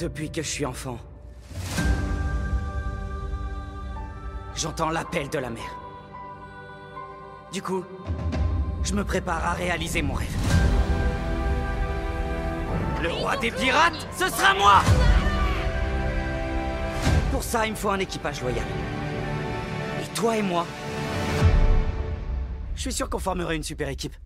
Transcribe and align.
Depuis 0.00 0.30
que 0.30 0.40
je 0.40 0.48
suis 0.48 0.64
enfant, 0.64 0.98
j'entends 4.56 4.88
l'appel 4.88 5.28
de 5.28 5.38
la 5.38 5.50
mer. 5.50 5.78
Du 7.52 7.60
coup, 7.60 7.84
je 8.82 8.94
me 8.94 9.04
prépare 9.04 9.44
à 9.44 9.52
réaliser 9.52 10.00
mon 10.00 10.14
rêve. 10.14 10.34
Le 13.02 13.12
roi 13.12 13.36
des 13.36 13.50
pirates, 13.50 14.08
ce 14.16 14.30
sera 14.30 14.54
moi 14.54 14.80
Pour 17.30 17.42
ça, 17.42 17.66
il 17.66 17.72
me 17.72 17.76
faut 17.76 17.90
un 17.90 17.98
équipage 17.98 18.40
loyal. 18.40 18.64
Et 20.02 20.06
toi 20.14 20.34
et 20.38 20.42
moi, 20.42 20.64
je 22.74 22.80
suis 22.80 22.92
sûr 22.94 23.10
qu'on 23.10 23.18
formerait 23.18 23.56
une 23.56 23.62
super 23.62 23.90
équipe. 23.90 24.16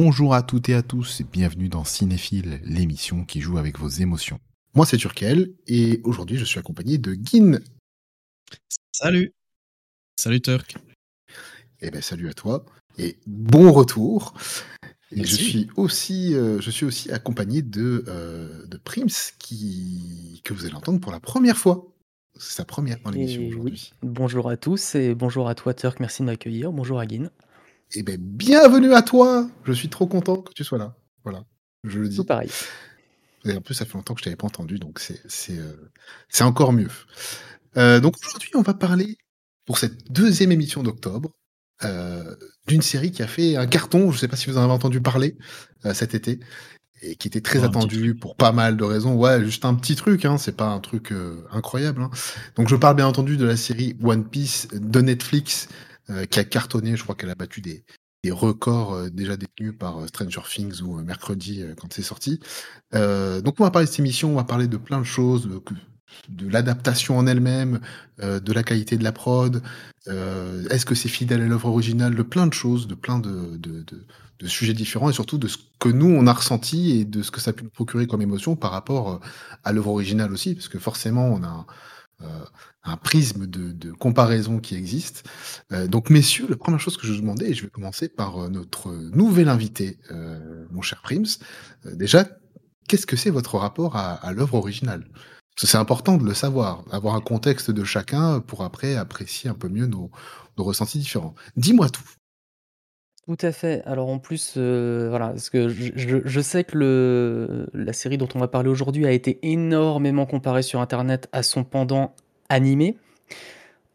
Bonjour 0.00 0.32
à 0.32 0.42
toutes 0.42 0.68
et 0.68 0.74
à 0.74 0.82
tous 0.82 1.22
et 1.22 1.24
bienvenue 1.24 1.68
dans 1.68 1.82
Cinéphile, 1.82 2.60
l'émission 2.62 3.24
qui 3.24 3.40
joue 3.40 3.58
avec 3.58 3.80
vos 3.80 3.88
émotions. 3.88 4.38
Moi 4.74 4.86
c'est 4.86 4.96
Turkel 4.96 5.54
et 5.66 6.00
aujourd'hui 6.04 6.36
je 6.36 6.44
suis 6.44 6.60
accompagné 6.60 6.98
de 6.98 7.14
Guin. 7.14 7.58
Salut. 8.92 9.32
Salut 10.14 10.40
Turk. 10.40 10.76
Eh 11.80 11.90
ben 11.90 12.00
salut 12.00 12.28
à 12.28 12.32
toi 12.32 12.64
et 12.96 13.18
bon 13.26 13.72
retour. 13.72 14.34
Et 15.10 15.16
je 15.16 15.22
Merci. 15.22 15.34
suis 15.36 15.68
aussi, 15.74 16.32
euh, 16.36 16.60
je 16.60 16.70
suis 16.70 16.86
aussi 16.86 17.10
accompagné 17.10 17.62
de, 17.62 18.04
euh, 18.06 18.68
de 18.68 18.76
Prims 18.76 19.32
qui, 19.40 20.40
que 20.44 20.54
vous 20.54 20.64
allez 20.64 20.76
entendre 20.76 21.00
pour 21.00 21.10
la 21.10 21.18
première 21.18 21.58
fois. 21.58 21.92
C'est 22.38 22.54
sa 22.54 22.64
première 22.64 23.00
dans 23.00 23.10
l'émission 23.10 23.44
aujourd'hui. 23.48 23.90
oui, 24.00 24.08
bonjour 24.08 24.48
à 24.48 24.56
tous 24.56 24.94
et 24.94 25.16
bonjour 25.16 25.48
à 25.48 25.56
toi 25.56 25.74
Turk, 25.74 25.98
merci 25.98 26.22
de 26.22 26.26
m'accueillir. 26.26 26.70
Bonjour 26.70 27.00
à 27.00 27.06
Guin. 27.06 27.32
Eh 27.94 28.02
ben 28.02 28.18
bienvenue 28.20 28.94
à 28.94 29.02
toi. 29.02 29.48
Je 29.64 29.72
suis 29.72 29.88
trop 29.88 30.06
content 30.06 30.36
que 30.36 30.52
tu 30.52 30.64
sois 30.64 30.78
là. 30.78 30.94
Voilà, 31.24 31.44
je 31.84 31.98
le 32.00 32.08
dis. 32.08 32.16
Tout 32.16 32.24
pareil. 32.24 32.50
Et 33.44 33.56
en 33.56 33.60
plus, 33.60 33.74
ça 33.74 33.84
fait 33.84 33.94
longtemps 33.94 34.14
que 34.14 34.20
je 34.20 34.24
t'avais 34.24 34.36
pas 34.36 34.46
entendu, 34.46 34.78
donc 34.78 34.98
c'est 34.98 35.20
c'est 35.26 35.58
euh, 35.58 36.44
encore 36.44 36.72
mieux. 36.72 36.88
Euh, 37.76 38.00
donc 38.00 38.14
aujourd'hui, 38.26 38.50
on 38.54 38.62
va 38.62 38.74
parler 38.74 39.16
pour 39.64 39.78
cette 39.78 40.10
deuxième 40.12 40.52
émission 40.52 40.82
d'octobre 40.82 41.30
euh, 41.84 42.34
d'une 42.66 42.82
série 42.82 43.10
qui 43.10 43.22
a 43.22 43.26
fait 43.26 43.56
un 43.56 43.66
carton. 43.66 44.10
Je 44.10 44.18
sais 44.18 44.28
pas 44.28 44.36
si 44.36 44.50
vous 44.50 44.58
en 44.58 44.62
avez 44.64 44.72
entendu 44.72 45.00
parler 45.00 45.36
euh, 45.86 45.94
cet 45.94 46.14
été 46.14 46.40
et 47.00 47.14
qui 47.14 47.28
était 47.28 47.40
très 47.40 47.60
Oh, 47.60 47.64
un 47.64 47.68
petit 47.68 47.78
attendu 47.78 48.14
pour 48.16 48.36
pas 48.36 48.52
mal 48.52 48.76
de 48.76 48.84
raisons. 48.84 49.14
Ouais, 49.14 49.42
juste 49.44 49.64
un 49.64 49.74
petit 49.74 49.94
truc, 49.94 50.24
hein, 50.24 50.36
c'est 50.36 50.56
pas 50.56 50.66
un 50.68 50.80
truc 50.80 51.12
euh, 51.12 51.46
incroyable. 51.52 52.02
hein. 52.02 52.10
Donc 52.56 52.68
je 52.68 52.76
parle 52.76 52.96
bien 52.96 53.06
entendu 53.06 53.36
de 53.36 53.44
la 53.46 53.56
série 53.56 53.96
One 54.02 54.28
Piece 54.28 54.66
de 54.72 55.00
Netflix 55.00 55.68
euh, 55.70 55.74
qui 56.30 56.38
a 56.40 56.44
cartonné. 56.44 56.96
Je 56.96 57.02
crois 57.02 57.14
qu'elle 57.14 57.30
a 57.30 57.34
battu 57.34 57.60
des 57.60 57.84
des 58.24 58.30
records 58.30 58.94
euh, 58.94 59.10
déjà 59.10 59.36
détenus 59.36 59.74
par 59.78 59.98
euh, 59.98 60.06
Stranger 60.06 60.40
Things 60.48 60.82
ou 60.82 60.98
euh, 60.98 61.02
mercredi 61.02 61.62
euh, 61.62 61.74
quand 61.76 61.92
c'est 61.92 62.02
sorti. 62.02 62.40
Euh, 62.94 63.40
donc 63.40 63.60
on 63.60 63.64
va 63.64 63.70
parler 63.70 63.86
de 63.86 63.90
cette 63.90 64.00
émission, 64.00 64.32
on 64.32 64.36
va 64.36 64.44
parler 64.44 64.66
de 64.66 64.76
plein 64.76 64.98
de 64.98 65.04
choses, 65.04 65.48
de, 66.28 66.48
l'adaptation 66.48 67.18
en 67.18 67.26
elle-même, 67.26 67.80
euh, 68.20 68.40
de 68.40 68.52
la 68.52 68.62
qualité 68.62 68.96
de 68.96 69.04
la 69.04 69.12
prod, 69.12 69.62
euh, 70.08 70.66
est-ce 70.70 70.86
que 70.86 70.94
c'est 70.94 71.08
fidèle 71.08 71.42
à 71.42 71.46
l'œuvre 71.46 71.68
originale, 71.68 72.14
de 72.14 72.22
plein 72.22 72.46
de 72.46 72.54
choses, 72.54 72.88
de 72.88 72.94
plein 72.94 73.18
de, 73.18 73.56
de, 73.56 73.82
de- 73.82 74.06
sujets 74.46 74.72
différents 74.72 75.10
et 75.10 75.12
surtout 75.12 75.36
de 75.36 75.48
ce 75.48 75.58
que 75.80 75.88
nous 75.88 76.06
on 76.06 76.26
a 76.28 76.32
ressenti 76.32 76.92
et 77.00 77.04
de 77.04 77.22
ce 77.22 77.32
que 77.32 77.40
ça 77.40 77.50
a 77.50 77.52
pu 77.52 77.64
nous 77.64 77.70
procurer 77.70 78.06
comme 78.06 78.22
émotion 78.22 78.54
par 78.54 78.70
rapport 78.70 79.12
euh, 79.14 79.18
à 79.64 79.72
l'œuvre 79.72 79.90
originale 79.90 80.32
aussi, 80.32 80.54
parce 80.54 80.68
que 80.68 80.78
forcément 80.78 81.26
on 81.26 81.42
a 81.42 81.66
euh, 82.22 82.44
un 82.84 82.96
prisme 82.96 83.46
de, 83.46 83.92
comparaison 83.92 84.58
qui 84.58 84.74
existe. 84.76 85.28
Euh, 85.72 85.86
donc 85.86 86.10
messieurs, 86.10 86.46
la 86.48 86.56
première 86.56 86.80
chose 86.80 86.96
que 86.96 87.06
je 87.06 87.12
vous 87.12 87.20
demandais, 87.20 87.50
et 87.50 87.54
je 87.54 87.64
vais 87.64 87.70
commencer 87.70 88.08
par 88.08 88.44
euh, 88.44 88.48
notre 88.48 88.92
nouvel 88.92 89.48
invité, 89.48 89.98
euh, 90.10 90.66
mon 90.70 90.82
cher 90.82 91.02
Prims, 91.02 91.38
déjà, 91.84 92.26
qu'est-ce 92.88 93.06
que 93.06 93.16
c'est 93.16 93.30
votre 93.30 93.56
rapport 93.58 93.96
à, 93.96 94.32
l'œuvre 94.32 94.54
originale? 94.54 95.06
C'est 95.56 95.76
important 95.76 96.16
de 96.16 96.24
le 96.24 96.34
savoir, 96.34 96.84
avoir 96.92 97.16
un 97.16 97.20
contexte 97.20 97.70
de 97.72 97.82
chacun 97.82 98.40
pour 98.40 98.62
après 98.62 98.94
apprécier 98.94 99.50
un 99.50 99.54
peu 99.54 99.68
mieux 99.68 99.86
nos, 99.86 100.10
ressentis 100.56 100.98
différents. 100.98 101.34
Dis-moi 101.56 101.88
tout. 101.88 102.02
Tout 103.26 103.36
à 103.42 103.52
fait. 103.52 103.82
Alors 103.84 104.08
en 104.08 104.18
plus, 104.18 104.56
voilà, 104.56 105.28
parce 105.28 105.50
que 105.50 105.68
je- 105.68 106.20
je 106.24 106.40
sais 106.40 106.64
que 106.64 106.78
le, 106.78 107.68
la 107.74 107.92
série 107.92 108.18
dont 108.18 108.28
on 108.34 108.38
va 108.38 108.48
parler 108.48 108.68
aujourd'hui 108.70 109.04
a 109.04 109.10
été 109.10 109.40
énormément 109.42 110.26
comparée 110.26 110.62
sur 110.62 110.80
Internet 110.80 111.28
à 111.32 111.42
son 111.42 111.64
pendant 111.64 112.14
animé. 112.48 112.96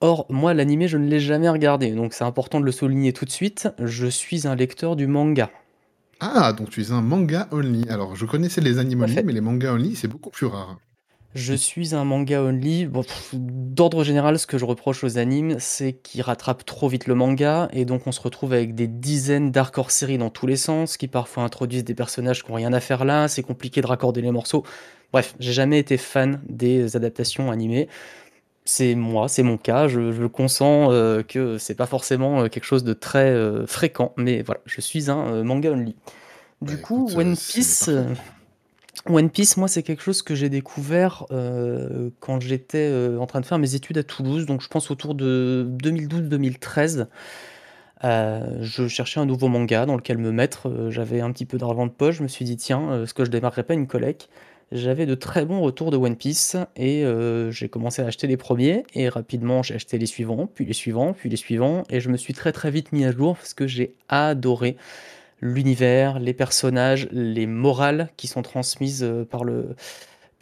Or, 0.02 0.26
moi, 0.30 0.54
l'animé, 0.54 0.88
je 0.88 0.98
ne 0.98 1.08
l'ai 1.08 1.20
jamais 1.20 1.48
regardé, 1.48 1.92
donc 1.92 2.14
c'est 2.14 2.26
important 2.26 2.60
de 2.60 2.66
le 2.66 2.72
souligner 2.72 3.14
tout 3.14 3.26
de 3.26 3.32
suite. 3.32 3.70
Je 3.80 4.08
suis 4.08 4.48
un 4.48 4.56
lecteur 4.56 4.96
du 4.96 5.08
manga. 5.08 5.50
Ah, 6.20 6.54
donc 6.54 6.70
tu 6.70 6.82
es 6.82 6.92
un 6.92 7.02
manga 7.02 7.48
only. 7.52 7.88
Alors, 7.90 8.16
je 8.16 8.26
connaissais 8.26 8.62
les 8.62 8.80
à 8.80 8.82
only, 8.82 8.96
mais 8.96 9.34
les 9.34 9.42
mangas 9.42 9.74
only, 9.74 9.96
c'est 9.96 10.08
beaucoup 10.08 10.30
plus 10.30 10.46
rare. 10.46 10.78
Je 11.36 11.54
suis 11.54 11.96
un 11.96 12.04
manga 12.04 12.44
only. 12.44 12.86
Bon, 12.86 13.04
d'ordre 13.34 14.04
général, 14.04 14.38
ce 14.38 14.46
que 14.46 14.58
je 14.58 14.66
reproche 14.66 15.04
aux 15.04 15.18
animes, 15.18 15.56
c'est 15.58 15.94
qu'ils 15.94 16.22
rattrapent 16.22 16.64
trop 16.64 16.88
vite 16.88 17.08
le 17.08 17.16
manga, 17.16 17.70
et 17.74 17.86
donc 17.86 18.06
on 18.06 18.12
se 18.12 18.22
retrouve 18.22 18.54
avec 18.54 18.76
des 18.76 18.88
dizaines 18.88 19.52
d'arcs 19.52 19.78
hors 19.78 19.90
série 19.90 20.18
dans 20.18 20.30
tous 20.30 20.46
les 20.46 20.58
sens, 20.58 20.96
qui 20.96 21.08
parfois 21.08 21.44
introduisent 21.44 21.86
des 21.86 21.96
personnages 21.96 22.44
qui 22.44 22.52
n'ont 22.52 22.58
rien 22.58 22.74
à 22.74 22.80
faire 22.80 23.04
là, 23.04 23.28
c'est 23.28 23.42
compliqué 23.42 23.82
de 23.82 23.88
raccorder 23.88 24.22
les 24.22 24.32
morceaux. 24.32 24.64
Bref, 25.12 25.36
j'ai 25.40 25.54
jamais 25.54 25.80
été 25.80 25.98
fan 25.98 26.42
des 26.48 26.96
adaptations 26.96 27.52
animées. 27.52 27.88
C'est 28.66 28.96
moi, 28.96 29.28
c'est 29.28 29.44
mon 29.44 29.58
cas, 29.58 29.88
je, 29.90 30.14
je 30.14 30.26
consens 30.26 30.90
euh, 30.92 31.22
que 31.22 31.58
c'est 31.58 31.76
pas 31.76 31.86
forcément 31.86 32.44
euh, 32.44 32.48
quelque 32.48 32.64
chose 32.64 32.86
de 32.86 32.94
très 32.94 33.30
euh, 33.30 33.68
fréquent, 33.68 34.14
mais 34.18 34.42
voilà, 34.42 34.62
je 34.66 34.80
suis 34.80 35.12
un 35.12 35.28
euh, 35.34 35.44
manga 35.44 35.72
only. 35.72 35.96
Du 36.62 36.78
Bah, 36.78 36.80
coup, 36.80 37.12
écoute, 37.12 37.18
euh, 37.18 37.20
One 37.20 37.38
Piece, 37.38 37.90
One 39.10 39.30
Piece, 39.30 39.58
moi, 39.58 39.68
c'est 39.68 39.84
quelque 39.84 40.02
chose 40.02 40.22
que 40.22 40.34
j'ai 40.36 40.50
découvert 40.50 41.26
quand 42.20 42.40
j'étais 42.40 42.92
en 43.20 43.26
train 43.26 43.42
de 43.42 43.46
faire 43.46 43.60
mes 43.60 43.76
études 43.76 43.98
à 43.98 44.04
Toulouse, 44.04 44.46
donc 44.46 44.62
je 44.62 44.68
pense 44.68 44.92
autour 44.92 45.16
de 45.16 45.66
2012-2013. 45.70 47.08
Euh, 48.04 48.58
je 48.62 48.88
cherchais 48.88 49.20
un 49.20 49.26
nouveau 49.26 49.48
manga 49.48 49.86
dans 49.86 49.96
lequel 49.96 50.18
me 50.18 50.32
mettre. 50.32 50.90
J'avais 50.90 51.22
un 51.22 51.32
petit 51.32 51.46
peu 51.46 51.58
d'argent 51.58 51.86
de 51.88 51.92
poche. 51.92 52.18
Je 52.18 52.24
me 52.24 52.28
suis 52.28 52.46
dit, 52.46 52.58
tiens, 52.58 53.04
est-ce 53.04 53.14
que 53.14 53.26
je 53.26 53.32
démarrerais 53.32 53.64
pas 53.64 53.74
une 53.76 53.88
collecte? 53.88 54.30
J'avais 54.74 55.06
de 55.06 55.14
très 55.14 55.46
bons 55.46 55.62
retours 55.62 55.92
de 55.92 55.98
One 55.98 56.16
Piece 56.16 56.56
et 56.76 57.06
euh, 57.06 57.52
j'ai 57.52 57.70
commencé 57.70 58.02
à 58.02 58.08
acheter 58.08 58.26
les 58.26 58.38
premiers 58.38 58.84
et 58.96 59.08
rapidement 59.08 59.62
j'ai 59.62 59.76
acheté 59.76 60.00
les 60.00 60.08
suivants, 60.08 60.50
puis 60.52 60.66
les 60.66 60.74
suivants, 60.74 61.14
puis 61.14 61.30
les 61.30 61.36
suivants 61.36 61.84
et 61.92 62.00
je 62.00 62.10
me 62.10 62.18
suis 62.18 62.34
très 62.34 62.52
très 62.52 62.72
vite 62.72 62.92
mis 62.92 63.06
à 63.06 63.12
jour 63.12 63.36
parce 63.36 63.54
que 63.54 63.68
j'ai 63.68 63.94
adoré 64.10 64.76
l'univers, 65.42 66.18
les 66.18 66.34
personnages, 66.34 67.08
les 67.12 67.46
morales 67.46 68.10
qui 68.18 68.26
sont 68.26 68.42
transmises 68.42 69.04
euh, 69.04 69.26
par 69.26 69.44
le, 69.44 69.76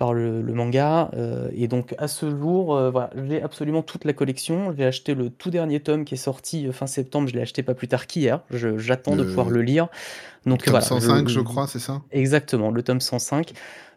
par 0.02 0.16
le, 0.16 0.42
le 0.42 0.54
manga. 0.54 1.12
euh, 1.14 1.48
et 1.54 1.68
donc 1.68 1.94
à 2.00 2.08
ce 2.08 2.28
jour, 2.36 2.76
euh, 2.76 2.90
voilà, 2.90 3.12
j'ai 3.28 3.40
absolument 3.40 3.84
toute 3.84 4.04
la 4.04 4.14
collection. 4.14 4.74
J'ai 4.76 4.84
acheté 4.84 5.14
le 5.14 5.30
tout 5.30 5.52
dernier 5.52 5.80
tome 5.80 6.06
qui 6.06 6.16
est 6.16 6.18
sorti 6.18 6.66
euh, 6.66 6.72
fin 6.72 6.88
septembre. 6.88 7.28
Je 7.28 7.36
l'ai 7.36 7.42
acheté 7.42 7.62
pas 7.62 7.76
plus 7.76 7.88
tard 7.88 8.08
qu'hier. 8.08 8.42
J'attends 8.50 9.16
de 9.16 9.24
pouvoir 9.24 9.52
le 9.52 9.62
lire. 9.62 9.90
Donc 10.48 10.64
voilà, 10.72 10.84
105, 10.84 11.28
je- 11.28 11.34
je 11.36 11.40
crois, 11.42 11.68
c'est 11.68 11.78
ça? 11.78 12.02
Exactement, 12.12 12.72
le 12.72 12.82
tome 12.82 13.00
105. 13.00 13.54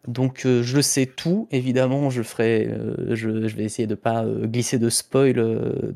Donc 0.06 0.42
euh, 0.44 0.62
je 0.62 0.82
sais 0.82 1.06
tout, 1.06 1.48
évidemment, 1.50 2.10
je 2.10 2.22
ferai, 2.22 2.70
je, 3.08 3.48
je 3.48 3.56
vais 3.56 3.64
essayer 3.64 3.86
de 3.86 3.94
pas 3.94 4.26
glisser 4.42 4.78
de 4.78 4.90
spoil 4.90 5.36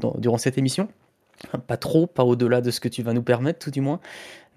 dans- 0.01 0.15
durant 0.17 0.39
cette 0.39 0.57
émission. 0.57 0.89
Pas 1.67 1.77
trop, 1.77 2.07
pas 2.07 2.25
au-delà 2.25 2.63
de 2.63 2.71
ce 2.71 2.81
que 2.81 2.89
tu 2.89 3.03
vas 3.03 3.13
nous 3.13 3.23
permettre, 3.23 3.59
tout 3.59 3.71
du 3.71 3.83
moins. 3.83 4.01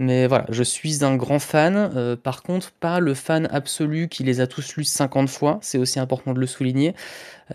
Mais 0.02 0.26
voilà, 0.26 0.48
je 0.50 0.64
suis 0.64 1.06
un 1.06 1.16
grand 1.16 1.38
fan. 1.38 1.76
euh, 1.96 2.16
par 2.16 2.42
contre, 2.42 2.72
pas 2.72 3.00
le 3.00 3.14
fan 3.14 3.48
absolu 3.52 4.08
qui 4.10 4.24
les 4.24 4.42
a 4.42 4.48
tous 4.48 4.76
lus 4.76 4.84
50 4.84 5.30
fois. 5.30 5.60
C'est 5.62 5.78
aussi 5.78 6.00
important 6.00 6.34
de 6.34 6.40
le 6.40 6.48
souligner. 6.48 6.96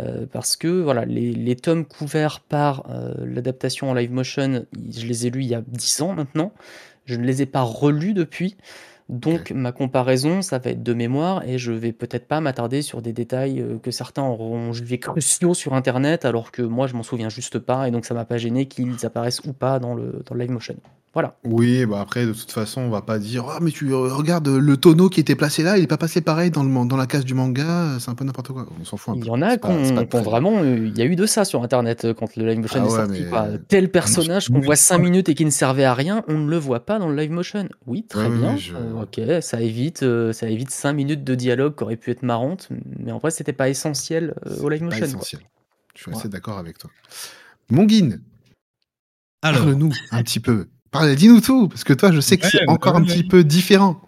euh, 0.01 0.27
parce 0.33 0.57
que 0.57 0.69
voilà, 0.69 1.05
les, 1.07 1.57
tomes 1.57 1.85
couverts 1.87 2.41
par 2.41 2.85
euh, 2.91 3.15
l'adaptation 3.27 3.91
en 3.91 3.95
live 3.95 4.13
motion, 4.13 4.67
je 4.93 5.07
les 5.07 5.27
ai 5.27 5.31
lus 5.31 5.43
il 5.43 5.49
y 5.49 5.57
a 5.57 5.63
10 5.67 6.03
ans 6.03 6.15
maintenant. 6.15 6.53
Je 7.07 7.17
ne 7.17 7.25
les 7.27 7.43
ai 7.43 7.47
pas 7.47 7.63
relus 7.63 8.15
depuis. 8.15 8.57
Donc 9.09 9.53
ma 9.53 9.71
comparaison, 9.73 10.43
ça 10.43 10.59
va 10.59 10.71
être 10.71 10.83
de 10.83 10.93
mémoire 10.93 11.43
et 11.47 11.59
je 11.59 11.71
vais 11.71 11.93
peut-être 11.93 12.27
pas 12.27 12.41
m'attarder 12.41 12.83
sur 12.83 13.03
des 13.03 13.13
détails 13.13 13.61
euh, 13.61 13.79
que 13.79 13.91
certains 13.93 14.23
auront 14.25 14.73
jugés 14.73 14.99
cruciaux 14.99 15.55
sur 15.55 15.75
internet 15.75 16.25
alors 16.25 16.51
que 16.51 16.63
moi 16.63 16.89
je 16.89 16.95
m'en 16.95 17.05
souviens 17.05 17.29
juste 17.29 17.59
pas 17.61 17.87
et 17.87 17.93
donc 17.93 18.05
ça 18.05 18.15
m'a 18.15 18.25
pas 18.25 18.37
gêné 18.39 18.67
qu'ils 18.67 19.07
apparaissent 19.07 19.43
ou 19.47 19.53
pas 19.53 19.79
dans 19.79 19.95
le, 19.95 20.23
dans 20.27 20.35
le 20.35 20.41
live 20.41 20.51
motion. 20.51 20.75
Voilà. 21.15 21.35
Oui, 21.47 21.87
bah 21.87 22.01
après, 22.03 22.27
de 22.27 22.35
toute 22.35 22.53
façon, 22.53 22.83
on 22.83 22.91
va 22.91 23.01
pas 23.01 23.19
dire 23.19 23.47
Ah, 23.49 23.57
mais 23.63 23.71
tu 23.71 23.91
euh, 23.91 24.13
regardes 24.13 24.49
euh, 24.49 24.59
le 24.61 24.77
tonneau 24.77 25.09
qui 25.09 25.19
était 25.19 25.35
placé 25.35 25.63
là, 25.63 25.79
il 25.79 25.85
est 25.85 25.87
pas 25.87 25.97
passé 25.97 26.21
pareil 26.21 26.51
dans, 26.51 26.63
le, 26.63 26.87
dans 26.87 26.97
la 26.99 27.07
case 27.07 27.25
du 27.25 27.33
manga, 27.33 27.97
c'est 27.99 28.11
un 28.11 28.15
peu 28.15 28.27
n'importe 28.27 28.49
quoi. 28.49 28.67
On 28.79 28.85
s'en 28.85 28.99
fout 28.99 29.15
un 29.15 29.17
Il 29.17 29.21
peu. 29.23 29.27
y 29.29 29.31
en 29.31 29.41
a 29.41 29.57
qui 29.57 30.17
vraiment. 30.23 30.63
Il 30.63 30.95
y 30.99 31.01
a 31.01 31.07
eu 31.07 31.17
de 31.17 31.25
ça 31.25 31.47
sur 31.47 31.63
internet 31.63 32.09
quand 32.19 32.37
le 32.37 32.45
live 32.47 32.59
motion 32.61 32.81
Ah 32.83 32.85
est 32.87 32.91
ouais, 32.91 33.27
sorti. 33.31 33.59
Tel 33.67 33.91
personnage 33.91 34.51
qu'on 34.51 34.61
voit 34.61 34.77
5 34.77 34.99
minutes 34.99 35.31
et 35.31 35.35
qui 35.35 35.47
ne 35.47 35.51
servait 35.51 35.85
à 35.85 35.95
rien, 35.95 36.23
on 36.29 36.37
ne 36.37 36.51
le 36.51 36.59
voit 36.59 36.81
pas 36.85 36.99
dans 36.99 37.09
le 37.09 37.17
live 37.17 37.31
motion. 37.33 37.67
Oui, 37.87 38.05
très 38.07 38.29
Ouais, 38.29 38.37
bien. 38.37 38.57
je- 38.59 38.75
euh, 38.75 38.93
ok, 39.03 39.21
ça 39.41 39.61
évite, 39.61 40.03
euh, 40.03 40.33
ça 40.33 40.49
évite 40.49 40.71
5 40.71 40.93
minutes 40.93 41.25
de 41.25 41.35
dialogue 41.35 41.77
qui 41.77 41.83
aurait 41.85 41.97
pu 41.97 42.11
être 42.11 42.23
marrante, 42.23 42.69
mais 42.99 43.13
en 43.13 43.19
vrai, 43.19 43.31
c'était 43.31 43.53
pas 43.53 43.69
essentiel 43.69 44.35
euh, 44.47 44.59
au 44.61 44.69
live 44.69 44.81
Pas 44.81 44.87
motion. 44.87 45.01
quoi. 45.01 45.09
essentiel. 45.09 45.43
Je 45.95 46.03
suis 46.03 46.13
assez 46.13 46.29
d'accord 46.29 46.59
avec 46.59 46.79
toi. 46.79 46.91
Monguine, 47.71 48.21
parle-nous 49.41 49.93
un 50.11 50.23
petit 50.23 50.41
peu. 50.41 50.69
Parle, 50.91 51.15
dis-nous 51.15 51.41
tout, 51.41 51.69
parce 51.69 51.85
que 51.85 51.93
toi, 51.93 52.13
je 52.13 52.21
sais 52.21 52.37
que 52.37 52.47
c'est 52.49 52.69
encore 52.69 52.97
un 52.97 53.03
petit 53.03 53.25
peu 53.25 53.45
différent. 53.45 54.01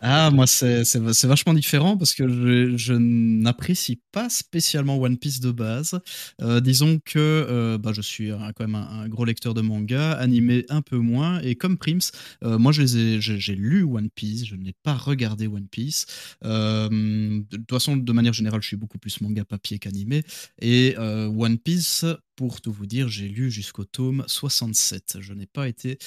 Ah, 0.00 0.30
moi, 0.30 0.46
c'est 0.46 0.84
vachement 1.24 1.54
différent 1.54 1.96
parce 1.96 2.14
que 2.14 2.28
je, 2.76 2.92
n'apprécie 2.92 4.00
pas 4.12 4.28
spécialement 4.28 4.96
One 5.00 5.18
Piece 5.18 5.40
de 5.40 5.50
base. 5.50 5.98
Euh, 6.40 6.60
disons 6.60 7.00
que 7.04 7.18
euh, 7.18 7.78
bah, 7.78 7.92
je 7.92 8.00
suis 8.00 8.30
quand 8.30 8.60
même 8.60 8.74
un, 8.76 9.08
gros 9.08 9.24
lecteur 9.24 9.54
de 9.54 9.60
manga, 9.60 10.12
animé 10.12 10.64
un 10.68 10.82
peu 10.82 10.98
moins. 10.98 11.40
Et 11.40 11.56
comme 11.56 11.78
Prims, 11.78 12.10
euh, 12.44 12.58
moi, 12.58 12.72
j'ai 12.72 13.54
lu 13.54 13.82
One 13.82 14.10
Piece, 14.10 14.46
je 14.46 14.54
n'ai 14.54 14.74
pas 14.82 14.94
regardé 14.94 15.46
One 15.46 15.68
Piece. 15.68 16.06
de 16.42 17.56
toute 17.56 17.70
façon, 17.70 17.96
de 17.96 18.12
manière 18.12 18.32
générale, 18.32 18.62
je 18.62 18.68
suis 18.68 18.76
beaucoup 18.76 18.98
plus 18.98 19.20
manga 19.20 19.44
papier 19.44 19.78
qu'animé. 19.78 20.22
Et 20.60 20.96
One 20.98 21.58
Piece, 21.58 22.04
pour 22.38 22.60
tout 22.60 22.72
vous 22.72 22.86
dire, 22.86 23.08
j'ai 23.08 23.26
lu 23.26 23.50
jusqu'au 23.50 23.84
tome 23.84 24.24
67. 24.28 25.16
Je 25.18 25.32
n'ai 25.32 25.46
pas 25.46 25.66
été 25.66 25.98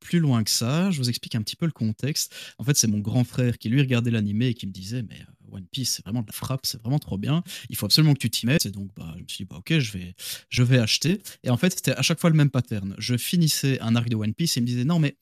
plus 0.00 0.18
loin 0.18 0.42
que 0.42 0.48
ça. 0.48 0.90
Je 0.90 0.96
vous 0.96 1.10
explique 1.10 1.34
un 1.34 1.42
petit 1.42 1.56
peu 1.56 1.66
le 1.66 1.72
contexte. 1.72 2.34
En 2.56 2.64
fait, 2.64 2.74
c'est 2.74 2.86
mon 2.86 3.00
grand 3.00 3.22
frère 3.22 3.58
qui 3.58 3.68
lui 3.68 3.82
regardait 3.82 4.10
l'animé 4.10 4.46
et 4.46 4.54
qui 4.54 4.66
me 4.66 4.72
disait 4.72 5.02
Mais 5.02 5.20
One 5.52 5.66
Piece, 5.70 5.96
c'est 5.96 6.04
vraiment 6.06 6.22
de 6.22 6.26
la 6.26 6.32
frappe, 6.32 6.64
c'est 6.64 6.80
vraiment 6.80 6.98
trop 6.98 7.18
bien. 7.18 7.44
Il 7.68 7.76
faut 7.76 7.84
absolument 7.84 8.14
que 8.14 8.18
tu 8.18 8.30
t'y 8.30 8.46
mettes. 8.46 8.64
Et 8.64 8.70
donc, 8.70 8.92
bah, 8.96 9.12
je 9.18 9.22
me 9.22 9.28
suis 9.28 9.44
dit 9.44 9.48
bah, 9.50 9.56
Ok, 9.58 9.78
je 9.78 9.92
vais, 9.92 10.14
je 10.48 10.62
vais 10.62 10.78
acheter. 10.78 11.20
Et 11.42 11.50
en 11.50 11.58
fait, 11.58 11.74
c'était 11.74 11.92
à 11.92 12.00
chaque 12.00 12.18
fois 12.18 12.30
le 12.30 12.36
même 12.36 12.50
pattern. 12.50 12.94
Je 12.96 13.18
finissais 13.18 13.78
un 13.80 13.94
arc 13.94 14.08
de 14.08 14.16
One 14.16 14.32
Piece 14.32 14.56
et 14.56 14.60
il 14.60 14.62
me 14.62 14.66
disait 14.66 14.84
Non, 14.84 14.98
mais. 14.98 15.18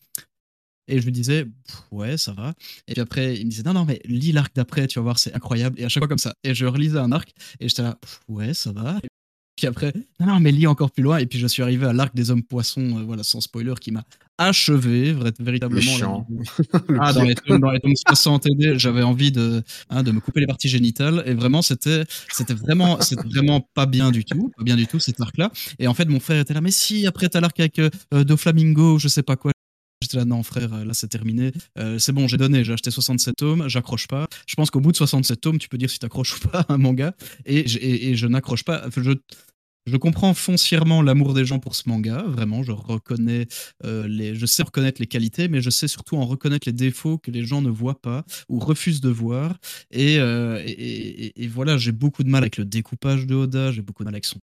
Et 0.89 1.01
je 1.01 1.05
lui 1.05 1.13
disais, 1.13 1.47
ouais, 1.93 2.17
ça 2.19 2.33
va. 2.33 2.55
Et 2.89 2.95
puis 2.95 3.01
après, 3.01 3.37
il 3.37 3.47
me 3.47 3.51
disait, 3.51 3.63
non, 3.63 3.73
non, 3.73 3.85
mais 3.85 4.01
lis 4.05 4.33
l'arc 4.33 4.53
d'après, 4.55 4.89
tu 4.89 4.99
vas 4.99 5.05
voir, 5.05 5.19
c'est 5.19 5.33
incroyable. 5.33 5.81
Et 5.81 5.85
à 5.85 5.89
chaque 5.89 6.01
fois 6.01 6.09
comme 6.09 6.19
ça. 6.19 6.35
Et 6.43 6.57
je 6.57 6.67
relisais 6.67 6.99
un 6.99 7.13
arc 7.13 7.33
et 7.61 7.69
j'étais 7.69 7.83
là, 7.83 7.99
ouais, 8.27 8.53
ça 8.53 8.73
va. 8.73 9.01
Puis 9.57 9.67
après, 9.67 9.93
non, 10.19 10.27
non, 10.27 10.41
mais 10.41 10.51
lis 10.51 10.67
encore 10.67 10.91
plus 10.91 11.03
loin. 11.03 11.19
Et 11.19 11.27
puis 11.27 11.39
je 11.39 11.47
suis 11.47 11.63
arrivé 11.63 11.87
à 11.87 11.93
l'arc 11.93 12.15
des 12.15 12.31
hommes 12.31 12.43
poissons, 12.43 12.99
euh, 12.99 13.03
voilà, 13.05 13.23
sans 13.23 13.41
spoiler, 13.41 13.75
qui 13.81 13.93
m'a 13.93 14.05
achevé 14.39 15.15
véritablement. 15.39 16.27
ah, 17.01 17.13
dans 17.13 17.23
les, 17.23 17.35
tomes, 17.35 17.61
dans 17.61 17.71
les 17.71 17.81
60 18.09 18.47
j'avais 18.77 19.03
envie 19.03 19.31
de, 19.31 19.63
hein, 19.91 20.03
de 20.03 20.11
me 20.11 20.21
couper 20.21 20.41
les 20.41 20.47
parties 20.47 20.69
génitales. 20.69 21.23
Et 21.27 21.35
vraiment, 21.35 21.63
c'était, 21.63 22.05
c'était 22.31 22.55
vraiment, 22.55 23.01
c'était 23.01 23.29
vraiment 23.29 23.61
pas 23.75 23.87
bien 23.87 24.11
du 24.11 24.25
tout, 24.25 24.51
pas 24.57 24.65
bien 24.65 24.77
du 24.77 24.87
tout 24.87 24.99
cet 24.99 25.21
arc-là. 25.21 25.51
Et 25.79 25.87
en 25.87 25.95
fait, 25.95 26.07
mon 26.07 26.21
frère 26.21 26.41
était 26.41 26.55
là, 26.55 26.61
mais 26.61 26.71
si, 26.71 27.07
après 27.07 27.29
t'as 27.29 27.41
l'arc 27.41 27.59
avec 27.61 27.79
euh, 27.79 27.91
Do 28.25 28.37
Flamingo, 28.37 28.99
je 28.99 29.09
sais 29.09 29.23
pas 29.23 29.37
quoi. 29.37 29.53
J'étais 30.03 30.19
là, 30.19 30.25
non, 30.25 30.43
frère, 30.43 30.85
là, 30.85 30.95
c'est 30.95 31.09
terminé. 31.09 31.53
Euh, 31.79 31.99
c'est 31.99 32.13
bon, 32.13 32.29
j'ai 32.29 32.37
donné, 32.37 32.65
j'ai 32.65 32.73
acheté 32.73 32.91
67 32.91 33.37
tomes, 33.37 33.69
j'accroche 33.69 34.07
pas. 34.09 34.29
Je 34.47 34.55
pense 34.55 34.71
qu'au 34.71 34.81
bout 34.81 34.93
de 34.93 34.97
67 34.97 35.41
tomes, 35.41 35.59
tu 35.59 35.69
peux 35.69 35.79
dire 35.79 35.91
si 35.91 35.99
t'accroches 35.99 36.37
ou 36.45 36.49
pas 36.49 36.67
un 36.69 36.79
manga. 36.79 37.15
Et, 37.47 37.61
et, 37.61 38.11
et 38.11 38.17
je 38.17 38.27
n'accroche 38.27 38.65
pas. 38.65 38.85
Je, 38.97 39.13
je 39.87 39.97
comprends 39.97 40.33
foncièrement 40.33 41.03
l'amour 41.03 41.35
des 41.35 41.45
gens 41.45 41.59
pour 41.59 41.75
ce 41.75 41.89
manga, 41.89 42.23
vraiment, 42.23 42.63
je 42.63 42.73
reconnais 42.73 43.49
euh, 43.85 44.07
les, 44.07 44.35
je 44.37 44.47
sais 44.47 44.63
reconnaître 44.63 45.01
les 45.01 45.09
qualités, 45.09 45.49
mais 45.49 45.61
je 45.61 45.71
sais 45.71 45.89
surtout 45.89 46.17
en 46.17 46.25
reconnaître 46.25 46.69
les 46.69 46.73
défauts 46.73 47.19
que 47.19 47.31
les 47.31 47.45
gens 47.45 47.63
ne 47.63 47.71
voient 47.71 48.01
pas 48.01 48.25
ou 48.49 48.61
refusent 48.61 49.01
de 49.01 49.09
voir. 49.09 49.59
Et, 49.91 50.19
euh, 50.19 50.63
et, 50.65 51.49
voilà, 51.49 51.79
j'ai 51.79 51.93
beaucoup 51.93 52.23
de 52.23 52.29
mal 52.29 52.43
avec 52.43 52.57
le 52.59 52.65
découpage 52.65 53.27
de 53.27 53.35
Oda, 53.35 53.73
j'ai 53.73 53.83
beaucoup 53.83 54.05
de 54.05 54.07
mal 54.07 54.15
avec 54.15 54.25
son 54.25 54.39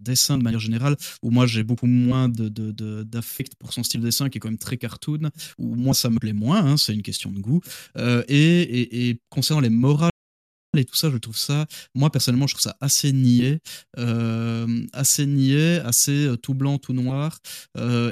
dessin 0.00 0.38
de 0.38 0.42
manière 0.42 0.60
générale, 0.60 0.96
où 1.22 1.30
moi 1.30 1.46
j'ai 1.46 1.62
beaucoup 1.62 1.86
moins 1.86 2.28
d'affect 2.28 3.54
pour 3.56 3.72
son 3.72 3.82
style 3.82 4.00
de 4.00 4.06
dessin 4.06 4.28
qui 4.28 4.38
est 4.38 4.40
quand 4.40 4.48
même 4.48 4.58
très 4.58 4.76
cartoon, 4.76 5.30
où 5.58 5.74
moi 5.74 5.94
ça 5.94 6.10
me 6.10 6.18
plaît 6.18 6.32
moins, 6.32 6.64
hein, 6.64 6.76
c'est 6.76 6.94
une 6.94 7.02
question 7.02 7.30
de 7.30 7.40
goût. 7.40 7.60
Euh, 7.96 8.22
et, 8.28 9.20
concernant 9.30 9.60
les 9.60 9.70
morales 9.70 10.10
et 10.76 10.84
tout 10.84 10.94
ça, 10.94 11.10
je 11.10 11.16
trouve 11.16 11.36
ça, 11.36 11.66
moi 11.94 12.10
personnellement, 12.10 12.46
je 12.46 12.54
trouve 12.54 12.62
ça 12.62 12.76
assez 12.80 13.12
niais, 13.12 13.60
euh, 13.98 14.86
assez 14.92 15.26
niais, 15.26 15.80
assez 15.80 16.26
euh, 16.26 16.36
tout 16.36 16.54
blanc, 16.54 16.78
tout 16.78 16.92
noir, 16.92 17.38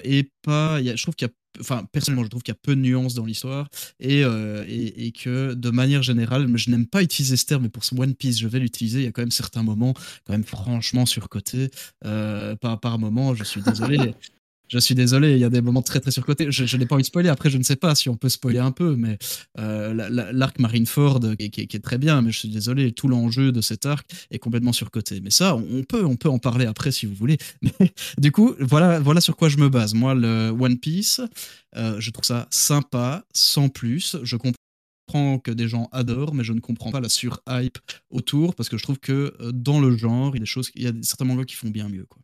et 0.04 0.30
pas, 0.42 0.82
je 0.82 1.02
trouve 1.02 1.14
qu'il 1.14 1.28
y 1.28 1.30
a 1.30 1.34
enfin 1.60 1.86
personnellement 1.92 2.24
je 2.24 2.30
trouve 2.30 2.42
qu'il 2.42 2.52
y 2.52 2.56
a 2.56 2.60
peu 2.60 2.74
de 2.74 2.80
nuances 2.80 3.14
dans 3.14 3.24
l'histoire 3.24 3.68
et, 4.00 4.20
et, 4.20 5.12
que 5.12 5.54
de 5.54 5.70
manière 5.70 6.02
générale 6.02 6.48
je 6.56 6.70
n'aime 6.70 6.86
pas 6.86 7.02
utiliser 7.02 7.36
ce 7.36 7.46
terme 7.46 7.64
mais 7.64 7.68
pour 7.68 7.84
ce 7.84 7.94
One 7.94 8.14
Piece 8.14 8.38
je 8.38 8.48
vais 8.48 8.58
l'utiliser. 8.58 9.00
Il 9.00 9.04
y 9.04 9.08
a 9.08 9.12
quand 9.12 9.22
même 9.22 9.30
certains 9.30 9.62
moments 9.62 9.94
quand 10.26 10.32
même 10.32 10.44
franchement 10.44 11.06
surcotés. 11.06 11.70
Par, 12.02 12.80
par 12.80 12.98
moment 12.98 13.34
je 13.34 13.44
suis 13.44 13.62
désolé 13.62 14.14
je 14.68 14.78
suis 14.78 14.94
désolé, 14.94 15.32
il 15.32 15.38
y 15.38 15.44
a 15.44 15.50
des 15.50 15.60
moments 15.60 15.82
très 15.82 16.00
très 16.00 16.10
surcotés. 16.10 16.46
Je, 16.50 16.76
n'ai 16.76 16.86
pas 16.86 16.94
envie 16.94 17.02
de 17.02 17.06
spoiler. 17.06 17.28
Après, 17.28 17.50
je 17.50 17.58
ne 17.58 17.62
sais 17.62 17.76
pas 17.76 17.94
si 17.94 18.08
on 18.08 18.16
peut 18.16 18.28
spoiler 18.28 18.58
un 18.58 18.72
peu, 18.72 18.96
mais 18.96 19.18
euh, 19.58 19.92
l'arc 20.32 20.58
Marineford 20.58 21.20
qui, 21.38 21.50
qui, 21.50 21.76
est 21.76 21.84
très 21.84 21.98
bien, 21.98 22.22
mais 22.22 22.32
je 22.32 22.38
suis 22.38 22.48
désolé, 22.48 22.92
tout 22.92 23.08
l'enjeu 23.08 23.52
de 23.52 23.60
cet 23.60 23.86
arc 23.86 24.08
est 24.30 24.38
complètement 24.38 24.72
surcoté. 24.72 25.20
Mais 25.20 25.30
ça, 25.30 25.56
on 25.56 25.82
peut, 25.84 26.04
on 26.04 26.16
peut 26.16 26.28
en 26.28 26.38
parler 26.38 26.66
après 26.66 26.90
si 26.90 27.06
vous 27.06 27.14
voulez. 27.14 27.38
Du 28.18 28.32
coup, 28.32 28.54
voilà, 28.60 28.98
voilà 29.00 29.20
sur 29.20 29.36
quoi 29.36 29.48
je 29.48 29.58
me 29.58 29.68
base. 29.68 29.94
Moi, 29.94 30.14
le 30.14 30.50
One 30.50 30.78
Piece, 30.78 31.20
euh, 31.76 32.00
je 32.00 32.10
trouve 32.10 32.24
ça 32.24 32.46
sympa, 32.50 33.24
sans 33.32 33.68
plus. 33.68 34.16
Je 34.22 34.36
comprends 34.36 35.38
que 35.38 35.50
des 35.50 35.68
gens 35.68 35.88
adorent, 35.92 36.34
mais 36.34 36.44
je 36.44 36.52
ne 36.52 36.60
comprends 36.60 36.90
pas 36.90 37.00
la 37.00 37.08
sur-hype 37.08 37.78
autour 38.10 38.54
parce 38.54 38.68
que 38.68 38.76
je 38.76 38.82
trouve 38.82 38.98
que 38.98 39.34
euh, 39.40 39.52
dans 39.52 39.80
le 39.80 39.96
genre, 39.96 40.34
il 40.36 40.40
y 40.40 40.86
a 40.86 40.92
des 40.92 40.98
y 40.98 41.00
a 41.00 41.02
certains 41.02 41.24
mangas 41.24 41.44
qui 41.44 41.54
font 41.54 41.70
bien 41.70 41.88
mieux, 41.88 42.06
quoi. 42.06 42.20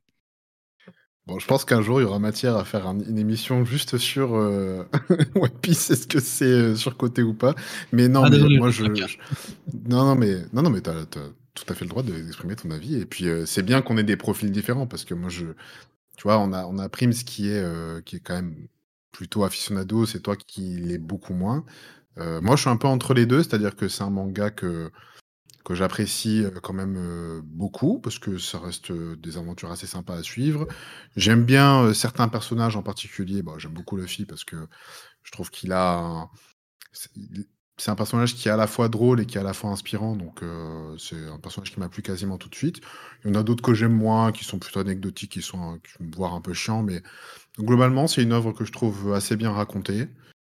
Bon, 1.26 1.38
je 1.38 1.46
pense 1.46 1.64
qu'un 1.64 1.82
jour, 1.82 2.00
il 2.00 2.04
y 2.04 2.06
aura 2.06 2.18
matière 2.18 2.56
à 2.56 2.64
faire 2.64 2.86
une 2.86 3.16
émission 3.18 3.64
juste 3.64 3.96
sur 3.96 4.34
euh, 4.34 4.84
One 5.36 5.50
Piece, 5.60 5.90
est-ce 5.90 6.08
que 6.08 6.18
c'est 6.18 6.44
euh, 6.44 6.74
surcoté 6.74 7.22
ou 7.22 7.32
pas. 7.32 7.54
Mais 7.92 8.08
non, 8.08 8.24
ah, 8.24 8.30
mais 8.30 8.58
moi, 8.58 8.70
je, 8.70 8.82
Non, 8.84 10.04
non, 10.04 10.14
mais, 10.16 10.38
non, 10.52 10.62
non, 10.62 10.70
mais 10.70 10.80
t'as, 10.80 11.02
as 11.02 11.06
tout 11.06 11.64
à 11.68 11.74
fait 11.74 11.84
le 11.84 11.90
droit 11.90 12.02
d'exprimer 12.02 12.56
ton 12.56 12.72
avis. 12.72 12.96
Et 12.96 13.06
puis, 13.06 13.28
euh, 13.28 13.46
c'est 13.46 13.62
bien 13.62 13.82
qu'on 13.82 13.98
ait 13.98 14.02
des 14.02 14.16
profils 14.16 14.50
différents, 14.50 14.88
parce 14.88 15.04
que 15.04 15.14
moi, 15.14 15.28
je... 15.28 15.46
Tu 16.16 16.24
vois, 16.24 16.38
on 16.38 16.52
a, 16.52 16.66
on 16.66 16.78
a 16.78 16.88
Prims 16.88 17.12
qui 17.24 17.48
est, 17.48 17.64
qui 18.04 18.16
est 18.16 18.20
quand 18.20 18.34
même 18.34 18.54
plutôt 19.12 19.44
aficionado, 19.44 20.06
c'est 20.06 20.20
toi 20.20 20.36
qui 20.36 20.76
l'est 20.76 20.98
beaucoup 20.98 21.34
moins. 21.34 21.64
moi, 22.16 22.54
je 22.54 22.60
suis 22.60 22.70
un 22.70 22.76
peu 22.76 22.86
entre 22.86 23.14
les 23.14 23.26
deux, 23.26 23.42
c'est-à-dire 23.42 23.74
que 23.74 23.88
c'est 23.88 24.04
un 24.04 24.10
manga 24.10 24.50
que 24.50 24.90
que 25.64 25.74
j'apprécie 25.74 26.44
quand 26.62 26.72
même 26.72 27.42
beaucoup 27.44 28.00
parce 28.00 28.18
que 28.18 28.38
ça 28.38 28.58
reste 28.58 28.92
des 28.92 29.36
aventures 29.36 29.70
assez 29.70 29.86
sympas 29.86 30.16
à 30.16 30.22
suivre. 30.22 30.66
J'aime 31.16 31.44
bien 31.44 31.94
certains 31.94 32.28
personnages 32.28 32.76
en 32.76 32.82
particulier. 32.82 33.42
J'aime 33.58 33.72
beaucoup 33.72 33.96
Luffy 33.96 34.24
parce 34.26 34.44
que 34.44 34.56
je 35.22 35.30
trouve 35.32 35.50
qu'il 35.50 35.72
a. 35.72 36.28
C'est 37.78 37.90
un 37.90 37.96
personnage 37.96 38.34
qui 38.34 38.48
est 38.48 38.50
à 38.50 38.56
la 38.56 38.66
fois 38.66 38.88
drôle 38.88 39.20
et 39.20 39.26
qui 39.26 39.38
est 39.38 39.40
à 39.40 39.44
la 39.44 39.54
fois 39.54 39.70
inspirant, 39.70 40.14
donc 40.14 40.40
c'est 40.98 41.26
un 41.26 41.38
personnage 41.38 41.72
qui 41.72 41.80
m'a 41.80 41.88
plu 41.88 42.02
quasiment 42.02 42.38
tout 42.38 42.48
de 42.48 42.54
suite. 42.54 42.80
Il 43.24 43.28
y 43.28 43.30
en 43.30 43.40
a 43.40 43.42
d'autres 43.42 43.62
que 43.62 43.72
j'aime 43.72 43.94
moins, 43.94 44.30
qui 44.30 44.44
sont 44.44 44.58
plutôt 44.58 44.80
anecdotiques, 44.80 45.32
qui 45.32 45.42
sont 45.42 45.80
voire 45.98 46.34
un 46.34 46.40
peu 46.40 46.52
chiants, 46.52 46.82
mais 46.82 47.02
globalement, 47.58 48.06
c'est 48.06 48.22
une 48.22 48.32
œuvre 48.32 48.52
que 48.52 48.64
je 48.64 48.72
trouve 48.72 49.14
assez 49.14 49.36
bien 49.36 49.50
racontée, 49.50 50.08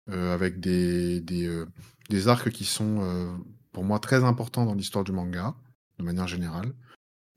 avec 0.08 0.60
des, 0.60 1.20
des 1.22 2.28
arcs 2.28 2.50
qui 2.52 2.66
sont 2.66 3.38
pour 3.72 3.84
moi 3.84 4.00
très 4.00 4.24
important 4.24 4.66
dans 4.66 4.76
l'histoire 4.76 5.04
du 5.04 5.12
manga, 5.12 5.56
de 5.98 6.04
manière 6.04 6.28
générale. 6.28 6.74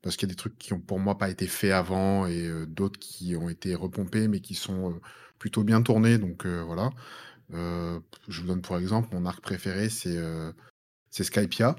Parce 0.02 0.16
qu'il 0.16 0.28
y 0.28 0.32
a 0.32 0.34
des 0.34 0.36
trucs 0.36 0.58
qui 0.58 0.72
ont 0.72 0.80
pour 0.80 0.98
moi 0.98 1.16
pas 1.16 1.30
été 1.30 1.46
faits 1.46 1.72
avant 1.72 2.26
et 2.26 2.46
euh, 2.46 2.66
d'autres 2.66 2.98
qui 2.98 3.36
ont 3.36 3.48
été 3.48 3.74
repompés 3.74 4.26
mais 4.26 4.40
qui 4.40 4.54
sont 4.54 4.90
euh, 4.90 5.00
plutôt 5.38 5.62
bien 5.62 5.82
tournés. 5.82 6.18
Donc 6.18 6.44
euh, 6.44 6.62
voilà. 6.62 6.90
je 7.52 8.40
vous 8.40 8.46
donne 8.46 8.62
pour 8.62 8.76
exemple 8.78 9.08
mon 9.12 9.26
arc 9.26 9.40
préféré, 9.40 9.88
c'est 9.88 10.18
c'est 11.10 11.24
Skypia. 11.24 11.76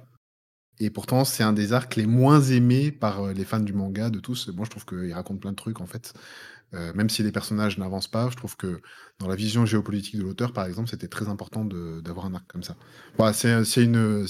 Et 0.79 0.89
pourtant, 0.89 1.24
c'est 1.24 1.43
un 1.43 1.53
des 1.53 1.72
arcs 1.74 1.95
les 1.95 2.07
moins 2.07 2.41
aimés 2.41 2.91
par 2.91 3.33
les 3.33 3.45
fans 3.45 3.60
du 3.60 3.74
manga 3.74 4.10
de 4.10 4.19
tous. 4.19 4.50
Moi, 4.50 4.65
je 4.65 4.72
trouve 4.72 4.86
qu'il 4.86 5.13
raconte 5.13 5.39
plein 5.39 5.51
de 5.51 5.55
trucs 5.55 5.81
en 5.81 5.86
fait. 5.86 6.13
Même 6.74 7.10
si 7.10 7.24
les 7.24 7.32
personnages 7.32 7.77
n'avancent 7.77 8.08
pas, 8.08 8.30
je 8.30 8.36
trouve 8.36 8.58
que 8.58 8.82
dans 9.20 9.27
la 9.27 9.36
vision 9.36 9.65
géopolitique 9.65 10.18
de 10.18 10.24
l'auteur, 10.24 10.53
par 10.53 10.65
exemple, 10.65 10.89
c'était 10.89 11.08
très 11.08 11.27
important 11.27 11.65
d'avoir 11.65 12.25
un 12.25 12.34
arc 12.34 12.46
comme 12.48 12.63
ça. 12.63 12.75
Voilà, 13.18 13.34
c'est 13.34 13.84
une, 13.84 14.25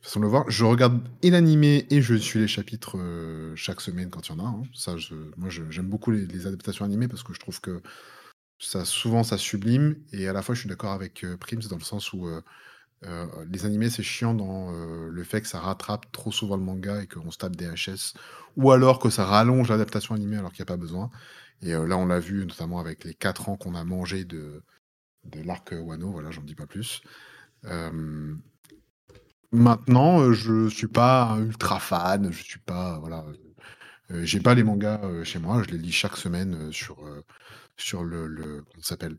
façon 0.00 0.20
de 0.20 0.24
le 0.24 0.30
voir. 0.30 0.50
Je 0.50 0.64
regarde 0.64 1.00
et 1.22 1.30
l'animé 1.30 1.86
et 1.90 2.00
je 2.00 2.14
suis 2.14 2.40
les 2.40 2.48
chapitres 2.48 2.96
chaque 3.56 3.80
semaine 3.80 4.10
quand 4.10 4.28
il 4.28 4.32
y 4.32 4.34
en 4.40 4.44
a. 4.44 4.48
Hein. 4.48 4.62
Ça, 4.74 4.96
moi, 5.36 5.48
j'aime 5.50 5.88
beaucoup 5.88 6.10
les, 6.10 6.46
adaptations 6.46 6.84
animées 6.84 7.08
parce 7.08 7.22
que 7.22 7.34
je 7.34 7.40
trouve 7.40 7.60
que 7.60 7.82
ça, 8.58 8.84
souvent, 8.84 9.22
ça 9.22 9.36
sublime. 9.36 9.96
Et 10.12 10.28
à 10.28 10.32
la 10.32 10.42
fois, 10.42 10.54
je 10.54 10.60
suis 10.60 10.68
d'accord 10.68 10.92
avec 10.92 11.26
Prims 11.40 11.68
dans 11.68 11.76
le 11.76 11.82
sens 11.82 12.12
où 12.12 12.26
les 13.02 13.64
animés, 13.64 13.90
c'est 13.90 14.02
chiant 14.02 14.34
dans 14.34 14.70
le 14.72 15.24
fait 15.24 15.40
que 15.42 15.48
ça 15.48 15.60
rattrape 15.60 16.10
trop 16.12 16.32
souvent 16.32 16.56
le 16.56 16.62
manga 16.62 17.02
et 17.02 17.06
qu'on 17.06 17.30
se 17.30 17.38
tape 17.38 17.56
des 17.56 17.66
HS, 17.66 18.14
ou 18.56 18.72
alors 18.72 18.98
que 18.98 19.10
ça 19.10 19.24
rallonge 19.24 19.68
l'adaptation 19.68 20.14
animée 20.14 20.36
alors 20.36 20.52
qu'il 20.52 20.62
n'y 20.62 20.68
a 20.68 20.72
pas 20.74 20.76
besoin. 20.76 21.10
Et 21.62 21.72
là, 21.72 21.96
on 21.96 22.06
l'a 22.06 22.20
vu 22.20 22.44
notamment 22.44 22.80
avec 22.80 23.04
les 23.04 23.14
4 23.14 23.48
ans 23.48 23.56
qu'on 23.56 23.74
a 23.74 23.84
mangé 23.84 24.24
de, 24.24 24.62
de 25.24 25.42
l'arc 25.42 25.72
Wano, 25.72 26.10
voilà, 26.10 26.30
j'en 26.30 26.42
dis 26.42 26.54
pas 26.54 26.66
plus. 26.66 27.02
maintenant, 29.52 30.32
je 30.32 30.68
suis 30.68 30.88
pas 30.88 31.36
ultra 31.40 31.80
fan, 31.80 32.30
je 32.32 32.42
suis 32.42 32.60
pas, 32.60 32.98
voilà, 32.98 33.24
j'ai 34.10 34.40
pas 34.40 34.54
les 34.54 34.62
mangas 34.64 35.00
chez 35.24 35.38
moi, 35.38 35.62
je 35.62 35.70
les 35.70 35.78
lis 35.78 35.92
chaque 35.92 36.16
semaine 36.16 36.72
sur, 36.72 36.96
sur 37.76 38.04
le, 38.04 38.26
le 38.26 38.62
comment 38.62 38.82
s'appelle? 38.82 39.16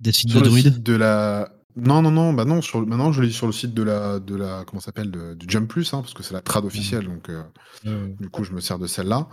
Des 0.00 0.10
de 0.10 0.78
de 0.78 0.94
la 0.94 1.50
Non, 1.76 2.02
non, 2.02 2.10
non, 2.10 2.32
bah 2.32 2.44
non, 2.44 2.60
sur 2.60 2.86
maintenant 2.86 3.12
je 3.12 3.22
lis 3.22 3.32
sur 3.32 3.46
le 3.46 3.52
site 3.52 3.72
de 3.72 3.82
la 3.82 4.18
de 4.18 4.36
la 4.36 4.64
comment 4.66 4.80
s'appelle? 4.80 5.10
Du 5.36 5.46
Jump 5.48 5.68
Plus, 5.68 5.94
hein, 5.94 6.02
parce 6.02 6.14
que 6.14 6.22
c'est 6.22 6.34
la 6.34 6.42
trad 6.42 6.64
officielle 6.64 7.06
donc 7.06 7.28
ouais. 7.28 8.14
du 8.20 8.28
coup 8.28 8.44
je 8.44 8.52
me 8.52 8.60
sers 8.60 8.78
de 8.78 8.86
celle-là. 8.86 9.28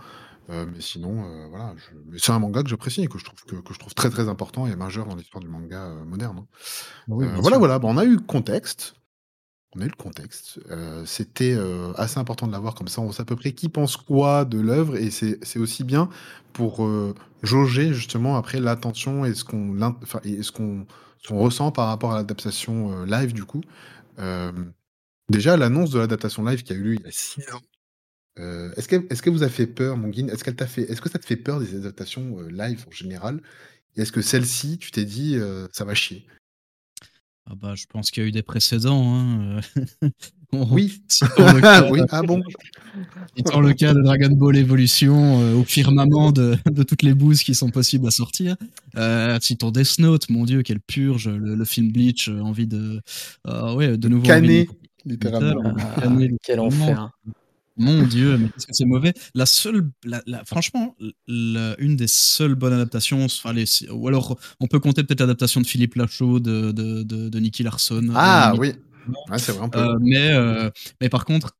Heu, 0.50 0.66
mais 0.72 0.80
sinon, 0.80 1.24
heu, 1.24 1.46
voilà, 1.48 1.74
je 1.76 2.18
c'est 2.18 2.32
un 2.32 2.38
manga 2.38 2.62
que 2.62 2.68
j'apprécie 2.68 3.02
et 3.02 3.06
que 3.06 3.18
je 3.18 3.24
trouve 3.24 3.44
que 3.44 3.56
que 3.56 3.74
je 3.74 3.78
trouve 3.78 3.94
très, 3.94 4.10
très 4.10 4.28
important 4.28 4.66
et 4.66 4.74
majeur 4.74 5.06
dans 5.06 5.14
l'histoire 5.14 5.42
du 5.42 5.48
manga, 5.48 5.88
moderne, 6.06 6.38
hein. 6.38 6.46
Oui, 7.08 7.26
bien 7.26 7.40
voilà, 7.40 7.58
voilà, 7.58 7.78
bah, 7.78 7.88
on 7.88 7.96
a 7.96 8.04
eu 8.04 8.14
le 8.14 8.20
contexte. 8.20 8.94
On 9.76 9.80
a 9.80 9.84
eu 9.84 9.88
le 9.88 10.02
contexte. 10.02 10.58
C'était, 11.04 11.56
assez 11.94 12.18
important 12.18 12.48
de 12.48 12.52
l'avoir 12.52 12.74
comme 12.74 12.88
ça, 12.88 13.00
on 13.02 13.12
sait 13.12 13.22
à 13.22 13.24
peu 13.24 13.36
près 13.36 13.52
qui 13.52 13.68
pense 13.68 13.96
quoi 13.96 14.44
de 14.44 14.58
l'œuvre 14.58 14.96
et 14.96 15.10
c'est 15.10 15.58
aussi 15.58 15.84
bien 15.84 16.08
pour, 16.52 16.84
jauger 17.42 17.94
justement 17.94 18.36
après 18.36 18.60
l'attention 18.60 19.24
et 19.24 19.34
ce 19.34 19.44
qu'on 19.44 19.72
l'int 19.74 19.96
enfin 20.02 20.20
et 20.24 20.42
ce 20.42 20.52
qu'on 20.52 20.86
ce 20.86 21.09
qu'on 21.26 21.38
ressent 21.38 21.72
par 21.72 21.88
rapport 21.88 22.12
à 22.12 22.16
l'adaptation, 22.18 22.92
heu, 23.02 23.06
live 23.06 23.32
du 23.32 23.44
coup. 23.44 23.60
Hem, 24.18 24.72
déjà 25.30 25.56
l'annonce 25.56 25.90
de 25.92 26.00
l'adaptation 26.00 26.44
live 26.44 26.62
qui 26.64 26.72
a 26.74 26.76
eu 26.76 26.82
lieu 26.82 26.94
il 26.96 27.02
y 27.02 27.08
a 27.08 27.12
6 27.12 27.42
ans, 27.52 27.62
heu, 28.40 28.72
est-ce 28.76 28.88
qu'elle 28.88 29.06
est-ce 29.10 29.30
vous 29.30 29.44
a 29.44 29.50
fait 29.50 29.66
peur 29.68 29.96
mon? 29.98 30.10
Est-ce 30.12 30.44
qu'elle 30.44 30.56
t'a 30.56 30.66
fait 30.68 30.82
est-ce 30.82 31.00
que 31.02 31.10
ça 31.10 31.18
te 31.20 31.26
fait 31.26 31.36
peur 31.36 31.60
des 31.60 31.76
adaptations, 31.76 32.40
live 32.42 32.84
en 32.88 32.92
général? 32.92 33.42
Et 33.96 34.02
est-ce 34.02 34.12
que 34.12 34.22
celle-ci, 34.22 34.78
tu 34.78 34.90
t'es 34.92 35.04
dit, 35.04 35.38
«Ça 35.72 35.84
va 35.84 35.94
chier»? 35.94 36.26
Ah 37.46 37.54
bah, 37.56 37.74
je 37.74 37.86
pense 37.86 38.10
qu'il 38.10 38.22
y 38.22 38.26
a 38.26 38.28
eu 38.28 38.32
des 38.32 38.42
précédents, 38.42 39.14
hein, 39.16 39.60
on 40.52 40.72
Oui, 40.72 41.02
cas 41.62 41.90
oui, 41.90 42.00
ah 42.10 42.22
bon? 42.22 42.42
Citons 43.36 43.60
le 43.60 43.72
cas 43.74 43.94
de 43.94 44.00
Dragon 44.02 44.30
Ball 44.30 44.56
Evolution, 44.56 45.40
heu, 45.42 45.54
au 45.56 45.64
firmament 45.64 46.32
de 46.32 46.56
de 46.70 46.82
toutes 46.82 47.02
les 47.02 47.14
bouses 47.14 47.42
qui 47.42 47.54
sont 47.54 47.70
possibles 47.70 48.06
à 48.06 48.10
sortir. 48.10 48.56
Heu, 48.96 49.38
citons 49.40 49.70
Death 49.70 49.98
Note, 49.98 50.28
mon 50.30 50.44
Dieu, 50.44 50.62
quelle 50.62 50.80
purge, 50.80 51.28
le 51.28 51.54
le 51.54 51.64
film 51.64 51.92
Bleach, 51.92 52.28
heu, 52.28 52.40
envie 52.42 52.66
de 52.66 53.00
ah 53.44 53.74
ouais, 53.74 53.96
de 53.96 54.08
nouveau 54.08 54.30
envie 54.30 54.66
de 54.66 54.66
littéralement. 55.06 55.74
Ah, 55.78 56.00
canner 56.00 56.30
quel 56.42 56.60
enfer. 56.60 57.10
Mon 57.76 58.02
Dieu, 58.02 58.36
mais 58.36 58.48
qu'est-ce 58.48 58.66
que 58.66 58.74
c'est 58.74 58.84
mauvais. 58.84 59.14
La 59.34 59.46
seule 59.46 59.88
la 60.04 60.22
la 60.26 60.44
franchement, 60.44 60.96
la 61.26 61.76
une 61.78 61.96
des 61.96 62.08
seules 62.08 62.54
bonnes 62.54 62.74
adaptations, 62.74 63.24
enfin 63.24 63.54
les 63.54 63.64
ou 63.90 64.06
alors 64.08 64.38
on 64.58 64.66
peut 64.66 64.80
compter 64.80 65.02
peut-être 65.02 65.20
l'adaptation 65.20 65.62
de 65.62 65.66
Philippe 65.66 65.94
Lachaud 65.94 66.40
de 66.40 66.72
de 66.72 67.02
de 67.04 67.30
de 67.30 67.38
Nicky 67.40 67.62
Larson, 67.62 68.02
la 68.12 68.12
Ah 68.16 68.54
oui! 68.58 68.74
Ouais. 69.06 69.14
Heu, 69.74 69.98
mais 70.00 70.30
heu, 70.32 70.70
mais 71.00 71.08
par 71.08 71.24
contre, 71.24 71.56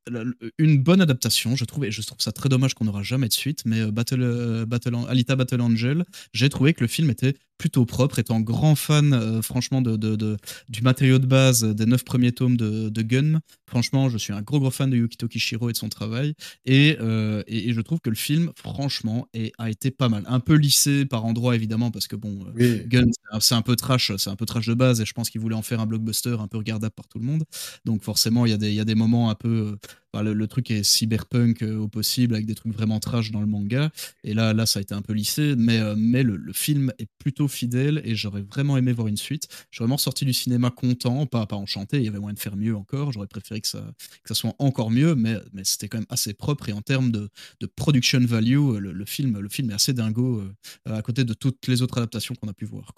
une 0.59 0.83
bonne 0.83 1.01
adaptation, 1.01 1.57
je 1.57 1.65
trouve 1.65 1.85
et 1.85 1.91
je 1.91 2.03
trouve 2.03 2.21
ça 2.21 2.33
très 2.33 2.49
dommage 2.49 2.75
qu'on 2.75 2.85
n'aura 2.85 3.03
jamais 3.03 3.29
de 3.29 3.33
suite, 3.33 3.63
mais 3.65 3.81
heu, 3.81 3.91
Battle, 3.91 4.65
Battle 4.67 4.95
Alita 5.09 5.37
Battle 5.37 5.61
Angel, 5.63 6.05
j'ai 6.35 6.49
trouvé 6.51 6.75
que 6.75 6.83
le 6.83 6.89
film 6.89 7.09
était 7.11 7.35
plutôt 7.61 7.85
propre. 7.85 8.19
Étant 8.19 8.41
grand 8.41 8.75
fan, 8.75 9.13
heu, 9.15 9.43
franchement 9.43 9.83
de 9.83 9.97
de 9.97 10.17
de 10.17 10.37
du 10.71 10.81
matériau 10.83 11.19
de 11.19 11.27
base 11.27 11.63
des 11.63 11.85
9 11.87 12.05
premiers 12.05 12.33
tomes 12.33 12.57
de 12.57 12.89
de 12.89 13.03
Gun, 13.03 13.41
franchement, 13.69 14.09
je 14.09 14.17
suis 14.19 14.33
un 14.33 14.41
gros, 14.43 14.59
gros 14.61 14.71
fan 14.71 14.89
de 14.91 14.97
Yukito 14.97 15.29
Kishiro 15.29 15.69
et 15.69 15.73
de 15.73 15.77
son 15.77 15.91
travail 15.91 16.35
et 16.65 16.97
heu 17.01 17.45
et 17.47 17.69
et 17.69 17.73
je 17.75 17.81
trouve 17.83 18.01
que 18.01 18.09
le 18.11 18.17
film, 18.17 18.51
franchement, 18.57 19.27
est 19.35 19.53
a 19.59 19.69
été 19.71 19.91
pas 19.91 20.09
mal. 20.09 20.25
Un 20.27 20.41
peu 20.41 20.55
lissé 20.55 21.05
par 21.05 21.25
endroits 21.27 21.55
évidemment 21.55 21.91
parce 21.91 22.07
que 22.09 22.17
bon, 22.17 22.47
Oui. 22.55 22.83
Gun, 22.87 23.07
c'est 23.41 23.55
un 23.55 23.63
peu 23.63 23.77
trash, 23.77 24.13
c'est 24.17 24.31
un 24.31 24.37
peu 24.37 24.47
trash 24.47 24.67
de 24.67 24.75
base 24.75 25.01
et 25.03 25.05
je 25.05 25.13
pense 25.13 25.29
qu'il 25.31 25.41
voulait 25.43 25.55
en 25.57 25.63
faire 25.63 25.81
un 25.81 25.87
blockbuster 25.87 26.37
un 26.41 26.49
peu 26.49 26.57
regardable 26.59 26.95
par 26.95 27.07
tout 27.09 27.19
le 27.19 27.27
monde. 27.27 27.45
Donc 27.85 28.03
forcément, 28.03 28.47
il 28.47 28.51
y 28.51 28.55
a 28.55 28.57
des 28.59 28.69
il 28.71 28.75
y 28.75 28.81
a 28.81 28.85
des 28.87 28.95
moments 28.95 29.29
un 29.31 29.35
peu, 29.35 29.77
le 30.15 30.33
le 30.33 30.47
truc 30.49 30.71
est 30.71 30.83
cyberpunk, 30.83 31.63
au 31.63 31.89
possible 31.89 32.35
avec 32.35 32.47
des 32.47 32.55
trucs 32.55 32.73
vraiment 32.73 32.99
trash 33.01 33.31
dans 33.33 33.41
le 33.41 33.47
manga 33.47 33.91
et 34.25 34.35
là 34.35 34.53
là, 34.55 34.67
ça 34.67 34.79
a 34.79 34.83
été 34.83 34.95
un 34.95 35.03
peu 35.03 35.13
lissé, 35.13 35.55
mais 35.57 35.81
mais 35.97 36.23
le 36.23 36.37
le 36.37 36.53
film 36.53 36.93
est 36.99 37.09
plutôt 37.19 37.49
fidèle 37.51 38.01
et 38.05 38.15
j'aurais 38.17 38.43
vraiment 38.43 38.77
aimé 38.79 38.93
voir 38.93 39.09
une 39.09 39.17
suite. 39.17 39.49
Suis 39.71 39.81
vraiment 39.83 39.97
ressorti 39.97 40.25
du 40.25 40.33
cinéma 40.33 40.71
content, 40.71 41.27
pas 41.27 41.47
pas 41.47 41.57
enchanté, 41.57 41.99
il 41.99 42.05
y 42.05 42.09
avait 42.09 42.19
moyen 42.19 42.35
de 42.35 42.39
faire 42.39 42.57
mieux 42.57 42.77
encore. 42.77 43.13
J'aurais 43.13 43.27
préféré 43.27 43.61
que 43.61 43.69
ça 43.69 43.85
soit 44.33 44.55
encore 44.59 44.91
mieux, 44.91 45.15
mais 45.15 45.37
c'était 45.65 45.89
quand 45.89 45.99
même 45.99 46.07
assez 46.11 46.33
propre 46.35 46.69
et 46.69 46.73
en 46.73 46.83
termes 46.83 47.11
de 47.11 47.31
production 47.77 48.21
value, 48.21 48.57
heu, 48.59 48.79
le 48.79 49.05
film 49.05 49.39
le 49.41 49.49
film 49.49 49.71
est 49.71 49.75
assez 49.75 49.93
dingo, 49.93 50.41
heu, 50.41 50.55
à 50.87 51.03
côté 51.03 51.25
de 51.25 51.35
toutes 51.35 51.67
les 51.69 51.83
autres 51.83 51.99
adaptations 51.99 52.35
qu'on 52.35 52.49
a 52.49 52.55
pu 52.55 52.65
voir. 52.65 52.93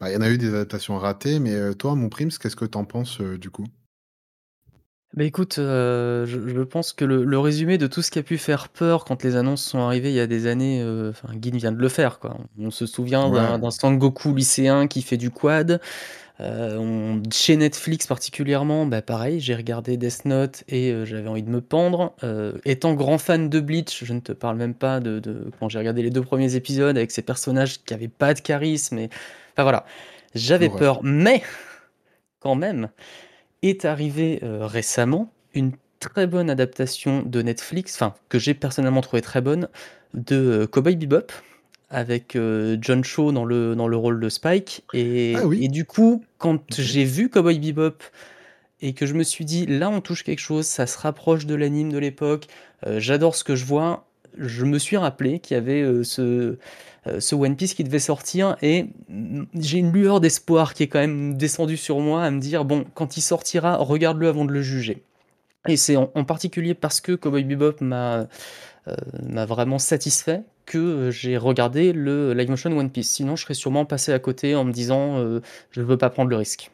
Bah, 0.00 0.10
il 0.10 0.14
y 0.14 0.16
en 0.16 0.20
a 0.20 0.30
eu 0.30 0.38
des 0.38 0.48
adaptations 0.48 0.98
ratées, 0.98 1.38
mais 1.38 1.74
toi, 1.74 1.94
mon 1.94 2.08
Prims, 2.08 2.30
qu'est-ce 2.40 2.56
que 2.56 2.64
tu 2.64 2.78
en 2.78 2.84
penses, 2.84 3.20
du 3.20 3.50
coup? 3.50 3.66
Bah, 5.14 5.24
écoute, 5.24 5.58
heu, 5.58 6.24
je 6.26 6.38
je 6.48 6.60
pense 6.62 6.94
que 6.94 7.04
le 7.04 7.24
le 7.24 7.38
résumé 7.38 7.76
de 7.76 7.86
tout 7.86 8.00
ce 8.00 8.10
qui 8.10 8.18
a 8.18 8.22
pu 8.22 8.38
faire 8.38 8.70
peur 8.70 9.04
quand 9.04 9.22
les 9.22 9.36
annonces 9.36 9.62
sont 9.62 9.78
arrivées 9.80 10.08
il 10.08 10.14
y 10.14 10.20
a 10.20 10.26
des 10.26 10.46
années, 10.46 10.80
heu, 10.82 11.10
enfin, 11.10 11.34
Guin 11.34 11.54
vient 11.58 11.70
de 11.72 11.76
le 11.78 11.88
faire, 11.90 12.18
quoi. 12.18 12.38
On 12.58 12.70
se 12.70 12.86
souvient 12.86 13.28
d'un 13.30 13.58
Ouais. 13.58 13.58
d'un 13.58 13.70
Sangoku 13.70 14.34
lycéen 14.34 14.86
qui 14.86 15.02
fait 15.02 15.18
du 15.18 15.30
quad. 15.30 15.82
Heu, 16.40 16.78
on 16.78 17.22
chez 17.32 17.56
Netflix 17.56 18.06
particulièrement, 18.06 18.86
bah, 18.86 19.02
pareil, 19.02 19.40
j'ai 19.40 19.54
regardé 19.56 19.96
Death 19.98 20.24
Note 20.26 20.64
et 20.68 20.92
heu, 20.92 21.04
j'avais 21.06 21.28
envie 21.28 21.42
de 21.44 21.50
me 21.50 21.60
pendre. 21.62 22.14
Heu, 22.24 22.60
étant 22.64 22.94
grand 22.94 23.18
fan 23.18 23.50
de 23.50 23.60
Bleach, 23.60 24.04
je 24.04 24.12
ne 24.14 24.20
te 24.20 24.32
parle 24.32 24.56
même 24.58 24.74
pas 24.74 25.00
de 25.00 25.20
de 25.20 25.50
quand 25.60 25.68
j'ai 25.70 25.78
regardé 25.78 26.02
les 26.02 26.10
2 26.10 26.22
premiers 26.22 26.56
épisodes 26.56 26.96
avec 26.96 27.10
ces 27.12 27.22
personnages 27.22 27.84
qui 27.84 27.94
avaient 27.94 28.08
pas 28.08 28.34
de 28.34 28.40
charisme 28.40 28.98
et 28.98 29.10
enfin 29.54 29.64
voilà, 29.64 29.86
j'avais 30.34 30.70
peur. 30.70 31.00
Mais 31.04 31.42
quand 32.40 32.56
même, 32.56 32.90
est 33.62 33.84
arrivé, 33.84 34.40
heu, 34.42 34.64
récemment 34.64 35.32
une 35.54 35.72
très 36.00 36.26
bonne 36.26 36.50
adaptation 36.50 37.22
de 37.22 37.42
Netflix, 37.42 37.94
enfin 37.96 38.14
que 38.28 38.38
j'ai 38.38 38.54
personnellement 38.54 39.00
trouvé 39.02 39.22
très 39.22 39.40
bonne, 39.40 39.68
de, 40.14 40.36
heu, 40.64 40.66
Cowboy 40.66 40.96
Bebop 40.96 41.32
avec, 41.90 42.36
heu, 42.36 42.78
John 42.80 43.04
Cho 43.04 43.32
dans 43.32 43.44
le 43.46 43.74
dans 43.76 43.88
le 43.88 43.96
rôle 43.96 44.20
de 44.20 44.28
Spike 44.30 44.84
Ah 45.34 45.44
et 45.44 45.50
et 45.58 45.68
oui! 45.68 45.68
du 45.68 45.84
coup, 45.86 46.24
quand 46.38 46.62
j'ai 46.78 47.04
vu 47.04 47.30
Cowboy 47.30 47.58
Bebop 47.60 47.98
et 48.82 48.94
que 48.94 49.06
je 49.06 49.14
me 49.14 49.22
suis 49.24 49.44
dit: 49.46 49.66
«Là, 49.66 49.90
on 49.90 50.00
touche 50.02 50.24
quelque 50.24 50.40
chose, 50.40 50.66
ça 50.66 50.86
se 50.86 50.98
rapproche 50.98 51.46
de 51.46 51.54
l'anime 51.56 51.92
de 51.92 51.98
l'époque, 51.98 52.46
j'adore 52.98 53.36
ce 53.36 53.44
que 53.44 53.56
je 53.56 53.64
vois», 53.66 54.06
je 54.38 54.64
me 54.64 54.78
suis 54.78 54.96
rappelé 54.96 55.38
qu'il 55.40 55.56
y 55.56 55.58
avait, 55.58 55.82
heu, 55.82 56.04
ce, 56.04 56.56
heu, 57.06 57.20
ce 57.20 57.34
One 57.34 57.56
Piece 57.56 57.74
qui 57.74 57.84
devait 57.84 57.98
sortir 57.98 58.56
et 58.62 58.86
j'ai 59.54 59.78
une 59.78 59.92
lueur 59.92 60.20
d'espoir 60.20 60.74
qui 60.74 60.84
est 60.84 60.88
quand 60.88 61.00
même 61.00 61.36
descendue 61.36 61.76
sur 61.76 62.00
moi 62.00 62.24
à 62.24 62.30
me 62.30 62.40
dire: 62.40 62.64
«Bon, 62.64 62.84
quand 62.94 63.16
il 63.16 63.22
sortira, 63.22 63.76
regarde-le 63.76 64.28
avant 64.28 64.44
de 64.44 64.52
le 64.52 64.62
juger» 64.62 65.02
et 65.68 65.76
c'est 65.76 65.96
en 65.96 66.24
particulier 66.24 66.74
parce 66.74 67.00
que 67.00 67.12
Cowboy 67.12 67.44
Bebop 67.44 67.76
m'a, 67.82 68.26
m'a 69.22 69.46
vraiment 69.46 69.78
satisfait 69.78 70.42
que, 70.66 71.10
j'ai 71.10 71.36
regardé 71.36 71.92
le 71.92 72.34
live 72.34 72.50
motion 72.50 72.76
One 72.76 72.90
Piece. 72.90 73.10
Sinon, 73.10 73.36
je 73.36 73.44
serais 73.44 73.54
sûrement 73.54 73.84
passé 73.84 74.12
à 74.12 74.18
côté 74.18 74.56
en 74.56 74.64
me 74.64 74.72
disant, 74.72 75.18
«Je 75.70 75.80
veux 75.80 75.96
pas 75.96 76.10
prendre 76.10 76.30
le 76.30 76.36
risque». 76.36 76.70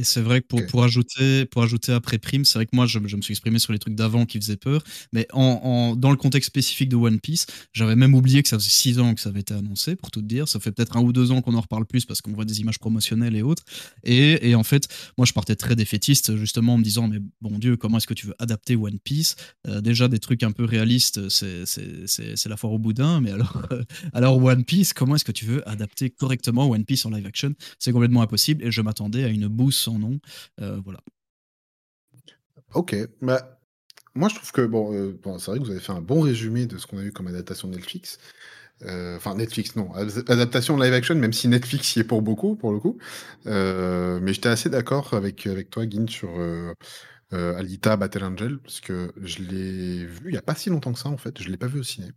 Et 0.00 0.04
c'est 0.04 0.20
vrai 0.20 0.40
que 0.40 0.46
pour 0.46 0.64
pour 0.64 0.84
ajouter 0.84 1.44
pour 1.46 1.62
ajouter 1.62 1.92
après 1.92 2.18
Prime, 2.18 2.44
c'est 2.44 2.58
vrai 2.58 2.66
que 2.66 2.76
moi 2.76 2.86
je 2.86 3.00
me 3.00 3.08
je 3.08 3.16
me 3.16 3.22
suis 3.22 3.32
exprimé 3.32 3.58
sur 3.58 3.72
les 3.72 3.80
trucs 3.80 3.96
d'avant 3.96 4.26
qui 4.26 4.38
faisaient 4.38 4.56
peur, 4.56 4.84
mais 5.12 5.26
en 5.32 5.42
en 5.64 5.96
dans 5.96 6.10
le 6.12 6.16
contexte 6.16 6.48
spécifique 6.48 6.88
de 6.88 6.94
One 6.96 7.18
Piece, 7.20 7.46
j'avais 7.72 7.96
même 7.96 8.14
oublié 8.14 8.42
que 8.42 8.48
ça 8.48 8.58
faisait 8.58 8.70
6 8.70 9.00
ans 9.00 9.14
que 9.16 9.20
ça 9.20 9.30
avait 9.30 9.40
été 9.40 9.54
annoncé 9.54 9.96
pour 9.96 10.12
tout 10.12 10.20
te 10.22 10.26
dire. 10.26 10.48
Ça 10.48 10.60
fait 10.60 10.70
peut-être 10.70 10.96
1 10.96 11.00
ou 11.00 11.12
2 11.12 11.32
ans 11.32 11.42
qu'on 11.42 11.54
en 11.54 11.60
reparle 11.60 11.84
plus 11.84 12.04
parce 12.04 12.20
qu'on 12.22 12.32
voit 12.32 12.44
des 12.44 12.60
images 12.60 12.78
promotionnelles 12.78 13.34
et 13.34 13.42
autres 13.42 13.64
et 14.04 14.48
et 14.50 14.54
en 14.54 14.62
fait, 14.62 14.88
moi 15.16 15.26
je 15.26 15.32
partais 15.32 15.56
très 15.56 15.74
défaitiste 15.74 16.36
justement 16.36 16.74
en 16.74 16.78
me 16.78 16.84
disant: 16.84 17.08
«Mais 17.08 17.18
bon 17.40 17.58
Dieu, 17.58 17.76
comment 17.76 17.98
est-ce 17.98 18.06
que 18.06 18.14
tu 18.14 18.26
veux 18.26 18.34
adapter 18.38 18.76
One 18.76 18.98
Piece?» 19.00 19.34
heu, 19.66 19.82
déjà 19.82 20.06
des 20.08 20.20
trucs 20.20 20.44
un 20.44 20.52
peu 20.52 20.64
réalistes, 20.64 21.28
c'est 21.28 22.48
la 22.48 22.56
foire 22.56 22.72
au 22.72 22.78
boudin, 22.78 23.20
mais 23.20 23.30
alors, 23.32 23.62
heu, 23.72 23.84
alors 24.12 24.42
One 24.42 24.64
Piece, 24.64 24.92
comment 24.92 25.16
est-ce 25.16 25.24
que 25.24 25.32
tu 25.32 25.44
veux 25.44 25.68
adapter 25.68 26.10
correctement 26.10 26.68
One 26.70 26.84
Piece 26.84 27.04
en 27.06 27.10
live 27.10 27.26
action? 27.26 27.52
C'est 27.78 27.92
complètement 27.92 28.22
impossible 28.22 28.64
et 28.64 28.70
je 28.70 28.80
m'attendais 28.80 29.24
à 29.24 29.28
une 29.28 29.48
bouse 29.48 29.76
sans 29.88 29.98
nom, 29.98 30.20
heu, 30.60 30.80
voilà. 30.84 31.00
OK, 32.74 32.94
bah, 33.22 33.58
moi 34.14 34.28
je 34.28 34.34
trouve 34.34 34.52
que 34.52 34.66
bon, 34.66 34.92
heu, 34.92 35.18
bon, 35.22 35.38
c'est 35.38 35.50
vrai 35.50 35.58
que 35.58 35.64
vous 35.64 35.70
avez 35.70 35.80
fait 35.80 35.92
un 35.92 36.00
bon 36.02 36.20
résumé 36.20 36.66
de 36.66 36.76
ce 36.78 36.86
qu'on 36.86 36.98
a 36.98 37.02
eu 37.02 37.12
comme 37.12 37.26
adaptation 37.28 37.68
Netflix. 37.68 38.18
Heu, 38.82 39.16
enfin 39.16 39.34
Netflix 39.34 39.74
non, 39.76 39.92
ad 39.94 40.10
adaptation 40.28 40.76
live 40.76 40.92
action, 40.92 41.14
même 41.16 41.32
si 41.32 41.48
Netflix 41.48 41.96
y 41.96 42.00
est 42.00 42.04
pour 42.04 42.22
beaucoup, 42.22 42.56
pour 42.56 42.72
le 42.72 42.78
coup. 42.80 42.98
Mais 43.46 44.32
j'étais 44.32 44.50
assez 44.50 44.70
d'accord 44.70 45.14
avec 45.14 45.46
avec 45.46 45.70
toi 45.70 45.86
Guin 45.86 46.06
sur, 46.06 46.30
Alita 47.32 47.96
Battle 47.96 48.24
Angel 48.24 48.58
parce 48.58 48.80
que 48.80 49.12
je 49.22 49.38
l'ai 49.42 50.04
vu 50.04 50.30
il 50.30 50.34
y 50.34 50.38
a 50.38 50.42
pas 50.42 50.54
si 50.54 50.70
longtemps 50.70 50.92
que 50.92 50.98
ça 50.98 51.08
en 51.08 51.16
fait, 51.16 51.42
je 51.42 51.48
l'ai 51.48 51.56
pas 51.56 51.66
vu 51.66 51.80
au 51.80 51.84
ciné. 51.84 52.08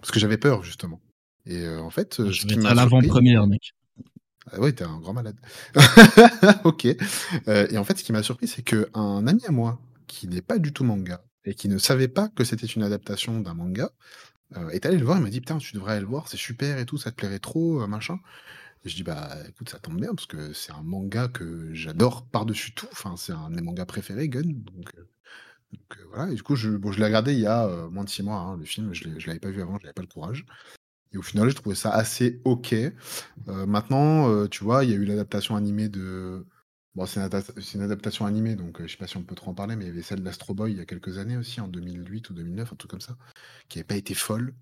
Parce 0.00 0.10
que 0.10 0.18
j'avais 0.20 0.38
peur 0.38 0.62
justement 0.62 1.00
et 1.46 1.68
en 1.68 1.90
fait, 1.90 2.14
ce 2.14 2.30
je 2.30 2.46
vais 2.46 2.54
qui 2.54 2.58
m'a 2.58 2.70
à 2.70 2.74
l'avant-première, 2.74 3.46
mec. 3.46 3.74
Ah 4.52 4.60
ouais, 4.60 4.72
tu 4.74 4.82
es 4.82 4.86
un 4.86 4.98
grand 5.00 5.12
malade. 5.14 5.36
OK, 6.64 6.86
heu 7.48 7.72
et 7.72 7.78
en 7.78 7.84
fait, 7.84 7.98
ce 7.98 8.04
qui 8.04 8.12
m'a 8.12 8.22
surpris, 8.22 8.46
c'est 8.48 8.62
qu'un 8.62 9.26
ami 9.26 9.42
à 9.46 9.50
moi, 9.52 9.80
qui 10.06 10.28
n'est 10.28 10.42
pas 10.42 10.58
du 10.58 10.72
tout 10.72 10.84
manga 10.84 11.22
et 11.44 11.54
qui 11.54 11.68
ne 11.68 11.78
savait 11.78 12.08
pas 12.08 12.28
que 12.28 12.44
c'était 12.44 12.66
une 12.66 12.82
adaptation 12.82 13.40
d'un 13.40 13.54
manga, 13.54 13.90
heu, 14.56 14.70
est 14.72 14.86
allé 14.86 14.98
le 14.98 15.04
voir. 15.06 15.18
Il 15.18 15.24
m'a 15.24 15.30
dit: 15.30 15.40
«Putain, 15.40 15.58
tu 15.58 15.74
devrais 15.74 15.92
aller 15.94 16.02
le 16.02 16.06
voir, 16.08 16.28
c'est 16.28 16.38
super 16.38 16.78
et 16.78 16.86
tout, 16.86 16.98
ça 16.98 17.10
te 17.12 17.16
plairait 17.16 17.40
trop, 17.40 17.82
heu, 17.82 17.86
machin» 17.88 18.18
et 18.84 18.90
je 18.90 18.96
dis: 18.96 19.04
«Bah, 19.04 19.30
écoute, 19.48 19.68
ça 19.70 19.78
tombe 19.80 20.00
bien 20.00 20.14
parce 20.14 20.26
que 20.28 20.52
c'est 20.54 20.72
un 20.72 20.82
manga 20.84 21.28
que 21.28 21.74
j'adore 21.74 22.26
par-dessus 22.26 22.74
tout, 22.74 22.88
enfin, 22.92 23.16
c'est 23.18 23.32
un 23.32 23.50
de 23.50 23.56
mes 23.56 23.62
mangas 23.62 23.86
préférés, 23.86 24.28
Gun», 24.30 24.42
donc 24.44 24.92
voilà 26.12 26.30
et 26.30 26.34
du 26.34 26.42
coup, 26.42 26.56
je 26.56 26.70
je 26.92 26.98
l'ai 26.98 27.04
regardé 27.04 27.32
il 27.32 27.40
y 27.40 27.46
a, 27.46 27.66
moins 27.90 28.04
de 28.04 28.08
6 28.08 28.22
mois, 28.22 28.36
hein, 28.38 28.56
le 28.56 28.64
film, 28.64 28.92
je 28.94 29.04
je 29.18 29.26
l'avais 29.26 29.40
pas 29.40 29.50
vu 29.50 29.60
avant, 29.62 29.78
j'avais 29.80 29.92
pas 29.92 30.02
le 30.02 30.08
courage 30.08 30.46
Et 31.14 31.16
au 31.16 31.22
final, 31.22 31.48
j'ai 31.48 31.54
trouvé 31.54 31.76
ça 31.76 31.90
assez 31.90 32.40
ok. 32.44 32.74
maintenant, 33.46 34.46
tu 34.48 34.64
vois, 34.64 34.84
il 34.84 34.90
y 34.90 34.92
a 34.92 34.96
eu 34.96 35.04
l'adaptation 35.04 35.56
animée 35.56 35.88
de. 35.88 36.44
Bon, 36.94 37.06
c'est 37.06 37.20
une, 37.74 37.82
adaptation 37.82 38.24
animée, 38.24 38.54
donc 38.54 38.80
je 38.80 38.86
sais 38.86 38.96
pas 38.96 39.08
si 39.08 39.16
on 39.16 39.24
peut 39.24 39.34
trop 39.34 39.50
en 39.50 39.54
parler, 39.54 39.74
mais 39.74 39.84
il 39.84 39.88
y 39.88 39.90
avait 39.90 40.02
celle 40.02 40.22
d'Astro 40.22 40.54
Boy 40.54 40.72
il 40.72 40.78
y 40.78 40.80
a 40.80 40.84
quelques 40.84 41.18
années 41.18 41.36
aussi, 41.36 41.60
en 41.60 41.66
2008 41.66 42.30
ou 42.30 42.34
2009, 42.34 42.72
un 42.72 42.76
truc 42.76 42.88
comme 42.88 43.00
ça, 43.00 43.16
qui 43.68 43.78
n'avait 43.78 43.86
pas 43.86 43.96
été 43.96 44.14
folle. 44.14 44.54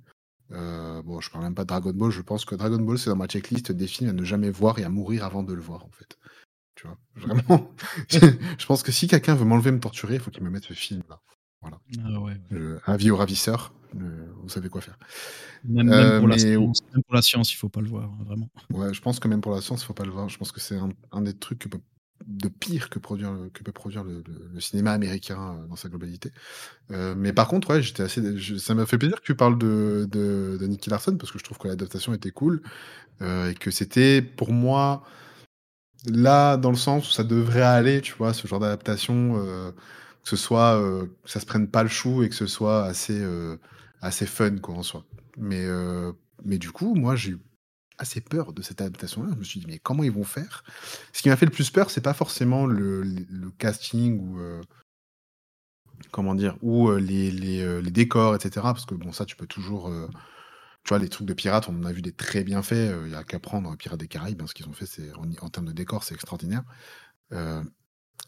bon, 0.51 1.21
je 1.21 1.31
parle 1.31 1.45
même 1.45 1.55
pas 1.55 1.65
de 1.65 1.69
Dragon 1.69 1.93
Ball, 1.93 2.11
je 2.11 2.23
pense 2.23 2.47
que 2.47 2.55
Dragon 2.55 2.81
Ball, 2.81 2.99
c'est 2.99 3.11
dans 3.11 3.17
ma 3.17 3.27
checklist 3.27 3.73
des 3.73 3.87
films 3.87 4.11
à 4.11 4.13
ne 4.15 4.25
jamais 4.25 4.51
voir 4.51 4.79
et 4.79 4.85
à 4.85 4.89
mourir 4.89 5.25
avant 5.25 5.43
de 5.43 5.53
le 5.53 5.61
voir, 5.61 5.85
en 5.85 5.91
fait. 5.91 6.19
Tu 6.75 6.87
vois, 6.87 6.99
vraiment. 7.17 7.71
je 8.09 8.67
pense 8.67 8.83
que 8.83 8.93
si 8.93 9.07
quelqu'un 9.07 9.35
veut 9.35 9.45
m'enlever, 9.45 9.71
me 9.71 9.81
torturer, 9.81 10.15
il 10.15 10.21
faut 10.21 10.31
qu'il 10.31 10.43
me 10.43 10.51
mette 10.51 10.65
ce 10.65 10.73
film-là. 10.73 11.21
Voilà. 11.61 11.79
Ah 12.05 12.21
ouais, 12.21 12.41
avis 12.87 13.11
aux 13.11 13.17
ravisseurs, 13.17 13.73
vous 13.95 14.49
savez 14.49 14.69
quoi 14.69 14.81
faire. 14.81 14.99
Même, 15.65 15.91
euh, 15.93 16.19
pour 16.19 16.29
la 16.29 16.39
science, 16.39 16.83
même, 16.93 17.03
pour 17.03 17.15
la 17.15 17.23
science, 17.23 17.53
il 17.53 17.57
faut 17.57 17.69
pas 17.69 17.81
le 17.81 17.89
voir, 17.89 18.05
hein, 18.05 18.25
vraiment. 18.25 18.49
Ouais, 18.71 18.93
je 18.93 19.01
pense 19.01 19.21
que 19.21 19.29
même 19.29 19.41
pour 19.41 19.55
la 19.55 19.61
science, 19.61 19.83
il 19.83 19.87
faut 19.87 19.95
pas 19.95 20.05
le 20.05 20.11
voir. 20.11 20.29
Je 20.29 20.39
pense 20.39 20.53
que 20.53 20.61
c'est 20.61 20.79
un, 21.13 21.21
des 21.21 21.35
trucs 21.35 21.69
de 22.27 22.49
pire 22.49 22.89
que, 22.89 22.99
produire, 22.99 23.35
que 23.53 23.63
peut 23.63 23.73
produire 23.73 24.05
le, 24.05 24.23
cinéma 24.61 24.93
américain 24.93 25.57
euh, 25.57 25.67
dans 25.67 25.77
sa 25.77 25.89
globalité. 25.89 26.31
Euh, 26.91 27.15
mais 27.17 27.33
par 27.33 27.49
contre, 27.49 27.71
ouais, 27.71 27.83
j'étais 27.83 28.03
assez, 28.03 28.23
ça 28.59 28.75
m'a 28.75 28.87
fait 28.87 28.99
plaisir 28.99 29.21
que 29.21 29.27
tu 29.27 29.35
parles 29.35 29.59
de, 29.59 30.09
de, 30.11 30.57
de 30.61 30.67
Nicky 30.67 30.91
Larson 30.91 31.17
parce 31.17 31.33
que 31.33 31.39
je 31.39 31.45
trouve 31.45 31.59
que 31.59 31.69
l'adaptation 31.69 32.15
était 32.15 32.31
cool 32.31 32.63
et 33.21 33.55
que 33.55 33.71
c'était 33.71 34.21
pour 34.21 34.53
moi 34.53 35.05
là 36.07 36.57
dans 36.57 36.73
le 36.73 36.77
sens 36.77 37.09
où 37.09 37.13
ça 37.13 37.23
devrait 37.23 37.63
aller, 37.63 38.01
tu 38.01 38.15
vois, 38.15 38.35
ce 38.35 38.49
genre 38.49 38.59
d'adaptation 38.59 39.41
que 40.23 40.29
ce 40.29 40.37
soit 40.37 40.81
euh, 40.81 41.07
que 41.25 41.31
ça 41.31 41.41
se 41.41 41.47
prenne 41.47 41.69
pas 41.69 41.83
le 41.83 41.89
chou 41.89 42.23
et 42.23 42.29
que 42.29 42.35
ce 42.35 42.47
soit 42.47 42.85
assez 42.85 43.19
euh, 43.21 43.57
assez 44.03 44.27
fun 44.27 44.59
quoi 44.59 44.75
en 44.75 44.83
soi. 44.83 45.05
Mais 45.39 45.65
euh, 45.65 46.13
mais 46.45 46.59
du 46.59 46.71
coup, 46.71 46.95
moi 46.95 47.17
j'ai 47.17 47.31
eu 47.33 47.39
assez 47.99 48.21
peur 48.21 48.53
de 48.53 48.63
cette 48.63 48.81
adaptation-là. 48.81 49.31
Je 49.33 49.39
me 49.39 49.45
suis 49.45 49.61
dit 49.61 49.67
mais 49.67 49.79
comment 49.79 50.03
ils 50.03 50.13
vont 50.13 50.25
faire? 50.25 50.65
Ce 51.13 51.23
qui 51.23 51.29
m'a 51.29 51.37
fait 51.37 51.47
le 51.47 51.53
plus 51.53 51.71
peur, 51.71 51.91
c'est 51.91 52.01
pas 52.03 52.15
forcément 52.15 52.67
le, 52.67 53.05
casting 53.59 54.19
ou 54.19 54.39
comment 56.11 56.35
dire 56.35 56.57
ou 56.63 56.91
les, 56.93 57.31
les, 57.31 57.81
les, 57.81 57.91
décors, 57.91 58.35
etc. 58.35 58.61
Parce 58.63 58.87
que 58.87 58.95
bon 58.95 59.13
ça 59.13 59.25
tu 59.25 59.37
peux 59.37 59.47
toujours 59.47 59.91
tu 60.85 60.89
vois, 60.89 60.99
les 60.99 61.09
trucs 61.09 61.29
de 61.29 61.35
pirates, 61.35 61.69
on 61.69 61.79
en 61.79 61.85
a 61.85 61.93
vu 61.93 62.03
des 62.03 62.13
très 62.13 62.43
bien 62.43 62.63
faits. 62.63 62.93
Il 63.05 63.11
n'y 63.11 63.15
a 63.15 63.23
qu'à 63.23 63.39
prendre 63.39 63.77
Pirates 63.77 64.01
des 64.01 64.09
Caraïbes. 64.09 64.43
Hein, 64.43 64.47
ce 64.49 64.55
qu'ils 64.55 64.69
ont 64.69 64.73
fait, 64.73 64.87
en, 65.17 65.31
en, 65.41 65.49
termes 65.49 65.67
de 65.67 65.73
décors, 65.73 66.03
c'est 66.03 66.15
extraordinaire. 66.15 66.65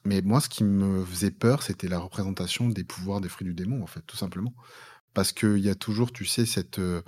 Mais 0.05 0.21
moi, 0.21 0.41
ce 0.41 0.49
qui 0.49 0.65
me 0.65 1.05
faisait 1.05 1.31
peur, 1.31 1.63
c'était 1.63 1.89
la 1.89 1.99
représentation 1.99 2.69
des 2.69 2.85
pouvoirs 2.85 3.21
des 3.21 3.29
fruits 3.29 3.47
du 3.47 3.55
démon, 3.55 3.83
en 3.83 3.87
fait, 3.87 4.03
tout 4.03 4.17
simplement. 4.17 4.53
Parce 5.15 5.33
qu'il 5.33 5.59
y 5.59 5.71
a 5.71 5.75
toujours, 5.75 6.13
tu 6.13 6.25
sais, 6.27 6.45
cette, 6.45 6.81
euh, 6.81 7.03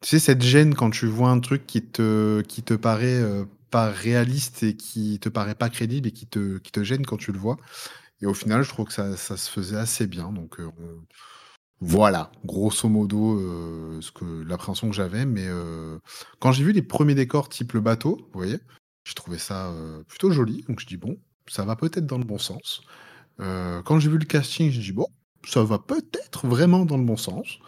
tu 0.00 0.08
sais, 0.10 0.18
cette 0.18 0.42
gêne 0.42 0.74
quand 0.74 0.90
tu 0.90 1.06
vois 1.06 1.30
un 1.30 1.40
truc 1.40 1.66
qui 1.66 1.82
te, 1.82 2.42
qui 2.42 2.62
te 2.62 2.74
paraît 2.74 3.20
euh, 3.22 3.44
pas 3.70 3.90
réaliste 3.90 4.64
et 4.64 4.76
qui 4.76 5.18
te 5.20 5.28
paraît 5.28 5.54
pas 5.54 5.70
crédible 5.70 6.08
et 6.08 6.12
qui 6.12 6.26
te, 6.26 6.58
qui 6.58 6.72
te 6.72 6.82
gêne 6.82 7.06
quand 7.06 7.16
tu 7.16 7.32
le 7.32 7.38
vois. 7.38 7.56
Et 8.20 8.26
au 8.26 8.34
final, 8.34 8.62
je 8.62 8.68
trouve 8.68 8.86
que 8.86 8.92
ça, 8.92 9.16
ça 9.16 9.36
se 9.36 9.50
faisait 9.50 9.76
assez 9.76 10.06
bien. 10.06 10.32
Donc, 10.32 10.60
euh, 10.60 10.70
voilà, 11.80 12.32
grosso 12.44 12.88
modo, 12.88 13.38
ce 14.02 14.10
que 14.12 14.42
l'appréhension 14.42 14.90
que 14.90 14.94
j'avais. 14.94 15.24
Mais 15.24 15.48
quand 16.38 16.52
j'ai 16.52 16.62
vu 16.62 16.72
les 16.72 16.82
premiers 16.82 17.14
décors 17.14 17.48
type 17.48 17.72
le 17.72 17.80
bateau, 17.80 18.18
vous 18.18 18.38
voyez, 18.38 18.58
j'ai 19.04 19.14
trouvé 19.14 19.38
ça 19.38 19.74
plutôt 20.06 20.30
joli. 20.30 20.62
Donc, 20.68 20.80
je 20.80 20.86
dis 20.86 20.98
bon, 20.98 21.16
ça 21.48 21.64
va 21.64 21.76
peut-être 21.76 22.04
dans 22.04 22.18
le 22.18 22.24
bon 22.24 22.36
sens. 22.36 22.82
Quand 23.38 23.98
j'ai 23.98 24.10
vu 24.10 24.18
le 24.18 24.26
casting, 24.26 24.70
j'ai 24.70 24.82
dit 24.82 24.92
bon, 24.92 25.06
ça 25.46 25.62
va 25.64 25.78
peut-être 25.78 26.46
vraiment 26.46 26.84
dans 26.84 26.98
le 26.98 27.04
bon 27.04 27.16
sens. 27.16 27.58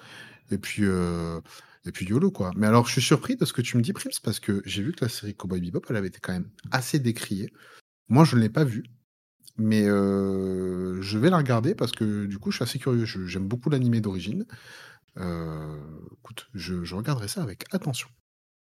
Et 0.50 0.58
puis, 0.58 0.84
euh, 0.84 1.40
et 1.86 1.92
puis 1.92 2.06
YOLO 2.06 2.30
quoi. 2.30 2.52
Mais 2.56 2.66
alors, 2.66 2.86
je 2.86 2.92
suis 2.92 3.02
surpris 3.02 3.36
de 3.36 3.44
ce 3.44 3.52
que 3.52 3.62
tu 3.62 3.76
me 3.76 3.82
dis, 3.82 3.92
Prims, 3.92 4.10
parce 4.22 4.40
que 4.40 4.62
j'ai 4.64 4.82
vu 4.82 4.92
que 4.92 5.04
la 5.04 5.08
série 5.08 5.34
Cowboy 5.34 5.60
Bebop, 5.60 5.82
elle 5.90 5.96
avait 5.96 6.08
été 6.08 6.20
quand 6.20 6.32
même 6.32 6.50
assez 6.70 6.98
décriée. 6.98 7.52
Moi, 8.08 8.24
je 8.24 8.36
ne 8.36 8.40
l'ai 8.40 8.50
pas 8.50 8.64
vue. 8.64 8.84
Mais 9.58 9.86
euh, 9.86 11.00
je 11.02 11.18
vais 11.18 11.28
la 11.28 11.36
regarder 11.36 11.74
parce 11.74 11.92
que 11.92 12.24
du 12.26 12.38
coup, 12.38 12.50
je 12.50 12.56
suis 12.56 12.62
assez 12.62 12.78
curieux. 12.78 13.04
J'aime 13.04 13.48
beaucoup 13.48 13.70
l'animé 13.70 14.00
d'origine. 14.00 14.46
écoute, 15.16 16.48
je 16.54 16.94
regarderai 16.94 17.28
ça 17.28 17.42
avec 17.42 17.64
attention. 17.72 18.08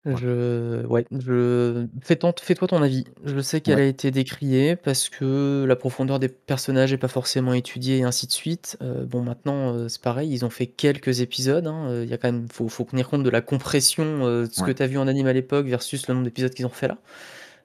Je 0.06 0.86
ouais, 0.86 1.04
je 1.10 1.86
fais-toi 2.00 2.32
ton 2.32 2.80
avis. 2.80 3.04
Je 3.24 3.40
sais 3.40 3.60
qu'elle 3.60 3.80
a 3.80 3.84
été 3.84 4.12
décriée 4.12 4.76
parce 4.76 5.08
que 5.08 5.64
la 5.66 5.74
profondeur 5.74 6.20
des 6.20 6.28
personnages 6.28 6.92
est 6.92 6.98
pas 6.98 7.08
forcément 7.08 7.52
étudiée 7.54 7.98
et 7.98 8.02
ainsi 8.04 8.26
de 8.26 8.32
suite. 8.32 8.76
Euh, 8.82 9.04
bon 9.04 9.22
maintenant, 9.22 9.74
euh, 9.74 9.88
c'est 9.88 10.00
pareil, 10.00 10.30
ils 10.32 10.44
ont 10.44 10.50
fait 10.50 10.66
quelques 10.66 11.20
épisodes, 11.20 11.66
hein, 11.66 11.88
euh, 11.88 12.04
il 12.04 12.10
y 12.10 12.14
a 12.14 12.18
quand 12.18 12.30
même 12.30 12.46
faut 12.48 12.68
faut 12.68 12.84
tenir 12.84 13.08
compte 13.08 13.24
de 13.24 13.30
la 13.30 13.40
compression, 13.40 14.26
de 14.26 14.48
ce 14.50 14.62
que 14.62 14.70
tu 14.70 14.82
as 14.82 14.86
vu 14.86 14.98
en 14.98 15.08
anime 15.08 15.26
à 15.26 15.32
l'époque 15.32 15.66
versus 15.66 16.06
le 16.06 16.14
nombre 16.14 16.24
d'épisodes 16.24 16.54
qu'ils 16.54 16.66
ont 16.66 16.70
fait 16.70 16.88
là. 16.88 16.98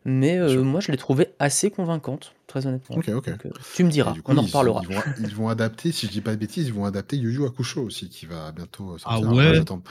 Mais 0.03 0.37
euh, 0.37 0.63
moi, 0.63 0.79
je 0.79 0.91
l'ai 0.91 0.97
trouvée 0.97 1.27
assez 1.37 1.69
convaincante, 1.69 2.33
très 2.47 2.65
honnêtement. 2.65 2.97
Ok, 2.97 3.09
ok. 3.09 3.27
Euh, 3.27 3.49
tu 3.75 3.83
me 3.83 3.91
diras, 3.91 4.15
on 4.25 4.37
en 4.37 4.41
reparlera. 4.41 4.81
Ils 5.19 5.35
vont, 5.35 5.47
adapter, 5.47 5.91
si 5.91 6.07
je 6.07 6.11
dis 6.11 6.21
pas 6.21 6.31
de 6.31 6.37
bêtises, 6.37 6.67
ils 6.67 6.73
vont 6.73 6.85
adapter 6.85 7.17
Yu 7.17 7.31
Yu 7.31 7.45
Hakusho 7.45 7.83
aussi, 7.83 8.09
qui 8.09 8.25
va 8.25 8.51
bientôt 8.51 8.97
sortir. 8.97 9.29
Ah 9.29 9.33
ouais 9.33 9.55
J'attends 9.55 9.83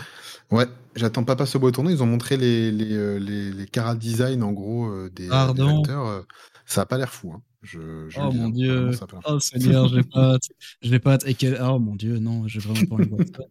ouais, 0.51 0.67
j'attends 0.97 1.23
pas 1.23 1.47
ce 1.47 1.59
beau 1.59 1.71
tourner. 1.71 1.93
Ils 1.93 2.03
ont 2.03 2.07
montré 2.07 2.37
les, 2.37 2.73
les, 2.73 2.93
euh, 2.93 3.19
les, 3.19 3.53
les 3.53 3.67
cara 3.67 3.95
design, 3.95 4.43
en 4.43 4.53
gros, 4.53 4.91
des, 5.11 5.29
des 5.29 5.33
acteurs. 5.33 6.25
Ça 6.67 6.83
a 6.83 6.87
pas 6.87 6.99
l'air 6.99 7.13
fou. 7.13 7.33
Hein. 7.35 7.43
Je, 7.63 8.09
je 8.09 8.21
oh 8.21 8.33
mon 8.33 8.49
dieu. 8.49 8.91
Oh 9.27 9.39
Seigneur, 9.39 9.87
je 9.89 9.97
l'ai 9.97 10.03
pas 10.13 10.35
hâte. 10.35 10.49
Je 10.83 10.91
l'ai 10.91 10.99
pas 10.99 11.19
Oh 11.63 11.79
mon 11.79 11.95
dieu, 11.95 12.19
non, 12.19 12.49
j'ai 12.49 12.59
vraiment 12.59 12.87
pas 12.87 12.95
envie 12.97 13.05
de 13.07 13.11
voir 13.11 13.27
ça. 13.27 13.45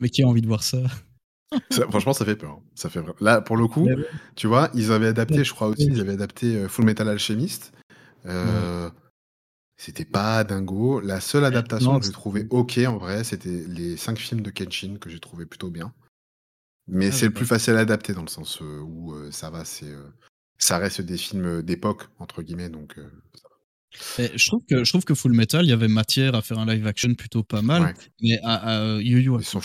Mais 0.00 0.08
qui 0.08 0.22
a 0.22 0.26
envie 0.26 0.42
de 0.42 0.46
voir 0.46 0.62
ça? 0.62 0.78
Franchement, 1.90 2.12
ça 2.12 2.24
fait 2.24 2.36
peur. 2.36 2.52
Hein. 2.52 2.62
Ça 2.74 2.88
fait 2.88 3.00
Là, 3.20 3.40
pour 3.40 3.56
le 3.56 3.66
coup, 3.66 3.88
tu 4.36 4.46
vois, 4.46 4.70
ils 4.74 4.92
avaient 4.92 5.08
adapté, 5.08 5.44
je 5.44 5.52
crois 5.52 5.68
aussi, 5.68 5.86
ils 5.86 6.00
avaient 6.00 6.12
adapté 6.12 6.56
euh, 6.56 6.68
Full 6.68 6.84
Metal 6.84 7.08
Alchemist. 7.08 7.72
Euh, 8.26 8.90
c'était 9.76 10.04
pas 10.04 10.44
dingo. 10.44 11.00
La 11.00 11.20
seule 11.20 11.44
adaptation 11.44 11.98
que 11.98 12.06
j'ai 12.06 12.12
trouvé 12.12 12.46
ok 12.50 12.78
en 12.86 12.98
vrai, 12.98 13.24
c'était 13.24 13.64
les 13.66 13.96
cinq 13.96 14.18
films 14.18 14.42
de 14.42 14.50
Kenshin 14.50 14.96
que 15.00 15.08
j'ai 15.08 15.20
trouvé 15.20 15.46
plutôt 15.46 15.70
bien. 15.70 15.92
Mais 16.86 17.08
ah, 17.08 17.12
c'est 17.12 17.26
le 17.26 17.32
plus 17.32 17.46
facile 17.46 17.74
à 17.74 17.80
adapter 17.80 18.12
dans 18.12 18.22
le 18.22 18.28
sens 18.28 18.60
euh, 18.60 18.80
où 18.80 19.14
ça 19.30 19.50
va, 19.50 19.64
c'est 19.64 19.92
ça 20.58 20.76
reste 20.76 21.00
des 21.00 21.16
films 21.16 21.62
d'époque 21.62 22.08
entre 22.18 22.42
guillemets, 22.42 22.68
donc 22.68 22.98
je 24.16 24.46
trouve 24.46 24.62
que 24.68 24.84
je 24.84 24.90
trouve 24.90 25.04
que 25.04 25.14
Full 25.14 25.32
Metal, 25.32 25.64
il 25.64 25.68
y 25.68 25.72
avait 25.72 25.88
matière 25.88 26.34
à 26.34 26.42
faire 26.42 26.58
un 26.58 26.66
live 26.66 26.86
action 26.86 27.14
plutôt 27.14 27.42
pas 27.42 27.62
mal, 27.62 27.94
mais 28.22 28.38
à, 28.42 28.94
à 28.94 29.00
Yu 29.00 29.20
Yu 29.20 29.32
ça, 29.42 29.60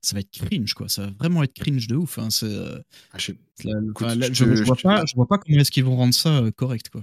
ça 0.00 0.14
va 0.14 0.20
être 0.20 0.30
cringe 0.30 0.74
quoi, 0.74 0.88
ça 0.88 1.06
va 1.06 1.12
vraiment 1.18 1.42
être 1.42 1.54
cringe 1.54 1.86
de 1.86 1.96
ouf. 1.96 2.18
Hein, 2.18 2.28
euh, 2.44 2.80
ah, 3.12 3.18
je, 3.18 3.32
je, 3.64 4.62
vois 4.64 4.76
pas, 4.76 5.04
je 5.06 5.14
vois 5.14 5.26
pas 5.26 5.38
comment 5.38 5.58
est-ce 5.58 5.70
qu'ils 5.70 5.84
vont 5.84 5.96
rendre 5.96 6.14
ça 6.14 6.38
euh, 6.38 6.50
correct 6.50 6.88
quoi. 6.88 7.02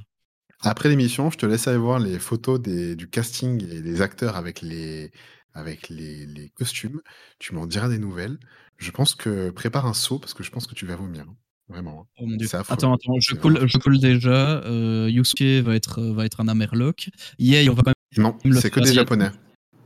Après 0.61 0.89
l'émission, 0.89 1.31
je 1.31 1.37
te 1.37 1.45
laisse 1.45 1.67
aller 1.67 1.77
voir 1.77 1.99
les 1.99 2.19
photos 2.19 2.59
des, 2.59 2.95
du 2.95 3.09
casting 3.09 3.63
et 3.63 3.81
des 3.81 4.01
acteurs 4.01 4.35
avec 4.35 4.61
les 4.61 5.11
avec 5.53 5.89
les, 5.89 6.25
les 6.25 6.49
costumes. 6.49 7.01
Tu 7.39 7.53
m'en 7.53 7.65
diras 7.65 7.89
des 7.89 7.97
nouvelles. 7.97 8.39
Je 8.77 8.91
pense 8.91 9.15
que 9.15 9.49
prépare 9.51 9.85
un 9.85 9.93
saut 9.93 10.19
parce 10.19 10.33
que 10.33 10.43
je 10.43 10.51
pense 10.51 10.67
que 10.67 10.75
tu 10.75 10.85
vas 10.85 10.95
vomir. 10.95 11.25
Vraiment. 11.69 12.07
Hein. 12.19 12.25
Oh 12.41 12.55
attends, 12.69 12.93
attends, 12.93 13.19
je 13.19 13.35
coule, 13.35 13.67
je 13.67 13.77
coule 13.77 13.99
déjà. 13.99 14.61
Euh, 14.63 15.07
Yusuke 15.09 15.63
va 15.63 15.75
être, 15.75 16.01
va 16.01 16.25
être 16.25 16.41
un 16.41 16.47
Amerloc. 16.47 17.09
Yay, 17.37 17.69
on 17.69 17.73
va 17.73 17.83
quand 17.83 17.93
même. 18.17 18.33
Non, 18.43 18.59
c'est 18.59 18.71
que 18.71 18.79
des 18.79 18.93
japonais. 18.93 19.29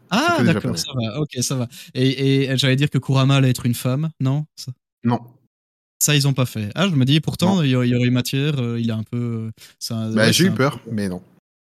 Ah, 0.10 0.43
d'accord, 0.43 0.78
ça 0.78 0.91
va. 0.96 1.19
Ok, 1.19 1.32
ça 1.41 1.56
va. 1.56 1.67
Et, 1.93 2.43
et 2.43 2.58
j'allais 2.58 2.76
dire 2.76 2.89
que 2.89 3.00
Kurama 3.00 3.36
allait 3.36 3.50
être 3.50 3.65
une 3.65 3.74
femme, 3.74 4.12
non? 4.19 4.46
Ça 4.56 4.72
Non. 5.04 5.19
Ça, 6.00 6.15
ils 6.15 6.28
ont 6.28 6.34
pas 6.34 6.46
fait. 6.46 6.69
Ah, 6.76 6.88
je 6.88 6.96
me 6.96 7.06
dis, 7.06 7.19
pourtant, 7.19 7.62
il 7.62 7.69
y, 7.69 7.76
aurait 7.76 7.88
eu 7.88 8.12
matière. 8.12 8.60
Euh, 8.60 8.80
il 8.80 8.91
a 8.91 8.96
un 8.96 9.04
peu. 9.04 9.50
Euh, 9.91 10.13
bah, 10.13 10.32
j'ai 10.32 10.46
eu 10.46 10.52
peur, 10.52 10.80
mais 10.91 11.10
non. 11.10 11.22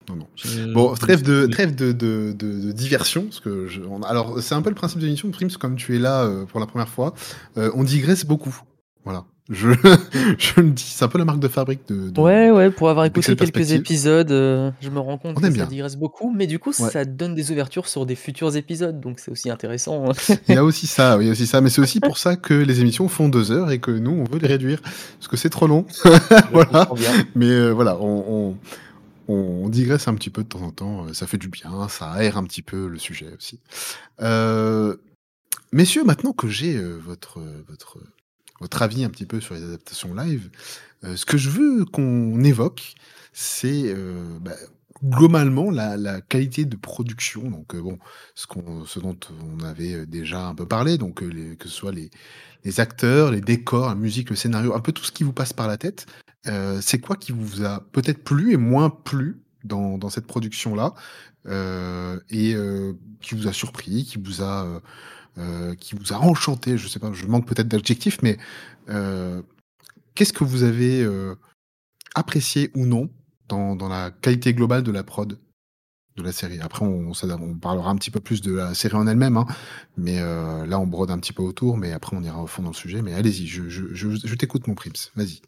Non, 0.09 0.15
non. 0.15 0.27
Bon, 0.73 0.93
trêve 0.95 1.21
de, 1.21 1.45
trêve 1.45 1.75
de, 1.75 1.91
de, 1.91 2.33
de, 2.33 2.71
diversion. 2.71 3.25
Parce 3.25 3.39
que 3.39 3.67
je, 3.67 3.81
alors, 4.05 4.41
c'est 4.41 4.55
un 4.55 4.61
peu 4.61 4.69
le 4.69 4.75
principe 4.75 4.99
de 4.99 5.05
l'émission, 5.05 5.29
Prims, 5.31 5.57
comme 5.59 5.75
tu 5.75 5.95
es 5.95 5.99
là 5.99 6.29
pour 6.47 6.59
la 6.59 6.65
première 6.65 6.89
fois. 6.89 7.13
on 7.55 7.83
digresse 7.83 8.25
beaucoup. 8.25 8.57
Voilà. 9.03 9.25
Je, 9.49 9.69
je 10.37 10.61
le 10.61 10.69
dis, 10.69 10.83
c'est 10.83 11.03
un 11.03 11.07
peu 11.07 11.17
la 11.17 11.25
marque 11.25 11.39
de 11.39 11.47
fabrique 11.47 11.81
de. 11.87 12.19
ouais, 12.19 12.51
ouais, 12.51 12.69
pour 12.69 12.89
avoir 12.89 13.05
écouté 13.05 13.35
quelques 13.35 13.71
épisodes, 13.71 14.31
euh, 14.31 14.71
je 14.81 14.89
me 14.89 14.99
rends 14.99 15.17
compte 15.17 15.41
que 15.41 15.51
ça 15.51 15.65
digresse 15.65 15.97
beaucoup, 15.97 16.31
mais 16.31 16.47
du 16.47 16.59
coup, 16.59 16.71
ça 16.73 17.05
donne 17.05 17.35
des 17.35 17.51
ouvertures 17.51 17.87
sur 17.87 18.05
des 18.05 18.15
futurs 18.15 18.55
épisodes, 18.55 18.99
donc 18.99 19.19
c'est 19.19 19.31
aussi 19.31 19.49
intéressant. 19.49 20.09
Hein. 20.09 20.35
il 20.47 20.55
y 20.55 20.57
a 20.57 20.63
aussi 20.63 20.87
ça, 20.87 21.17
il 21.19 21.25
y 21.25 21.29
a 21.29 21.31
aussi 21.31 21.47
ça, 21.47 21.59
mais 21.61 21.69
c'est 21.69 21.81
aussi 21.81 21.99
pour 21.99 22.17
ça 22.17 22.35
que 22.35 22.53
les 22.53 22.81
émissions 22.81 23.07
font 23.07 23.29
deux 23.29 23.51
heures 23.51 23.71
et 23.71 23.79
que 23.79 23.91
nous, 23.91 24.11
on 24.11 24.23
veut 24.23 24.39
les 24.39 24.47
réduire, 24.47 24.81
parce 24.81 25.27
que 25.27 25.37
c'est 25.37 25.49
trop 25.49 25.67
long. 25.67 25.85
voilà. 26.51 26.89
Mais 27.35 27.49
euh, 27.49 27.71
voilà, 27.71 27.97
on, 27.99 28.55
on, 29.27 29.33
on, 29.33 29.69
digresse 29.69 30.07
un 30.07 30.13
petit 30.13 30.29
peu 30.29 30.43
de 30.43 30.47
temps 30.47 30.61
en 30.61 30.71
temps, 30.71 31.05
euh, 31.05 31.13
ça 31.13 31.25
fait 31.27 31.37
du 31.37 31.49
bien, 31.49 31.87
ça 31.89 32.11
aère 32.11 32.37
un 32.37 32.43
petit 32.43 32.61
peu 32.61 32.87
le 32.87 32.99
sujet 32.99 33.27
aussi. 33.35 33.59
messieurs, 35.73 36.03
maintenant 36.03 36.31
que 36.31 36.47
j'ai 36.47 36.79
votre, 36.79 37.39
votre 37.67 37.97
votre 38.61 38.81
avis 38.81 39.03
un 39.03 39.09
petit 39.09 39.25
peu 39.25 39.41
sur 39.41 39.55
les 39.55 39.63
adaptations 39.63 40.13
live. 40.13 40.49
Euh, 41.03 41.15
ce 41.15 41.25
que 41.25 41.37
je 41.37 41.49
veux 41.49 41.83
qu'on 41.85 42.41
évoque, 42.43 42.93
c'est 43.33 43.85
euh, 43.87 44.37
bah, 44.39 44.51
globalement, 45.03 45.71
la, 45.71 46.21
qualité 46.21 46.63
de 46.65 46.75
production, 46.75 47.49
donc 47.49 47.75
bon, 47.75 47.97
ce, 48.35 48.99
dont 48.99 49.17
on 49.59 49.63
avait 49.63 50.05
déjà 50.05 50.45
un 50.47 50.55
peu 50.55 50.67
parlé, 50.67 50.99
donc 50.99 51.23
que 51.57 51.67
ce 51.67 51.73
soit 51.73 51.91
les, 51.91 52.79
acteurs, 52.79 53.31
les 53.31 53.41
décors, 53.41 53.89
la 53.89 53.95
musique, 53.95 54.29
le 54.29 54.35
scénario, 54.35 54.75
un 54.75 54.79
peu 54.79 54.91
tout 54.91 55.03
ce 55.03 55.11
qui 55.11 55.23
vous 55.23 55.33
passe 55.33 55.53
par 55.53 55.67
la 55.67 55.77
tête, 55.77 56.05
c'est 56.81 56.99
quoi 56.99 57.15
qui 57.15 57.31
vous 57.31 57.65
a 57.65 57.83
peut-être 57.91 58.23
plu 58.23 58.53
et 58.53 58.57
moins 58.57 58.91
plu 58.91 59.41
dans, 59.63 59.97
dans 59.97 60.09
cette 60.11 60.27
production-là? 60.27 60.93
Et 62.29 62.55
qui 63.21 63.35
vous 63.35 63.47
a 63.47 63.53
surpris, 63.53 64.05
qui 64.05 64.19
vous 64.19 64.43
a, 64.43 64.81
qui 65.79 65.95
vous 65.95 66.13
a 66.13 66.17
enchanté, 66.17 66.77
je 66.77 66.87
sais 66.87 66.99
pas, 66.99 67.11
je 67.13 67.25
manque 67.25 67.47
peut-être 67.47 67.67
d'adjectifs, 67.67 68.21
mais 68.21 68.37
qu'est-ce 70.15 70.33
que 70.33 70.43
vous 70.43 70.63
avez 70.63 71.07
apprécié 72.15 72.71
ou 72.75 72.85
non 72.85 73.09
dans, 73.47 73.87
la 73.87 74.11
qualité 74.11 74.53
globale 74.53 74.83
de 74.83 74.91
la 74.91 75.03
prod 75.03 75.37
de 76.17 76.23
la 76.23 76.31
série? 76.31 76.59
Après, 76.59 76.85
on, 76.85 77.11
on 77.11 77.55
parlera 77.55 77.89
un 77.89 77.95
petit 77.95 78.11
peu 78.11 78.19
plus 78.19 78.41
de 78.41 78.53
la 78.53 78.73
série 78.73 78.95
en 78.95 79.07
elle-même, 79.07 79.37
hein, 79.37 79.45
mais 79.97 80.19
euh, 80.19 80.65
là, 80.65 80.79
on 80.79 80.87
brode 80.87 81.11
un 81.11 81.19
petit 81.19 81.33
peu 81.33 81.43
autour, 81.43 81.77
mais 81.77 81.91
après, 81.91 82.15
on 82.15 82.23
ira 82.23 82.41
au 82.41 82.47
fond 82.47 82.63
dans 82.63 82.69
le 82.69 82.75
sujet. 82.75 83.01
Mais 83.01 83.13
allez-y, 83.13 83.47
je, 83.47 84.35
t'écoute, 84.35 84.67
mon 84.67 84.75
Prims, 84.75 85.09
vas-y. 85.15 85.41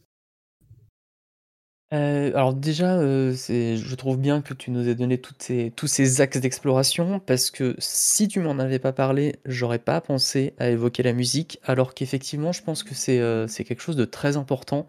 Euh, 1.94 2.32
alors 2.34 2.54
déjà, 2.54 2.96
euh, 2.96 3.34
je 3.34 3.96
trouve 3.96 4.18
bien 4.18 4.42
que 4.42 4.54
tu 4.54 4.72
nous 4.72 4.90
aies 4.90 4.96
donné 4.96 5.20
tous 5.20 5.88
ces 5.88 6.22
axes 6.22 6.40
d'exploration, 6.40 7.20
parce 7.20 7.52
que 7.52 7.76
si 7.78 8.28
tu 8.28 8.40
m'en 8.40 8.58
avais 8.60 8.80
pas 8.80 8.94
parlé, 8.94 9.36
j'aurais 9.46 9.80
pas 9.80 10.02
pensé 10.02 10.54
à 10.58 10.70
évoquer 10.70 11.04
la 11.04 11.14
musique, 11.14 11.60
alors 11.64 11.94
qu'effectivement, 11.94 12.52
je 12.52 12.64
pense 12.64 12.84
que 12.84 12.96
c'est 12.96 13.64
quelque 13.64 13.82
chose 13.82 13.96
de 13.96 14.06
très 14.06 14.38
important. 14.38 14.88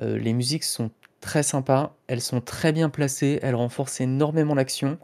les 0.00 0.32
musiques 0.32 0.64
sont 0.64 0.90
très 1.20 1.42
sympa, 1.42 1.94
elles 2.06 2.20
sont 2.20 2.40
très 2.40 2.72
bien 2.72 2.88
placées, 2.88 3.40
elles 3.42 3.56
renforcent 3.56 4.00
énormément 4.00 4.54
l'action 4.54 4.98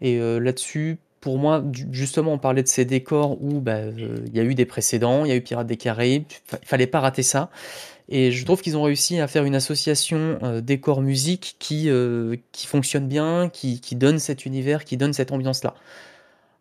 et 0.00 0.18
euh, 0.18 0.38
là-dessus, 0.38 0.98
pour 1.20 1.38
moi, 1.38 1.64
justement, 1.90 2.32
on 2.34 2.38
parlait 2.38 2.62
de 2.62 2.68
ces 2.68 2.84
décors 2.84 3.42
où, 3.42 3.60
bah, 3.60 3.72
euh, 3.72 4.20
il 4.26 4.36
y 4.36 4.40
a 4.40 4.44
eu 4.44 4.54
des 4.54 4.66
précédents, 4.66 5.24
il 5.24 5.28
y 5.28 5.32
a 5.32 5.36
eu 5.36 5.42
Pirates 5.42 5.66
des 5.66 5.76
Caraïbes, 5.76 6.24
il 6.52 6.66
fallait 6.66 6.86
pas 6.86 7.00
rater 7.00 7.22
ça 7.22 7.50
et 8.08 8.30
je 8.30 8.44
trouve 8.44 8.62
qu'ils 8.62 8.76
ont 8.76 8.82
réussi 8.82 9.20
à 9.20 9.28
faire 9.28 9.44
une 9.44 9.54
association, 9.54 10.38
euh, 10.42 10.60
décor-musique 10.60 11.56
qui, 11.58 11.90
qui 12.52 12.66
fonctionne 12.66 13.08
bien, 13.08 13.48
qui 13.50 13.80
donne 13.96 14.18
cet 14.18 14.46
univers, 14.46 14.84
qui 14.84 14.96
donne 14.96 15.12
cette 15.12 15.32
ambiance-là. 15.32 15.74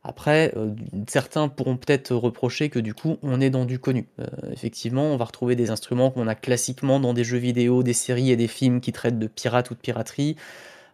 Après, 0.08 0.54
euh, 0.56 0.74
certains 1.06 1.50
pourront 1.50 1.76
peut-être 1.76 2.16
reprocher 2.16 2.70
que 2.70 2.80
du 2.80 2.94
coup, 2.94 3.18
on 3.24 3.42
est 3.42 3.50
dans 3.50 3.66
du 3.66 3.78
connu. 3.78 4.08
Euh, 4.22 4.26
effectivement, 4.54 5.04
on 5.04 5.18
va 5.18 5.26
retrouver 5.26 5.58
des 5.58 5.70
instruments 5.70 6.12
qu'on 6.12 6.28
a 6.28 6.36
classiquement 6.36 7.02
dans 7.02 7.14
des 7.14 7.26
jeux 7.26 7.38
vidéo, 7.38 7.84
des 7.84 7.92
séries 7.92 8.32
et 8.32 8.38
des 8.38 8.48
films 8.48 8.80
qui 8.80 8.94
traitent 8.94 9.20
de 9.20 9.28
pirates 9.28 9.70
ou 9.70 9.74
de 9.74 9.80
piraterie. 9.80 10.38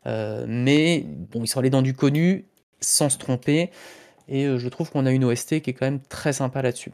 Euh, 0.07 0.45
mais 0.47 1.05
bon, 1.31 1.43
ils 1.43 1.47
sont 1.47 1.59
allés 1.59 1.69
dans 1.69 1.83
du 1.83 1.93
connu 1.93 2.45
sans 2.81 3.09
se 3.09 3.19
tromper. 3.19 3.69
Et 4.27 4.47
je 4.57 4.69
trouve 4.69 4.89
qu'on 4.89 5.05
a 5.05 5.11
une 5.11 5.25
OST 5.25 5.61
qui 5.61 5.69
est 5.69 5.73
quand 5.73 5.85
même 5.85 6.01
très 6.09 6.33
sympa 6.33 6.63
là-dessus. 6.63 6.91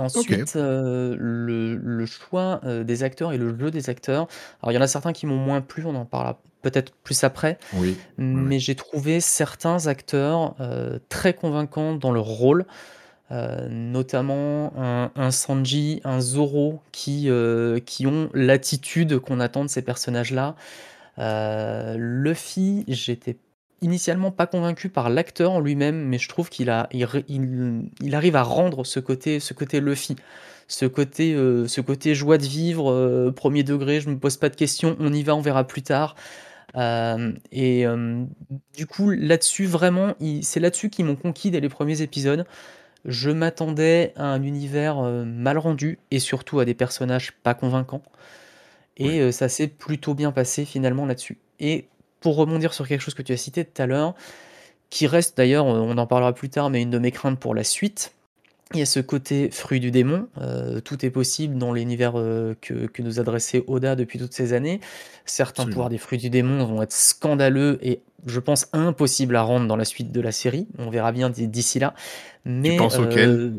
Ensuite, 0.00 0.54
le 0.56 2.04
choix, 2.06 2.60
des 2.64 3.02
acteurs 3.02 3.32
et 3.32 3.38
le 3.38 3.56
jeu 3.58 3.70
des 3.70 3.90
acteurs. 3.90 4.26
Alors 4.62 4.72
il 4.72 4.74
y 4.74 4.78
en 4.78 4.82
a 4.82 4.86
certains 4.86 5.12
qui 5.12 5.26
m'ont 5.26 5.36
moins 5.36 5.60
plu, 5.60 5.84
on 5.84 5.94
en 5.94 6.04
parlera 6.04 6.40
peut-être 6.62 6.92
plus 7.04 7.24
après, 7.24 7.58
Oui, 7.72 7.96
mais 8.18 8.58
j'ai 8.58 8.74
trouvé 8.74 9.20
certains 9.20 9.86
acteurs, 9.86 10.56
très 11.08 11.32
convaincants 11.32 11.94
dans 11.94 12.12
leur 12.12 12.26
rôle, 12.26 12.66
notamment 13.30 14.72
un 14.76 15.30
Sanji, 15.30 16.00
un 16.04 16.20
Zoro 16.20 16.80
qui, 16.92 17.30
qui 17.86 18.06
ont 18.06 18.28
l'attitude 18.34 19.18
qu'on 19.18 19.40
attend 19.40 19.64
de 19.64 19.70
ces 19.70 19.82
personnages-là. 19.82 20.56
Luffy, 21.96 22.84
j'étais 22.88 23.36
initialement 23.82 24.30
pas 24.30 24.46
convaincu 24.46 24.88
par 24.88 25.10
l'acteur 25.10 25.52
en 25.52 25.60
lui-même, 25.60 26.04
mais 26.04 26.18
je 26.18 26.28
trouve 26.28 26.50
qu'il 26.50 26.70
a, 26.70 26.88
il, 26.92 28.14
arrive 28.14 28.36
à 28.36 28.42
rendre 28.42 28.84
ce 28.84 29.00
côté, 29.00 29.40
ce 29.40 29.54
côté 29.54 29.80
Luffy, 29.80 30.16
ce 30.68 30.86
côté, 30.86 31.34
euh, 31.34 31.66
ce 31.66 31.80
côté 31.80 32.14
joie 32.14 32.38
de 32.38 32.44
vivre, 32.44 32.90
euh, 32.92 33.32
premier 33.32 33.62
degré, 33.62 34.00
je 34.00 34.10
me 34.10 34.18
pose 34.18 34.36
pas 34.36 34.48
de 34.48 34.56
questions, 34.56 34.96
on 35.00 35.12
y 35.12 35.22
va, 35.22 35.34
on 35.34 35.40
verra 35.40 35.64
plus 35.66 35.82
tard. 35.82 36.14
Euh, 36.76 37.32
et 37.50 37.84
du 38.76 38.86
coup, 38.86 39.10
là-dessus, 39.10 39.66
vraiment, 39.66 40.14
c'est 40.42 40.60
là-dessus 40.60 40.90
qu'ils 40.90 41.04
m'ont 41.04 41.16
conquis 41.16 41.50
dès 41.50 41.60
les 41.60 41.68
premiers 41.68 42.02
épisodes. 42.02 42.46
Je 43.06 43.30
m'attendais 43.30 44.12
à 44.16 44.24
un 44.24 44.42
univers 44.42 45.00
mal 45.24 45.58
rendu 45.58 45.98
et 46.10 46.18
surtout 46.18 46.60
à 46.60 46.64
des 46.64 46.74
personnages 46.74 47.32
pas 47.42 47.54
convaincants. 47.54 48.02
Et 48.98 49.32
ça 49.32 49.48
s'est 49.48 49.68
plutôt 49.68 50.14
bien 50.14 50.30
passé 50.30 50.64
finalement 50.64 51.06
là-dessus. 51.06 51.38
Et 51.58 51.88
pour 52.20 52.36
rebondir 52.36 52.74
sur 52.74 52.86
quelque 52.86 53.00
chose 53.00 53.14
que 53.14 53.22
tu 53.22 53.32
as 53.32 53.36
cité 53.36 53.64
tout 53.64 53.80
à 53.82 53.86
l'heure, 53.86 54.14
qui 54.90 55.06
reste 55.06 55.36
d'ailleurs, 55.36 55.66
on 55.66 55.96
en 55.96 56.06
parlera 56.06 56.32
plus 56.32 56.50
tard, 56.50 56.70
mais 56.70 56.82
une 56.82 56.90
de 56.90 56.98
mes 56.98 57.12
craintes 57.12 57.38
pour 57.38 57.54
la 57.54 57.64
suite. 57.64 58.12
Il 58.72 58.78
y 58.78 58.82
a 58.82 58.86
ce 58.86 59.00
côté 59.00 59.50
fruit 59.50 59.80
du 59.80 59.90
démon, 59.90 60.28
euh, 60.40 60.80
tout 60.80 61.04
est 61.04 61.10
possible 61.10 61.58
dans 61.58 61.72
l'univers 61.72 62.12
euh, 62.14 62.54
que, 62.60 62.86
que, 62.86 63.02
nous 63.02 63.18
adressait 63.18 63.64
Oda 63.66 63.96
depuis 63.96 64.20
toutes 64.20 64.32
ces 64.32 64.52
années. 64.52 64.78
Certains 65.24 65.66
pouvoirs 65.66 65.88
des 65.88 65.98
fruits 65.98 66.18
du 66.18 66.30
démon 66.30 66.64
vont 66.64 66.80
être 66.80 66.92
scandaleux 66.92 67.80
et 67.82 68.00
je 68.26 68.38
pense 68.38 68.68
impossible 68.72 69.34
à 69.34 69.42
rendre 69.42 69.66
dans 69.66 69.74
la 69.74 69.84
suite 69.84 70.12
de 70.12 70.20
la 70.20 70.30
série. 70.30 70.68
On 70.78 70.88
verra 70.88 71.10
bien 71.10 71.30
d'ici 71.30 71.80
là. 71.80 71.94
Mais, 72.44 72.70
tu 72.70 72.76
penses 72.76 72.98
euh, 73.00 73.50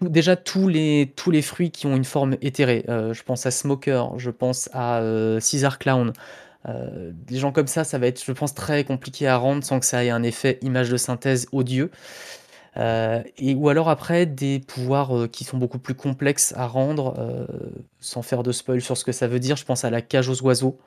Déjà 0.00 0.34
tous 0.34 0.68
les, 0.68 1.12
tous 1.14 1.30
les 1.30 1.42
fruits 1.42 1.70
qui 1.70 1.86
ont 1.86 1.94
une 1.94 2.06
forme 2.06 2.38
éthérée. 2.40 2.84
je 2.88 3.22
pense 3.22 3.44
à 3.44 3.50
Smoker, 3.50 4.18
je 4.18 4.30
pense 4.30 4.70
à 4.72 5.02
Caesar 5.40 5.78
Clown, 5.78 6.14
euh, 6.68 7.10
des 7.14 7.38
gens 7.38 7.52
comme 7.52 7.66
ça, 7.66 7.84
ça 7.84 7.98
va 7.98 8.06
être, 8.06 8.22
je 8.24 8.32
pense, 8.32 8.54
très 8.54 8.84
compliqué 8.84 9.26
à 9.26 9.36
rendre 9.36 9.64
sans 9.64 9.80
que 9.80 9.86
ça 9.86 10.04
ait 10.04 10.10
un 10.10 10.22
effet 10.22 10.58
image 10.62 10.90
de 10.90 10.96
synthèse 10.96 11.46
odieux. 11.52 11.90
Euh, 12.78 13.22
et, 13.36 13.54
ou 13.54 13.68
alors 13.68 13.90
après 13.90 14.24
des 14.24 14.58
pouvoirs 14.58 15.14
euh, 15.14 15.28
qui 15.28 15.44
sont 15.44 15.58
beaucoup 15.58 15.78
plus 15.78 15.94
complexes 15.94 16.54
à 16.56 16.66
rendre, 16.66 17.46
sans 18.00 18.22
faire 18.22 18.42
de 18.42 18.52
spoil 18.52 18.80
sur 18.80 18.96
ce 18.96 19.04
que 19.04 19.12
ça 19.12 19.28
veut 19.28 19.40
dire. 19.40 19.56
Je 19.56 19.64
pense 19.64 19.84
à 19.84 19.90
la 19.90 20.02
cage 20.02 20.28
aux 20.28 20.42
oiseaux, 20.42 20.78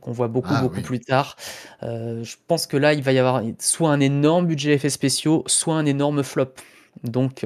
qu'on 0.00 0.12
voit 0.12 0.28
beaucoup, 0.28 0.54
ah 0.56 0.62
beaucoup 0.62 0.82
plus 0.82 1.00
tard. 1.00 1.36
je 1.82 2.36
pense 2.46 2.66
que 2.66 2.76
là, 2.76 2.92
il 2.94 3.02
va 3.02 3.12
y 3.12 3.18
avoir 3.18 3.42
soit 3.58 3.90
un 3.90 4.00
énorme 4.00 4.46
budget 4.46 4.74
effets 4.74 4.90
spéciaux, 4.90 5.42
soit 5.46 5.74
un 5.74 5.86
énorme 5.86 6.22
flop. 6.22 6.54
Donc, 7.02 7.44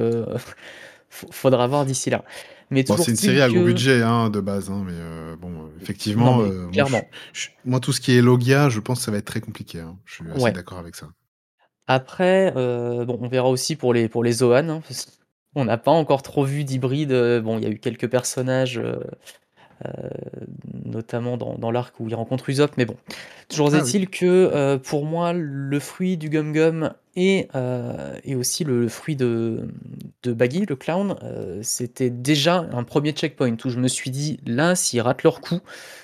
faudra 1.11 1.67
voir 1.67 1.87
d'ici 1.87 2.11
là. 2.11 2.25
Mais 2.71 2.83
bon, 2.83 2.97
c'est 2.97 3.11
une 3.11 3.17
série 3.17 3.41
à 3.41 3.49
gros 3.49 3.65
budget 3.65 4.03
hein, 4.03 4.31
de 4.31 4.41
base, 4.41 4.71
hein, 4.71 4.83
mais 4.85 4.93
euh, 4.95 5.37
bon, 5.37 5.71
effectivement, 5.81 6.41
euh, 6.41 6.69
moi, 7.65 7.81
tout 7.81 7.93
ce 7.93 8.01
qui 8.01 8.17
est 8.17 8.21
Logia, 8.21 8.69
je 8.69 8.81
pense 8.81 8.99
que 8.99 9.05
ça 9.05 9.11
va 9.11 9.19
être 9.19 9.25
très 9.25 9.41
compliqué. 9.41 9.81
Hein. 9.81 9.97
Je 10.05 10.15
suis 10.15 10.25
assez 10.31 10.53
d'accord 10.53 10.79
avec 10.79 10.95
ça. 10.95 11.09
Après, 11.87 12.53
euh, 12.57 13.07
bon, 13.07 13.19
on 13.23 13.29
verra 13.29 13.49
aussi 13.49 13.75
pour 13.75 13.95
les 13.95 14.09
pour 14.09 14.23
les 14.23 14.33
Zohan. 14.33 14.69
Hein, 14.69 14.83
on 15.55 15.65
n'a 15.65 15.79
pas 15.79 15.91
encore 15.91 16.23
trop 16.23 16.45
vu 16.45 16.65
d'hybride. 16.65 17.13
Bon, 17.43 17.59
il 17.59 17.65
y 17.65 17.67
a 17.67 17.71
eu 17.71 17.79
quelques 17.79 18.09
personnages 18.09 18.81
notamment 20.85 21.37
dans, 21.37 21.71
l'arc 21.71 21.99
où 22.01 22.09
il 22.09 22.15
rencontre 22.15 22.49
Usopp, 22.49 22.73
mais 22.77 22.85
bon. 22.85 22.97
Toujours 23.49 23.71
ah 23.73 23.79
est-il 23.79 24.09
que 24.09 24.25
euh, 24.25 24.79
pour 24.79 25.05
moi, 25.05 25.33
le 25.33 25.81
fruit 25.81 26.17
du 26.17 26.29
Gum 26.29 26.53
Gum 26.53 26.93
et, 27.17 27.49
euh, 27.55 28.17
et 28.25 28.35
aussi 28.35 28.65
le 28.65 28.89
fruit 28.89 29.17
de, 29.17 29.69
de 30.23 30.33
Baggy, 30.33 30.67
le 30.67 30.77
clown, 30.77 31.17
c'était 31.63 32.11
déjà 32.11 32.69
un 32.73 32.85
premier 32.85 33.13
checkpoint 33.13 33.57
où 33.65 33.71
je 33.71 33.79
me 33.79 33.89
suis 33.89 34.11
dit, 34.11 34.41
là, 34.47 34.75
s'ils 34.75 35.01
ratent 35.01 35.23
leur 35.23 35.41
coup, 35.41 35.61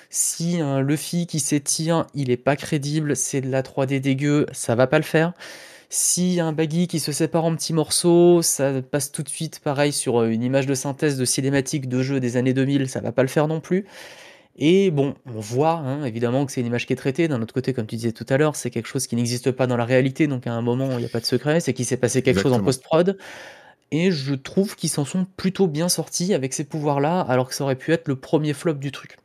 si 0.09 0.61
un 0.61 0.81
Luffy 0.81 1.27
qui 1.27 1.39
s'étire, 1.39 2.05
il 2.13 2.31
est 2.31 2.37
pas 2.37 2.55
crédible, 2.55 3.15
c'est 3.15 3.41
de 3.41 3.49
la 3.49 3.61
3D 3.61 3.99
dégueu, 3.99 4.45
ça 4.51 4.75
va 4.75 4.87
pas 4.87 4.97
le 4.97 5.03
faire. 5.03 5.33
Si 5.89 6.39
un 6.39 6.51
baggy 6.51 6.87
qui 6.87 6.99
se 6.99 7.11
sépare 7.11 7.45
en 7.45 7.55
petits 7.55 7.73
morceaux, 7.73 8.41
ça 8.41 8.81
passe 8.81 9.11
tout 9.11 9.23
de 9.23 9.29
suite 9.29 9.59
pareil 9.59 9.93
sur 9.93 10.21
euh, 10.21 10.29
une 10.29 10.43
image 10.43 10.65
de 10.65 10.73
synthèse 10.73 11.17
de 11.17 11.25
cinématique 11.25 11.87
de 11.87 12.01
jeu 12.01 12.19
des 12.19 12.37
années 12.37 12.53
2000, 12.53 12.89
ça 12.89 13.01
va 13.01 13.11
pas 13.11 13.21
le 13.21 13.27
faire 13.27 13.47
non 13.47 13.59
plus. 13.59 13.85
Et 14.57 14.89
bon, 14.89 15.15
on 15.25 15.39
voit 15.39 15.79
hein, 15.79 16.05
évidemment 16.05 16.45
que 16.45 16.51
c'est 16.51 16.61
une 16.61 16.67
image 16.67 16.87
qui 16.87 16.93
est 16.93 16.97
traitée. 16.97 17.27
D'un 17.27 17.41
autre 17.41 17.53
côté, 17.53 17.73
comme 17.73 17.85
tu 17.85 17.97
disais 17.97 18.13
tout 18.13 18.25
à 18.29 18.37
l'heure, 18.37 18.55
c'est 18.55 18.69
quelque 18.69 18.87
chose 18.87 19.05
qui 19.05 19.15
n'existe 19.15 19.51
pas 19.51 19.67
dans 19.67 19.77
la 19.77 19.85
réalité, 19.85 20.27
donc 20.27 20.47
à 20.47 20.53
un 20.53 20.61
moment, 20.61 20.91
il 20.93 20.99
n'y 20.99 21.05
a 21.05 21.09
pas 21.09 21.19
de 21.19 21.25
secret, 21.25 21.59
c'est 21.59 21.73
qu'il 21.73 21.85
s'est 21.85 21.97
passé 21.97 22.21
quelque 22.21 22.41
chose 22.41 22.53
en 22.53 22.63
post-prod. 22.63 23.17
Et 23.91 24.11
je 24.11 24.33
trouve 24.33 24.75
qu'ils 24.75 24.89
s'en 24.89 25.05
sont 25.05 25.27
plutôt 25.37 25.67
bien 25.67 25.89
sortis 25.89 26.33
avec 26.33 26.53
ces 26.53 26.63
pouvoirs-là, 26.63 27.21
alors 27.21 27.49
que 27.49 27.55
ça 27.55 27.63
aurait 27.63 27.75
pu 27.75 27.91
être 27.91 28.07
le 28.07 28.15
premier 28.15 28.53
flop 28.53 28.73
du 28.75 28.91
truc. 28.91 29.17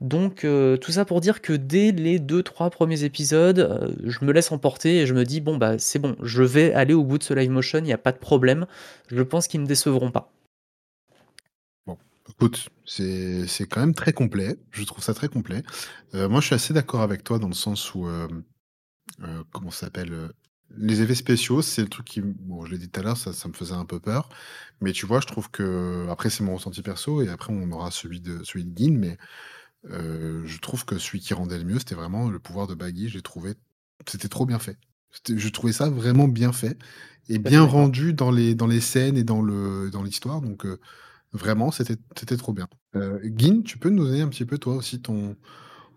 Donc 0.00 0.44
euh, 0.44 0.76
tout 0.76 0.92
ça 0.92 1.04
pour 1.04 1.20
dire 1.20 1.40
que 1.40 1.52
dès 1.54 1.90
les 1.90 2.18
2-3 2.18 2.70
premiers 2.70 3.04
épisodes, 3.04 3.58
euh, 3.58 3.94
je 4.04 4.24
me 4.24 4.32
laisse 4.32 4.52
emporter 4.52 4.98
et 4.98 5.06
je 5.06 5.14
me 5.14 5.24
dis 5.24 5.40
bon 5.40 5.56
bah 5.56 5.78
c'est 5.78 5.98
bon, 5.98 6.16
je 6.22 6.42
vais 6.42 6.74
aller 6.74 6.94
au 6.94 7.02
bout 7.02 7.18
de 7.18 7.22
ce 7.22 7.32
live 7.32 7.50
motion, 7.50 7.78
il 7.78 7.84
n'y 7.84 7.92
a 7.92 7.98
pas 7.98 8.12
de 8.12 8.18
problème. 8.18 8.66
Je 9.08 9.22
pense 9.22 9.48
qu'ils 9.48 9.60
me 9.60 9.66
décevront 9.66 10.10
pas. 10.10 10.32
Bon, 11.86 11.96
écoute, 12.28 12.68
c'est 12.84 13.46
quand 13.70 13.80
même 13.80 13.94
très 13.94 14.12
complet, 14.12 14.58
je 14.70 14.84
trouve 14.84 15.02
ça 15.02 15.14
très 15.14 15.28
complet. 15.28 15.62
Euh, 16.14 16.28
moi 16.28 16.40
je 16.40 16.46
suis 16.46 16.54
assez 16.54 16.74
d'accord 16.74 17.00
avec 17.00 17.24
toi 17.24 17.38
dans 17.38 17.48
le 17.48 17.54
sens 17.54 17.94
où, 17.94 18.06
comment 19.50 19.70
ça 19.70 19.86
s'appelle 19.86 20.30
les 20.76 21.00
effets 21.00 21.14
spéciaux, 21.14 21.62
c'est 21.62 21.82
le 21.82 21.88
truc 21.88 22.06
qui, 22.06 22.20
bon, 22.20 22.64
je 22.66 22.72
l'ai 22.72 22.78
dit 22.78 22.88
tout 22.88 23.00
à 23.00 23.02
l'heure, 23.02 23.16
ça, 23.16 23.32
ça, 23.32 23.48
me 23.48 23.52
faisait 23.52 23.74
un 23.74 23.84
peu 23.84 24.00
peur. 24.00 24.28
Mais 24.80 24.92
tu 24.92 25.06
vois, 25.06 25.20
je 25.20 25.26
trouve 25.26 25.48
que, 25.50 26.06
après, 26.10 26.28
c'est 26.28 26.42
mon 26.42 26.56
ressenti 26.56 26.82
perso, 26.82 27.22
et 27.22 27.28
après, 27.28 27.52
on 27.52 27.70
aura 27.70 27.90
celui 27.92 28.20
de, 28.20 28.42
celui 28.42 28.64
de 28.64 28.76
Gin, 28.76 28.98
mais 28.98 29.16
je 29.90 30.58
trouve 30.58 30.84
que 30.84 30.98
celui 30.98 31.20
qui 31.20 31.34
rendait 31.34 31.58
le 31.58 31.64
mieux, 31.64 31.78
c'était 31.78 31.94
vraiment 31.94 32.28
le 32.28 32.38
pouvoir 32.38 32.66
de 32.66 32.74
Baggy. 32.74 33.08
J'ai 33.08 33.22
trouvé 33.22 33.54
c'était 34.08 34.28
trop 34.28 34.46
bien 34.46 34.58
fait. 34.58 34.76
je 35.28 35.48
trouvais 35.48 35.72
ça 35.72 35.88
vraiment 35.88 36.28
bien 36.28 36.52
fait 36.52 36.78
et 37.28 37.38
bien 37.38 37.62
rendu 37.62 38.12
dans 38.12 38.30
les 38.30 38.54
dans 38.54 38.66
les 38.66 38.80
scènes 38.80 39.16
et 39.16 39.24
dans 39.24 39.42
le 39.42 39.90
dans 39.90 40.02
l'histoire 40.02 40.40
donc 40.40 40.66
vraiment 41.32 41.70
c'était 41.70 41.96
c'était 42.16 42.36
trop 42.36 42.52
bien. 42.52 42.68
Heu, 42.94 43.20
tu 43.64 43.78
peux 43.78 43.90
nous 43.90 44.04
donner 44.04 44.20
un 44.20 44.28
petit 44.28 44.44
peu 44.44 44.58
toi 44.58 44.74
aussi 44.74 45.00
ton 45.00 45.36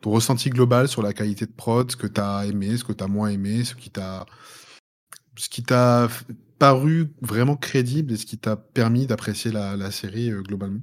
ton 0.01 0.11
ressenti 0.11 0.49
global 0.49 0.87
sur 0.87 1.01
la 1.01 1.13
qualité 1.13 1.45
de 1.45 1.51
prod, 1.51 1.91
ce 1.91 1.97
que 1.97 2.07
tu 2.07 2.21
as 2.21 2.45
aimé, 2.45 2.77
ce 2.77 2.83
que 2.83 2.93
tu 2.93 3.03
as 3.03 3.07
moins 3.07 3.29
aimé, 3.29 3.63
ce 3.65 3.75
qui 3.75 3.89
t'a 3.89 4.25
ce 5.35 5.49
qui 5.49 5.63
t'a 5.63 6.07
paru 6.57 7.11
vraiment 7.21 7.55
crédible 7.55 8.13
et 8.13 8.17
ce 8.17 8.25
qui 8.25 8.37
t'a 8.37 8.55
permis 8.55 9.07
d'apprécier 9.07 9.51
la 9.51 9.75
la 9.75 9.91
série, 9.91 10.31
globalement? 10.43 10.81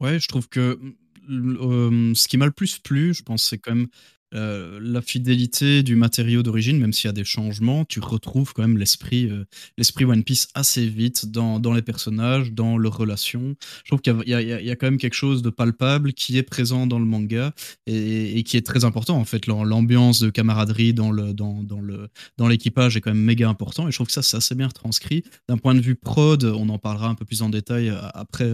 Ouais, 0.00 0.18
je 0.18 0.28
trouve 0.28 0.48
que, 0.48 0.78
mmh, 1.28 2.14
ce 2.14 2.28
qui 2.28 2.36
m'a 2.38 2.46
le 2.46 2.52
plus 2.52 2.78
plu, 2.78 3.14
je 3.14 3.22
pense, 3.22 3.44
c'est 3.44 3.58
quand 3.58 3.74
même 3.74 3.88
euh, 4.32 4.78
la 4.80 5.02
fidélité 5.02 5.82
du 5.82 5.96
matériau 5.96 6.42
d'origine, 6.42 6.78
même 6.78 6.92
s'il 6.92 7.08
y 7.08 7.10
a 7.10 7.12
des 7.12 7.24
changements, 7.24 7.84
tu 7.84 7.98
retrouves 7.98 8.52
quand 8.52 8.62
même 8.62 8.78
l'esprit 8.78 9.28
euh, 9.28 9.44
l'esprit 9.76 10.04
One 10.04 10.22
Piece 10.22 10.48
assez 10.54 10.86
vite 10.86 11.26
dans, 11.26 11.58
les 11.72 11.82
personnages, 11.82 12.52
dans 12.52 12.78
leurs 12.78 12.96
relations. 12.96 13.56
Je 13.84 13.90
trouve 13.90 14.00
qu'il 14.00 14.28
y, 14.28 14.34
a 14.34 14.76
quand 14.76 14.86
même 14.86 14.98
quelque 14.98 15.14
chose 15.14 15.42
de 15.42 15.50
palpable 15.50 16.12
qui 16.12 16.38
est 16.38 16.44
présent 16.44 16.86
dans 16.86 17.00
le 17.00 17.04
manga 17.04 17.52
et, 17.86 18.42
qui 18.44 18.56
est 18.56 18.64
très 18.64 18.84
important 18.84 19.16
en 19.16 19.24
fait. 19.24 19.46
L'ambiance 19.46 20.20
de 20.20 20.30
camaraderie 20.30 20.94
dans 20.94 21.10
le 21.10 21.34
dans, 21.34 21.64
le 21.82 22.08
dans 22.36 22.46
l'équipage 22.46 22.96
est 22.96 23.00
quand 23.00 23.12
même 23.12 23.24
méga 23.24 23.48
important 23.48 23.88
et 23.88 23.90
je 23.90 23.96
trouve 23.96 24.06
que 24.06 24.12
ça 24.12 24.22
c'est 24.22 24.36
assez 24.36 24.54
bien 24.54 24.68
retranscrit. 24.68 25.24
D'un 25.48 25.58
point 25.58 25.74
de 25.74 25.80
vue 25.80 25.96
prod, 25.96 26.44
on 26.44 26.68
en 26.68 26.78
parlera 26.78 27.08
un 27.08 27.14
peu 27.16 27.24
plus 27.24 27.42
en 27.42 27.48
détail 27.48 27.88
euh, 27.88 27.98
après 28.14 28.50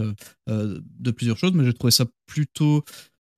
de 0.49 1.11
plusieurs 1.11 1.37
choses, 1.37 1.53
mais 1.53 1.65
j'ai 1.65 1.73
trouvé 1.73 1.91
ça 1.91 2.07
plutôt 2.27 2.85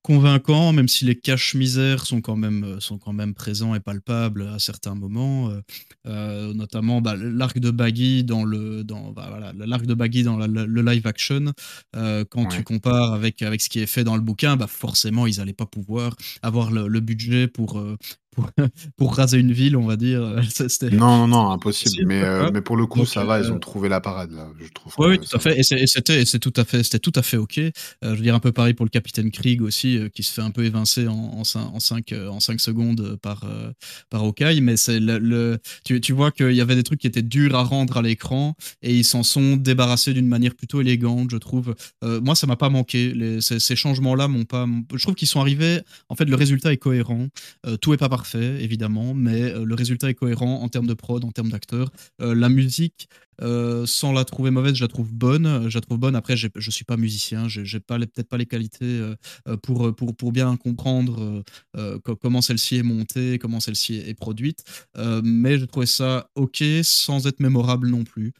convaincant, 0.01 0.71
même 0.71 0.87
si 0.87 1.05
les 1.05 1.15
caches 1.15 1.55
misères 1.55 2.05
sont 2.05 2.21
quand 2.21 2.35
même, 2.35 2.63
euh, 2.63 2.79
sont 2.79 2.97
quand 2.97 3.13
même 3.13 3.33
présents 3.33 3.75
et 3.75 3.79
palpables 3.79 4.43
à 4.43 4.59
certains 4.59 4.95
moments, 4.95 5.49
euh, 5.49 5.61
euh, 6.07 6.53
notamment 6.53 7.01
bah, 7.01 7.15
l'arc 7.17 7.59
de 7.59 7.71
Baggy 7.71 8.23
dans 8.23 8.43
le 8.43 8.83
dans 8.83 9.11
bah, 9.11 9.27
voilà, 9.29 9.53
l'arc 9.53 9.85
de 9.85 9.93
Baggy 9.93 10.23
dans 10.23 10.37
le 10.37 10.81
live 10.81 11.05
action. 11.05 11.53
quand 11.93 12.45
tu 12.47 12.63
compares 12.63 13.13
avec 13.13 13.41
avec 13.41 13.61
ce 13.61 13.69
qui 13.69 13.79
est 13.79 13.87
fait 13.87 14.03
dans 14.03 14.15
le 14.15 14.21
bouquin, 14.21 14.55
bah 14.55 14.67
forcément 14.67 15.27
ils 15.27 15.37
n'allaient 15.37 15.53
pas 15.53 15.65
pouvoir 15.65 16.15
avoir 16.41 16.71
le, 16.71 16.87
le 16.87 16.99
budget 16.99 17.47
pour 17.47 17.83
pour, 18.97 19.15
raser 19.15 19.37
une 19.37 19.51
ville, 19.51 19.75
on 19.75 19.85
va 19.85 19.95
dire. 19.95 20.21
Non, 20.91 21.17
non, 21.17 21.27
non, 21.27 21.51
impossible. 21.51 22.05
Mais, 22.05 22.21
euh, 22.23 22.49
mais 22.53 22.61
pour 22.61 22.77
le 22.77 22.85
coup, 22.85 23.05
ça 23.05 23.23
va, 23.23 23.39
ils 23.39 23.45
euh, 23.45 23.53
ont 23.53 23.59
trouvé 23.59 23.89
la 23.89 24.01
parade 24.01 24.31
là. 24.31 24.47
Je 24.59 24.67
trouve. 24.69 24.93
Oui, 24.97 25.19
tout 25.19 25.35
à 25.35 25.39
fait. 25.39 25.59
Et 25.59 25.63
c'était, 25.63 26.23
tout 26.39 26.53
à 26.55 26.65
fait, 26.65 26.83
c'était 26.83 26.99
tout 26.99 27.11
à 27.15 27.21
fait 27.21 27.37
ok. 27.37 27.57
Euh, 27.57 27.71
je 28.03 28.07
veux 28.09 28.21
dire 28.21 28.35
un 28.35 28.39
peu 28.39 28.51
pareil 28.51 28.73
pour 28.73 28.85
le 28.85 28.89
capitaine 28.89 29.31
Krieg 29.31 29.61
aussi, 29.61 29.99
qui 30.13 30.23
se 30.23 30.33
fait 30.33 30.41
un 30.41 30.51
peu 30.51 30.63
évincer 30.65 31.07
en, 31.07 31.13
en, 31.13 31.43
5, 31.43 31.59
en, 31.59 31.79
cinq, 31.79 32.13
en 32.13 32.39
cinq 32.39 32.59
secondes 32.59 33.17
par 33.21 33.45
par 34.09 34.23
Okai. 34.23 34.61
Mais 34.61 34.77
c'est 34.77 34.99
le, 34.99 35.59
tu, 35.83 35.99
tu, 36.01 36.13
vois 36.13 36.31
qu'il 36.31 36.53
y 36.53 36.61
avait 36.61 36.75
des 36.75 36.83
trucs 36.83 36.99
qui 36.99 37.07
étaient 37.07 37.21
durs 37.21 37.55
à 37.55 37.63
rendre 37.63 37.97
à 37.97 38.01
l'écran 38.01 38.55
et 38.81 38.95
ils 38.95 39.05
s'en 39.05 39.23
sont 39.23 39.55
débarrassés 39.55 40.13
d'une 40.13 40.27
manière 40.27 40.55
plutôt 40.55 40.81
élégante, 40.81 41.31
je 41.31 41.37
trouve. 41.37 41.75
moi, 42.03 42.35
ça 42.35 42.47
m'a 42.47 42.55
pas 42.55 42.69
manqué. 42.69 43.13
Les, 43.13 43.41
ces, 43.41 43.59
ces 43.59 43.75
changements-là 43.75 44.27
m'ont 44.27 44.45
pas. 44.45 44.67
Je 44.93 45.01
trouve 45.01 45.15
qu'ils 45.15 45.27
sont 45.27 45.41
arrivés. 45.41 45.81
En 46.09 46.15
fait, 46.15 46.25
le 46.25 46.35
résultat 46.35 46.71
est 46.71 46.77
cohérent. 46.77 47.27
tout 47.81 47.93
est 47.93 47.97
pas 47.97 48.09
parfait 48.09 48.28
évidemment, 48.35 49.13
mais 49.13 49.41
euh, 49.41 49.65
le 49.65 49.75
résultat 49.75 50.09
est 50.09 50.13
cohérent 50.13 50.61
en 50.61 50.69
termes 50.69 50.87
de 50.87 50.93
prod, 50.93 51.23
en 51.23 51.31
termes 51.31 51.49
d'acteurs. 51.49 51.91
Euh, 52.21 52.33
la 52.35 52.49
musique, 52.49 53.09
euh, 53.41 53.85
sans 53.85 54.11
la 54.11 54.25
trouver 54.25 54.51
mauvaise, 54.51 54.75
je 54.75 54.83
la 54.83 54.87
trouve 54.87 55.13
bonne. 55.13 55.69
Je 55.69 55.77
la 55.77 55.81
trouve 55.81 55.97
bonne. 55.97 56.15
Après, 56.15 56.35
je 56.37 56.71
suis 56.71 56.85
pas 56.85 56.97
musicien, 56.97 57.47
j'ai 57.47 57.79
pas 57.79 57.97
peut-être 57.97 58.27
pas 58.29 58.37
les 58.37 58.45
qualités 58.45 59.01
pour, 59.63 59.95
pour, 59.95 60.15
pour 60.15 60.31
bien 60.31 60.57
comprendre 60.57 61.43
comment 62.19 62.41
celle-ci 62.41 62.77
est 62.77 62.83
montée, 62.83 63.39
comment 63.39 63.59
celle-ci 63.59 63.95
est 63.95 64.13
produite. 64.13 64.63
mais 65.23 65.57
je 65.57 65.65
trouvais 65.65 65.85
ça 65.85 66.29
ok, 66.35 66.63
sans 66.83 67.27
être 67.27 67.39
mémorable 67.39 67.87
non 67.89 68.03
plus. 68.03 68.33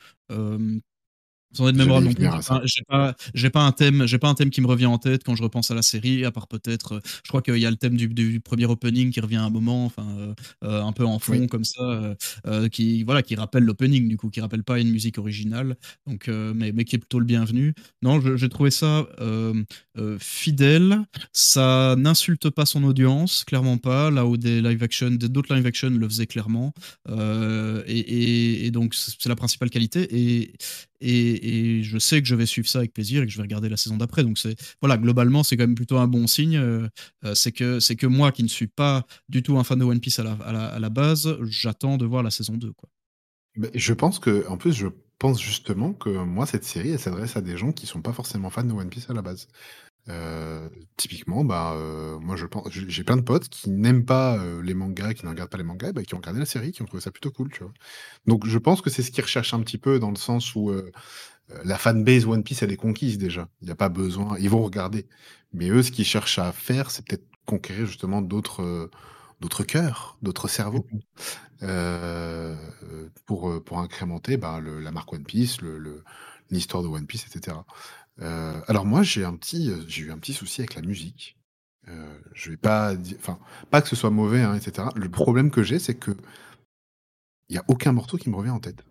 Sans 1.51 1.67
être 1.67 1.75
mémorable 1.75 2.07
non 2.07 2.13
plus. 2.13 2.27
J'ai 2.65 2.83
pas, 2.87 3.15
j'ai 3.33 3.49
pas 3.49 3.63
un 3.63 3.71
thème, 3.71 4.05
j'ai 4.05 4.19
pas 4.19 4.29
un 4.29 4.35
thème 4.35 4.51
qui 4.51 4.61
me 4.61 4.67
revient 4.67 4.85
en 4.85 4.99
tête 4.99 5.23
quand 5.23 5.35
je 5.35 5.41
repense 5.41 5.71
à 5.71 5.75
la 5.75 5.81
série, 5.81 6.23
à 6.23 6.31
part 6.31 6.47
peut-être, 6.47 6.93
euh, 6.93 6.99
je 7.23 7.29
crois 7.29 7.41
qu'il 7.41 7.57
y 7.57 7.65
a 7.65 7.71
le 7.71 7.75
thème 7.75 7.97
du, 7.97 8.07
du, 8.07 8.39
premier 8.39 8.65
opening 8.65 9.11
qui 9.11 9.19
revient 9.19 9.37
à 9.37 9.43
un 9.43 9.49
moment, 9.49 9.85
enfin 9.85 10.07
euh, 10.19 10.33
euh, 10.63 10.83
un 10.83 10.93
peu 10.93 11.05
en 11.05 11.17
fond 11.17 11.47
comme 11.47 11.63
ça, 11.63 12.15
qui 12.71 13.03
voilà, 13.03 13.23
qui 13.23 13.35
rappelle 13.35 13.63
l'opening 13.63 14.07
du 14.07 14.17
coup, 14.17 14.29
qui 14.29 14.41
rappelle 14.41 14.63
pas 14.63 14.79
une 14.79 14.91
musique 14.91 15.17
originale, 15.17 15.75
donc 16.05 16.27
mais, 16.27 16.71
mais 16.71 16.85
qui 16.85 16.95
est 16.95 16.99
plutôt 16.99 17.19
le 17.19 17.25
bienvenu. 17.25 17.73
Non, 18.01 18.21
j'ai 18.35 18.49
trouvé 18.49 18.69
ça 18.71 19.07
fidèle, 20.19 21.01
ça 21.33 21.95
n'insulte 21.97 22.49
pas 22.49 22.65
son 22.65 22.83
audience, 22.83 23.43
clairement 23.43 23.77
pas, 23.77 24.11
là 24.11 24.25
où 24.25 24.37
des 24.37 24.61
live 24.61 24.83
action, 24.83 25.09
d'autres 25.11 25.53
live 25.53 25.65
action 25.65 25.89
le 25.89 26.07
faisaient 26.07 26.27
clairement, 26.27 26.73
et, 27.09 27.99
et, 27.99 28.65
et, 28.65 28.71
donc 28.71 28.93
c'est 28.93 29.27
la 29.27 29.35
principale 29.35 29.69
qualité. 29.69 30.07
Et 30.11 30.53
et, 31.01 31.38
je 31.83 31.97
sais 31.99 32.21
que 32.21 32.27
je 32.27 32.35
vais 32.35 32.45
suivre 32.45 32.67
ça 32.67 32.79
avec 32.79 32.93
plaisir 32.93 33.23
et 33.23 33.25
que 33.25 33.31
je 33.31 33.37
vais 33.37 33.43
regarder 33.43 33.69
la 33.69 33.77
saison 33.77 33.97
d'après. 33.97 34.23
Donc 34.23 34.37
c'est 34.37 34.55
voilà, 34.81 34.97
globalement, 34.97 35.43
c'est 35.43 35.57
quand 35.57 35.63
même 35.63 35.75
plutôt 35.75 35.97
un 35.97 36.07
bon 36.07 36.27
signe. 36.27 36.57
Euh, 36.57 36.87
euh, 37.25 37.35
c'est 37.35 37.51
que 37.51 37.79
c'est 37.79 37.95
que 37.95 38.07
moi 38.07 38.31
qui 38.31 38.43
ne 38.43 38.47
suis 38.47 38.67
pas 38.67 39.05
du 39.27 39.43
tout 39.43 39.57
un 39.57 39.63
fan 39.63 39.79
de 39.79 39.83
One 39.83 39.99
Piece 39.99 40.19
à 40.19 40.23
la, 40.23 40.89
base, 40.89 41.37
j'attends 41.43 41.97
de 41.97 42.05
voir 42.05 42.23
la 42.23 42.31
saison 42.31 42.53
2 42.53 42.73
quoi. 42.73 42.89
je 43.75 43.93
pense 43.93 44.17
que 44.19 44.47
en 44.47 44.57
plus 44.57 44.73
je 44.73 44.87
pense 45.19 45.41
justement 45.41 45.93
que 45.93 46.09
moi 46.09 46.45
cette 46.45 46.63
série 46.63 46.91
elle 46.91 46.99
s'adresse 46.99 47.35
à 47.35 47.41
des 47.41 47.57
gens 47.57 47.71
qui 47.71 47.85
sont 47.85 48.01
pas 48.01 48.13
forcément 48.13 48.49
fans 48.49 48.63
de 48.63 48.73
One 48.73 48.89
Piece 48.89 49.09
à 49.09 49.13
la 49.13 49.21
base. 49.21 49.47
Euh, 50.09 50.69
typiquement, 50.97 51.43
bah, 51.43 51.73
euh, 51.75 52.17
moi 52.19 52.35
je 52.35 52.45
pense 52.47 52.67
j'ai 52.71 53.03
plein 53.03 53.17
de 53.17 53.21
potes 53.21 53.47
qui 53.49 53.69
n'aiment 53.69 54.05
pas, 54.05 54.37
euh, 54.39 54.61
les 54.63 54.73
mangas, 54.73 55.13
qui 55.13 55.23
ne 55.25 55.29
regardent 55.29 55.51
pas 55.51 55.57
les 55.57 55.63
mangas, 55.63 55.91
bah, 55.91 56.03
qui 56.03 56.15
ont 56.15 56.17
regardé 56.17 56.39
la 56.39 56.45
série, 56.47 56.71
qui 56.71 56.81
ont 56.81 56.85
trouvé 56.85 57.01
ça 57.01 57.11
plutôt 57.11 57.31
cool, 57.31 57.49
tu 57.51 57.63
vois? 57.63 57.73
Donc 58.25 58.45
je 58.47 58.57
pense 58.57 58.81
que 58.81 58.89
c'est 58.89 59.03
ce 59.03 59.11
qu'ils 59.11 59.23
recherchent 59.23 59.53
un 59.53 59.61
petit 59.61 59.77
peu 59.77 59.99
dans 59.99 60.09
le 60.09 60.15
sens 60.17 60.55
où, 60.55 60.71
la 61.65 61.77
fanbase 61.79 62.25
One 62.27 62.43
Piece 62.43 62.61
elle 62.63 62.71
est 62.71 62.77
conquise 62.77 63.17
déjà. 63.17 63.47
Il 63.61 63.67
y 63.69 63.71
a 63.71 63.75
pas 63.75 63.89
besoin 63.89 64.37
ils 64.39 64.49
vont 64.49 64.61
regarder. 64.63 65.07
Mais 65.53 65.69
eux, 65.69 65.81
ce 65.83 65.91
qu'ils 65.91 66.05
cherchent 66.05 66.39
à 66.39 66.51
faire, 66.51 66.91
c'est 66.91 67.05
peut-être 67.07 67.25
conquérir 67.45 67.87
justement 67.87 68.21
d'autres, 68.21 68.89
d'autres 69.41 69.63
cœurs, 69.63 70.17
d'autres 70.21 70.47
cerveaux, 70.47 70.85
mmh 70.91 70.99
pour, 73.25 73.63
pour 73.63 73.79
incrémenter, 73.79 74.37
bah, 74.37 74.59
le 74.59 74.79
la 74.79 74.91
marque 74.91 75.11
One 75.13 75.23
Piece, 75.25 75.61
le 75.61 76.03
l'histoire 76.51 76.83
de 76.83 76.87
One 76.87 77.05
Piece 77.05 77.25
etc. 77.27 77.57
Euh, 78.21 78.61
alors 78.67 78.85
moi, 78.85 79.03
j'ai 79.03 79.23
un 79.23 79.35
petit, 79.35 79.69
euh, 79.69 79.83
j'ai 79.87 80.03
eu 80.03 80.11
un 80.11 80.17
petit 80.17 80.33
souci 80.33 80.61
avec 80.61 80.75
la 80.75 80.81
musique. 80.81 81.37
Euh, 81.87 82.19
je 82.33 82.51
vais 82.51 82.57
pas 82.57 82.93
enfin, 83.17 83.39
pas 83.71 83.81
que 83.81 83.87
ce 83.87 83.95
soit 83.95 84.09
mauvais, 84.09 84.41
hein, 84.41 84.55
etc. 84.55 84.89
Le 84.95 85.09
problème 85.09 85.51
que 85.51 85.63
j'ai, 85.63 85.79
c'est 85.79 85.95
que 85.95 86.11
il 87.49 87.55
y 87.55 87.57
a 87.57 87.63
aucun 87.67 87.93
morceau 87.93 88.17
qui 88.17 88.29
me 88.29 88.35
revient 88.35 88.51
en 88.51 88.59
tête. 88.59 88.83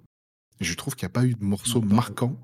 Je 0.61 0.75
trouve 0.75 0.97
qu'il 0.97 1.05
y 1.05 1.07
a 1.07 1.11
pas 1.11 1.25
eu 1.25 1.35
de 1.35 1.45
morceau 1.45 1.81
marquant 1.81 2.37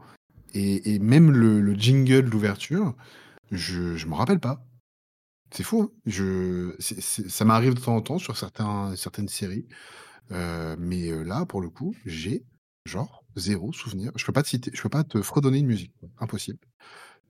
et 0.57 1.01
même 1.01 1.33
le 1.33 1.75
jingle 1.75 2.31
d'ouverture, 2.31 2.95
je 3.51 3.97
je 3.97 4.07
m'en 4.07 4.15
rappelle 4.15 4.39
pas. 4.39 4.65
C'est 5.51 5.65
fou, 5.65 5.83
hein. 5.83 5.91
Je 6.07 6.77
ça 6.79 7.45
m'arrive 7.45 7.75
de 7.75 7.81
temps 7.81 7.97
en 7.97 8.03
temps 8.03 8.19
sur 8.19 8.37
certains 8.37 8.95
certaines 8.95 9.29
séries, 9.29 9.67
mais 10.31 11.11
là, 11.25 11.45
pour 11.47 11.61
le 11.61 11.71
coup, 11.71 11.97
j'ai 12.07 12.45
genre 12.85 13.25
zéro 13.35 13.73
souvenir. 13.73 14.13
Je 14.17 14.25
peux 14.25 14.33
pas 14.33 14.45
te 14.45 14.49
citer 14.49 14.71
je 14.73 14.83
peux 14.83 14.89
pas 14.89 15.03
te 15.03 15.21
fredonner 15.23 15.59
une 15.59 15.67
musique, 15.67 15.95
impossible. 16.21 16.61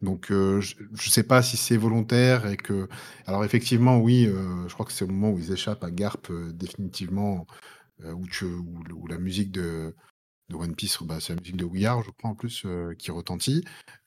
Donc, 0.04 0.26
je 0.28 0.60
je 0.60 1.10
sais 1.10 1.22
pas 1.24 1.42
si 1.42 1.56
c'est 1.56 1.76
volontaire 1.76 2.46
et 2.46 2.56
que 2.56 2.88
alors 3.26 3.44
effectivement, 3.44 3.98
oui, 3.98 4.24
je 4.68 4.72
crois 4.74 4.86
que 4.86 4.92
c'est 4.92 5.04
au 5.04 5.08
moment 5.08 5.30
où 5.30 5.38
ils 5.38 5.52
échappent 5.52 5.82
à 5.84 5.90
Garp, 5.90 6.30
définitivement, 6.52 7.46
où 8.02 9.06
la 9.08 9.18
musique 9.18 9.50
de 9.50 9.94
One 10.52 10.74
Piece, 10.76 10.98
bah, 11.02 11.18
c'est 11.20 11.34
la 11.34 11.40
musique 11.40 11.56
de 11.56 11.64
We 11.64 11.82
je 11.82 12.10
crois, 12.10 12.30
en 12.30 12.34
plus, 12.34 12.66
qui 12.98 13.10
retentit. 13.10 13.64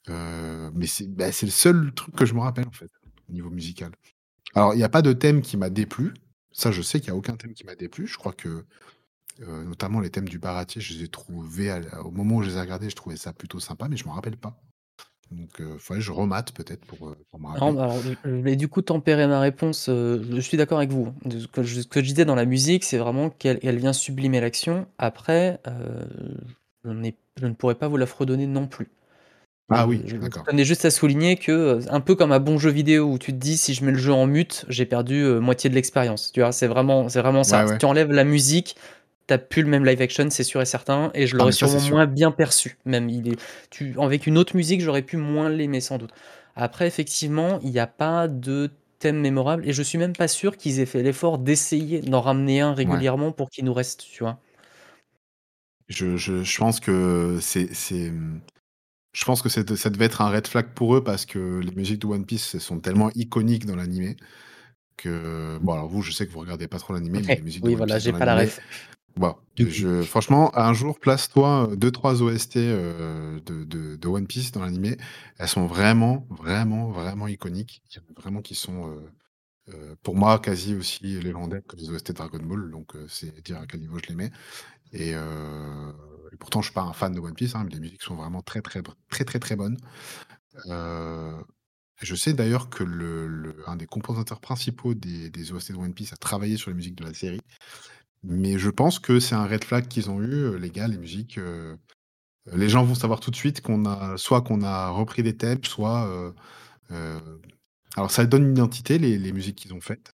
mais 0.08 0.88
c'est 0.88 1.08
bah, 1.08 1.32
c'est 1.32 1.48
le 1.48 1.52
seul 1.52 1.92
truc 1.94 2.16
que 2.16 2.26
je 2.26 2.34
me 2.34 2.40
rappelle, 2.42 2.68
en 2.68 2.72
fait, 2.72 2.92
au 3.28 3.34
niveau 3.34 3.50
musical. 3.50 3.92
Alors, 4.54 4.74
il 4.74 4.80
y 4.80 4.84
a 4.84 4.90
pas 4.90 5.02
de 5.02 5.14
thème 5.14 5.42
qui 5.42 5.58
m'a 5.58 5.70
déplu. 5.70 6.14
Ça, 6.52 6.72
je 6.72 6.82
sais 6.82 7.00
qu'il 7.00 7.10
y 7.10 7.12
a 7.12 7.16
aucun 7.16 7.36
thème 7.36 7.54
qui 7.54 7.64
m'a 7.66 7.76
déplu. 7.76 8.08
Je 8.08 8.18
crois 8.18 8.34
que, 8.34 8.66
notamment 9.40 10.00
les 10.00 10.10
thèmes 10.10 10.30
du 10.30 10.40
Baratier, 10.40 10.82
je 10.82 10.94
les 10.94 11.04
ai 11.06 11.08
trouvés 11.08 11.72
au 12.04 12.12
moment 12.12 12.38
où 12.38 12.44
je 12.44 12.50
les 12.50 12.58
ai 12.58 12.62
regardés, 12.62 12.90
je 12.90 12.96
trouvais 12.96 13.18
ça 13.18 13.34
plutôt 13.34 13.60
sympa, 13.60 13.88
mais 13.88 13.98
je 13.98 14.06
m'en 14.06 14.14
rappelle 14.14 14.38
pas. 14.38 14.60
Donc, 15.32 15.50
il 15.60 15.66
euh, 15.66 15.78
faudrait 15.78 16.00
que 16.00 16.06
je 16.06 16.12
remate 16.12 16.52
peut-être 16.54 16.86
pour, 16.86 17.10
euh, 17.10 17.18
pour 17.30 17.40
me 17.40 17.48
rappeler. 17.48 18.16
je 18.24 18.30
vais 18.30 18.56
du 18.56 18.68
coup 18.68 18.82
tempérer 18.82 19.28
ma 19.28 19.40
réponse. 19.40 19.90
Euh, 19.90 20.24
je 20.32 20.40
suis 20.40 20.58
d'accord 20.58 20.78
avec 20.78 20.92
vous. 20.92 21.14
Ce 21.30 21.48
que 21.48 21.64
je, 21.64 21.82
ce 21.82 21.88
que 21.88 22.02
je 22.02 22.06
disais 22.06 22.26
dans 22.26 22.36
la 22.36 22.46
musique, 22.46 22.84
c'est 22.84 22.98
vraiment 22.98 23.30
qu'elle 23.30 23.60
elle 23.62 23.78
vient 23.78 23.94
sublimer 23.94 24.40
l'action. 24.40 24.88
Après, 24.98 25.60
je, 26.86 27.12
je 27.42 27.46
ne 27.46 27.54
pourrais 27.54 27.76
pas 27.76 27.88
vous 27.88 27.98
la 27.98 28.06
fredonner 28.06 28.48
non 28.48 28.68
plus. 28.68 28.90
Ah 29.70 29.86
oui, 29.86 30.00
d'accord. 30.00 30.44
Je 30.46 30.52
tenais 30.52 30.64
juste 30.64 30.86
à 30.86 30.92
souligner 30.92 31.36
que, 31.36 31.82
un 31.90 32.00
peu 32.00 32.16
comme 32.16 32.32
un 32.32 32.40
bon 32.40 32.58
jeu 32.58 32.70
vidéo 32.70 33.12
où 33.12 33.18
tu 33.18 33.34
te 33.34 33.38
dis 33.38 33.58
si 33.58 33.74
je 33.74 33.84
mets 33.84 33.92
le 33.92 33.98
jeu 33.98 34.14
en 34.14 34.26
mute, 34.26 34.64
j'ai 34.70 34.86
perdu 34.86 35.26
moitié 35.42 35.70
de 35.70 35.76
l'expérience. 35.76 36.32
Tu 36.32 36.40
vois, 36.40 36.54
c'est 36.54 36.68
vraiment, 36.68 37.10
c'est 37.10 37.20
vraiment 37.20 37.44
ça. 37.44 37.68
Si 37.68 37.78
tu 37.78 37.86
enlèves 37.86 38.14
la 38.14 38.24
musique, 38.24 38.78
t'as 39.28 39.38
plus 39.38 39.62
le 39.62 39.70
même 39.70 39.86
live 39.86 40.02
action, 40.02 40.30
c'est 40.30 40.44
sûr 40.44 40.62
et 40.62 40.66
certain, 40.66 41.12
et 41.14 41.28
je 41.28 41.36
ah, 41.40 41.40
l'aurais 41.40 41.52
sûrement 41.52 41.82
moins 41.82 42.06
bien 42.08 42.32
perçu. 42.32 42.78
Même 42.86 43.10
il 43.10 43.28
est, 43.30 43.40
tu, 43.70 43.96
avec 44.00 44.26
une 44.28 44.38
autre 44.38 44.56
musique, 44.56 44.82
j'aurais 44.82 45.02
pu 45.04 45.18
moins 45.18 45.50
l'aimer 45.50 45.82
sans 45.82 45.98
doute. 45.98 46.12
Après, 46.56 46.88
effectivement, 46.88 47.60
il 47.62 47.70
y 47.70 47.80
a 47.80 47.88
pas 47.88 48.28
de 48.28 48.72
thème 49.00 49.20
mémorable 49.20 49.68
et 49.68 49.74
je 49.74 49.84
suis 49.84 49.98
même 50.00 50.16
pas 50.16 50.28
sûr 50.28 50.58
qu'ils 50.58 50.80
aient 50.80 50.86
fait 50.88 51.04
l'effort 51.04 51.38
d'essayer 51.38 52.02
d'en 52.02 52.22
ramener 52.22 52.62
un 52.62 52.74
Ouais. 52.84 52.98
régulièrement 52.98 53.32
pour 53.32 53.50
qu'il 53.50 53.66
nous 53.66 53.74
reste, 53.74 54.06
tu 54.10 54.24
vois? 54.24 54.40
Je 55.90 56.18
je 56.18 56.44
je 56.44 56.58
pense 56.58 56.80
que 56.80 57.40
c'est 57.42 57.74
c'est, 57.74 58.12
je 59.14 59.26
pense 59.26 59.42
que 59.42 59.50
c'est 59.50 59.76
ça 59.76 59.90
devait 59.90 60.06
être 60.06 60.22
un 60.22 60.30
red 60.30 60.48
flag 60.48 60.74
pour 60.74 60.96
eux 60.96 61.04
parce 61.04 61.26
que 61.26 61.60
les 61.60 61.72
musiques 61.72 62.00
de 62.00 62.08
One 62.08 62.26
Piece, 62.26 62.58
sont 62.60 62.80
tellement 62.80 63.10
iconiques 63.16 63.66
dans 63.66 63.76
l'animé 63.76 64.18
que 64.98 65.60
bon 65.62 65.74
alors 65.74 65.88
vous, 65.88 66.02
je 66.02 66.12
sais 66.12 66.28
que 66.28 66.32
vous 66.32 66.40
regardez 66.40 66.68
pas 66.68 66.80
trop 66.80 66.94
l'animé, 66.94 67.22
mais 67.24 67.36
les 67.36 67.42
musiques 67.42 67.64
de 67.64 67.70
One 67.72 67.78
voilà, 67.78 67.96
Piece 67.96 68.04
j'ai 68.04 68.14
pas 68.14 68.26
la 68.26 68.36
ref. 68.36 68.60
Coup. 69.20 69.36
je 69.58 70.02
franchement, 70.04 70.56
un 70.58 70.74
jour, 70.74 71.00
place-toi, 71.00 71.72
2-3 71.76 72.22
OST, 72.22 72.58
heu, 72.58 73.42
de 73.46 73.64
de 73.64 73.96
de 73.96 74.08
One 74.08 74.28
Piece 74.28 74.52
dans 74.52 74.62
l'animé. 74.62 74.98
Elles 75.38 75.48
sont 75.48 75.68
vraiment, 75.68 76.28
vraiment, 76.30 76.90
vraiment 76.92 77.28
iconiques. 77.28 77.82
Il 77.92 77.98
y 77.98 78.00
en 78.00 78.04
a 78.18 78.22
vraiment 78.22 78.42
qui 78.42 78.56
sont, 78.56 78.88
heu, 79.70 79.98
pour 80.04 80.16
moi, 80.16 80.40
quasi 80.40 80.76
aussi 80.76 81.04
légendaires 81.22 81.62
que 81.68 81.76
les 81.78 81.90
OST 81.90 82.14
Dragon 82.14 82.40
Ball, 82.44 82.72
donc 82.72 82.94
c'est 83.10 83.42
dire 83.44 83.60
à 83.60 83.68
quel 83.68 83.82
niveau 83.82 84.00
je 84.00 84.08
les 84.10 84.16
mets 84.16 84.32
et 84.94 85.16
pourtant 86.40 86.62
je 86.62 86.68
suis 86.68 86.74
pas 86.74 86.82
un 86.84 86.94
fan 86.94 87.14
de 87.14 87.20
One 87.20 87.34
Piece, 87.36 87.56
hein, 87.56 87.64
mais 87.66 87.72
les 87.74 87.80
musiques 87.80 88.02
sont 88.04 88.16
vraiment 88.16 88.42
très, 88.42 88.62
très 88.62 88.82
très, 89.10 89.26
très, 89.26 89.40
très 89.40 89.56
bonnes. 89.56 89.78
Je 92.02 92.14
sais 92.16 92.34
d'ailleurs 92.34 92.70
que 92.70 92.84
le 92.84 93.28
le 93.28 93.56
un 93.68 93.76
des 93.76 93.88
compositeurs 93.88 94.40
principaux 94.40 94.94
des 94.94 95.30
des 95.32 95.52
OST 95.52 95.72
de 95.74 95.78
One 95.78 95.94
Piece 95.94 96.14
a 96.14 96.18
travaillé 96.18 96.56
sur 96.58 96.70
les 96.70 96.76
musiques 96.76 96.96
de 96.96 97.04
la 97.04 97.14
série, 97.14 97.42
mais 98.24 98.58
je 98.60 98.70
pense 98.70 99.00
que 99.00 99.20
c'est 99.20 99.36
un 99.36 99.46
red 99.48 99.64
flag 99.64 99.88
qu'ils 99.88 100.10
ont 100.10 100.22
eu, 100.22 100.34
heu, 100.34 100.58
les 100.58 100.70
gars, 100.72 100.88
les 100.88 100.98
musiques, 100.98 101.38
heu, 101.38 101.78
les 102.54 102.70
gens 102.70 102.84
vont 102.86 102.96
savoir 102.96 103.20
tout 103.22 103.32
de 103.32 103.38
suite 103.38 103.62
qu'on 103.62 103.86
a 103.86 104.18
soit 104.18 104.42
qu'on 104.44 104.64
a 104.64 104.90
repris 104.90 105.24
des 105.24 105.38
thèmes, 105.38 105.64
soit, 105.66 106.34
alors 107.96 108.12
ça 108.12 108.26
donne 108.26 108.44
une 108.46 108.52
identité 108.52 109.00
les 109.00 109.32
musiques 109.32 109.58
qu'ils 109.58 109.74
ont 109.74 109.82
faites, 109.82 110.12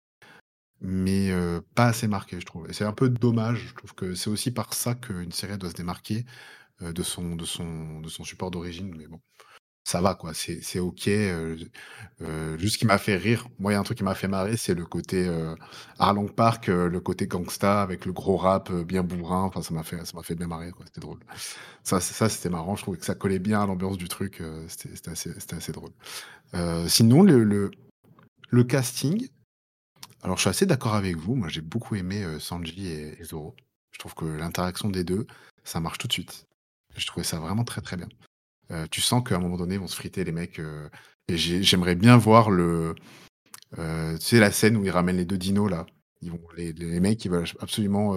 mais 0.80 1.30
pas 1.76 1.86
assez 1.88 2.08
marquées, 2.08 2.40
je 2.40 2.46
trouve 2.46 2.68
et 2.70 2.74
c'est 2.74 2.84
un 2.84 2.92
peu 2.92 3.08
dommage. 3.10 3.68
Je 3.70 3.74
trouve 3.74 3.94
que 3.94 4.14
c'est 4.16 4.30
aussi 4.30 4.52
par 4.52 4.74
ça 4.74 4.94
qu'une 4.94 5.32
série 5.32 5.58
doit 5.58 5.70
se 5.70 5.74
démarquer, 5.76 6.26
heu, 6.82 6.92
de 6.94 7.02
son 7.04 7.36
de 7.36 7.44
son 7.46 8.00
de 8.00 8.08
son 8.08 8.24
support 8.24 8.50
d'origine, 8.52 8.94
mais 8.96 9.08
bon, 9.08 9.20
ça 9.84 10.00
va 10.00 10.14
quoi, 10.14 10.32
c'est 10.34 10.78
OK, 10.80 11.08
heu 11.08 11.58
heu, 12.22 12.58
juste 12.58 12.74
ce 12.74 12.78
qui 12.78 12.86
m'a 12.86 12.98
fait 12.98 13.16
rire, 13.16 13.48
moi, 13.58 13.72
il 13.72 13.74
y 13.74 13.76
a 13.76 13.80
un 13.80 13.82
truc 13.82 13.98
qui 13.98 14.04
m'a 14.04 14.14
fait 14.14 14.28
marrer, 14.28 14.56
c'est 14.56 14.74
le 14.74 14.84
côté, 14.86 15.28
Arlong 15.98 16.28
Park, 16.28 16.68
heu, 16.68 16.88
le 16.88 17.00
côté 17.00 17.26
gangsta 17.26 17.82
avec 17.82 18.06
le 18.06 18.12
gros 18.12 18.36
rap, 18.36 18.70
bien 18.72 19.02
bourrin, 19.02 19.42
enfin 19.44 19.62
ça 19.62 19.74
m'a 19.74 19.82
fait 19.82 20.04
ça 20.06 20.22
fait 20.22 20.34
bien 20.36 20.46
marrer 20.48 20.70
c'était 20.86 21.00
drôle. 21.00 21.18
Ça 21.84 22.00
c'était 22.00 22.50
marrant, 22.50 22.76
je 22.76 22.82
trouvais 22.82 22.98
que 22.98 23.04
ça 23.06 23.14
collait 23.16 23.38
bien 23.40 23.62
à 23.62 23.66
l'ambiance 23.66 23.98
du 23.98 24.08
truc, 24.08 24.42
c'était 24.68 25.10
assez 25.10 25.32
assez 25.52 25.72
drôle. 25.72 25.92
Sinon 26.88 27.22
le 27.22 27.44
le 27.44 27.70
le 28.50 28.64
casting, 28.64 29.28
alors 30.22 30.36
je 30.36 30.42
suis 30.42 30.50
assez 30.50 30.66
d'accord 30.66 30.94
avec 30.94 31.16
vous, 31.16 31.34
moi 31.36 31.48
j'ai 31.48 31.62
beaucoup 31.62 31.96
aimé, 31.96 32.24
Sanji 32.40 32.88
et 32.88 33.20
et 33.20 33.24
Zoro. 33.24 33.56
Je 33.92 33.98
trouve 34.00 34.14
que 34.14 34.24
l'interaction 34.26 34.88
des 34.90 35.04
2, 35.04 35.26
ça 35.64 35.80
marche 35.80 35.98
tout 35.98 36.08
de 36.08 36.12
suite. 36.14 36.46
Je 36.96 37.06
trouvais 37.06 37.24
ça 37.24 37.38
vraiment 37.40 37.64
très, 37.64 37.80
très 37.82 37.96
bien. 37.96 38.08
Heu, 38.70 38.86
tu 38.90 39.00
sens 39.00 39.22
qu'à 39.28 39.36
un 39.36 39.40
moment 39.40 39.56
donné, 39.56 39.74
ils 39.76 39.80
vont 39.80 39.88
se 39.88 39.96
friter 39.96 40.24
les 40.24 40.32
mecs, 40.32 40.58
heu 40.60 40.90
et 41.28 41.36
j'ai 41.36 41.62
j'aimerais 41.62 41.94
bien 41.96 42.16
voir 42.16 42.50
le, 42.50 42.94
heu, 43.78 44.16
tu 44.20 44.26
sais 44.26 44.40
la 44.40 44.52
scène 44.52 44.76
où 44.78 44.84
ils 44.84 44.90
ramènent 44.90 45.16
les 45.18 45.24
2 45.26 45.38
dinos 45.38 45.70
là. 45.70 45.86
Ils 46.22 46.30
vont 46.32 46.40
les 46.56 46.72
les 46.74 47.00
mecs, 47.00 47.24
ils 47.24 47.30
veulent 47.30 47.46
absolument, 47.60 48.16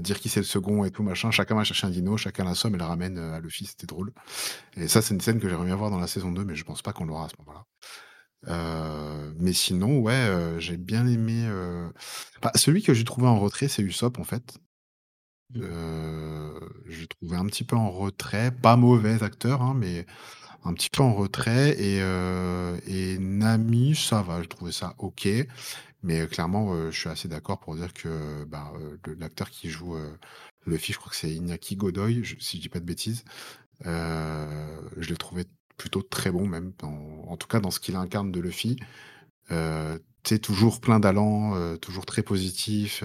dire 0.00 0.20
qui 0.20 0.28
c'est 0.30 0.40
le 0.40 0.46
second 0.46 0.84
et 0.84 0.90
tout 0.92 1.02
machin. 1.04 1.30
Chacun 1.32 1.54
va 1.56 1.64
chercher 1.64 1.86
un 1.88 1.90
dino, 1.90 2.16
chacun 2.18 2.44
l'assomme 2.44 2.74
et 2.76 2.78
le 2.78 2.84
ramène, 2.84 3.18
à 3.18 3.40
Luffy, 3.40 3.66
c'était 3.66 3.86
drôle 3.86 4.12
et 4.76 4.88
ça, 4.88 5.02
c'est 5.02 5.14
une 5.14 5.20
scène 5.22 5.40
que 5.40 5.48
j'aimerais 5.48 5.66
bien 5.66 5.76
voir 5.76 5.90
dans 5.90 6.00
la 6.00 6.06
saison 6.08 6.32
2, 6.32 6.44
mais 6.44 6.56
je 6.56 6.64
pense 6.64 6.82
pas 6.82 6.92
qu'on 6.94 7.06
l'aura 7.06 7.26
à 7.26 7.28
ce 7.30 7.36
moment-là. 7.40 7.66
Mais 9.38 9.52
sinon, 9.52 10.00
ouais, 10.00 10.30
j'ai 10.58 10.76
bien 10.76 11.06
aimé, 11.06 11.48
bah, 12.42 12.52
celui 12.54 12.82
que 12.82 12.94
j'ai 12.94 13.04
trouvé 13.04 13.26
en 13.28 13.38
retrait, 13.40 13.68
c'est 13.68 13.82
Usopp 13.82 14.18
en 14.18 14.24
fait. 14.24 14.58
Mmh. 15.54 15.62
Heu, 15.62 16.60
je 16.86 17.00
l'ai 17.02 17.06
trouvé 17.06 17.36
un 17.36 17.46
petit 17.46 17.62
peu 17.64 17.76
en 17.76 17.90
retrait, 17.90 18.50
pas 18.50 18.76
mauvais 18.76 19.22
acteur, 19.22 19.62
hein, 19.62 19.74
mais 19.76 20.04
un 20.64 20.74
petit 20.74 20.90
peu 20.90 21.02
en 21.02 21.14
retrait 21.14 21.76
et 21.80 21.98
et 22.88 23.18
Nami, 23.18 23.94
ça 23.96 24.22
va, 24.22 24.42
j'ai 24.42 24.48
trouvé 24.48 24.72
ça 24.72 24.94
OK, 24.98 25.28
mais 26.02 26.22
heu, 26.22 26.26
clairement, 26.28 26.74
heu, 26.74 26.90
je 26.92 26.98
suis 27.00 27.10
assez 27.10 27.28
d'accord 27.28 27.60
pour 27.60 27.76
dire 27.76 27.92
que, 27.94 28.44
bah, 28.46 28.72
le 29.06 29.14
l'acteur 29.14 29.50
qui 29.50 29.70
joue, 29.70 29.96
Luffy, 30.66 30.92
je 30.94 30.98
crois 30.98 31.10
que 31.10 31.16
c'est 31.16 31.30
Iñaki 31.32 31.76
Godoy, 31.76 32.24
je 32.24 32.36
si 32.40 32.58
je 32.58 32.62
dis 32.62 32.68
pas 32.70 32.80
de 32.80 32.86
bêtises, 32.86 33.24
je 33.84 35.08
l'ai 35.08 35.16
trouvé 35.16 35.44
plutôt 35.78 36.02
très 36.02 36.30
bon 36.32 36.46
même 36.46 36.72
en 36.82 37.36
tout 37.38 37.48
cas 37.48 37.60
dans 37.60 37.70
ce 37.72 37.80
qu'il 37.80 37.96
incarne 37.96 38.32
de 38.32 38.40
Luffy. 38.40 38.76
Sais, 40.26 40.40
toujours 40.40 40.80
plein 40.80 41.00
d'allant, 41.00 41.76
toujours 41.78 42.06
très 42.06 42.22
positif, 42.22 43.04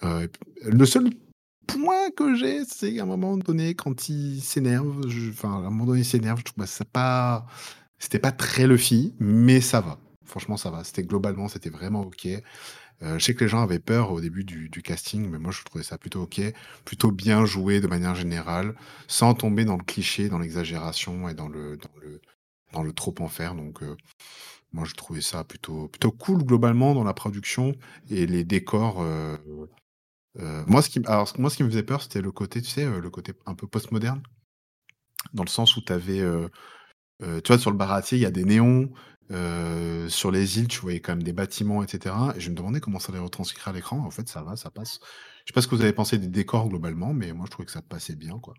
p 0.00 0.28
le 0.64 0.86
seul 0.86 1.10
point 1.66 2.10
que 2.16 2.34
j'ai, 2.34 2.64
c'est 2.66 2.98
à 3.00 3.02
un 3.04 3.06
moment 3.06 3.36
donné 3.36 3.74
quand 3.74 4.08
il 4.08 4.40
s'énerve, 4.42 5.00
enfin, 5.30 5.52
à 5.54 5.56
un 5.58 5.62
moment 5.70 5.86
donné, 5.86 6.00
il 6.00 6.04
s'énerve, 6.04 6.38
je 6.40 6.44
trouve, 6.44 6.58
bah, 6.58 6.66
c'est 6.66 6.88
pas 6.90 7.46
c'était 7.98 8.18
pas 8.18 8.32
très 8.32 8.66
Luffy, 8.66 9.14
mais 9.20 9.60
ça 9.60 9.80
va. 9.82 9.98
Franchement, 10.26 10.56
ça 10.56 10.70
va. 10.70 10.84
C'était 10.84 11.02
globalement, 11.04 11.48
c'était 11.48 11.70
vraiment 11.70 12.02
OK. 12.02 12.26
Heu, 12.26 13.18
je 13.18 13.24
sais 13.24 13.34
que 13.34 13.44
les 13.44 13.48
gens 13.50 13.62
avaient 13.62 13.78
peur 13.80 14.12
au 14.12 14.20
début 14.20 14.44
du 14.44 14.82
casting, 14.82 15.28
mais 15.30 15.38
moi 15.38 15.52
je 15.52 15.62
trouvais 15.64 15.84
ça 15.84 15.98
plutôt 15.98 16.22
OK, 16.22 16.40
plutôt 16.84 17.12
bien 17.12 17.44
joué 17.46 17.80
de 17.80 17.86
manière 17.88 18.14
générale, 18.14 18.74
sans 19.08 19.34
tomber 19.34 19.64
dans 19.64 19.76
le 19.76 19.84
cliché, 19.84 20.28
dans 20.28 20.38
l'exagération 20.38 21.28
et 21.28 21.34
dans 21.34 21.48
le 21.48 21.76
dans 21.78 21.90
le 22.02 22.20
dans 22.72 22.82
le 22.84 22.92
trop 22.92 23.14
en 23.20 23.28
faire 23.28 23.54
donc 23.56 23.82
heu, 23.82 23.96
moi 24.72 24.84
je 24.86 24.94
trouvais 24.94 25.20
ça 25.22 25.44
plutôt 25.44 25.88
plutôt 25.88 26.12
cool 26.12 26.44
globalement 26.44 26.94
dans 26.94 27.04
la 27.04 27.14
production 27.14 27.74
et 28.10 28.26
les 28.26 28.44
décors, 28.44 29.04
heu, 30.38 30.64
moi 30.66 30.82
ce 30.82 30.90
qui 30.90 31.00
alors 31.06 31.32
moi 31.38 31.50
ce 31.50 31.56
qui 31.56 31.62
me 31.64 31.68
faisait 31.70 31.82
peur, 31.82 32.02
c'était 32.02 32.20
le 32.22 32.32
côté, 32.32 32.62
tu 32.62 32.68
sais, 32.70 32.84
heu, 32.84 33.00
le 33.00 33.10
côté 33.10 33.32
un 33.46 33.54
peu 33.54 33.66
postmoderne. 33.66 34.22
Dans 35.34 35.42
le 35.44 35.48
sens 35.48 35.76
où 35.76 35.82
tu 35.82 35.92
avais, 35.92 36.20
heu, 36.20 36.50
tu 37.20 37.48
vois, 37.48 37.58
sur 37.58 37.70
le 37.70 37.76
Baratie, 37.76 38.16
il 38.16 38.20
y 38.22 38.26
a 38.26 38.30
des 38.30 38.44
néons, 38.44 38.90
sur 40.08 40.30
les 40.32 40.58
îles, 40.58 40.68
tu 40.68 40.80
voyais 40.80 41.00
quand 41.00 41.12
même 41.14 41.22
des 41.24 41.32
bâtiments 41.32 41.82
et 41.84 41.88
cetera 41.88 42.34
et 42.36 42.40
je 42.40 42.50
me 42.50 42.56
demandais 42.56 42.80
comment 42.80 42.98
ça 43.00 43.12
allait 43.12 43.20
retranscrire 43.22 43.68
à 43.68 43.72
l'écran. 43.72 43.98
En 44.00 44.10
fait, 44.10 44.28
ça 44.28 44.42
va, 44.42 44.56
ça 44.56 44.70
passe. 44.70 45.00
Je 45.46 45.52
sais 45.52 45.54
pas 45.54 45.62
ce 45.62 45.68
que 45.68 45.74
vous 45.76 45.82
avez 45.82 45.92
pensé 45.92 46.18
des 46.18 46.28
décors 46.28 46.68
globalement, 46.68 47.14
mais 47.14 47.32
moi 47.32 47.46
je 47.46 47.50
trouvais 47.52 47.66
que 47.66 47.72
ça 47.72 47.82
passait 47.82 48.16
bien, 48.16 48.38
quoi. 48.40 48.54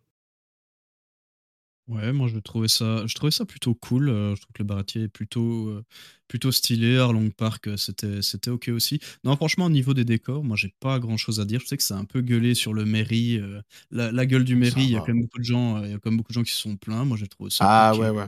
Ouais, 1.92 2.14
moi 2.14 2.28
je 2.30 2.40
trouvais 2.40 2.70
ça 2.70 3.06
je 3.06 3.14
trouvais 3.16 3.32
ça 3.32 3.46
plutôt 3.46 3.76
cool, 3.76 4.08
heu, 4.10 4.34
je 4.36 4.42
trouve 4.42 4.54
que 4.54 4.62
le 4.64 4.68
Baratie 4.68 5.00
est 5.00 5.08
plutôt, 5.10 5.68
heu, 5.70 5.84
plutôt 6.30 6.52
stylé. 6.54 6.98
Arlong 6.98 7.32
Park, 7.32 7.68
heu, 7.68 7.76
c'était 7.76 8.22
c'était 8.22 8.50
OK 8.50 8.70
aussi. 8.70 9.00
Non, 9.26 9.36
franchement, 9.36 9.66
au 9.66 9.70
niveau 9.70 9.94
des 9.94 10.06
décors, 10.06 10.42
moi 10.44 10.56
j'ai 10.56 10.74
pas 10.80 11.00
grand 11.00 11.18
chose 11.18 11.42
à 11.42 11.46
dire. 11.46 11.60
Je 11.60 11.66
sais 11.68 11.76
que 11.76 11.84
c'est 11.84 11.94
un 11.94 12.06
peu 12.06 12.22
gueulé 12.22 12.56
sur 12.56 12.74
le 12.74 12.84
heu, 12.86 13.62
la 13.90 14.12
la 14.14 14.26
gueule 14.26 14.46
du 14.46 14.56
Ça 14.64 14.80
il 14.86 14.92
y 14.92 14.96
a 14.96 15.02
quand 15.02 15.12
même 15.14 15.22
beaucoup 15.24 15.40
de 15.40 15.44
gens, 15.44 15.84
il 15.84 15.90
y 15.92 15.94
a 15.94 16.00
quand 16.00 16.10
même 16.12 16.18
beaucoup 16.18 16.32
de 16.32 16.36
gens 16.36 16.44
qui 16.44 16.52
se 16.54 16.62
sont 16.62 16.78
plaints. 16.78 17.04
Moi 17.04 17.18
j'ai 17.18 17.28
trouvé 17.28 17.50
ça 17.50 17.68
Ah 17.68 17.96
ouais, 17.96 18.10
ouais. 18.10 18.28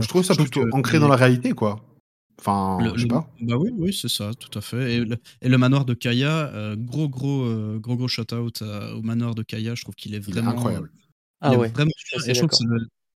Je 0.00 0.06
trouve 0.08 0.24
ça 0.24 0.34
je 0.34 0.38
trouve 0.38 0.50
que 0.50 0.60
plutôt 0.60 0.68
ancré 0.72 0.98
dans 0.98 1.08
la 1.08 1.16
réalité, 1.16 1.52
quoi. 1.52 1.80
Enfin, 2.40 2.92
le 2.92 2.96
je 2.96 3.02
sais 3.02 3.06
le 3.06 3.08
pas. 3.08 3.26
bah 3.42 3.56
oui, 3.58 3.70
oui, 3.76 3.92
c'est 3.92 4.08
ça, 4.08 4.32
tout 4.34 4.56
à 4.58 4.62
fait 4.62 4.94
et 4.96 5.00
le 5.04 5.16
et 5.42 5.48
le 5.48 5.58
manoir 5.58 5.84
de 5.84 5.94
Kaya, 5.94 6.74
gros, 6.76 7.08
gros, 7.08 7.78
gros, 7.80 7.96
gros 7.96 8.08
shout 8.08 8.32
out 8.34 8.62
à 8.62 8.94
au 8.96 9.02
manoir 9.02 9.34
de 9.34 9.42
Kaya. 9.42 9.74
Je 9.74 9.82
trouve 9.82 9.94
qu'il 9.94 10.14
est 10.14 10.20
vraiment, 10.20 10.48
incroyable. 10.50 10.90
Ah 11.42 11.56
ouais, 11.56 11.68
vraiment 11.68 11.90
je 12.14 12.32
je 12.32 12.32
trouve 12.38 12.48
que 12.48 12.56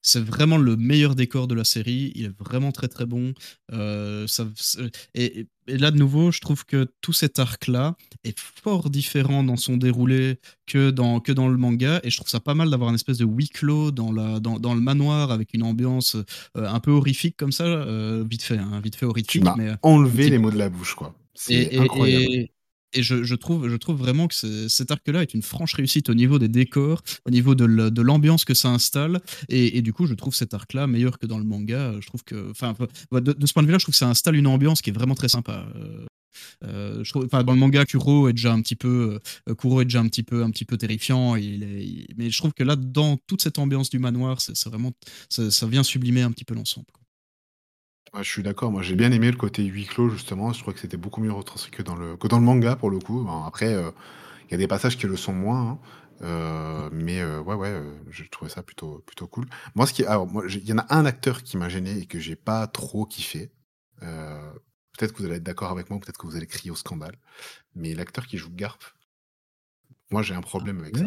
c'est 0.03 0.23
vraiment 0.25 0.57
le 0.57 0.77
meilleur 0.77 1.17
décor 1.17 1.49
de 1.49 1.55
la 1.57 1.65
série. 1.65 2.13
Il 2.15 2.27
est 2.27 2.39
vraiment 2.39 2.71
très, 2.71 2.87
très 2.87 3.07
bon. 3.07 3.35
Ça 3.73 4.47
ce 4.55 4.89
et 5.15 5.47
là, 5.67 5.91
de 5.91 5.97
nouveau, 5.99 6.31
je 6.31 6.41
trouve 6.41 6.65
que 6.65 6.87
tout 7.01 7.13
cet 7.13 7.41
arc-là 7.41 7.97
est 8.23 8.39
fort 8.39 8.89
différent 8.89 9.43
dans 9.43 9.57
son 9.57 9.77
déroulé 9.77 10.39
que 10.67 10.91
dans 10.91 11.19
que 11.19 11.33
dans 11.33 11.49
le 11.49 11.57
manga 11.57 12.01
et 12.05 12.11
je 12.11 12.17
trouve 12.17 12.29
ça 12.29 12.39
pas 12.39 12.55
mal 12.55 12.71
d'avoir 12.71 12.91
un 12.91 12.95
espèce 12.95 13.19
de 13.19 13.25
huis 13.25 13.49
clos 13.49 13.91
dans 13.91 14.13
la 14.13 14.39
dans 14.39 14.61
dans 14.61 14.75
le 14.75 14.81
manoir 14.81 15.33
avec 15.33 15.55
une 15.55 15.65
ambiance, 15.65 16.15
heu, 16.15 16.25
un 16.55 16.79
peu 16.79 16.93
horrifique 16.93 17.37
comme 17.37 17.51
ça, 17.53 17.65
heu, 17.67 18.25
vite 18.31 18.43
fait, 18.43 18.59
hein, 18.59 18.81
vite 18.83 18.95
fait 18.95 19.07
Tu 19.07 19.11
horrifique, 19.11 19.43
m'as 19.43 19.57
mais, 19.57 19.73
enlevé 19.83 20.31
les 20.31 20.39
mots 20.39 20.53
de 20.53 20.59
la 20.59 20.69
bouche, 20.69 20.95
quoi. 20.95 21.15
C'est 21.35 21.77
incroyable. 21.79 22.25
et 22.33 22.51
et 22.93 23.03
je 23.03 23.35
trouve 23.35 23.69
je 23.69 23.77
trouve 23.77 23.97
vraiment 23.99 24.29
que 24.29 24.35
ce 24.35 24.69
cet 24.69 24.91
arc-là 24.91 25.23
est 25.23 25.35
une 25.35 25.43
franche 25.43 25.75
réussite 25.75 26.09
au 26.11 26.15
niveau 26.15 26.39
des 26.39 26.49
décors, 26.49 27.03
au 27.27 27.31
niveau 27.31 27.55
de 27.55 28.03
l'ambiance 28.03 28.45
que 28.45 28.55
ça 28.55 28.69
installe 28.71 29.21
et 29.49 29.83
du 29.83 29.93
coup, 29.93 30.07
je 30.07 30.15
trouve 30.15 30.35
cet 30.35 30.55
arc-là 30.55 30.87
meilleur 30.87 31.19
que 31.19 31.27
dans 31.27 31.39
le 31.39 31.45
manga. 31.45 31.93
Heu, 31.93 32.01
je 32.01 32.07
trouve 32.07 32.25
que 32.25 32.51
enfin, 32.51 32.75
de 33.13 33.47
ce 33.47 33.53
point 33.53 33.63
de 33.63 33.67
vue-là, 33.69 33.79
je 33.79 33.85
trouve 33.85 33.93
que 33.95 33.99
ça 33.99 34.09
installe 34.09 34.37
une 34.37 34.47
ambiance 34.47 34.83
qui 34.83 34.91
est 34.91 34.93
vraiment 34.93 35.15
très 35.15 35.29
sympa. 35.29 35.67
Trouve 37.05 37.25
enfin, 37.27 37.45
dans 37.45 37.53
le 37.53 37.59
manga, 37.59 37.85
Kuro 37.85 38.29
est 38.29 38.33
déjà 38.33 38.53
un 38.53 38.61
petit 38.63 38.77
peu, 38.77 39.21
Kuro 39.59 39.81
est 39.81 39.85
déjà 39.85 40.01
un 40.01 40.09
petit 40.09 40.23
peu 40.23 40.43
un 40.43 40.51
petit 40.51 40.65
peu 40.65 40.77
terrifiant 40.77 41.35
mais 41.35 42.31
je 42.31 42.39
trouve 42.39 42.53
que 42.55 42.65
là, 42.65 42.77
dans 42.77 43.17
toute 43.27 43.43
cette 43.43 43.59
ambiance 43.59 43.91
du 43.91 43.99
manoir, 43.99 44.41
c'est 44.41 44.69
vraiment 44.69 44.93
ça 45.29 45.67
vient 45.67 45.83
sublimer 45.83 46.23
un 46.23 46.33
petit 46.33 46.45
peu 46.45 46.55
l'ensemble. 46.55 46.87
Ouais, 48.17 48.25
je 48.25 48.31
suis 48.31 48.43
d'accord. 48.43 48.73
Moi, 48.73 48.83
j'ai 48.83 48.95
bien 48.95 49.13
aimé 49.13 49.31
le 49.31 49.37
côté 49.37 49.63
huis 49.65 49.87
clos, 49.87 50.09
justement. 50.09 50.53
Je 50.53 50.61
trouvais 50.61 50.75
que 50.75 50.81
c'était 50.81 50.97
beaucoup 50.97 51.21
mieux 51.21 51.33
retranscrit 51.33 51.71
que 51.71 51.83
dans 51.83 51.95
le 51.95 52.17
que 52.17 52.29
dans 52.29 52.39
le 52.39 52.45
manga, 52.45 52.77
pour 52.77 52.91
le 52.91 52.99
coup. 52.99 53.23
Bon, 53.25 53.45
après, 53.45 53.75
heu, 53.75 53.93
il 54.49 54.53
y 54.53 54.55
a 54.55 54.59
des 54.59 54.69
passages 54.69 54.97
qui 54.97 55.07
le 55.07 55.17
sont 55.17 55.33
moins, 55.33 55.79
hein, 56.23 56.91
mais 56.93 57.25
ouais, 57.25 57.55
ouais, 57.55 57.83
j'ai 58.11 58.29
trouvé 58.29 58.51
ça 58.51 58.63
plutôt, 58.63 59.03
plutôt 59.07 59.27
cool. 59.27 59.47
Moi, 59.75 59.87
ce 59.87 59.93
qui, 59.93 60.05
alors, 60.05 60.27
moi, 60.27 60.45
il 60.49 60.67
y 60.67 60.73
en 60.73 60.79
a 60.79 60.87
un 60.95 61.05
acteur 61.05 61.43
qui 61.43 61.57
m'a 61.57 61.69
gêné 61.69 61.99
et 61.99 62.07
que 62.07 62.19
j'ai 62.19 62.37
pas 62.37 62.67
trop 62.67 63.07
kiffé. 63.07 63.51
peut-être 64.01 65.13
que 65.13 65.19
vous 65.19 65.27
allez 65.27 65.37
être 65.37 65.43
d'accord 65.43 65.71
avec 65.71 65.91
moi, 65.91 65.99
peut-être 66.01 66.19
que 66.19 66.27
vous 66.27 66.37
allez 66.37 66.47
crier 66.47 66.71
au 66.71 66.77
scandale. 66.77 67.17
Mais 67.75 67.95
l'acteur 67.95 68.27
qui 68.27 68.39
joue 68.39 68.51
Garp, 68.51 68.83
moi, 70.11 70.23
j'ai 70.23 70.35
un 70.35 70.41
problème 70.41 70.81
avec 70.81 70.97
ça. 70.97 71.05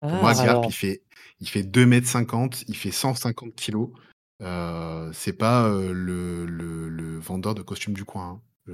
Pour 0.00 0.18
moi, 0.18 0.30
Ah, 0.30 0.44
Garp, 0.44 0.50
alors, 0.50 0.64
il 0.66 0.72
fait, 0.72 1.02
il 1.40 1.48
fait 1.48 1.62
2m50, 1.62 2.64
il 2.68 2.76
fait 2.76 2.90
150 2.90 3.54
kilos. 3.54 3.90
Euh, 4.42 5.10
c'est 5.12 5.32
pas 5.34 5.64
euh, 5.64 5.92
le, 5.92 6.46
le, 6.46 6.88
le 6.88 7.18
vendeur 7.18 7.54
de 7.54 7.62
costumes 7.62 7.94
du 7.94 8.04
coin. 8.04 8.24
hein. 8.24 8.40
Je, 8.66 8.72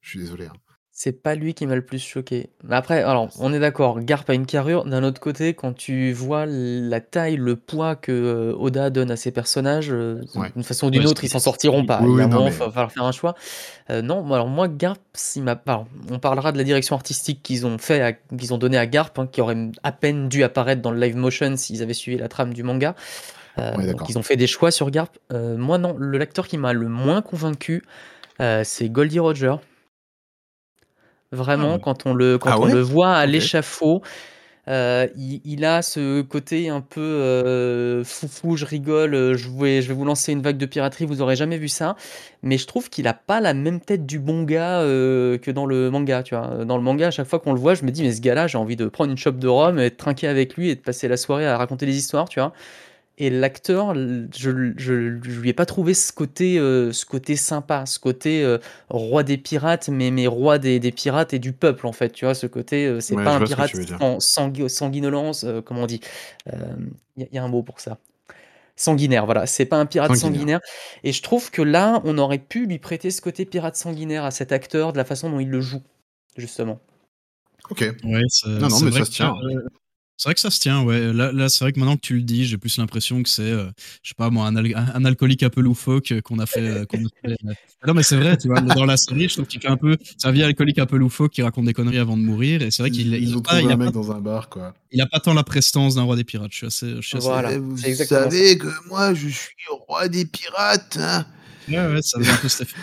je 0.00 0.08
suis 0.10 0.18
désolé. 0.18 0.46
hein. 0.46 0.52
c'est 0.90 1.22
pas 1.22 1.34
lui 1.36 1.54
qui 1.54 1.64
m'a 1.66 1.76
le 1.76 1.84
plus 1.84 2.00
choqué. 2.00 2.50
Mais 2.64 2.74
après, 2.74 3.02
alors, 3.04 3.28
on 3.38 3.52
est 3.52 3.60
d'accord, 3.60 4.00
Garp 4.00 4.28
a 4.28 4.34
une 4.34 4.46
carrure. 4.46 4.84
D'un 4.84 5.04
autre 5.04 5.20
côté, 5.20 5.54
quand 5.54 5.72
tu 5.72 6.12
vois 6.12 6.44
la 6.46 7.00
taille, 7.00 7.36
le 7.36 7.54
poids 7.56 7.94
que 7.94 8.52
Oda 8.58 8.90
donne 8.90 9.10
à 9.12 9.16
ses 9.16 9.30
personnages, 9.30 9.90
Ouais. 9.90 10.50
d'une 10.54 10.64
façon 10.64 10.88
ou 10.88 10.90
d'une 10.90 11.06
autre, 11.06 11.22
ils 11.24 11.28
s'en 11.28 11.38
sortiront 11.38 11.86
pas. 11.86 12.00
Oui, 12.02 12.10
oui, 12.22 12.26
non, 12.26 12.44
mais- 12.46 12.50
il 12.50 12.58
va 12.58 12.70
falloir 12.70 12.90
faire 12.92 13.04
un 13.04 13.12
choix. 13.12 13.34
Non, 13.90 14.30
alors 14.34 14.48
moi, 14.48 14.66
Garp, 14.68 14.98
il 15.36 15.42
m'a. 15.44 15.52
alors, 15.66 15.86
on 16.10 16.18
parlera 16.18 16.50
de 16.52 16.58
la 16.58 16.64
direction 16.64 16.96
artistique 16.96 17.42
qu'ils 17.44 17.64
ont 17.64 17.78
fait, 17.78 18.00
à- 18.02 18.12
qu'ils 18.12 18.52
ont 18.52 18.58
donné 18.58 18.76
à 18.76 18.86
Garp, 18.86 19.12
hein, 19.18 19.26
qui 19.30 19.40
aurait 19.40 19.70
à 19.84 19.92
peine 19.92 20.28
dû 20.28 20.42
apparaître 20.42 20.82
dans 20.82 20.90
le 20.90 20.98
live 21.00 21.16
motion 21.16 21.56
s'ils 21.56 21.80
avaient 21.82 21.94
suivi 21.94 22.18
la 22.18 22.28
trame 22.28 22.52
du 22.52 22.62
manga. 22.64 22.94
Euh, 23.58 23.70
Ouais, 23.76 23.86
donc 23.86 23.86
d'accord. 23.86 24.06
ils 24.10 24.18
ont 24.18 24.22
fait 24.22 24.36
des 24.36 24.46
choix 24.46 24.70
sur 24.70 24.90
Garp. 24.90 25.18
Euh, 25.32 25.56
moi, 25.56 25.78
non, 25.78 25.96
le 25.98 26.18
l'acteur 26.18 26.46
qui 26.46 26.58
m'a 26.58 26.72
le 26.72 26.88
moins 26.88 27.22
convaincu, 27.22 27.82
euh, 28.40 28.62
c'est 28.64 28.88
Goldie 28.88 29.18
Roger. 29.18 29.56
Vraiment, 31.30 31.74
Ah 31.74 31.78
quand 31.78 32.06
on 32.06 32.14
le, 32.14 32.38
quand 32.38 32.50
Ah 32.50 32.58
on 32.58 32.64
ouais 32.64 32.72
le 32.72 32.80
voit 32.80 33.12
à 33.14 33.26
l'échafaud, 33.26 34.00
il, 34.66 35.40
il 35.44 35.64
a 35.64 35.82
ce 35.82 36.22
côté 36.22 36.68
un 36.70 36.80
peu 36.80 38.02
foufou, 38.04 38.56
je 38.56 38.64
rigole, 38.64 39.34
je 39.36 39.48
vais, 39.50 39.82
je 39.82 39.88
vais 39.88 39.94
vous 39.94 40.04
lancer 40.06 40.32
une 40.32 40.40
vague 40.42 40.56
de 40.56 40.64
piraterie, 40.66 41.04
vous 41.04 41.20
aurez 41.20 41.36
jamais 41.36 41.58
vu 41.58 41.68
ça. 41.68 41.96
Mais 42.42 42.56
je 42.58 42.66
trouve 42.66 42.88
qu'il 42.88 43.06
a 43.08 43.14
pas 43.14 43.40
la 43.40 43.52
même 43.54 43.80
tête 43.80 44.06
du 44.06 44.18
bon 44.18 44.42
gars 44.44 44.80
que 44.82 45.50
dans 45.50 45.66
le 45.66 45.90
manga, 45.90 46.22
tu 46.22 46.34
vois. 46.34 46.64
Dans 46.64 46.76
le 46.78 46.82
manga, 46.82 47.08
à 47.08 47.10
chaque 47.10 47.26
fois 47.28 47.40
qu'on 47.40 47.52
le 47.52 47.60
voit, 47.60 47.74
je 47.74 47.84
me 47.84 47.90
dis, 47.90 48.02
mais 48.02 48.12
ce 48.12 48.20
gars-là, 48.22 48.46
j'ai 48.46 48.56
envie 48.58 48.76
de 48.76 48.86
prendre 48.88 49.10
une 49.10 49.18
chope 49.18 49.38
de 49.38 49.48
rhum 49.48 49.78
et 49.78 49.90
de 49.90 49.94
trinquer 49.96 50.28
avec 50.28 50.54
lui 50.56 50.70
et 50.70 50.76
de 50.76 50.80
passer 50.80 51.08
la 51.08 51.16
soirée 51.18 51.46
à 51.46 51.58
raconter 51.58 51.84
des 51.84 51.96
histoires, 51.96 52.28
tu 52.30 52.40
vois. 52.40 52.52
Et 53.20 53.30
l'acteur, 53.30 53.94
je, 53.94 54.72
je, 54.76 55.18
je 55.22 55.40
lui 55.40 55.48
ai 55.48 55.52
pas 55.52 55.66
trouvé 55.66 55.92
ce 55.92 56.12
côté, 56.12 56.56
euh, 56.58 56.92
ce 56.92 57.04
côté 57.04 57.34
sympa, 57.34 57.84
ce 57.84 57.98
côté 57.98 58.44
euh, 58.44 58.58
roi 58.90 59.24
des 59.24 59.36
pirates, 59.36 59.88
mais, 59.88 60.12
mais 60.12 60.28
roi 60.28 60.58
des, 60.58 60.78
des 60.78 60.92
pirates 60.92 61.34
et 61.34 61.40
du 61.40 61.52
peuple, 61.52 61.88
en 61.88 61.92
fait. 61.92 62.10
Tu 62.10 62.24
vois, 62.26 62.34
ce 62.34 62.46
côté, 62.46 62.86
euh, 62.86 63.00
c'est 63.00 63.16
Ouais, 63.16 63.24
pas 63.24 63.34
un 63.34 63.44
pirate 63.44 63.72
sans, 63.98 64.18
sangui- 64.20 64.68
sanguinolence, 64.68 65.42
euh, 65.42 65.60
comment 65.60 65.82
on 65.82 65.86
dit 65.86 66.00
Il 67.16 67.26
y, 67.32 67.38
a 67.38 67.42
un 67.42 67.48
mot 67.48 67.64
pour 67.64 67.80
ça. 67.80 67.98
Sanguinaire, 68.76 69.24
voilà. 69.26 69.46
C'est 69.46 69.64
pas 69.66 69.78
un 69.78 69.86
pirate 69.86 70.14
Sanguinaire. 70.14 70.38
sanguinaire. 70.38 70.60
Et 71.02 71.12
je 71.12 71.20
trouve 71.20 71.50
que 71.50 71.62
là, 71.62 72.00
on 72.04 72.16
aurait 72.18 72.38
pu 72.38 72.66
lui 72.66 72.78
prêter 72.78 73.10
ce 73.10 73.20
côté 73.20 73.44
pirate 73.44 73.74
sanguinaire 73.74 74.24
à 74.24 74.30
cet 74.30 74.52
acteur 74.52 74.92
de 74.92 74.96
la 74.98 75.04
façon 75.04 75.28
dont 75.28 75.40
il 75.40 75.50
le 75.50 75.60
joue, 75.60 75.82
justement. 76.36 76.78
Ok. 77.68 77.80
Ouais, 78.04 78.22
c'est- 78.28 78.46
Non, 78.48 78.68
non, 78.68 78.78
mais 78.80 78.92
ça 78.92 79.04
se 79.04 79.10
que, 79.10 79.14
tient. 79.16 79.34
euh, 79.42 79.68
C'est 80.20 80.28
vrai 80.28 80.34
que 80.34 80.40
ça 80.40 80.50
se 80.50 80.58
tient, 80.58 80.82
ouais. 80.82 81.12
Là, 81.12 81.30
là 81.30 81.48
c'est 81.48 81.62
vrai 81.64 81.72
que 81.72 81.78
maintenant 81.78 81.94
que 81.94 82.00
tu 82.00 82.16
le 82.16 82.22
dis, 82.22 82.44
j'ai 82.44 82.58
plus 82.58 82.76
l'impression 82.76 83.22
que 83.22 83.28
c'est, 83.28 83.42
euh, 83.52 83.70
je 84.02 84.08
sais 84.08 84.14
pas 84.16 84.30
moi, 84.30 84.46
un, 84.48 84.56
al- 84.56 84.74
un 84.74 85.04
alcoolique 85.04 85.44
un 85.44 85.48
peu 85.48 85.60
loufoque 85.60 86.10
euh, 86.10 86.20
qu'on 86.20 86.40
a 86.40 86.46
fait. 86.46 86.60
euh, 86.68 86.84
qu'on 86.86 86.98
a 86.98 87.08
fait, 87.24 87.36
euh. 87.46 87.52
Non, 87.86 87.94
mais 87.94 88.02
c'est 88.02 88.16
vrai, 88.16 88.36
tu 88.36 88.48
vois, 88.48 88.60
dans 88.60 88.84
la 88.84 88.96
série, 88.96 89.28
je 89.28 89.34
trouve 89.34 89.46
qu'il 89.46 89.60
fait 89.60 89.68
un 89.68 89.76
peu. 89.76 89.96
C'est 90.16 90.26
un 90.26 90.32
vieil 90.32 90.42
alcoolique 90.42 90.80
un 90.80 90.86
peu 90.86 90.96
loufoque 90.96 91.30
qui 91.32 91.42
raconte 91.42 91.66
des 91.66 91.72
conneries 91.72 91.98
avant 91.98 92.16
de 92.16 92.22
mourir. 92.22 92.62
Et 92.62 92.72
c'est 92.72 92.82
vrai 92.82 92.90
qu'il 92.90 93.14
il 93.14 93.36
ont 93.36 93.40
pas, 93.42 93.60
il 93.62 93.68
a 93.70 93.74
un 93.74 93.76
mec 93.76 93.86
pas, 93.86 93.92
dans 93.92 94.10
un 94.10 94.20
bar, 94.20 94.48
quoi. 94.48 94.74
il 94.90 95.00
a 95.00 95.06
pas 95.06 95.20
tant 95.20 95.34
la 95.34 95.44
prestance 95.44 95.94
d'un 95.94 96.02
roi 96.02 96.16
des 96.16 96.24
pirates. 96.24 96.50
Je 96.50 96.56
suis 96.56 96.66
assez. 96.66 96.96
Je 96.96 97.00
suis 97.06 97.16
assez- 97.16 97.26
Voilà, 97.28 97.52
Eh, 97.52 97.58
vous 97.58 97.80
exactement 97.86 98.24
ça. 98.24 98.30
savez 98.32 98.58
que 98.58 98.66
moi, 98.88 99.14
je 99.14 99.28
suis 99.28 99.54
roi 99.86 100.08
des 100.08 100.26
pirates. 100.26 100.98
hein 101.00 101.26
Ouais, 101.68 101.76
ouais, 101.76 102.02
ça 102.02 102.18
un 102.18 102.36
peu 102.42 102.48
cet 102.48 102.62
effet. 102.62 102.76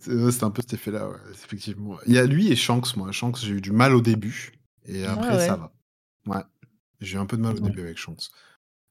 C'est 0.30 0.42
un 0.44 0.50
peu 0.50 0.60
cet 0.60 0.74
effet-là, 0.74 1.08
ouais, 1.08 1.16
effectivement. 1.32 1.96
Il 2.06 2.12
y 2.12 2.18
a 2.18 2.26
lui 2.26 2.52
et 2.52 2.56
Shanks, 2.56 2.94
moi. 2.96 3.10
Shanks, 3.10 3.38
j'ai 3.40 3.52
eu 3.52 3.60
du 3.62 3.72
mal 3.72 3.94
au 3.94 4.02
début. 4.02 4.52
Et 4.86 5.06
après, 5.06 5.28
Ah 5.30 5.36
ouais. 5.38 5.46
ça 5.46 5.56
va. 5.56 5.72
Ouais. 6.26 6.42
J'ai 7.00 7.16
eu 7.16 7.20
un 7.20 7.26
peu 7.26 7.36
de 7.36 7.42
mal 7.42 7.52
au 7.52 7.60
Ouais. 7.60 7.68
début 7.68 7.80
avec 7.82 7.98
Shanks. 7.98 8.30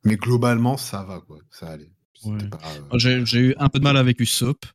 Mais 0.03 0.15
globalement, 0.17 0.77
ça 0.77 1.03
va, 1.03 1.21
quoi. 1.21 1.39
Ça 1.49 1.69
allait. 1.69 1.91
C'était 2.13 2.29
Ouais. 2.35 2.49
pas, 2.49 2.59
euh, 2.93 3.25
j'ai 3.25 3.39
eu 3.39 3.55
un 3.57 3.69
peu 3.69 3.79
de 3.79 3.83
mal 3.83 3.97
avec 3.97 4.19
Usopp. 4.19 4.65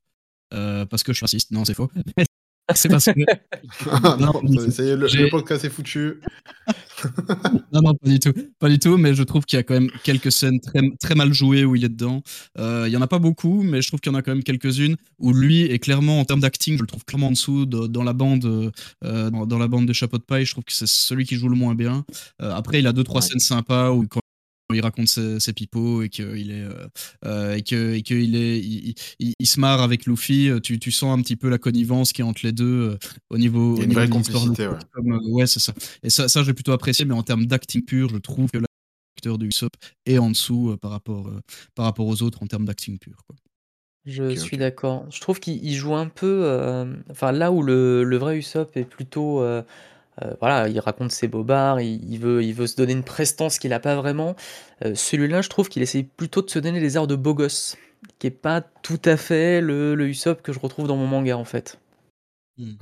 euh, 0.54 0.86
parce 0.86 1.02
que 1.02 1.12
je 1.12 1.18
suis 1.18 1.24
raciste. 1.24 1.50
Non, 1.50 1.64
c'est 1.66 1.74
faux. 1.74 1.90
c'est 2.74 2.88
parce 2.88 3.06
que. 3.06 3.12
non, 4.20 4.32
pas 4.32 4.40
du 4.42 4.70
ça, 4.70 4.82
y 4.82 4.88
est, 4.90 4.96
le, 4.96 5.06
le 5.06 5.28
podcast 5.30 5.64
est 5.64 5.70
foutu. 5.70 6.20
Non, 7.72 7.80
non, 7.82 7.94
pas 7.94 8.08
du 8.08 8.18
tout. 8.18 8.32
Pas 8.58 8.68
du 8.68 8.78
tout, 8.80 8.96
mais 8.96 9.14
je 9.14 9.22
trouve 9.22 9.44
qu'il 9.44 9.56
y 9.56 9.60
a 9.60 9.62
quand 9.62 9.74
même 9.74 9.88
quelques 10.02 10.32
scènes 10.32 10.58
très, 10.60 10.80
très 11.00 11.14
mal 11.14 11.32
jouées 11.32 11.64
où 11.64 11.76
il 11.76 11.84
est 11.84 11.88
dedans. 11.88 12.22
Euh, 12.58 12.84
il 12.88 12.92
y 12.92 12.96
en 12.96 13.02
a 13.02 13.06
pas 13.06 13.20
beaucoup, 13.20 13.62
mais 13.62 13.82
je 13.82 13.88
trouve 13.88 14.00
qu'il 14.00 14.10
y 14.12 14.14
en 14.14 14.18
a 14.18 14.22
quand 14.22 14.32
même 14.32 14.42
quelques-unes 14.42 14.96
où 15.20 15.32
lui 15.32 15.62
est 15.62 15.78
clairement, 15.78 16.18
en 16.18 16.24
termes 16.24 16.40
d'acting, 16.40 16.76
je 16.76 16.80
le 16.82 16.88
trouve 16.88 17.04
clairement 17.04 17.28
en 17.28 17.32
dessous 17.32 17.66
de- 17.66 17.86
dans 17.86 18.02
la 18.02 18.12
bande, 18.14 18.72
euh, 19.04 19.30
dans, 19.30 19.46
dans 19.46 19.58
la 19.58 19.68
bande 19.68 19.86
des 19.86 19.94
chapeaux 19.94 20.18
de 20.18 20.24
paille. 20.24 20.44
Je 20.44 20.50
trouve 20.52 20.64
que 20.64 20.72
c'est 20.72 20.88
celui 20.88 21.24
qui 21.24 21.36
joue 21.36 21.48
le 21.48 21.54
moins 21.56 21.76
bien. 21.76 22.04
Euh, 22.42 22.52
après, 22.52 22.80
il 22.80 22.86
a 22.88 22.92
deux, 22.92 23.04
trois 23.04 23.20
Ouais. 23.20 23.28
scènes 23.28 23.38
sympas 23.40 23.90
où 23.92 24.04
quand 24.08 24.20
il 24.74 24.80
raconte 24.82 25.08
ses, 25.08 25.40
ses 25.40 25.52
pipeaux 25.52 26.02
et 26.02 26.08
qu'il 26.10 26.50
est 26.50 26.62
euh, 26.62 26.86
euh, 27.24 27.54
et 27.54 27.62
que 27.62 27.94
et 27.94 28.02
qu'il 28.02 28.36
est 28.36 28.58
il, 28.58 28.94
il- 29.18 29.34
il 29.38 29.46
se 29.46 29.58
marre 29.60 29.80
avec 29.80 30.04
Luffy 30.06 30.50
tu, 30.62 30.78
tu 30.78 30.90
sens 30.90 31.18
un 31.18 31.22
petit 31.22 31.36
peu 31.36 31.48
la 31.48 31.58
connivence 31.58 32.12
qui 32.12 32.20
est 32.20 32.24
entre 32.24 32.40
les 32.44 32.52
deux 32.52 32.90
euh, 32.92 32.98
au 33.30 33.38
niveau 33.38 33.76
Il 33.76 33.78
y 33.78 33.80
a 33.80 33.80
au 33.80 33.82
une 33.84 33.88
niveau 33.88 34.00
vraie 34.00 34.08
complicité, 34.08 34.68
ouais. 34.68 34.78
comme, 34.92 35.12
euh, 35.12 35.28
ouais 35.30 35.46
c'est 35.46 35.60
ça 35.60 35.72
et 36.02 36.10
ça, 36.10 36.28
ça 36.28 36.42
j'ai 36.42 36.52
plutôt 36.54 36.72
apprécié, 36.72 37.04
mais 37.04 37.14
en 37.14 37.22
termes 37.22 37.46
d'acting 37.46 37.82
pur, 37.84 38.10
je 38.10 38.18
trouve 38.18 38.50
que 38.50 38.58
l'acteur 38.58 39.38
de 39.38 39.46
Usopp 39.46 39.72
est 40.06 40.18
en 40.18 40.30
dessous 40.30 40.70
euh, 40.70 40.76
par, 40.76 40.90
rapport, 40.90 41.28
euh, 41.28 41.40
par 41.74 41.86
rapport 41.86 42.06
aux 42.06 42.22
autres 42.22 42.42
en 42.42 42.46
termes 42.46 42.66
d'acting 42.66 42.98
pur. 42.98 43.16
Quoi. 43.26 43.36
Je 44.04 44.34
suis 44.36 44.56
d'accord. 44.56 45.06
Je 45.10 45.20
trouve 45.20 45.40
qu'il 45.40 45.62
il 45.64 45.74
joue 45.74 45.94
un 45.94 46.08
peu, 46.08 46.42
euh, 46.44 46.94
enfin 47.10 47.32
là 47.32 47.52
où 47.52 47.62
le, 47.62 48.04
le 48.04 48.16
vrai 48.16 48.38
Usopp 48.38 48.76
est 48.76 48.84
plutôt, 48.84 49.42
euh, 50.22 50.34
voilà, 50.40 50.68
il 50.68 50.78
raconte 50.80 51.12
ses 51.12 51.28
bobards, 51.28 51.80
il, 51.80 52.12
il 52.12 52.18
veut, 52.18 52.42
il 52.42 52.54
veut 52.54 52.66
se 52.66 52.76
donner 52.76 52.92
une 52.92 53.04
prestance 53.04 53.58
qu'il 53.58 53.70
n'a 53.70 53.80
pas 53.80 53.96
vraiment. 53.96 54.36
Euh, 54.84 54.94
celui-là, 54.94 55.42
je 55.42 55.48
trouve 55.48 55.68
qu'il 55.68 55.82
essaye 55.82 56.04
plutôt 56.04 56.42
de 56.42 56.50
se 56.50 56.58
donner 56.58 56.80
les 56.80 56.96
airs 56.96 57.06
de 57.06 57.16
beau 57.16 57.34
gosse, 57.34 57.76
qui 58.18 58.26
est 58.26 58.30
pas 58.30 58.60
tout 58.60 59.00
à 59.04 59.16
fait 59.16 59.60
le, 59.60 59.94
le 59.94 60.08
Usopp 60.08 60.42
que 60.42 60.52
je 60.52 60.58
retrouve 60.58 60.86
dans 60.88 60.96
mon 60.96 61.06
manga 61.06 61.36
en 61.36 61.44
fait. 61.44 61.78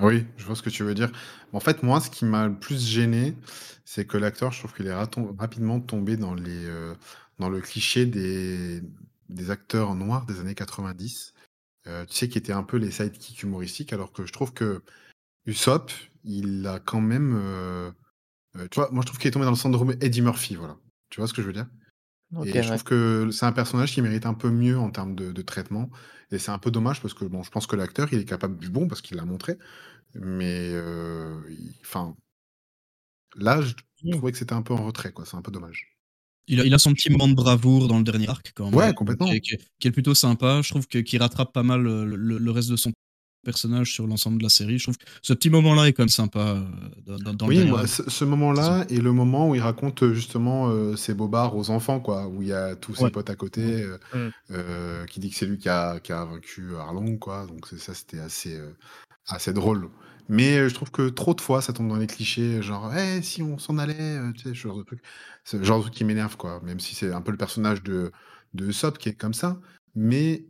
Oui, 0.00 0.24
je 0.38 0.44
vois 0.46 0.56
ce 0.56 0.62
que 0.62 0.70
tu 0.70 0.82
veux 0.84 0.94
dire. 0.94 1.12
En 1.52 1.60
fait, 1.60 1.82
moi, 1.82 2.00
ce 2.00 2.08
qui 2.08 2.24
m'a 2.24 2.46
le 2.46 2.54
plus 2.54 2.82
gêné, 2.82 3.34
c'est 3.84 4.06
que 4.06 4.16
l'acteur, 4.16 4.50
je 4.52 4.60
trouve 4.60 4.72
qu'il 4.72 4.86
est 4.86 4.94
rapidement 4.94 5.80
tombé 5.80 6.16
dans, 6.16 6.32
les, 6.34 6.64
euh, 6.64 6.94
dans 7.38 7.50
le 7.50 7.60
cliché 7.60 8.06
des, 8.06 8.80
des 9.28 9.50
acteurs 9.50 9.94
noirs 9.94 10.24
des 10.24 10.40
années 10.40 10.54
90. 10.54 11.34
Euh, 11.88 12.06
tu 12.06 12.14
sais, 12.14 12.28
qui 12.28 12.38
étaient 12.38 12.52
un 12.52 12.62
peu 12.62 12.78
les 12.78 12.90
sidekicks 12.90 13.42
humoristiques, 13.42 13.92
alors 13.92 14.12
que 14.12 14.24
je 14.24 14.32
trouve 14.32 14.54
que 14.54 14.82
Usopp, 15.44 15.92
il 16.26 16.66
a 16.66 16.80
quand 16.80 17.00
même. 17.00 17.34
euh, 17.36 17.90
euh, 18.56 18.68
tu 18.70 18.76
vois, 18.80 18.90
moi, 18.92 19.02
je 19.02 19.06
trouve 19.06 19.18
qu'il 19.18 19.28
est 19.28 19.32
tombé 19.32 19.44
dans 19.46 19.52
le 19.52 19.56
syndrome 19.56 19.94
Eddie 20.00 20.22
Murphy, 20.22 20.56
voilà. 20.56 20.76
Tu 21.10 21.20
vois 21.20 21.28
ce 21.28 21.34
que 21.34 21.42
je 21.42 21.46
veux 21.48 21.52
dire? 21.52 21.68
Et 22.44 22.62
je 22.62 22.68
trouve 22.68 22.84
que 22.84 23.30
c'est 23.32 23.46
un 23.46 23.52
personnage 23.52 23.92
qui 23.92 24.02
mérite 24.02 24.26
un 24.26 24.34
peu 24.34 24.50
mieux 24.50 24.78
en 24.78 24.90
termes 24.90 25.14
de, 25.16 25.32
de 25.32 25.42
traitement. 25.42 25.90
Et 26.32 26.38
c'est 26.38 26.50
un 26.52 26.58
peu 26.58 26.70
dommage 26.72 27.00
parce 27.02 27.14
que 27.14 27.24
bon, 27.26 27.42
je 27.44 27.50
pense 27.50 27.66
que 27.68 27.76
l'acteur, 27.76 28.08
il 28.12 28.18
est 28.20 28.24
capable 28.24 28.58
du 28.58 28.70
bon 28.70 28.88
parce 28.88 29.02
qu'il 29.02 29.16
l'a 29.16 29.24
montré. 29.24 29.58
Mais 30.14 30.70
euh, 30.72 31.40
il- 31.50 31.74
enfin, 31.82 32.16
là, 33.36 33.60
je 33.60 33.74
trouvais 34.12 34.32
que 34.32 34.38
c'était 34.38 34.52
un 34.54 34.62
peu 34.62 34.74
en 34.74 34.84
retrait, 34.84 35.12
quoi. 35.12 35.24
C'est 35.24 35.36
un 35.36 35.42
peu 35.42 35.50
dommage. 35.52 35.96
Il 36.48 36.60
a, 36.60 36.64
il 36.64 36.74
a 36.74 36.78
son 36.78 36.92
petit 36.92 37.10
moment 37.10 37.28
de 37.28 37.34
bravoure 37.34 37.88
dans 37.88 37.98
le 37.98 38.04
dernier 38.04 38.28
arc, 38.28 38.52
quand 38.54 38.70
même. 38.70 38.74
Ouais, 38.74 38.94
complètement. 38.94 39.26
Qui, 39.26 39.36
est- 39.36 39.40
qui 39.40 39.56
qui 39.80 39.90
plutôt 39.90 40.14
sympa. 40.14 40.62
Je 40.62 40.70
trouve 40.70 40.86
que- 40.86 40.98
qu'il 40.98 41.20
rattrape 41.20 41.52
pas 41.52 41.62
mal 41.64 41.82
le, 41.82 42.04
le- 42.04 42.38
le 42.38 42.50
reste 42.50 42.70
de 42.70 42.76
son 42.76 42.92
personnage 43.46 43.92
sur 43.92 44.06
l'ensemble 44.06 44.36
de 44.38 44.42
la 44.42 44.48
série. 44.50 44.76
Je 44.78 44.84
trouve 44.84 44.98
que 44.98 45.04
ce 45.22 45.32
petit 45.32 45.48
moment-là 45.48 45.88
est 45.88 45.94
quand 45.94 46.02
même 46.02 46.08
sympa 46.10 46.38
euh, 47.06 47.16
dans, 47.32 47.46
le 47.46 47.54
Oui, 47.54 47.64
moi, 47.64 47.80
arc. 47.80 47.88
ce, 47.88 48.10
ce 48.10 48.24
moment-là 48.26 48.84
et 48.90 48.98
le 49.00 49.12
moment 49.12 49.48
où 49.48 49.54
il 49.54 49.62
raconte 49.62 50.02
euh, 50.02 50.12
justement 50.12 50.68
euh, 50.68 50.94
ses 50.96 51.14
bobards 51.14 51.56
aux 51.56 51.70
enfants, 51.70 52.00
quoi, 52.00 52.26
où 52.28 52.42
il 52.42 52.48
y 52.48 52.52
a 52.52 52.76
tous 52.76 52.94
ses 52.94 53.10
potes 53.10 53.30
à 53.30 53.36
côté, 53.36 53.82
euh, 53.82 53.98
Mm. 54.14 55.06
qui 55.06 55.20
dit 55.20 55.30
que 55.30 55.36
c'est 55.36 55.46
lui 55.46 55.58
qui 55.58 55.68
a, 55.68 55.98
qui 56.00 56.12
a 56.12 56.24
vaincu 56.26 56.76
Arlong, 56.76 57.16
quoi. 57.18 57.46
Donc 57.46 57.66
c'est- 57.68 57.78
ça, 57.78 57.94
c'était 57.94 58.18
assez, 58.20 58.54
euh, 58.56 58.72
assez 59.28 59.52
drôle. 59.54 59.88
Mais 60.28 60.68
je 60.68 60.74
trouve 60.74 60.90
que 60.90 61.08
trop 61.08 61.34
de 61.34 61.40
fois, 61.40 61.62
ça 61.62 61.72
tombe 61.72 61.88
dans 61.88 61.96
les 61.96 62.08
clichés, 62.08 62.60
genre, 62.60 62.92
Eh, 62.96 63.22
si 63.22 63.42
on 63.42 63.58
s'en 63.58 63.78
allait, 63.78 64.18
tu 64.34 64.42
sais, 64.42 64.48
ce 64.48 64.54
genre 64.54 64.76
de 64.78 64.82
truc. 64.82 65.00
C'est 65.44 65.58
le 65.58 65.64
genre 65.64 65.78
de 65.78 65.82
truc 65.84 65.94
qui 65.94 66.04
m'énerve, 66.04 66.36
quoi. 66.36 66.60
Même 66.64 66.80
si 66.80 66.96
c'est 66.96 67.12
un 67.12 67.20
peu 67.22 67.30
le 67.30 67.36
personnage 67.36 67.82
de, 67.84 68.10
de 68.54 68.66
Usopp 68.66 68.98
qui 68.98 69.08
est 69.10 69.14
comme 69.14 69.34
ça. 69.34 69.60
Mais, 69.94 70.44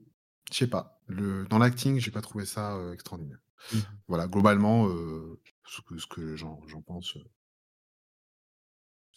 je 0.51 0.57
sais 0.57 0.67
pas, 0.67 0.96
le, 1.07 1.45
dans 1.47 1.59
l'acting, 1.59 1.99
j'ai 1.99 2.11
pas 2.11 2.21
trouvé 2.23 2.45
ça 2.47 2.77
euh, 2.77 2.93
extraordinaire. 2.93 3.39
Mhm. 3.73 3.83
Voilà, 4.09 4.27
globalement, 4.29 4.89
euh, 4.89 5.39
ce 5.67 5.81
que, 5.83 5.99
ce 5.99 6.07
que 6.07 6.37
j'en 6.37 6.61
j'en 6.69 6.83
pense, 6.83 7.17
euh, 7.17 7.21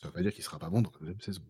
ça 0.01 0.07
veut 0.07 0.13
pas 0.13 0.21
dire 0.21 0.33
qu'il 0.33 0.43
sera 0.43 0.59
pas 0.59 0.69
bon 0.69 0.81
dans 0.81 0.91
la 0.93 0.99
deuxième 0.99 1.21
saison. 1.21 1.41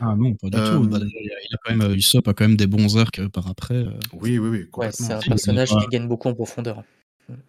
Ah 0.00 0.14
non, 0.16 0.34
pas 0.34 0.48
du 0.48 0.56
Euh, 0.58 0.78
tout. 0.78 0.88
Bah, 0.88 0.98
déjà, 0.98 1.16
il, 1.20 1.30
a, 1.30 1.34
il 1.42 1.56
quand 1.62 1.70
même, 1.76 1.82
euh, 1.82 1.94
Usopp 1.94 2.26
a 2.28 2.34
quand 2.34 2.44
même 2.44 2.56
des 2.56 2.66
bons 2.66 2.96
arcs 2.96 3.18
euh, 3.18 3.28
par 3.28 3.48
après. 3.48 3.74
euh. 3.74 3.98
Oui, 4.14 4.38
oui, 4.38 4.48
oui, 4.48 4.68
Ouais, 4.76 4.90
c'est 4.92 5.12
un 5.12 5.20
personnage 5.20 5.70
il 5.72 5.78
qui 5.78 5.88
gagne 5.88 6.08
beaucoup 6.08 6.28
en 6.28 6.34
profondeur. 6.34 6.82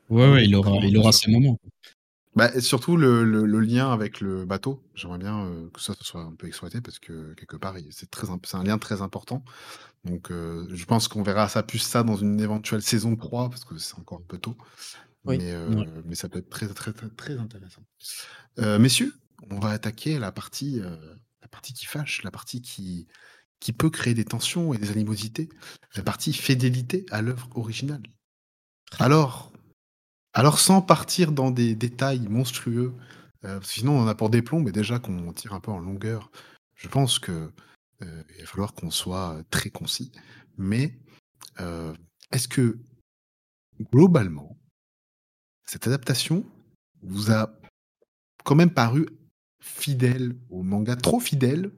Ouais, 0.10 0.30
ouais, 0.32 0.44
il 0.44 0.50
Bien 0.50 0.60
aura, 0.60 0.86
il 0.86 0.98
aura 0.98 1.12
ses 1.12 1.32
moments. 1.32 1.58
Bah, 2.36 2.50
et 2.56 2.62
surtout 2.62 2.96
le 2.96 3.26
le 3.26 3.46
le 3.46 3.60
lien 3.60 3.92
avec 3.92 4.22
le 4.22 4.46
bateau. 4.46 4.82
J'aimerais 4.96 5.18
bien, 5.18 5.46
heu, 5.48 5.70
que 5.74 5.82
ça, 5.82 5.94
ça 5.94 6.04
soit 6.06 6.22
un 6.22 6.34
peu 6.34 6.48
exploité 6.48 6.80
parce 6.80 6.98
que 6.98 7.34
quelque 7.34 7.58
part, 7.58 7.76
c'est 7.90 8.10
très 8.10 8.30
imp 8.30 8.46
c'est 8.46 8.56
un 8.56 8.64
lien 8.64 8.78
très 8.78 9.02
important. 9.02 9.44
Donc, 10.06 10.32
heu, 10.32 10.68
je 10.74 10.86
pense 10.86 11.08
qu'on 11.10 11.24
verra 11.24 11.50
ça 11.50 11.64
plus 11.64 11.80
ça 11.80 12.04
dans 12.04 12.18
une 12.18 12.40
éventuelle 12.42 12.82
saison 12.84 13.16
3 13.18 13.50
parce 13.50 13.66
que 13.66 13.78
c'est 13.80 13.98
encore 14.00 14.20
un 14.20 14.26
peu 14.28 14.38
tôt. 14.40 14.58
Oui. 15.26 15.38
Mais, 15.38 15.54
Ouais. 15.68 15.86
heu, 15.86 16.04
mais 16.06 16.16
ça 16.16 16.30
peut 16.30 16.40
être 16.40 16.50
très, 16.50 16.68
très, 16.70 16.94
très, 16.94 17.10
très 17.10 17.38
intéressant. 17.38 17.84
Messieurs, 18.60 19.14
on 19.52 19.60
va 19.60 19.70
attaquer 19.72 20.20
la 20.20 20.32
partie, 20.32 20.80
la 20.82 21.48
partie 21.50 21.74
qui 21.74 21.86
fâche, 21.86 22.24
la 22.24 22.32
partie 22.32 22.62
qui 22.62 23.08
qui 23.62 23.74
peut 23.74 23.90
créer 23.92 24.14
des 24.14 24.26
tensions 24.26 24.74
et 24.74 24.78
des 24.80 24.92
animosités, 24.92 25.50
la 25.96 26.04
partie 26.04 26.34
fidélité 26.34 27.06
à 27.12 27.22
l'œuvre 27.24 27.50
originale. 27.56 28.04
Alors 29.00 29.51
alors 30.34 30.60
sans 30.60 30.82
partir 30.82 31.32
dans 31.32 31.52
des 31.52 31.76
détails 31.76 32.28
monstrueux, 32.30 32.94
que 33.44 33.66
sinon 33.66 33.98
on 34.00 34.04
en 34.04 34.08
a 34.08 34.16
pour 34.16 34.30
des 34.30 34.42
plombs, 34.42 34.60
mais 34.62 34.72
déjà 34.72 35.00
qu'on 35.00 35.34
tire 35.34 35.54
un 35.54 35.60
peu 35.60 35.72
en 35.72 35.80
longueur, 35.80 36.32
je 36.76 36.88
pense 36.88 37.20
que, 37.20 37.32
heu, 38.04 38.26
il 38.38 38.42
va 38.42 38.48
falloir 38.48 38.74
qu'on 38.74 38.92
soit, 38.92 39.42
très 39.52 39.70
concis. 39.70 40.12
Mais, 40.58 40.98
heu, 41.62 41.94
est-ce 42.32 42.48
que 42.50 42.80
globalement 43.92 44.58
cette 45.66 45.88
adaptation 45.88 46.46
vous 47.04 47.32
a 47.32 47.52
quand 48.46 48.56
même 48.56 48.72
paru 48.72 49.08
fidèle 49.62 50.36
au 50.52 50.64
manga? 50.64 50.96
Trop 50.98 51.20
fidèle 51.22 51.72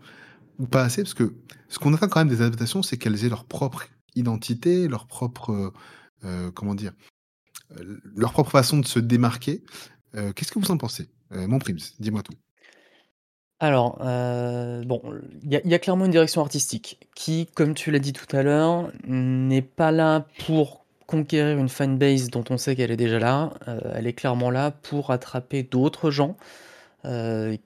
ou 0.60 0.68
pas 0.68 0.84
assez? 0.84 1.04
Parce 1.04 1.16
que 1.16 1.36
ce 1.70 1.80
qu'on 1.80 1.94
attend 1.96 2.10
quand 2.10 2.22
même 2.22 2.30
des 2.30 2.42
adaptations, 2.44 2.84
c'est 2.84 2.98
qu'elles 2.98 3.26
aient 3.26 3.30
leur 3.30 3.46
propre 3.46 3.86
identité, 4.16 4.88
leur 4.90 5.08
propre, 5.08 5.74
heu, 6.26 6.52
comment 6.54 6.76
dire? 6.76 6.94
Heu, 7.80 8.02
leur 8.16 8.32
propre 8.34 8.52
façon 8.52 8.80
de 8.80 8.86
se 8.86 9.00
démarquer. 9.00 9.64
Heu, 10.16 10.34
qu'est-ce 10.34 10.52
que 10.52 10.60
vous 10.60 10.72
en 10.72 10.78
pensez? 10.78 11.10
Heu, 11.34 11.48
mon 11.48 11.60
Prims, 11.60 11.78
dis-moi 12.00 12.24
tout. 12.24 12.34
Alors, 13.60 14.00
bon, 14.00 15.02
il 15.42 15.62
y 15.64 15.74
a 15.74 15.80
clairement 15.80 16.04
une 16.04 16.12
direction 16.12 16.42
artistique 16.42 17.00
qui, 17.16 17.48
comme 17.56 17.76
tu 17.76 17.92
l'as 17.92 18.00
dit 18.00 18.12
tout 18.12 18.36
à 18.36 18.44
l'heure, 18.44 18.92
n'est 19.08 19.62
pas 19.62 19.92
là 19.94 20.28
pour 20.46 20.84
conquérir 21.08 21.58
une 21.58 21.70
fanbase 21.70 22.30
dont 22.30 22.44
on 22.50 22.58
sait 22.58 22.76
qu'elle 22.76 22.92
est 22.92 22.98
déjà 22.98 23.20
là. 23.20 23.54
Elle 23.94 24.06
est 24.06 24.14
clairement 24.14 24.50
là 24.50 24.72
pour 24.72 25.12
attraper 25.12 25.64
d'autres 25.64 26.12
gens, 26.12 26.36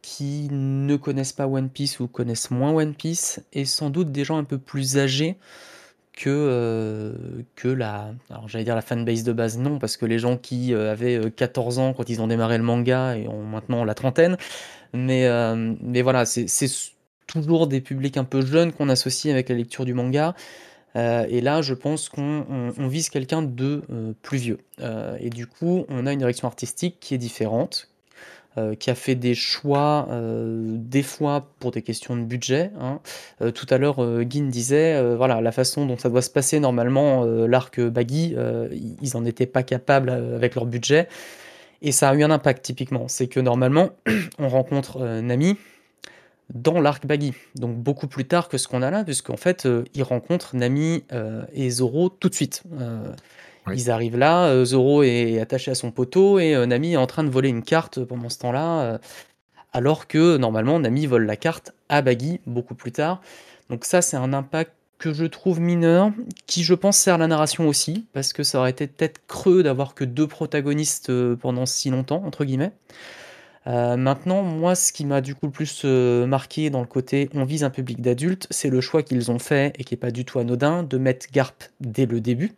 qui 0.03 0.49
ne 0.51 0.95
connaissent 0.97 1.33
pas 1.33 1.47
One 1.47 1.69
Piece 1.69 1.99
ou 1.99 2.07
connaissent 2.07 2.51
moins 2.51 2.73
One 2.73 2.93
Piece 2.93 3.41
et 3.53 3.65
sans 3.65 3.89
doute 3.89 4.11
des 4.11 4.23
gens 4.23 4.37
un 4.37 4.43
peu 4.43 4.59
plus 4.59 4.99
âgés 4.99 5.37
que, 6.17 6.29
heu, 6.29 7.45
que 7.55 7.67
la 7.67 8.11
alors 8.31 8.49
j'allais 8.49 8.63
dire 8.63 8.75
la 8.75 8.81
fanbase 8.81 9.23
de 9.23 9.33
base, 9.33 9.57
non, 9.59 9.77
parce 9.77 9.97
que 9.97 10.05
les 10.05 10.17
gens 10.19 10.35
qui, 10.35 10.73
heu, 10.73 10.89
avaient, 10.89 11.17
heu, 11.17 11.29
14 11.29 11.77
ans 11.79 11.93
quand 11.93 12.09
ils 12.09 12.21
ont 12.21 12.27
démarré 12.27 12.57
le 12.57 12.63
manga 12.63 13.15
et 13.15 13.27
ont 13.27 13.43
maintenant 13.43 13.85
la 13.85 13.93
trentaine, 13.93 14.35
mais, 14.93 15.27
mais 15.81 16.01
voilà, 16.01 16.25
c'est 16.25 16.47
toujours 17.27 17.67
des 17.67 17.81
publics 17.81 18.17
un 18.17 18.23
peu 18.23 18.41
jeunes 18.45 18.71
qu'on 18.73 18.89
associe 18.89 19.31
avec 19.33 19.49
la 19.49 19.55
lecture 19.55 19.85
du 19.85 19.93
manga, 19.93 20.33
et 20.95 21.41
là, 21.41 21.61
je 21.61 21.73
pense 21.75 22.09
qu'on 22.09 22.45
on 22.49 22.73
on 22.77 22.87
vise 22.87 23.09
quelqu'un 23.09 23.43
de, 23.43 23.83
plus 24.23 24.37
vieux, 24.39 24.59
et 25.19 25.29
du 25.29 25.45
coup, 25.47 25.85
on 25.89 26.07
a 26.07 26.13
une 26.13 26.19
direction 26.19 26.47
artistique 26.47 26.97
qui 26.99 27.13
est 27.15 27.19
différente, 27.19 27.89
heu, 28.57 28.75
qui 28.75 28.89
a 28.89 28.95
fait 28.95 29.15
des 29.15 29.35
choix, 29.35 30.07
heu, 30.11 30.63
des 30.77 31.03
fois 31.03 31.47
pour 31.59 31.71
des 31.71 31.81
questions 31.81 32.15
de 32.15 32.23
budget, 32.23 32.71
hein. 32.79 32.99
Heu, 33.41 33.51
tout 33.51 33.65
à 33.69 33.77
l'heure, 33.77 34.03
heu, 34.03 34.23
Guine 34.23 34.49
disait, 34.49 35.15
voilà, 35.15 35.41
la 35.41 35.51
façon 35.51 35.85
dont 35.85 35.97
ça 35.97 36.09
doit 36.09 36.21
se 36.21 36.29
passer 36.29 36.59
normalement, 36.59 37.25
l'arc, 37.25 37.79
Baggy, 37.79 38.35
ils 39.01 39.17
en 39.17 39.25
étaient 39.25 39.45
pas 39.45 39.63
capables, 39.63 40.09
avec 40.09 40.55
leur 40.55 40.65
budget 40.65 41.07
et 41.81 41.91
ça 41.91 42.09
a 42.09 42.15
eu 42.15 42.23
un 42.23 42.31
impact 42.31 42.63
typiquement. 42.65 43.07
C'est 43.07 43.27
que 43.27 43.39
normalement, 43.39 43.91
on 44.39 44.49
rencontre, 44.49 44.99
Nami 45.21 45.57
dans 46.53 46.79
l'arc 46.79 47.05
Baggy, 47.05 47.33
donc 47.55 47.75
beaucoup 47.77 48.07
plus 48.07 48.25
tard 48.25 48.47
que 48.47 48.57
ce 48.57 48.69
qu'on 48.69 48.81
a 48.81 48.89
là, 48.89 49.03
puisqu'en 49.03 49.35
fait, 49.35 49.67
ils 49.93 50.03
rencontrent 50.03 50.55
Nami, 50.55 51.03
et 51.53 51.69
Zoro 51.69 52.09
tout 52.09 52.29
de 52.29 52.35
suite. 52.35 52.63
Ils 53.73 53.91
arrivent 53.91 54.17
là, 54.17 54.51
heu, 54.53 54.65
Zoro 54.65 55.03
est 55.03 55.39
attaché 55.39 55.71
à 55.71 55.75
son 55.75 55.91
poteau 55.91 56.39
et 56.39 56.55
heu, 56.55 56.65
Nami 56.65 56.93
est 56.93 56.97
en 56.97 57.07
train 57.07 57.23
de 57.23 57.29
voler 57.29 57.49
une 57.49 57.63
carte 57.63 58.03
pendant 58.03 58.29
ce 58.29 58.39
temps-là, 58.39 58.95
heu, 58.95 58.99
alors 59.73 60.07
que 60.07 60.37
normalement 60.37 60.79
Nami 60.79 61.05
vole 61.05 61.25
la 61.25 61.35
carte 61.35 61.73
à 61.89 62.01
Baggy 62.01 62.39
beaucoup 62.45 62.75
plus 62.75 62.91
tard. 62.91 63.21
Donc 63.69 63.85
ça, 63.85 64.01
c'est 64.01 64.17
un 64.17 64.33
impact 64.33 64.71
que 64.97 65.13
je 65.13 65.25
trouve 65.25 65.59
mineur, 65.59 66.11
qui 66.47 66.63
je 66.63 66.73
pense 66.73 66.97
sert 66.97 67.17
la 67.17 67.27
narration 67.27 67.67
aussi, 67.67 68.07
parce 68.13 68.33
que 68.33 68.41
ça 68.43 68.59
aurait 68.59 68.71
été 68.71 68.87
peut-être 68.87 69.21
creux 69.27 69.61
d'avoir 69.61 69.93
que 69.93 70.03
2 70.03 70.25
protagonistes, 70.25 71.11
pendant 71.35 71.65
«si 71.67 71.89
longtemps» 71.91 72.23
entre 72.25 72.45
guillemets. 72.45 72.71
Maintenant, 73.67 74.43
moi, 74.43 74.75
ce 74.75 74.93
qui 74.93 75.05
m'a 75.05 75.19
du 75.21 75.35
coup 75.35 75.45
le 75.47 75.51
plus, 75.51 75.83
marqué 75.83 76.69
dans 76.69 76.79
le 76.79 76.87
côté 76.87 77.29
on 77.33 77.43
vise 77.43 77.63
un 77.65 77.69
public 77.69 78.01
d'adultes, 78.01 78.47
c'est 78.49 78.69
le 78.69 78.81
choix 78.81 79.03
qu'ils 79.03 79.29
ont 79.29 79.39
fait 79.39 79.73
et 79.77 79.83
qui 79.83 79.93
est 79.93 79.97
pas 79.97 80.09
du 80.11 80.25
tout 80.25 80.39
anodin, 80.39 80.83
de 80.83 80.97
mettre 80.97 81.27
Garp 81.31 81.65
dès 81.81 82.05
le 82.05 82.21
début. 82.21 82.53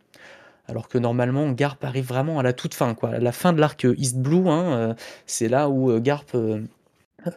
Alors 0.70 0.88
que 0.88 0.98
normalement, 0.98 1.52
Garp 1.52 1.84
arrive 1.84 2.06
vraiment 2.08 2.40
à 2.40 2.44
la 2.44 2.54
toute 2.54 2.74
fin, 2.74 2.94
quoi. 2.94 3.10
À 3.10 3.20
la 3.20 3.32
fin 3.32 3.54
de 3.54 3.60
l'arc, 3.60 3.86
East 3.98 4.18
Blue, 4.18 4.48
hein, 4.48 4.92
heu, 4.92 4.96
c'est 5.26 5.50
là 5.50 5.70
où, 5.70 5.92
heu, 5.92 6.00
Garp, 6.00 6.26
heu, 6.36 6.64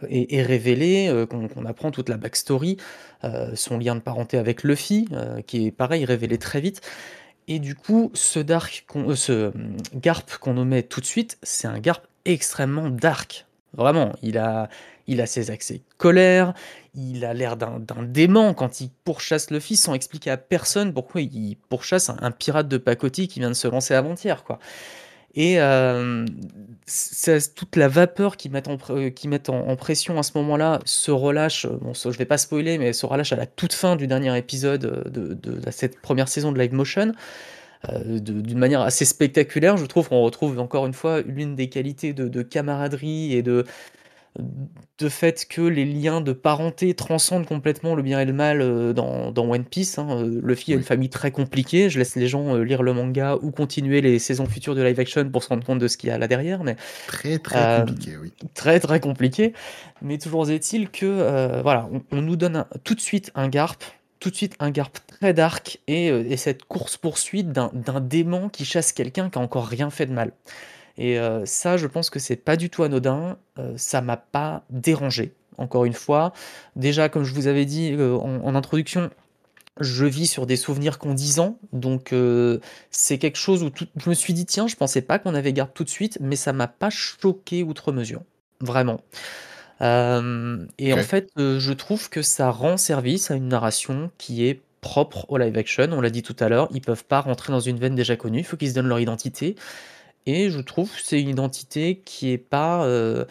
est 0.09 0.43
révélé, 0.43 1.26
qu'on 1.28 1.66
apprend 1.66 1.91
toute 1.91 2.09
la 2.09 2.16
backstory, 2.16 2.76
son 3.55 3.78
lien 3.78 3.97
de 3.97 4.01
parenté 4.01 4.39
avec 4.39 4.62
Luffy, 4.62 5.09
qui 5.47 5.66
est 5.66 5.70
pareil 5.72 6.05
révélé 6.05 6.39
très 6.39 6.61
vite 6.61 6.80
et 7.49 7.59
du 7.59 7.74
coup, 7.74 8.11
ce 8.14 8.41
ce, 9.14 9.49
mmh, 9.49 9.76
Garp 9.97 10.39
qu'on 10.41 10.64
met 10.64 10.83
tout 10.83 11.01
de 11.01 11.07
suite, 11.07 11.39
c'est 11.43 11.68
un 11.68 11.78
Garp 11.78 12.03
extrêmement 12.24 12.89
dark. 12.89 13.47
Vraiment, 13.74 14.12
il 14.22 14.39
a 14.39 14.68
il 15.09 15.20
a 15.20 15.26
ses 15.26 15.51
accès 15.51 15.80
colère, 15.99 16.55
il 16.95 17.24
a 17.24 17.32
l'air 17.34 17.57
d'un 17.57 17.80
dément 18.03 18.55
quand 18.55 18.80
il 18.80 18.90
pourchasse 19.05 19.51
Luffy 19.51 19.76
sans 19.76 19.95
expliquer 19.95 20.30
à 20.30 20.36
personne 20.36 20.93
pourquoi 20.93 21.22
il 21.22 21.57
pourchasse 21.68 22.11
un 22.11 22.30
pirate 22.30 22.68
de 22.68 22.76
pacotille 22.76 23.28
qui 23.28 23.40
vient 23.40 23.49
de 23.49 23.55
se 23.55 23.68
lancer 23.68 23.95
avant-hier, 23.95 24.45
quoi 24.45 24.59
et 25.34 25.59
c'est 26.86 27.55
toute 27.55 27.76
la 27.76 27.88
vapeur 27.88 28.36
qu'ils 28.36 28.51
mettent 28.51 28.68
en 28.68 28.76
pr 28.76 29.12
qu'ils 29.14 29.30
mettent 29.30 29.49
en 29.49 29.74
pression 29.76 30.18
à 30.18 30.22
ce 30.22 30.32
moment-là 30.36 30.80
se 30.84 31.11
relâche, 31.11 31.64
heu, 31.64 31.78
bon 31.80 31.95
je 31.95 32.11
vais 32.11 32.26
pas 32.26 32.36
spoiler, 32.38 32.76
mais 32.76 32.93
se 32.93 33.07
relâche 33.07 33.32
à 33.32 33.36
la 33.36 33.47
toute 33.47 33.72
fin 33.72 33.97
du 33.97 34.07
dernier 34.07 34.36
épisode, 34.36 35.11
de 35.11 35.70
cette 35.70 36.01
première 36.01 36.28
saison 36.28 36.53
de 36.53 36.59
Live 36.59 36.74
Motion, 36.74 37.12
d'une 38.05 38.59
manière 38.59 38.82
assez 38.82 39.07
spectaculaire. 39.07 39.78
Je 39.78 39.86
trouve 39.86 40.09
qu'on 40.11 40.20
retrouve 40.20 40.59
encore 40.59 40.86
une 40.86 40.93
fois 40.93 41.22
l'une 41.22 41.57
des 41.57 41.70
qualités 41.70 42.12
de 42.12 42.43
camaraderie 42.43 43.32
et 43.34 43.43
de 43.43 43.64
de 44.99 45.09
fait 45.09 45.47
que 45.47 45.61
les 45.61 45.85
liens 45.85 46.20
de 46.20 46.33
parenté 46.33 46.95
transcendent 46.95 47.47
complètement 47.47 47.95
le 47.95 48.03
bien 48.03 48.20
et 48.20 48.24
le 48.24 48.33
mal, 48.33 48.62
heu, 48.62 48.95
dans 48.95 49.30
dans 49.30 49.45
One 49.51 49.64
Piece, 49.64 49.99
hein, 49.99 50.09
heu, 50.22 50.41
Luffy 50.43 50.72
a 50.72 50.76
une 50.76 50.83
famille 50.83 51.11
très 51.11 51.30
compliquée. 51.30 51.91
Je 51.91 51.99
laisse 51.99 52.16
les 52.16 52.28
gens, 52.28 52.57
heu, 52.57 52.62
lire 52.62 52.83
le 52.83 52.95
manga 52.95 53.37
ou 53.43 53.51
continuer 53.51 54.01
les 54.01 54.18
saisons 54.18 54.47
futures 54.47 54.74
de 54.74 54.83
live 54.83 54.99
action 55.01 55.28
pour 55.30 55.43
se 55.43 55.49
rendre 55.49 55.64
compte 55.64 55.78
de 55.80 55.89
ce 55.89 55.97
qu'il 55.97 56.09
y 56.09 56.12
a 56.12 56.18
là 56.18 56.28
derrière, 56.28 56.64
mais 56.64 56.76
Très, 57.07 57.39
très 57.39 57.68
compliqué, 57.68 58.16
oui. 58.16 58.33
très, 58.55 58.80
très 58.80 59.01
compliqué, 59.01 59.53
mais 60.03 60.18
toujours 60.18 60.51
est-il 60.51 60.91
que, 60.91 61.61
voilà, 61.62 61.89
on 61.93 62.03
on 62.12 62.22
nous 62.22 62.37
donne 62.37 62.57
un 62.57 62.66
tout 62.85 62.95
de 62.95 63.01
suite 63.01 63.30
un 63.35 63.49
Garp, 63.49 63.83
tout 64.20 64.30
de 64.30 64.37
suite 64.37 64.55
un 64.61 64.70
Garp 64.70 64.93
très 65.07 65.35
dark 65.35 65.80
et 65.89 66.07
et 66.09 66.37
cette 66.37 66.64
course-poursuite 66.64 67.53
d'un 67.53 67.70
d'un 67.74 68.01
dément 68.01 68.49
qui 68.49 68.64
chasse 68.64 68.93
quelqu'un 68.93 69.30
qui 69.30 69.39
a 69.39 69.43
encore 69.43 69.66
rien 69.66 69.91
fait 69.91 70.07
de 70.07 70.12
mal 70.12 70.33
et 70.99 71.18
heu, 71.18 71.43
ça, 71.47 71.76
je 71.76 71.86
pense 71.86 72.11
que 72.11 72.18
c'est 72.18 72.36
pas 72.36 72.57
du 72.57 72.70
tout 72.70 72.82
anodin, 72.82 73.38
heu, 73.59 73.74
ça 73.76 74.01
m'a 74.01 74.16
pas 74.16 74.64
dérangé, 74.70 75.34
encore 75.59 75.84
une 75.84 75.93
fois. 75.95 76.32
Déjà, 76.76 77.09
comme 77.09 77.24
je 77.24 77.34
vous 77.34 77.47
avais 77.47 77.64
dit, 77.64 77.93
heu, 77.93 78.14
en 78.16 78.45
en 78.45 78.55
introduction, 78.55 79.11
je 79.80 80.05
vis 80.07 80.26
sur 80.26 80.47
des 80.47 80.57
souvenirs 80.57 80.99
qu'ont 80.99 81.14
10 81.14 81.40
ans, 81.40 81.59
donc 81.72 82.14
c'est 82.90 83.18
quelque 83.18 83.38
chose 83.38 83.62
où 83.62 83.70
tout 83.70 83.86
je 83.97 84.11
me 84.11 84.14
suis 84.14 84.34
dit: 84.34 84.47
«Tiens, 84.47 84.68
je 84.68 84.76
pensais 84.76 85.03
pas 85.03 85.18
qu'on 85.18 85.34
avait 85.34 85.53
Garp 85.55 85.72
tout 85.74 85.84
de 85.84 85.88
suite», 85.90 86.18
mais 86.20 86.36
ça 86.36 86.53
m'a 86.53 86.68
pas 86.68 86.90
choqué 86.90 87.62
outre 87.62 87.93
mesure, 87.93 88.22
vraiment. 88.61 89.01
Et 90.78 90.93
en 90.93 91.03
fait, 91.03 91.30
je 91.36 91.72
trouve 91.72 92.11
que 92.11 92.22
ça 92.22 92.51
rend 92.51 92.76
service 92.76 93.30
à 93.30 93.34
une 93.34 93.49
narration 93.49 94.11
qui 94.18 94.47
est 94.47 94.61
propre 94.80 95.26
au 95.30 95.38
live 95.38 95.57
action. 95.57 95.88
On 95.93 96.01
l'a 96.01 96.11
dit 96.11 96.22
tout 96.22 96.36
à 96.40 96.49
l'heure, 96.49 96.68
ils 96.72 96.80
peuvent 96.80 97.05
pas 97.05 97.20
rentrer 97.20 97.53
dans 97.53 97.61
une 97.61 97.78
veine 97.78 97.95
déjà 97.95 98.16
connue, 98.16 98.40
il 98.40 98.45
faut 98.45 98.57
qu'ils 98.57 98.70
se 98.70 98.74
donnent 98.74 98.88
leur 98.88 99.01
identité 99.01 99.57
et 100.27 100.51
je 100.51 100.61
trouve 100.61 100.91
que 100.93 101.01
c'est 101.03 101.20
une 101.20 101.29
identité 101.31 102.03
qui 102.05 102.31
est 102.33 102.39
pas, 102.39 102.87
heu 102.87 103.27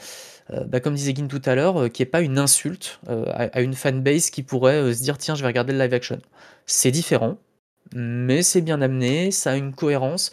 heu, 0.51 0.65
bah, 0.67 0.79
comme 0.81 0.95
disait 0.95 1.13
Guine 1.13 1.27
tout 1.29 1.41
à 1.45 1.55
l'heure, 1.55 1.81
heu, 1.83 1.89
qui 1.89 2.03
est 2.03 2.05
pas 2.07 2.21
une 2.21 2.39
insulte, 2.39 2.99
à 3.07 3.61
une 3.61 3.73
fanbase 3.75 4.29
qui 4.31 4.43
pourrait, 4.43 4.93
se 4.93 5.03
dire: 5.03 5.17
«Tiens, 5.19 5.35
je 5.35 5.41
vais 5.43 5.47
regarder 5.47 5.73
le 5.73 5.79
live 5.79 5.93
action». 5.95 6.19
C'est 6.67 6.91
différent, 6.91 7.37
mais 7.95 8.43
c'est 8.43 8.61
bien 8.61 8.81
amené, 8.81 9.31
ça 9.31 9.51
a 9.53 9.57
une 9.57 9.73
cohérence 9.75 10.31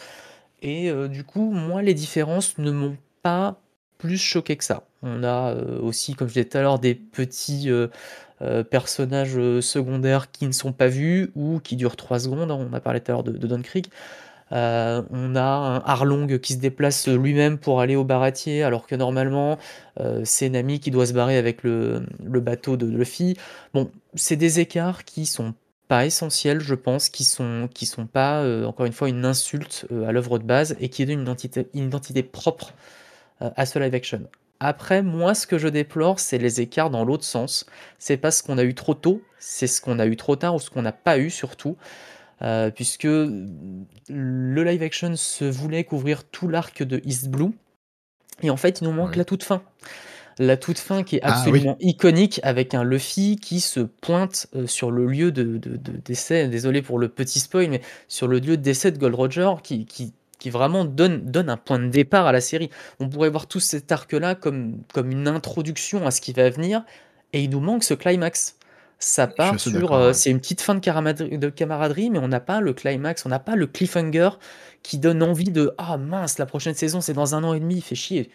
et 0.63 0.93
du 1.11 1.25
coup, 1.25 1.51
moi, 1.53 1.83
les 1.83 1.95
différences 1.95 2.59
ne 2.59 2.71
m'ont 2.73 2.97
pas 3.23 3.61
plus 3.99 4.19
choqué 4.19 4.57
que 4.57 4.65
ça. 4.65 4.85
On 5.03 5.25
a, 5.25 5.55
aussi, 5.83 6.15
comme 6.15 6.29
je 6.29 6.35
disais 6.35 6.47
tout 6.47 6.59
à 6.59 6.63
l'heure, 6.63 6.79
des 6.81 6.95
petits, 6.97 7.71
personnages, 8.71 9.39
secondaires 9.63 10.31
qui 10.33 10.47
ne 10.49 10.53
sont 10.53 10.73
pas 10.75 10.89
vus 10.89 11.31
ou 11.37 11.61
qui 11.61 11.77
durent 11.77 11.97
3 11.97 12.21
secondes, 12.21 12.51
hein. 12.53 12.69
On 12.71 12.75
a 12.75 12.81
parlé 12.81 13.01
tout 13.03 13.13
à 13.13 13.15
l'heure 13.15 13.25
de 13.25 13.33
de 13.33 13.47
Don 13.49 13.63
Krieg. 13.63 13.89
Euh, 14.53 15.03
on 15.11 15.36
a 15.36 15.42
un 15.42 15.76
Arlong 15.84 16.38
qui 16.38 16.55
se 16.55 16.59
déplace 16.59 17.09
lui-même 17.09 17.59
pour 17.59 17.80
aller 17.80 17.96
au 17.96 18.05
baratier, 18.05 18.62
alors 18.62 18.86
que 18.86 18.94
normalement, 18.94 19.59
euh, 20.01 20.22
c'est 20.24 20.49
Nami 20.49 20.80
qui 20.80 20.90
doit 20.90 21.07
se 21.07 21.12
barrer 21.12 21.36
avec 21.36 21.62
le, 21.62 22.03
bateau 22.20 22.76
de 22.76 22.86
Luffy. 22.86 23.36
Bon, 23.74 23.90
c'est 24.14 24.36
des 24.36 24.61
écarts 24.61 25.05
qui 25.05 25.26
sont 25.26 25.55
pas 25.88 26.07
essentiels, 26.07 26.61
je 26.61 26.74
pense, 26.74 27.09
qui 27.09 27.24
sont, 27.24 27.68
qui 27.72 27.86
sont 27.86 28.07
pas, 28.07 28.42
euh, 28.42 28.64
encore 28.64 28.86
une 28.86 28.92
fois, 28.92 29.09
une 29.09 29.24
insulte 29.24 29.86
à 30.07 30.12
l'œuvre 30.12 30.38
de 30.38 30.44
base 30.44 30.76
et 30.80 30.88
qui 30.88 31.05
donnent 31.05 31.20
une 31.20 31.22
identité, 31.22 31.68
une 31.74 31.86
identité 31.86 32.22
propre 32.22 32.74
à 33.40 33.66
ce 33.66 33.78
live 33.78 33.94
action. 33.94 34.28
Après, 34.61 35.03
moi, 35.03 35.34
ce 35.34 35.46
que 35.46 35.57
je 35.57 35.68
déplore, 35.68 36.18
c'est 36.18 36.38
les 36.38 36.61
écarts 36.61 36.90
dans 36.90 37.05
l'autre 37.05 37.24
sens. 37.24 37.64
C'est 37.99 38.16
pas 38.16 38.32
ce 38.32 38.42
qu'on 38.42 38.59
a 38.59 38.64
eu 38.64 38.74
trop 38.74 38.94
tôt, 38.94 39.22
c'est 39.38 39.68
ce 39.68 39.80
qu'on 39.80 40.01
a 40.01 40.07
eu 40.07 40.16
trop 40.16 40.34
tard 40.34 40.57
ou 40.57 40.59
ce 40.59 40.68
qu'on 40.68 40.82
n'a 40.82 40.92
pas 40.92 41.18
eu 41.18 41.30
surtout. 41.30 41.76
Euh, 42.43 42.70
puisque 42.70 43.05
le 43.05 44.62
live 44.64 44.82
action 44.82 45.16
se 45.16 45.45
voulait 45.45 45.84
couvrir 45.84 46.24
tout 46.24 46.49
l'arc 46.49 46.82
de 46.82 47.01
East 47.05 47.28
Blue. 47.28 47.51
Et 48.43 48.51
en 48.51 48.57
fait, 48.57 48.80
il 48.80 48.84
nous 48.84 48.93
manque 48.93 49.16
la 49.16 49.24
toute 49.24 49.43
fin. 49.43 49.62
La 50.39 50.57
toute 50.57 50.78
fin 50.78 51.03
qui 51.03 51.16
est 51.16 51.20
ah 51.24 51.32
absolument 51.32 51.76
iconique 51.80 52.39
avec 52.45 52.74
un 52.74 52.84
Luffy 52.84 53.36
qui 53.43 53.59
se 53.59 53.80
pointe 53.80 54.47
euh, 54.55 54.68
sur 54.68 54.93
le 54.93 55.07
lieu 55.07 55.32
de, 55.32 55.59
décès, 56.05 56.47
désolé 56.47 56.80
pour 56.80 57.01
le 57.01 57.09
petit 57.09 57.41
spoil, 57.41 57.68
mais 57.70 57.80
sur 58.07 58.28
le 58.28 58.39
lieu 58.39 58.57
de 58.57 58.62
décès 58.62 58.93
de 58.93 58.99
Gold 58.99 59.16
Roger 59.16 59.51
qui, 59.64 59.84
qui, 59.84 60.12
qui 60.39 60.51
vraiment 60.51 60.84
donne, 60.84 61.22
donne 61.22 61.51
un 61.51 61.57
point 61.57 61.80
de 61.80 61.89
départ 61.89 62.28
à 62.28 62.32
la 62.32 62.41
série. 62.41 62.70
On 63.01 63.09
pourrait 63.09 63.30
voir 63.30 63.49
tout 63.49 63.59
cet 63.59 63.91
arc-là 63.91 64.36
comme, 64.36 64.80
comme 64.95 65.11
une 65.11 65.26
introduction 65.26 66.07
à 66.07 66.12
ce 66.12 66.20
qui 66.20 66.32
va 66.32 66.49
venir, 66.51 66.84
et 67.32 67.43
il 67.43 67.51
nous 67.51 67.61
manque 67.61 67.82
ce 67.82 67.95
climax. 67.95 68.58
Ça 69.01 69.28
part 69.28 69.61
sur, 69.61 69.92
euh, 69.92 70.12
c'est 70.12 70.30
une 70.30 70.40
petite 70.40 70.61
fin 70.61 70.74
de, 70.74 71.36
de 71.36 71.49
camaraderie, 71.51 72.11
mais 72.11 72.18
on 72.18 72.26
n'a 72.26 72.40
pas 72.40 72.61
le 72.61 72.72
climax, 72.72 73.24
on 73.26 73.28
n'a 73.28 73.38
pas 73.38 73.55
le 73.55 73.68
cliffhanger 73.68 74.30
qui 74.82 74.99
donne 74.99 75.22
envie 75.22 75.51
de 75.51 75.72
ah 75.78 75.96
mince, 75.96 76.38
la 76.38 76.46
prochaine 76.46 76.74
saison 76.74 77.01
c'est 77.01 77.12
dans 77.12 77.36
un 77.36 77.44
an 77.44 77.55
et 77.55 77.61
demi, 77.61 77.76
il 77.76 77.82
fait 77.82 77.94
chier. 77.94 78.30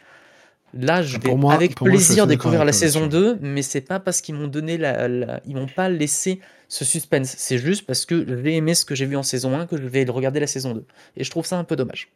Là, 0.73 1.03
je 1.03 1.17
vais 1.19 1.31
avec 1.51 1.75
plaisir 1.75 2.25
découvrir 2.25 2.65
la 2.65 2.71
saison 2.73 3.05
2, 3.05 3.37
mais 3.41 3.61
c'est 3.61 3.81
pas 3.81 3.99
parce 3.99 4.21
qu'ils 4.21 4.33
m'ont 4.33 4.47
donné 4.47 4.77
la, 4.77 5.39
ils 5.45 5.55
m'ont 5.55 5.67
pas 5.67 5.87
laissé 5.87 6.39
ce 6.67 6.83
suspense. 6.83 7.35
C'est 7.37 7.59
juste 7.59 7.85
parce 7.85 8.05
que 8.05 8.25
j'ai 8.43 8.55
aimé 8.55 8.73
ce 8.73 8.83
que 8.83 8.95
j'ai 8.95 9.05
vu 9.05 9.15
en 9.15 9.21
saison 9.21 9.55
1 9.55 9.67
que 9.67 9.77
je 9.77 9.83
vais 9.83 10.03
regarder 10.05 10.39
la 10.39 10.47
saison 10.47 10.73
2. 10.73 10.85
Et 11.17 11.23
je 11.23 11.29
trouve 11.29 11.45
ça 11.45 11.59
un 11.59 11.63
peu 11.63 11.75
dommage. 11.75 12.09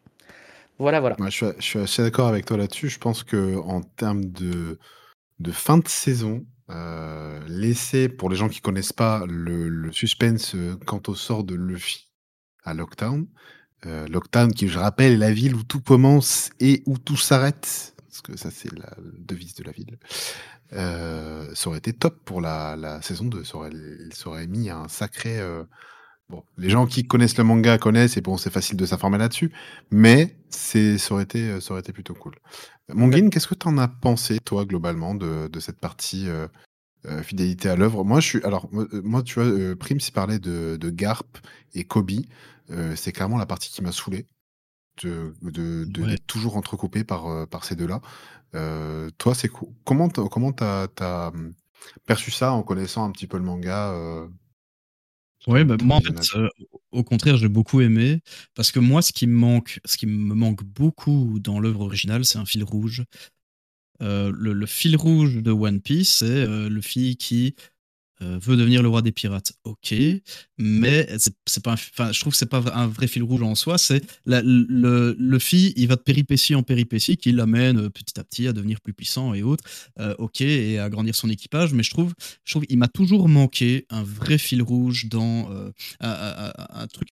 Voilà, 0.79 0.99
voilà. 0.99 1.15
je, 1.29 1.53
suis, 1.59 1.79
assez 1.79 2.01
d'accord 2.01 2.27
avec 2.27 2.45
toi 2.45 2.57
là-dessus. 2.57 2.89
Je 2.89 2.97
pense 2.97 3.23
que 3.23 3.57
en 3.57 3.81
termes 3.81 4.25
de, 4.25 4.79
de 5.39 5.51
fin 5.51 5.77
de 5.77 5.87
saison, 5.87 6.43
euh, 6.70 7.39
laisser 7.47 8.09
pour 8.09 8.30
les 8.30 8.36
gens 8.36 8.49
qui 8.49 8.59
connaissent 8.59 8.93
pas 8.93 9.24
le, 9.26 9.89
suspense 9.91 10.53
euh, 10.55 10.76
quant 10.86 11.01
au 11.07 11.15
sort 11.15 11.43
de 11.43 11.55
Luffy 11.55 12.11
à 12.63 12.74
Lockdown. 12.74 13.28
Euh, 13.86 14.07
Lockdown, 14.07 14.53
qui 14.53 14.68
je 14.68 14.78
rappelle 14.78 15.13
est 15.13 15.18
la 15.18 15.32
ville 15.32 15.55
où 15.55 15.63
tout 15.63 15.80
commence 15.80 16.49
et 16.59 16.84
où 16.86 16.97
tout 16.97 17.15
s'arrête 17.15 17.93
parce 18.07 18.22
que 18.22 18.36
ça 18.36 18.49
c'est 18.51 18.74
la 18.74 18.95
devise 19.20 19.53
de 19.53 19.63
la 19.63 19.72
ville, 19.72 19.99
ça 20.72 21.70
aurait 21.70 21.78
été 21.78 21.93
top 21.93 22.20
pour 22.26 22.41
la, 22.41 22.99
saison 23.01 23.26
2. 23.26 23.43
Ça 23.43 23.57
aurait, 23.57 23.72
ça 24.11 24.30
aurait 24.30 24.47
mis 24.47 24.70
un 24.70 24.88
sacré. 24.88 25.39
Euh, 26.32 26.36
bon, 26.36 26.43
les 26.57 26.69
gens 26.69 26.86
qui 26.86 27.05
connaissent 27.05 27.38
le 27.38 27.43
manga 27.43 27.78
connaissent 27.78 28.17
et 28.17 28.21
bon, 28.21 28.38
c'est 28.38 28.49
facile 28.49 28.78
de 28.78 28.86
s'informer 28.86 29.17
là-dessus, 29.17 29.51
mais 29.91 30.36
c'est, 30.49 30.97
ça 30.97 31.13
aurait 31.13 31.23
été, 31.23 31.59
ça 31.61 31.71
aurait 31.71 31.82
été 31.82 31.93
plutôt 31.93 32.13
cool. 32.13 32.36
Mongin, 32.93 33.30
qu'est-ce 33.30 33.47
que 33.47 33.55
tu 33.55 33.67
en 33.67 33.78
as 33.78 33.88
pensé 33.88 34.39
toi 34.39 34.65
globalement 34.65 35.15
de, 35.15 35.59
cette 35.59 35.80
partie 35.80 36.28
euh, 36.30 36.47
fidélité 37.23 37.69
à 37.69 37.75
l'œuvre? 37.75 38.03
Moi, 38.03 38.19
je 38.19 38.28
suis, 38.28 38.43
alors 38.43 38.69
moi, 38.71 39.23
tu 39.23 39.39
vois, 39.39 39.75
Prim 39.75 39.99
s'y 39.99 40.11
parlait 40.11 40.39
de, 40.39 40.78
de 40.80 40.89
Garp 40.89 41.38
et 41.73 41.84
Kobe. 41.84 42.11
c'est 42.95 43.11
clairement 43.11 43.38
la 43.38 43.45
partie 43.45 43.69
qui 43.69 43.82
m'a 43.82 43.91
saoulé 43.91 44.28
de, 45.03 45.86
d'être 45.86 46.28
toujours 46.28 46.57
entrecoupé 46.57 47.03
par, 47.03 47.28
euh, 47.28 47.45
par 47.45 47.63
ces 47.63 47.75
deux-là. 47.75 48.01
Euh, 48.55 49.09
toi, 49.17 49.36
c'est 49.36 49.49
comment 49.84 50.09
t'as, 50.09 50.28
comment 50.28 50.51
t'as, 50.51 50.88
as 50.99 51.28
hum, 51.30 51.53
perçu 52.05 52.32
ça 52.32 52.53
en 52.53 52.63
connaissant 52.63 53.05
un 53.05 53.11
petit 53.11 53.28
peu 53.28 53.38
le 53.38 53.43
manga 53.43 53.91
euh, 53.91 54.28
Oui, 55.47 55.63
bah, 55.63 55.77
moi 55.81 55.97
en 55.97 56.01
fait, 56.01 56.13
au 56.91 57.03
contraire, 57.03 57.37
j'ai 57.37 57.47
beaucoup 57.47 57.81
aimé 57.81 58.21
parce 58.53 58.71
que 58.71 58.79
moi, 58.79 59.01
ce 59.01 59.13
qui 59.13 59.27
me 59.27 59.35
manque, 59.35 59.79
ce 59.85 59.97
qui 59.97 60.05
me 60.05 60.35
manque 60.35 60.63
beaucoup 60.63 61.39
dans 61.39 61.59
l'œuvre 61.59 61.81
originale, 61.81 62.25
c'est 62.25 62.37
un 62.37 62.45
fil 62.45 62.63
rouge. 62.63 63.03
le, 63.99 64.29
le, 64.31 64.65
fil 64.65 64.95
rouge 64.97 65.37
de 65.37 65.51
One 65.51 65.81
Piece, 65.81 66.17
c'est 66.17 66.45
le 66.45 66.81
fil 66.81 67.17
qui 67.17 67.55
euh, 68.22 68.39
veut 68.41 68.57
devenir 68.57 68.82
le 68.82 68.89
roi 68.89 69.01
des 69.01 69.11
pirates, 69.11 69.53
ok, 69.63 69.93
mais 70.57 71.07
c'est 71.45 71.63
pas, 71.63 71.76
je 71.76 72.20
trouve 72.20 72.34
que 72.34 72.38
c'est 72.38 72.49
pas 72.49 72.63
un 72.74 72.88
vrai 72.88 73.07
fil 73.07 73.24
rouge 73.24 73.43
en 73.43 73.55
soi. 73.55 73.78
C'est 73.78 74.01
le, 74.26 75.15
le 75.18 75.39
fille, 75.39 75.74
il 75.76 75.88
va 75.88 75.95
de 75.95 76.01
péripétie 76.01 76.55
en 76.55 76.63
péripétie, 76.63 77.18
qui 77.18 77.32
l'amène 77.32 77.78
euh, 77.78 77.89
petit 77.89 78.20
à 78.20 78.24
petit 78.24 78.47
à 78.47 78.53
devenir 78.53 78.82
plus 78.82 78.93
puissant 78.93 79.34
et 79.34 79.43
autres, 79.43 79.63
euh, 79.99 80.15
ok, 80.18 80.41
et 80.41 80.80
à 80.80 80.89
grandir 80.89 81.15
son 81.15 81.30
équipage. 81.30 81.74
Mais 81.74 81.84
je 81.84 81.91
trouve, 81.91 82.13
je 82.43 82.53
trouve, 82.53 82.65
il 82.70 82.78
m'a 82.78 82.88
toujours 82.88 83.30
manqué 83.30 83.86
un 83.89 84.03
vrai 84.03 84.38
fil 84.38 84.61
rouge 84.61 85.07
dans 85.09 85.49
un, 85.99 86.88
truc 86.88 87.09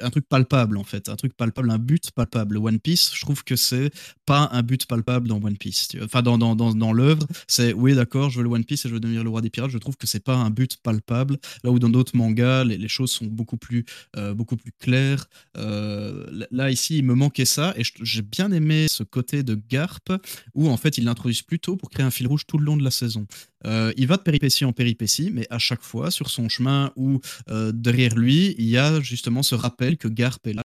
un 0.00 0.10
truc 0.10 0.28
palpable 0.28 0.76
en 0.76 0.84
fait, 0.84 1.08
un 1.08 1.16
truc 1.16 1.34
palpable, 1.34 1.70
un 1.70 1.78
but 1.78 2.10
palpable. 2.10 2.58
One 2.58 2.78
Piece, 2.78 3.10
je 3.14 3.20
trouve 3.20 3.44
que 3.44 3.56
c'est 3.56 3.90
pas 4.26 4.48
un 4.52 4.62
but 4.62 4.86
palpable 4.86 5.28
dans 5.28 5.42
One 5.42 5.56
Piece. 5.56 5.88
Enfin, 6.02 6.22
dans, 6.22 6.38
dans, 6.38 6.54
dans, 6.54 6.74
dans 6.74 6.92
l'œuvre, 6.92 7.26
c'est 7.46 7.72
oui, 7.72 7.94
d'accord, 7.94 8.30
je 8.30 8.38
veux 8.38 8.44
le 8.44 8.50
One 8.50 8.64
Piece 8.64 8.84
et 8.84 8.88
je 8.88 8.94
veux 8.94 9.00
devenir 9.00 9.24
le 9.24 9.30
roi 9.30 9.40
des 9.40 9.50
pirates. 9.50 9.70
Je 9.70 9.78
trouve 9.78 9.96
que 9.96 10.06
c'est 10.06 10.22
pas 10.22 10.36
un 10.36 10.50
but 10.50 10.76
palpable. 10.82 11.38
Là 11.64 11.70
où 11.70 11.78
dans 11.78 11.88
d'autres 11.88 12.16
mangas, 12.16 12.64
les, 12.64 12.88
choses 12.88 13.10
sont 13.10 13.26
beaucoup 13.26 13.56
plus, 13.56 13.84
euh, 14.16 14.34
beaucoup 14.34 14.56
plus 14.56 14.72
claires. 14.72 15.26
Euh, 15.56 16.26
là, 16.50 16.70
ici, 16.70 16.98
il 16.98 17.04
me 17.04 17.14
manquait 17.14 17.44
ça 17.44 17.74
et 17.76 17.82
j'ai 18.02 18.22
bien 18.22 18.52
aimé 18.52 18.86
ce 18.88 19.02
côté 19.02 19.42
de 19.42 19.54
Garp 19.54 20.12
où 20.54 20.68
en 20.68 20.76
fait, 20.76 20.98
ils 20.98 21.04
l'introduisent 21.04 21.42
plus 21.42 21.58
tôt 21.58 21.76
pour 21.76 21.90
créer 21.90 22.04
un 22.04 22.10
fil 22.10 22.26
rouge 22.26 22.46
tout 22.46 22.58
le 22.58 22.64
long 22.64 22.76
de 22.76 22.84
la 22.84 22.90
saison. 22.90 23.26
Euh, 23.66 23.92
il 23.96 24.06
va 24.06 24.16
de 24.16 24.22
péripétie 24.22 24.64
en 24.64 24.72
péripétie, 24.72 25.30
mais 25.32 25.46
à 25.50 25.58
chaque 25.58 25.82
fois, 25.82 26.10
sur 26.10 26.30
son 26.30 26.48
chemin 26.48 26.92
ou 26.96 27.20
derrière 27.72 28.14
lui, 28.14 28.54
il 28.58 28.66
y 28.66 28.76
a 28.76 29.00
justement 29.00 29.42
ce 29.42 29.54
que 29.78 30.08
Garp 30.08 30.46
est 30.46 30.54
là 30.54 30.62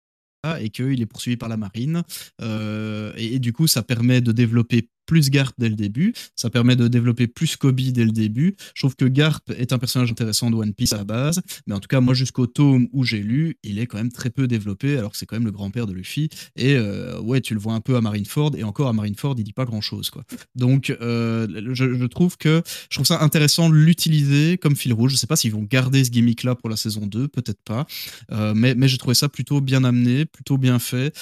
et 0.61 0.71
qu'il 0.71 1.03
est 1.03 1.07
poursuivi 1.07 1.37
par 1.37 1.49
la 1.49 1.57
marine. 1.57 2.03
Euh, 2.41 3.13
et, 3.17 3.39
du 3.39 3.53
coup, 3.53 3.67
ça 3.67 3.83
permet 3.83 4.21
de 4.21 4.33
développer 4.33 4.89
plus 5.11 5.29
Garp 5.29 5.53
dès 5.59 5.69
le 5.69 5.75
début. 5.75 6.15
Ça 6.37 6.51
permet 6.51 6.77
de 6.77 6.87
développer 6.87 7.27
plus 7.27 7.57
Kobe 7.57 7.81
dès 7.81 8.05
le 8.05 8.13
début. 8.13 8.55
Je 8.75 8.83
trouve 8.83 8.95
que 8.95 9.07
Garp 9.07 9.43
est 9.51 9.73
un 9.73 9.79
personnage 9.79 10.13
intéressant 10.13 10.53
de 10.53 10.55
One 10.55 10.73
Piece 10.73 10.93
à 10.93 10.99
la 10.99 11.05
base. 11.05 11.41
Mais 11.67 11.75
en 11.75 11.81
tout 11.81 11.89
cas, 11.89 12.01
moi, 12.01 12.15
jusqu'au 12.15 12.47
tome 12.47 12.87
où 12.93 13.03
j'ai 13.03 13.19
lu, 13.19 13.57
il 13.65 13.81
est 13.81 13.89
quand 13.89 13.99
même 13.99 14.13
très 14.13 14.31
peu 14.31 14.47
développé, 14.47 14.97
alors 14.97 15.11
que 15.11 15.17
c'est 15.17 15.27
quand 15.27 15.35
même 15.35 15.47
le 15.47 15.51
grand-père 15.51 15.89
de 15.89 15.93
Luffy. 15.93 16.29
Et 16.55 16.77
euh, 16.77 17.21
ouais, 17.21 17.41
tu 17.41 17.55
le 17.55 17.61
vois 17.61 17.73
un 17.73 17.81
peu 17.81 17.97
à 17.97 18.01
Marineford. 18.01 18.53
Et 18.57 18.63
encore 18.63 18.87
à 18.87 18.93
Marineford, 18.93 19.35
il 19.37 19.43
dit 19.43 19.53
pas 19.53 19.65
grand-chose. 19.65 20.11
quoi. 20.11 20.23
Donc, 20.55 20.97
euh, 21.01 21.49
je, 21.73 22.07
trouve 22.07 22.37
que 22.37 22.63
je 22.89 22.97
trouve 22.97 23.07
ça 23.07 23.21
intéressant 23.21 23.69
de 23.69 23.75
l'utiliser 23.75 24.59
comme 24.59 24.77
fil 24.77 24.93
rouge. 24.93 25.11
Je 25.11 25.17
sais 25.17 25.27
pas 25.27 25.35
s'ils 25.35 25.53
vont 25.53 25.67
garder 25.69 26.05
ce 26.05 26.11
gimmick-là 26.11 26.55
pour 26.55 26.69
la 26.69 26.77
saison 26.77 27.09
2, 27.09 27.27
peut-être 27.27 27.63
pas. 27.65 27.85
Euh, 28.31 28.55
mais 28.55 28.77
mais 28.77 28.87
j'ai 28.87 28.99
trouvé 28.99 29.15
ça 29.15 29.29
plutôt 29.29 29.61
bien 29.61 29.83
amené, 29.83 30.25
plutôt 30.25 30.57
bien 30.57 30.79
fait. 30.79 31.13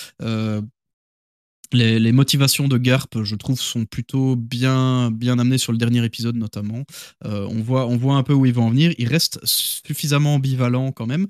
Les, 1.73 2.12
motivations 2.12 2.66
de 2.66 2.79
Garp, 2.79 3.23
je 3.23 3.35
trouve, 3.37 3.61
sont 3.61 3.85
plutôt 3.85 4.37
bien, 4.37 5.11
bien 5.11 5.39
amenées 5.39 5.59
sur 5.59 5.73
le 5.73 5.79
dernier 5.79 6.05
épisode 6.05 6.37
notamment. 6.37 6.85
Euh, 7.25 7.47
on, 7.51 7.61
voit, 7.61 7.87
on 7.87 7.97
voit 7.97 8.14
un 8.14 8.23
peu 8.23 8.33
où 8.33 8.47
il 8.47 8.55
va 8.55 8.62
en 8.62 8.71
venir. 8.71 8.93
Il 8.99 9.09
reste 9.09 9.39
suffisamment 9.45 10.37
ambivalent 10.37 10.93
quand 10.93 11.07
même, 11.07 11.27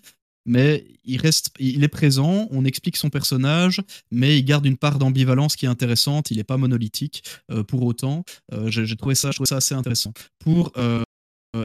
mais 0.47 0.87
il, 1.05 1.21
reste, 1.21 1.51
il 1.59 1.83
est 1.83 1.89
présent, 1.89 2.47
on 2.53 2.65
explique 2.65 2.97
son 2.97 3.11
personnage, 3.11 3.83
mais 4.13 4.39
il 4.39 4.45
garde 4.45 4.65
une 4.65 4.77
part 4.77 4.99
d'ambivalence 4.99 5.57
qui 5.57 5.67
est 5.67 5.69
intéressante. 5.69 6.31
Il 6.31 6.37
n'est 6.37 6.45
pas 6.45 6.57
monolithique 6.57 7.25
euh, 7.51 7.65
pour 7.65 7.83
autant. 7.83 8.25
Euh, 8.53 8.71
j'ai 8.71 8.97
trouvé 8.97 9.17
ça, 9.17 9.31
ça 9.33 9.57
assez 9.57 9.75
intéressant. 9.75 10.13
Pour 10.39 10.73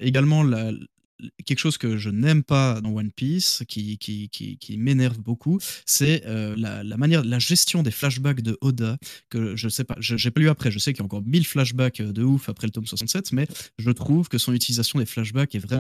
également 0.02 0.42
la, 0.44 0.72
quelque 1.46 1.60
chose 1.60 1.78
que 1.78 1.98
je 1.98 2.10
n'aime 2.10 2.44
pas 2.44 2.82
dans 2.82 2.92
One 2.92 3.12
Piece, 3.12 3.64
qui, 3.68 3.98
qui, 3.98 4.30
qui, 4.30 4.78
m'énerve 4.78 5.20
beaucoup, 5.20 5.60
c'est 5.86 6.24
euh, 6.26 6.56
la, 6.58 6.98
manière, 6.98 7.24
la 7.24 7.40
gestion 7.40 7.84
des 7.84 7.92
flashbacks 7.92 8.42
de 8.42 8.58
Oda, 8.62 8.98
que 9.30 9.56
je 9.56 9.70
sais 9.70 9.84
pas, 9.84 9.96
j'ai 10.00 10.32
pas 10.32 10.42
lu 10.42 10.50
après, 10.50 10.72
je 10.72 10.80
sais 10.80 10.94
qu'il 10.94 11.00
y 11.00 11.04
a 11.04 11.06
encore 11.06 11.24
1000 11.24 11.46
flashbacks 11.46 12.02
de 12.02 12.24
ouf 12.24 12.50
après 12.50 12.68
le 12.68 12.72
tome 12.72 12.86
67, 12.86 13.32
mais 13.32 13.48
je 13.78 13.92
trouve 13.92 14.30
que 14.30 14.38
son 14.38 14.54
utilisation 14.54 15.00
des 15.00 15.06
flashbacks 15.06 15.56
est 15.56 15.60
vraiment 15.60 15.80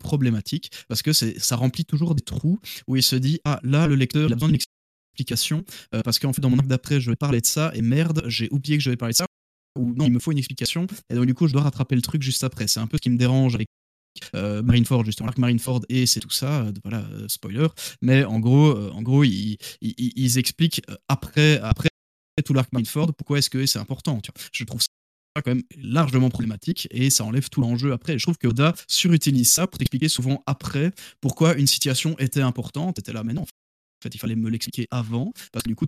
problématique 0.00 0.72
parce 0.88 1.00
que 1.00 1.12
ça 1.12 1.56
remplit 1.56 1.84
toujours 1.84 2.16
des 2.16 2.22
trous 2.22 2.58
où 2.88 2.96
il 2.96 3.02
se 3.04 3.14
dit 3.14 3.40
ah 3.44 3.60
là 3.62 3.86
le 3.86 3.94
lecteur 3.94 4.26
il 4.28 4.32
a 4.32 4.34
besoin 4.34 4.48
d'une 4.48 4.58
explication 5.14 5.64
euh, 5.94 6.02
parce 6.02 6.18
qu'en 6.18 6.32
fait 6.32 6.40
dans 6.40 6.50
mon 6.50 6.58
arc 6.58 6.66
d'après 6.66 7.00
je 7.00 7.08
vais 7.08 7.16
parler 7.16 7.40
de 7.40 7.46
ça 7.46 7.70
et 7.72 7.82
merde 7.82 8.24
j'ai 8.26 8.48
oublié 8.50 8.76
que 8.76 8.82
je 8.82 8.90
vais 8.90 8.96
parler 8.96 9.12
de 9.12 9.18
ça 9.18 9.26
ou 9.78 9.94
non 9.94 10.04
il 10.04 10.12
me 10.12 10.18
faut 10.18 10.32
une 10.32 10.38
explication 10.38 10.88
et 11.08 11.14
donc 11.14 11.26
du 11.26 11.34
coup 11.34 11.46
je 11.46 11.52
dois 11.52 11.62
rattraper 11.62 11.94
le 11.94 12.02
truc 12.02 12.20
juste 12.20 12.42
après 12.42 12.66
c'est 12.66 12.80
un 12.80 12.88
peu 12.88 12.96
ce 12.96 13.02
qui 13.02 13.10
me 13.10 13.16
dérange 13.16 13.54
avec 13.54 13.68
euh, 14.34 14.62
Marineford, 14.62 15.04
justement, 15.04 15.26
l'arc 15.26 15.38
Marineford, 15.38 15.82
et 15.88 16.06
c'est 16.06 16.20
tout 16.20 16.30
ça, 16.30 16.62
euh, 16.62 16.72
voilà, 16.84 17.04
euh, 17.12 17.28
spoiler. 17.28 17.66
Mais 18.02 18.24
en 18.24 18.40
gros, 18.40 18.76
en 18.90 19.02
gros 19.02 19.24
ils, 19.24 20.38
expliquent 20.38 20.82
après, 21.08 21.58
après 21.60 21.88
tout 22.44 22.52
l'arc 22.52 22.70
Marineford 22.72 23.14
pourquoi 23.14 23.38
est-ce 23.38 23.50
que 23.50 23.64
c'est 23.66 23.78
important. 23.78 24.20
Je 24.52 24.64
trouve 24.64 24.82
ça 24.82 24.88
quand 25.36 25.54
même 25.54 25.62
largement 25.78 26.28
problématique 26.28 26.88
et 26.90 27.10
ça 27.10 27.24
enlève 27.24 27.48
tout 27.48 27.60
l'enjeu 27.60 27.92
après. 27.92 28.18
je 28.18 28.24
trouve 28.24 28.38
que 28.38 28.46
Oda 28.46 28.74
surutilise 28.88 29.50
ça 29.50 29.66
pour 29.66 29.78
t'expliquer 29.78 30.08
souvent 30.08 30.42
après 30.46 30.92
pourquoi 31.20 31.54
une 31.56 31.66
situation 31.66 32.18
était 32.18 32.40
importante. 32.40 32.98
Était 32.98 33.12
là, 33.12 33.22
mais 33.22 33.34
non, 33.34 33.44
fait, 34.02 34.14
il 34.14 34.18
fallait 34.18 34.36
me 34.36 34.50
l'expliquer 34.50 34.86
avant, 34.90 35.32
parce 35.52 35.62
que 35.62 35.68
du 35.68 35.76
coup, 35.76 35.86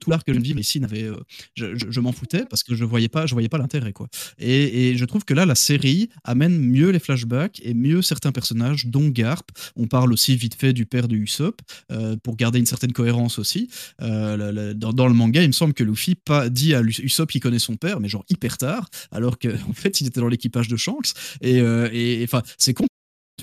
tout 0.00 0.10
l'arc 0.10 0.26
que 0.26 0.32
je 0.32 0.40
vivre 0.40 0.58
ici 0.58 0.80
n'avait 0.80 1.04
euh, 1.04 1.16
je, 1.54 2.00
m'en 2.00 2.12
foutais 2.12 2.44
parce 2.44 2.62
que 2.62 2.74
je 2.74 2.84
voyais 2.84 3.08
pas 3.08 3.26
je 3.26 3.34
voyais 3.34 3.48
pas 3.48 3.58
l'intérêt 3.58 3.92
quoi. 3.92 4.08
Et, 4.38 4.96
je 4.96 5.04
trouve 5.04 5.24
que 5.24 5.34
là 5.34 5.46
la 5.46 5.54
série 5.54 6.10
amène 6.24 6.58
mieux 6.58 6.90
les 6.90 6.98
flashbacks 6.98 7.60
et 7.64 7.74
mieux 7.74 8.02
certains 8.02 8.32
personnages 8.32 8.86
dont 8.86 9.08
Garp. 9.08 9.50
On 9.74 9.86
parle 9.86 10.12
aussi 10.12 10.36
vite 10.36 10.54
fait 10.54 10.72
du 10.72 10.86
père 10.86 11.08
de 11.08 11.16
Usopp 11.16 11.60
euh, 11.92 12.16
pour 12.22 12.36
garder 12.36 12.58
une 12.58 12.66
certaine 12.66 12.92
cohérence 12.92 13.38
aussi. 13.38 13.68
Euh, 14.02 14.74
dans, 14.74 15.06
le 15.08 15.14
manga 15.14 15.42
il 15.42 15.48
me 15.48 15.52
semble 15.52 15.74
que 15.74 15.84
Luffy 15.84 16.14
pas 16.14 16.48
dit 16.48 16.74
à 16.74 16.82
Usopp 16.82 17.30
qu'il 17.30 17.40
connaît 17.40 17.58
son 17.58 17.76
père 17.76 18.00
mais 18.00 18.08
genre 18.08 18.24
hyper 18.28 18.58
tard 18.58 18.88
alors 19.10 19.38
qu'en 19.38 19.48
en 19.70 19.72
fait 19.72 20.00
il 20.00 20.06
était 20.06 20.20
dans 20.20 20.28
l'équipage 20.28 20.68
de 20.68 20.76
Shanks. 20.76 21.12
Et 21.40 22.22
enfin 22.24 22.42
c'est 22.58 22.74
con 22.74 22.86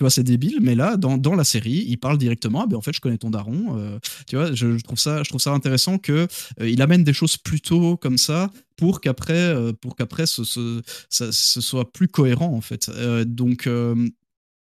tu 0.03 0.05
vois, 0.05 0.11
c'est 0.11 0.23
débile, 0.23 0.57
mais 0.61 0.75
là, 0.75 0.97
dans, 0.97 1.17
dans, 1.17 1.33
la 1.33 1.45
série, 1.45 1.85
il 1.87 1.95
parle 1.95 2.17
directement. 2.17 2.63
Ah, 2.63 2.67
ben, 2.67 2.75
en 2.75 2.81
fait, 2.81 2.91
je 2.93 2.99
connais 2.99 3.17
ton 3.17 3.29
daron. 3.29 3.77
Euh, 3.77 3.99
tu 4.27 4.35
vois, 4.35 4.53
je, 4.53 4.77
trouve 4.83 4.99
ça, 4.99 5.23
je 5.23 5.29
trouve 5.29 5.39
ça 5.39 5.51
intéressant 5.51 5.97
que 5.97 6.27
euh, 6.59 6.69
il 6.69 6.81
amène 6.81 7.05
des 7.05 7.13
choses 7.13 7.37
plutôt 7.37 7.95
comme 7.95 8.17
ça 8.17 8.51
pour 8.75 8.99
qu'après, 8.99 9.33
euh, 9.33 9.71
pour 9.71 9.95
qu'après, 9.95 10.25
ce, 10.25 10.43
ce, 10.43 11.31
soit 11.31 11.93
plus 11.93 12.09
cohérent 12.09 12.53
en 12.53 12.59
fait. 12.59 12.91
donc 13.25 13.69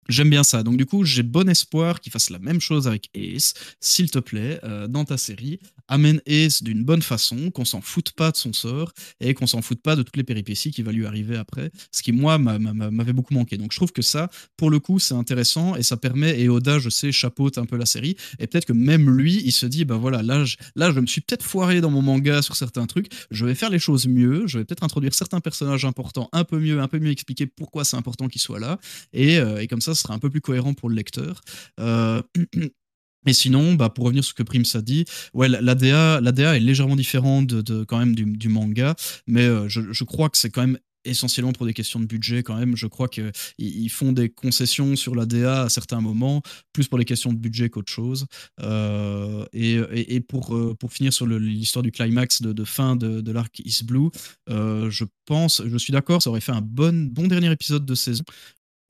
J'aime 0.07 0.29
bien 0.29 0.43
ça. 0.43 0.63
Donc, 0.63 0.77
du 0.77 0.86
coup, 0.86 1.03
j'ai 1.03 1.23
bon 1.23 1.49
espoir 1.49 1.99
qu'il 1.99 2.13
fasse 2.13 2.29
la 2.29 2.39
même 2.39 2.61
chose 2.61 2.88
avec 2.88 3.09
Ace, 3.13 3.55
s'il 3.81 4.09
te 4.11 4.19
plaît, 4.19 4.61
dans 4.88 5.03
ta 5.03 5.17
série. 5.17 5.59
Amène 5.88 6.21
Ace 6.25 6.63
d'une 6.63 6.83
bonne 6.83 7.01
façon, 7.01 7.51
qu'on 7.51 7.65
s'en 7.65 7.81
foute 7.81 8.11
pas 8.11 8.31
de 8.31 8.38
son 8.38 8.53
sort 8.53 8.91
et 9.19 9.33
qu'on 9.33 9.47
s'en 9.47 9.61
foute 9.61 9.81
pas 9.81 9.95
de 9.95 10.03
toutes 10.03 10.17
les 10.17 10.23
péripéties 10.23 10.71
qui 10.71 10.81
va 10.81 10.91
lui 10.91 11.05
arriver 11.05 11.38
après. 11.38 11.71
Ce 11.91 12.01
qui, 12.01 12.11
moi, 12.11 12.38
m'avait 12.38 13.13
beaucoup 13.13 13.33
manqué. 13.33 13.57
Donc, 13.57 13.71
je 13.71 13.77
trouve 13.77 13.91
que 13.91 14.01
ça, 14.01 14.29
pour 14.57 14.69
le 14.69 14.79
coup, 14.79 14.99
c'est 14.99 15.13
intéressant 15.13 15.75
et 15.75 15.83
ça 15.83 15.97
permet, 15.97 16.39
et 16.39 16.49
Oda, 16.49 16.79
je 16.79 16.89
sais, 16.89 17.11
chapeaute 17.11 17.57
un 17.57 17.65
peu 17.65 17.77
la 17.77 17.86
série. 17.86 18.15
Et 18.39 18.47
peut-être 18.47 18.65
que 18.65 18.73
même 18.73 19.09
lui, 19.09 19.41
il 19.43 19.51
se 19.51 19.65
dit, 19.65 19.86
ben 19.86 19.97
voilà, 19.97 20.21
là, 20.21 20.43
je, 20.43 20.57
là, 20.75 20.91
je 20.91 20.99
me 20.99 21.05
suis 21.05 21.21
peut-être 21.21 21.43
foiré 21.43 21.81
dans 21.81 21.91
mon 21.91 22.01
manga 22.01 22.41
sur 22.41 22.55
certains 22.55 22.86
trucs. 22.86 23.07
Je 23.31 23.45
vais 23.45 23.55
faire 23.55 23.69
les 23.69 23.79
choses 23.79 24.07
mieux. 24.07 24.47
Je 24.47 24.59
vais 24.59 24.65
peut-être 24.65 24.83
introduire 24.83 25.13
certains 25.13 25.39
personnages 25.39 25.86
importants 25.86 26.29
un 26.31 26.43
peu 26.43 26.59
mieux, 26.59 26.79
un 26.79 26.88
peu 26.88 26.99
mieux 26.99 27.11
expliquer 27.11 27.45
pourquoi 27.45 27.83
c'est 27.83 27.97
important 27.97 28.27
qu'ils 28.27 28.41
soient 28.41 28.59
là. 28.59 28.79
Et, 29.13 29.38
euh, 29.38 29.61
et 29.61 29.67
comme 29.67 29.81
ça, 29.81 29.95
sera 29.95 30.13
un 30.13 30.19
peu 30.19 30.29
plus 30.29 30.41
cohérent 30.41 30.73
pour 30.73 30.89
le 30.89 30.95
lecteur. 30.95 31.41
Euh, 31.79 32.21
et 33.26 33.34
sinon, 33.34 33.73
bah, 33.73 33.89
pour 33.89 34.05
revenir 34.05 34.23
sur 34.23 34.32
ce 34.32 34.36
que 34.36 34.43
Prims 34.43 34.63
a 34.76 34.82
dit, 34.82 35.05
ouais, 35.34 35.47
l'ADA, 35.49 36.21
est 36.55 36.59
légèrement 36.59 36.95
différente 36.95 37.47
de, 37.47 37.84
quand 37.84 37.97
même 37.97 38.15
du, 38.15 38.49
manga, 38.49 38.95
mais 39.28 39.45
euh, 39.45 39.67
je, 39.67 40.03
crois 40.03 40.30
que 40.30 40.38
c'est 40.38 40.49
quand 40.49 40.61
même 40.61 40.78
essentiellement 41.03 41.51
pour 41.51 41.67
des 41.67 41.73
questions 41.73 41.99
de 41.99 42.05
budget 42.05 42.41
quand 42.41 42.55
même. 42.55 42.76
Je 42.76 42.88
crois 42.88 43.07
qu'ils 43.07 43.89
font 43.91 44.11
des 44.11 44.30
concessions 44.30 44.95
sur 44.95 45.13
l'ADA 45.13 45.63
à 45.63 45.69
certains 45.69 46.01
moments, 46.01 46.41
plus 46.73 46.88
pour 46.88 46.97
les 46.97 47.05
questions 47.05 47.32
de 47.32 47.38
budget 47.38 47.69
qu'autre 47.69 47.91
chose. 47.91 48.26
Euh, 48.61 49.45
et, 49.53 50.19
pour, 50.21 50.57
pour 50.80 50.93
finir 50.93 51.13
sur 51.13 51.28
l'histoire 51.28 51.84
du 51.84 51.91
climax 51.91 52.41
de, 52.41 52.63
fin 52.63 52.95
de, 52.95 53.21
de 53.21 53.32
l'arc 53.32 53.59
East 53.63 53.86
Blue, 53.86 54.09
je 54.47 55.03
pense, 55.26 55.61
je 55.65 55.78
suis 55.78 55.93
d'accord, 55.93 56.21
ça 56.21 56.30
aurait 56.30 56.41
fait 56.41 56.53
un 56.53 56.61
bon, 56.61 57.07
bon 57.11 57.28
dernier 57.28 57.51
épisode 57.51 57.86
de 57.86 57.95
saison 57.95 58.23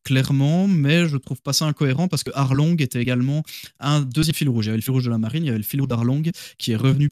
clairement, 0.06 0.68
mais 0.68 1.10
je 1.10 1.18
trouve 1.18 1.41
pas 1.41 1.51
ça 1.51 1.66
incohérent 1.66 2.08
parce 2.08 2.24
que 2.24 2.32
Arlong 2.34 2.78
était 2.80 3.01
également 3.01 3.43
un 3.80 4.01
deuxième 4.01 4.36
fil 4.36 4.47
rouge. 4.47 4.66
Il 4.66 4.68
y 4.68 4.70
avait 4.70 4.78
le 4.78 4.84
fil 4.84 4.93
rouge 4.93 5.03
de 5.03 5.10
la 5.10 5.18
marine, 5.18 5.43
il 5.43 5.47
y 5.47 5.49
avait 5.49 5.58
le 5.58 5.64
fil 5.64 5.82
rouge 5.82 5.89
d'Arlong 5.89 6.24
qui 6.58 6.72
est 6.72 6.78
revenu 6.78 7.10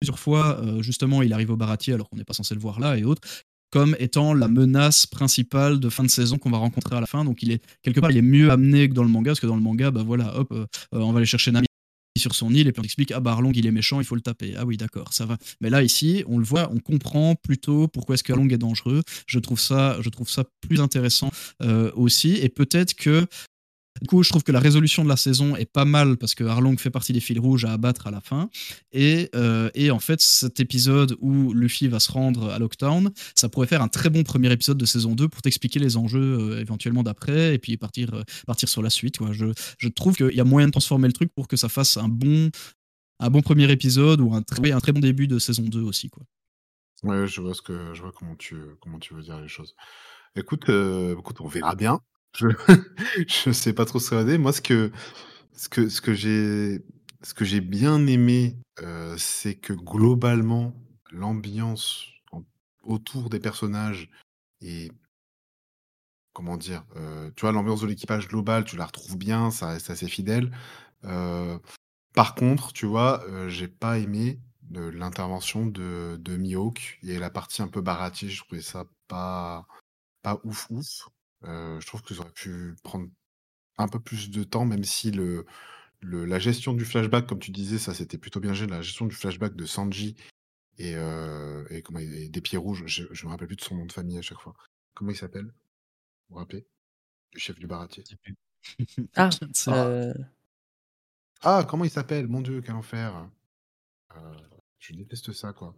plusieurs 0.00 0.18
fois. 0.18 0.58
Euh, 0.60 0.82
justement, 0.82 1.22
il 1.22 1.32
arrive 1.32 1.50
au 1.50 1.56
baratier 1.56 1.94
alors 1.94 2.08
qu'on 2.08 2.16
n'est 2.16 2.24
pas 2.24 2.32
censé 2.32 2.54
le 2.54 2.60
voir 2.60 2.80
là 2.80 2.98
et 2.98 3.04
autres 3.04 3.22
comme 3.70 3.94
étant 4.00 4.34
la 4.34 4.48
menace 4.48 5.06
principale 5.06 5.78
de 5.78 5.88
fin 5.88 6.02
de 6.02 6.08
saison 6.08 6.38
qu'on 6.38 6.50
va 6.50 6.58
rencontrer 6.58 6.96
à 6.96 7.00
la 7.00 7.06
fin. 7.06 7.24
Donc 7.24 7.42
il 7.42 7.52
est 7.52 7.62
quelque 7.82 8.00
part 8.00 8.10
il 8.10 8.16
est 8.16 8.22
mieux 8.22 8.50
amené 8.50 8.88
que 8.88 8.94
dans 8.94 9.04
le 9.04 9.08
manga 9.08 9.30
parce 9.30 9.40
que 9.40 9.46
dans 9.46 9.54
le 9.54 9.62
manga 9.62 9.92
bah 9.92 10.02
voilà 10.04 10.36
hop 10.36 10.48
euh, 10.50 10.66
euh, 10.94 10.98
on 10.98 11.12
va 11.12 11.18
aller 11.18 11.26
chercher 11.26 11.52
Nami 11.52 11.66
sur 12.20 12.34
son 12.34 12.54
île 12.54 12.68
et 12.68 12.72
puis 12.72 12.80
on 12.80 12.84
explique 12.84 13.12
ah 13.12 13.20
Arlong 13.24 13.52
il 13.54 13.66
est 13.66 13.72
méchant 13.72 14.00
il 14.00 14.06
faut 14.06 14.14
le 14.14 14.20
taper. 14.20 14.54
Ah 14.56 14.64
oui 14.64 14.76
d'accord 14.76 15.12
ça 15.12 15.26
va. 15.26 15.36
Mais 15.60 15.70
là 15.70 15.82
ici 15.82 16.24
on 16.26 16.38
le 16.38 16.44
voit 16.44 16.70
on 16.72 16.78
comprend 16.78 17.34
plutôt 17.34 17.88
pourquoi 17.88 18.14
est-ce 18.14 18.24
qu'Arlong 18.24 18.52
est 18.52 18.58
dangereux. 18.58 19.02
Je 19.26 19.38
trouve 19.38 19.60
ça 19.60 19.96
je 20.00 20.08
trouve 20.08 20.28
ça 20.28 20.44
plus 20.60 20.80
intéressant 20.80 21.30
euh, 21.62 21.90
aussi. 21.94 22.36
Et 22.36 22.48
peut-être 22.48 22.94
que 22.94 23.26
du 24.00 24.06
coup, 24.06 24.22
je 24.22 24.30
trouve 24.30 24.42
que 24.42 24.52
la 24.52 24.60
résolution 24.60 25.04
de 25.04 25.08
la 25.08 25.16
saison 25.16 25.56
est 25.56 25.70
pas 25.70 25.84
mal 25.84 26.16
parce 26.16 26.34
que 26.34 26.44
Arlong 26.44 26.76
fait 26.78 26.90
partie 26.90 27.12
des 27.12 27.20
fils 27.20 27.38
rouges 27.38 27.64
à 27.64 27.72
abattre 27.72 28.06
à 28.06 28.10
la 28.10 28.20
fin. 28.20 28.48
Et, 28.92 29.28
euh, 29.34 29.70
et 29.74 29.90
en 29.90 29.98
fait, 29.98 30.20
cet 30.20 30.58
épisode 30.60 31.16
où 31.20 31.52
Luffy 31.52 31.88
va 31.88 32.00
se 32.00 32.10
rendre 32.10 32.50
à 32.50 32.58
Lockdown, 32.58 33.10
ça 33.34 33.48
pourrait 33.48 33.66
faire 33.66 33.82
un 33.82 33.88
très 33.88 34.08
bon 34.08 34.22
premier 34.22 34.50
épisode 34.52 34.78
de 34.78 34.86
saison 34.86 35.14
2 35.14 35.28
pour 35.28 35.42
t'expliquer 35.42 35.78
les 35.78 35.96
enjeux 35.96 36.38
euh, 36.40 36.60
éventuellement 36.60 37.02
d'après 37.02 37.54
et 37.54 37.58
puis 37.58 37.76
partir, 37.76 38.14
euh, 38.14 38.54
sur 38.64 38.82
la 38.82 38.90
suite. 38.90 39.18
Je, 39.32 39.88
trouve 39.88 40.16
qu'il 40.16 40.34
y 40.34 40.40
a 40.40 40.44
moyen 40.44 40.68
de 40.68 40.72
transformer 40.72 41.08
le 41.08 41.12
truc 41.12 41.32
pour 41.34 41.46
que 41.46 41.56
ça 41.56 41.68
fasse 41.68 41.96
un 41.96 42.08
bon, 42.08 42.50
premier 43.42 43.70
épisode 43.70 44.20
ou 44.20 44.34
un 44.34 44.42
très, 44.42 44.92
bon 44.92 45.00
début 45.00 45.28
de 45.28 45.38
saison 45.38 45.64
2 45.64 45.80
aussi. 45.82 46.10
Ouais, 47.02 47.26
je 47.26 47.40
vois, 47.40 47.54
ce 47.54 47.62
que, 47.62 47.92
je 47.94 48.00
vois 48.00 48.12
comment, 48.12 48.36
tu, 48.36 48.56
comment 48.80 48.98
tu 48.98 49.14
veux 49.14 49.22
dire 49.22 49.40
les 49.40 49.48
choses. 49.48 49.74
Écoute, 50.36 50.70
écoute 50.70 51.40
on 51.40 51.48
verra 51.48 51.74
bien. 51.74 52.00
Je 52.36 52.46
je 53.28 53.52
sais 53.52 53.72
pas 53.72 53.84
trop 53.84 53.98
ce 53.98 54.10
que 54.10 54.14
donner. 54.16 54.38
Moi, 54.38 54.52
ce 54.52 54.60
que 54.62 54.92
ce 55.54 55.68
que 55.68 55.88
ce 55.88 56.00
que 56.00 56.14
j'ai 56.14 56.84
ce 57.22 57.34
que 57.34 57.44
j'ai 57.44 57.60
bien 57.60 58.06
aimé, 58.06 58.58
euh, 58.82 59.16
c'est 59.18 59.54
que 59.56 59.72
globalement, 59.72 60.74
l'ambiance 61.12 62.06
autour 62.84 63.30
des 63.30 63.40
personnages 63.40 64.10
et 64.62 64.90
comment 66.32 66.56
dire? 66.56 66.84
Euh, 66.96 67.30
tu 67.36 67.42
vois, 67.42 67.52
l'ambiance 67.52 67.80
de 67.82 67.86
l'équipage 67.86 68.28
global, 68.28 68.64
tu 68.64 68.76
la 68.76 68.86
retrouves 68.86 69.16
bien, 69.18 69.50
ça 69.50 69.68
reste 69.68 69.90
assez 69.90 70.08
fidèle. 70.08 70.50
Euh, 71.04 71.58
par 72.14 72.34
contre, 72.36 72.72
tu 72.72 72.86
vois, 72.86 73.24
j'ai 73.48 73.68
pas 73.68 73.98
aimé, 73.98 74.40
l'intervention 74.72 75.66
de 75.66 76.18
de 76.20 76.36
Mihawk 76.36 76.98
et 77.04 77.18
la 77.20 77.30
partie 77.30 77.62
un 77.62 77.68
peu 77.68 77.82
Baratie, 77.82 78.30
je 78.30 78.42
trouvais 78.44 78.62
ça 78.62 78.86
pas 79.08 79.66
pas 80.22 80.40
ouf 80.44 80.68
ouf. 80.70 81.08
Euh, 81.44 81.80
je 81.80 81.86
trouve 81.86 82.02
que 82.02 82.14
j'aurais 82.14 82.32
pu 82.32 82.74
prendre 82.82 83.08
un 83.78 83.88
peu 83.88 84.00
plus 84.00 84.30
de 84.30 84.44
temps, 84.44 84.64
même 84.66 84.84
si 84.84 85.10
le 85.10 85.46
le 86.00 86.24
la 86.24 86.38
gestion 86.38 86.72
du 86.74 86.84
flashback, 86.84 87.26
comme 87.26 87.38
tu 87.40 87.50
disais, 87.50 87.78
ça 87.78 87.94
c'était 87.94 88.18
plutôt 88.18 88.40
bien 88.40 88.54
géré. 88.54 88.70
La 88.70 88.82
gestion 88.82 89.06
du 89.06 89.14
flashback 89.14 89.54
de 89.54 89.66
Sanji 89.66 90.16
et 90.78 90.94
euh, 90.96 91.64
et 91.70 91.82
comment 91.82 92.00
des 92.00 92.40
Pieds 92.40 92.58
Rouges, 92.58 92.84
je 92.86 93.04
je 93.10 93.26
me 93.26 93.30
rappelle 93.30 93.48
plus 93.48 93.56
de 93.56 93.62
son 93.62 93.76
nom 93.76 93.86
de 93.86 93.92
famille 93.92 94.18
à 94.18 94.22
chaque 94.22 94.40
fois. 94.40 94.54
Comment 94.94 95.10
il 95.10 95.16
s'appelle? 95.16 95.46
Vous 95.46 96.34
vous 96.34 96.36
rappelez? 96.36 96.66
Le 97.34 97.38
chef 97.38 97.58
du 97.58 97.66
baratier. 97.66 98.04
Ah, 99.16 99.30
euh 99.68 100.14
Ah! 101.42 101.66
comment 101.68 101.84
il 101.84 101.90
s'appelle? 101.90 102.28
Mon 102.28 102.42
Dieu, 102.42 102.60
quel 102.60 102.74
enfer! 102.74 103.28
je 104.78 104.94
déteste 104.94 105.32
ça, 105.32 105.52
quoi. 105.52 105.74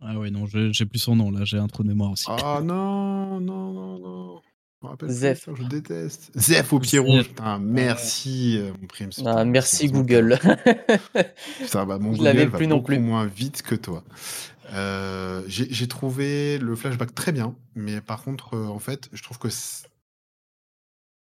Ah 0.00 0.18
ouais, 0.18 0.30
non, 0.30 0.46
j'ai 0.46 0.86
plus 0.86 0.98
son 0.98 1.16
nom 1.16 1.30
là, 1.30 1.44
j'ai 1.44 1.58
un 1.58 1.68
trou 1.68 1.82
de 1.82 1.88
mémoire 1.88 2.10
aussi. 2.10 2.26
Ah 2.28 2.60
non, 2.64 3.40
non, 3.40 3.72
non, 3.72 3.98
non. 3.98 4.42
Zef. 5.06 5.48
je 5.54 5.64
déteste. 5.64 6.30
Zef 6.34 6.72
au 6.72 6.78
pied 6.78 6.98
rouge. 6.98 7.28
Putain, 7.28 7.58
merci, 7.58 8.58
euh, 8.58 8.72
mon 8.80 8.86
prime. 8.86 9.10
Ah, 9.24 9.44
merci 9.44 9.88
Google. 9.88 10.38
Ça 11.66 11.84
va, 11.84 11.98
mon 11.98 12.12
Google 12.12 12.36
va 12.44 12.56
plus 12.58 12.66
non 12.66 12.82
plus. 12.82 12.98
moins 12.98 13.26
vite 13.26 13.62
que 13.62 13.74
toi. 13.74 14.02
Euh, 14.72 15.42
j'ai 15.46 15.86
trouvé 15.86 16.58
le 16.58 16.74
flashback 16.74 17.14
très 17.14 17.32
bien, 17.32 17.54
mais 17.74 18.00
par 18.00 18.22
contre, 18.22 18.54
euh, 18.54 18.66
en 18.66 18.78
fait, 18.78 19.08
je 19.12 19.22
trouve 19.22 19.38
que 19.38 19.48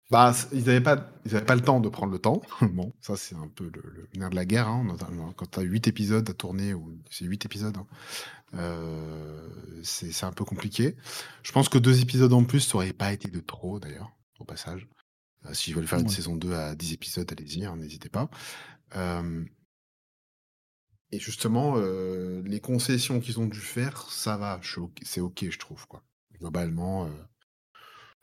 bah, 0.10 0.34
ils 0.52 0.66
n'avaient 0.66 0.82
pas, 0.82 1.12
ils 1.26 1.36
avaient 1.36 1.46
pas 1.46 1.56
le 1.56 1.62
temps 1.62 1.80
de 1.80 1.88
prendre 1.88 2.12
le 2.12 2.20
temps. 2.20 2.42
bon, 2.62 2.94
ça 3.00 3.16
c'est 3.16 3.36
un 3.36 3.48
peu 3.48 3.72
le, 3.74 4.08
nerf 4.18 4.32
de 4.32 4.36
la 4.36 4.46
guerre. 4.46 4.68
Hein. 4.68 4.96
Quand 5.36 5.52
tu 5.52 5.60
as 5.60 5.64
8 5.64 5.88
épisodes 5.88 6.28
à 6.28 6.34
tourner, 6.34 6.74
ou 6.74 6.98
c'est 7.12 7.26
8 7.26 7.46
épisodes, 7.46 7.78
hein, 7.78 7.86
euh, 8.56 9.48
c'est 9.84 10.24
un 10.24 10.32
peu 10.32 10.46
compliqué. 10.46 10.96
Je 11.44 11.52
pense 11.52 11.70
que 11.70 11.78
deux 11.78 12.02
épisodes 12.02 12.34
en 12.34 12.44
plus, 12.44 12.62
ça 12.62 12.76
aurait 12.76 12.94
pas 12.94 13.14
été 13.14 13.30
de 13.30 13.40
trop 13.40 13.80
d'ailleurs, 13.80 14.12
au 14.40 14.46
passage. 14.46 14.88
Euh, 15.46 15.54
S'ils 15.54 15.76
veulent 15.76 15.88
faire 15.88 16.00
une 16.00 16.10
saison 16.10 16.36
2 16.36 16.54
à 16.54 16.76
10 16.76 16.94
épisodes, 16.94 17.32
allez-y, 17.32 17.66
hein, 17.66 17.76
n'hésitez 17.76 18.10
pas. 18.10 18.30
Euh, 18.96 19.46
et 21.12 21.20
justement, 21.20 21.76
les 21.78 22.60
concessions 22.60 23.20
qu'ils 23.20 23.40
ont 23.40 23.48
dû 23.48 23.60
faire, 23.60 24.12
ça 24.12 24.38
va, 24.38 24.60
c'est 25.02 25.22
ok, 25.22 25.50
je 25.50 25.58
trouve. 25.58 25.88
Quoi. 25.88 26.04
Globalement, 26.40 27.10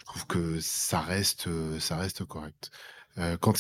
je 0.01 0.05
trouve 0.07 0.27
que 0.27 0.61
ça 0.61 1.01
reste, 1.01 1.49
ça 1.81 1.97
reste 1.97 2.25
correct. 2.25 2.71
quant, 3.41 3.53
à 3.53 3.57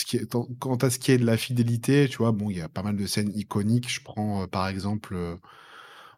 ce 0.90 0.98
qui 0.98 1.10
est 1.12 1.18
de 1.18 1.24
la 1.24 1.36
fidélité, 1.36 2.08
tu 2.08 2.18
vois, 2.18 2.32
bon, 2.32 2.50
il 2.50 2.58
y 2.58 2.60
a 2.60 2.68
pas 2.68 2.82
mal 2.82 2.96
de 2.96 3.06
scènes 3.06 3.32
iconiques. 3.34 3.90
Je 3.92 4.02
prends 4.02 4.46
par 4.48 4.68
exemple, 4.68 5.16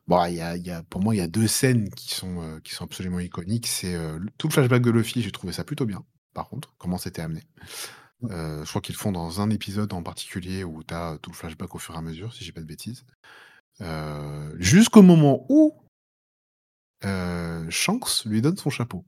bon, 0.06 0.24
il 0.26 0.34
y 0.34 0.40
a, 0.40 0.56
y 0.56 0.70
a, 0.70 0.82
pour 0.84 1.02
moi, 1.02 1.14
il 1.14 1.18
y 1.18 1.22
a 1.22 1.28
deux 1.28 1.46
scènes 1.46 1.90
qui 1.90 2.14
sont, 2.14 2.60
qui 2.62 2.74
sont 2.74 2.84
absolument 2.84 3.20
iconiques. 3.20 3.66
C'est 3.66 3.96
tout 4.38 4.48
le 4.48 4.52
flashback 4.52 4.82
de 4.82 4.90
Luffy, 4.90 5.22
j'ai 5.22 5.32
trouvé 5.32 5.52
ça 5.52 5.64
plutôt 5.64 5.86
bien, 5.86 6.04
par 6.34 6.48
contre, 6.48 6.74
comment 6.78 6.98
c'était 6.98 7.22
amené. 7.22 7.42
je 8.22 8.68
crois 8.68 8.80
qu'ils 8.80 8.94
le 8.94 9.00
font 9.00 9.12
dans 9.12 9.40
un 9.40 9.50
épisode 9.50 9.92
en 9.92 10.02
particulier 10.02 10.64
où 10.64 10.82
tu 10.84 10.94
as 10.94 11.18
tout 11.22 11.30
le 11.30 11.36
flashback 11.36 11.74
au 11.74 11.78
fur 11.78 11.94
et 11.94 11.98
à 11.98 12.02
mesure, 12.02 12.34
si 12.34 12.44
j'ai 12.44 12.52
pas 12.52 12.60
de 12.60 12.66
bêtises. 12.66 13.04
jusqu'au 14.58 15.02
moment 15.02 15.46
où 15.48 15.74
Shanks 17.70 18.24
lui 18.26 18.42
donne 18.42 18.56
son 18.56 18.70
chapeau. 18.70 19.04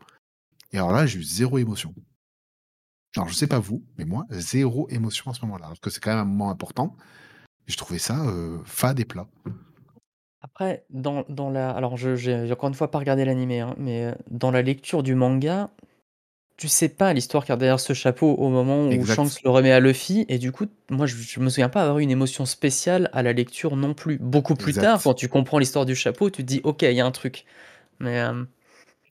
Et 0.72 0.78
alors 0.78 0.92
là, 0.92 1.06
j'ai 1.06 1.18
eu 1.18 1.22
zéro 1.22 1.58
émotion. 1.58 1.94
Alors, 3.16 3.28
je 3.28 3.34
sais 3.34 3.48
pas 3.48 3.58
vous, 3.58 3.82
mais 3.98 4.04
moi, 4.04 4.24
zéro 4.30 4.88
émotion 4.88 5.30
à 5.30 5.34
ce 5.34 5.40
moment-là. 5.44 5.66
Alors 5.66 5.80
que 5.80 5.90
c'est 5.90 6.00
quand 6.00 6.10
même 6.10 6.20
un 6.20 6.24
moment 6.24 6.50
important. 6.50 6.96
J'ai 7.66 7.76
trouvé 7.76 7.98
ça, 7.98 8.24
heu, 8.26 8.60
fade 8.64 9.00
et 9.00 9.06
plat. 9.06 9.28
Après, 10.42 10.84
dans 10.90 11.24
dans 11.28 11.50
la 11.50 11.70
alors 11.70 11.96
je 11.98 12.16
j'ai 12.16 12.50
encore 12.50 12.68
une 12.68 12.74
fois 12.74 12.90
pas 12.90 12.98
regardé 12.98 13.24
l'animé, 13.26 13.60
hein, 13.60 13.74
mais, 13.78 14.06
heu, 14.06 14.14
dans 14.30 14.50
la 14.50 14.62
lecture 14.62 15.02
du 15.02 15.14
manga, 15.14 15.68
tu 16.58 16.68
sais 16.68 16.88
pas 16.90 17.12
l'histoire 17.14 17.44
qu'il 17.44 17.52
y 17.52 17.54
a 17.54 17.58
derrière 17.58 17.80
ce 17.80 17.94
chapeau 17.94 18.34
au 18.34 18.50
moment 18.50 18.86
où 18.88 18.92
Exact. 18.92 19.16
Shanks 19.16 19.42
le 19.44 19.50
remet 19.50 19.72
à 19.72 19.80
Luffy 19.80 20.26
et 20.28 20.38
du 20.38 20.52
coup, 20.52 20.66
moi 20.90 21.06
je 21.06 21.16
je 21.16 21.40
me 21.40 21.50
souviens 21.50 21.68
pas 21.70 21.82
avoir 21.82 21.98
eu 22.00 22.02
une 22.04 22.10
émotion 22.12 22.46
spéciale 22.46 23.10
à 23.12 23.22
la 23.22 23.32
lecture 23.34 23.76
non 23.76 23.94
plus. 23.94 24.18
Beaucoup 24.18 24.56
plus 24.56 24.74
tard, 24.74 25.02
quand 25.02 25.14
tu 25.14 25.28
comprends 25.28 25.58
l'histoire 25.58 25.86
du 25.86 25.96
chapeau, 25.96 26.30
tu 26.30 26.42
te 26.42 26.48
dis: 26.48 26.60
«OK, 26.64 26.82
il 26.82 26.92
y 26.94 27.00
a 27.00 27.06
un 27.06 27.10
truc». 27.12 27.44
Mais, 28.00 28.16
hem 28.16 28.48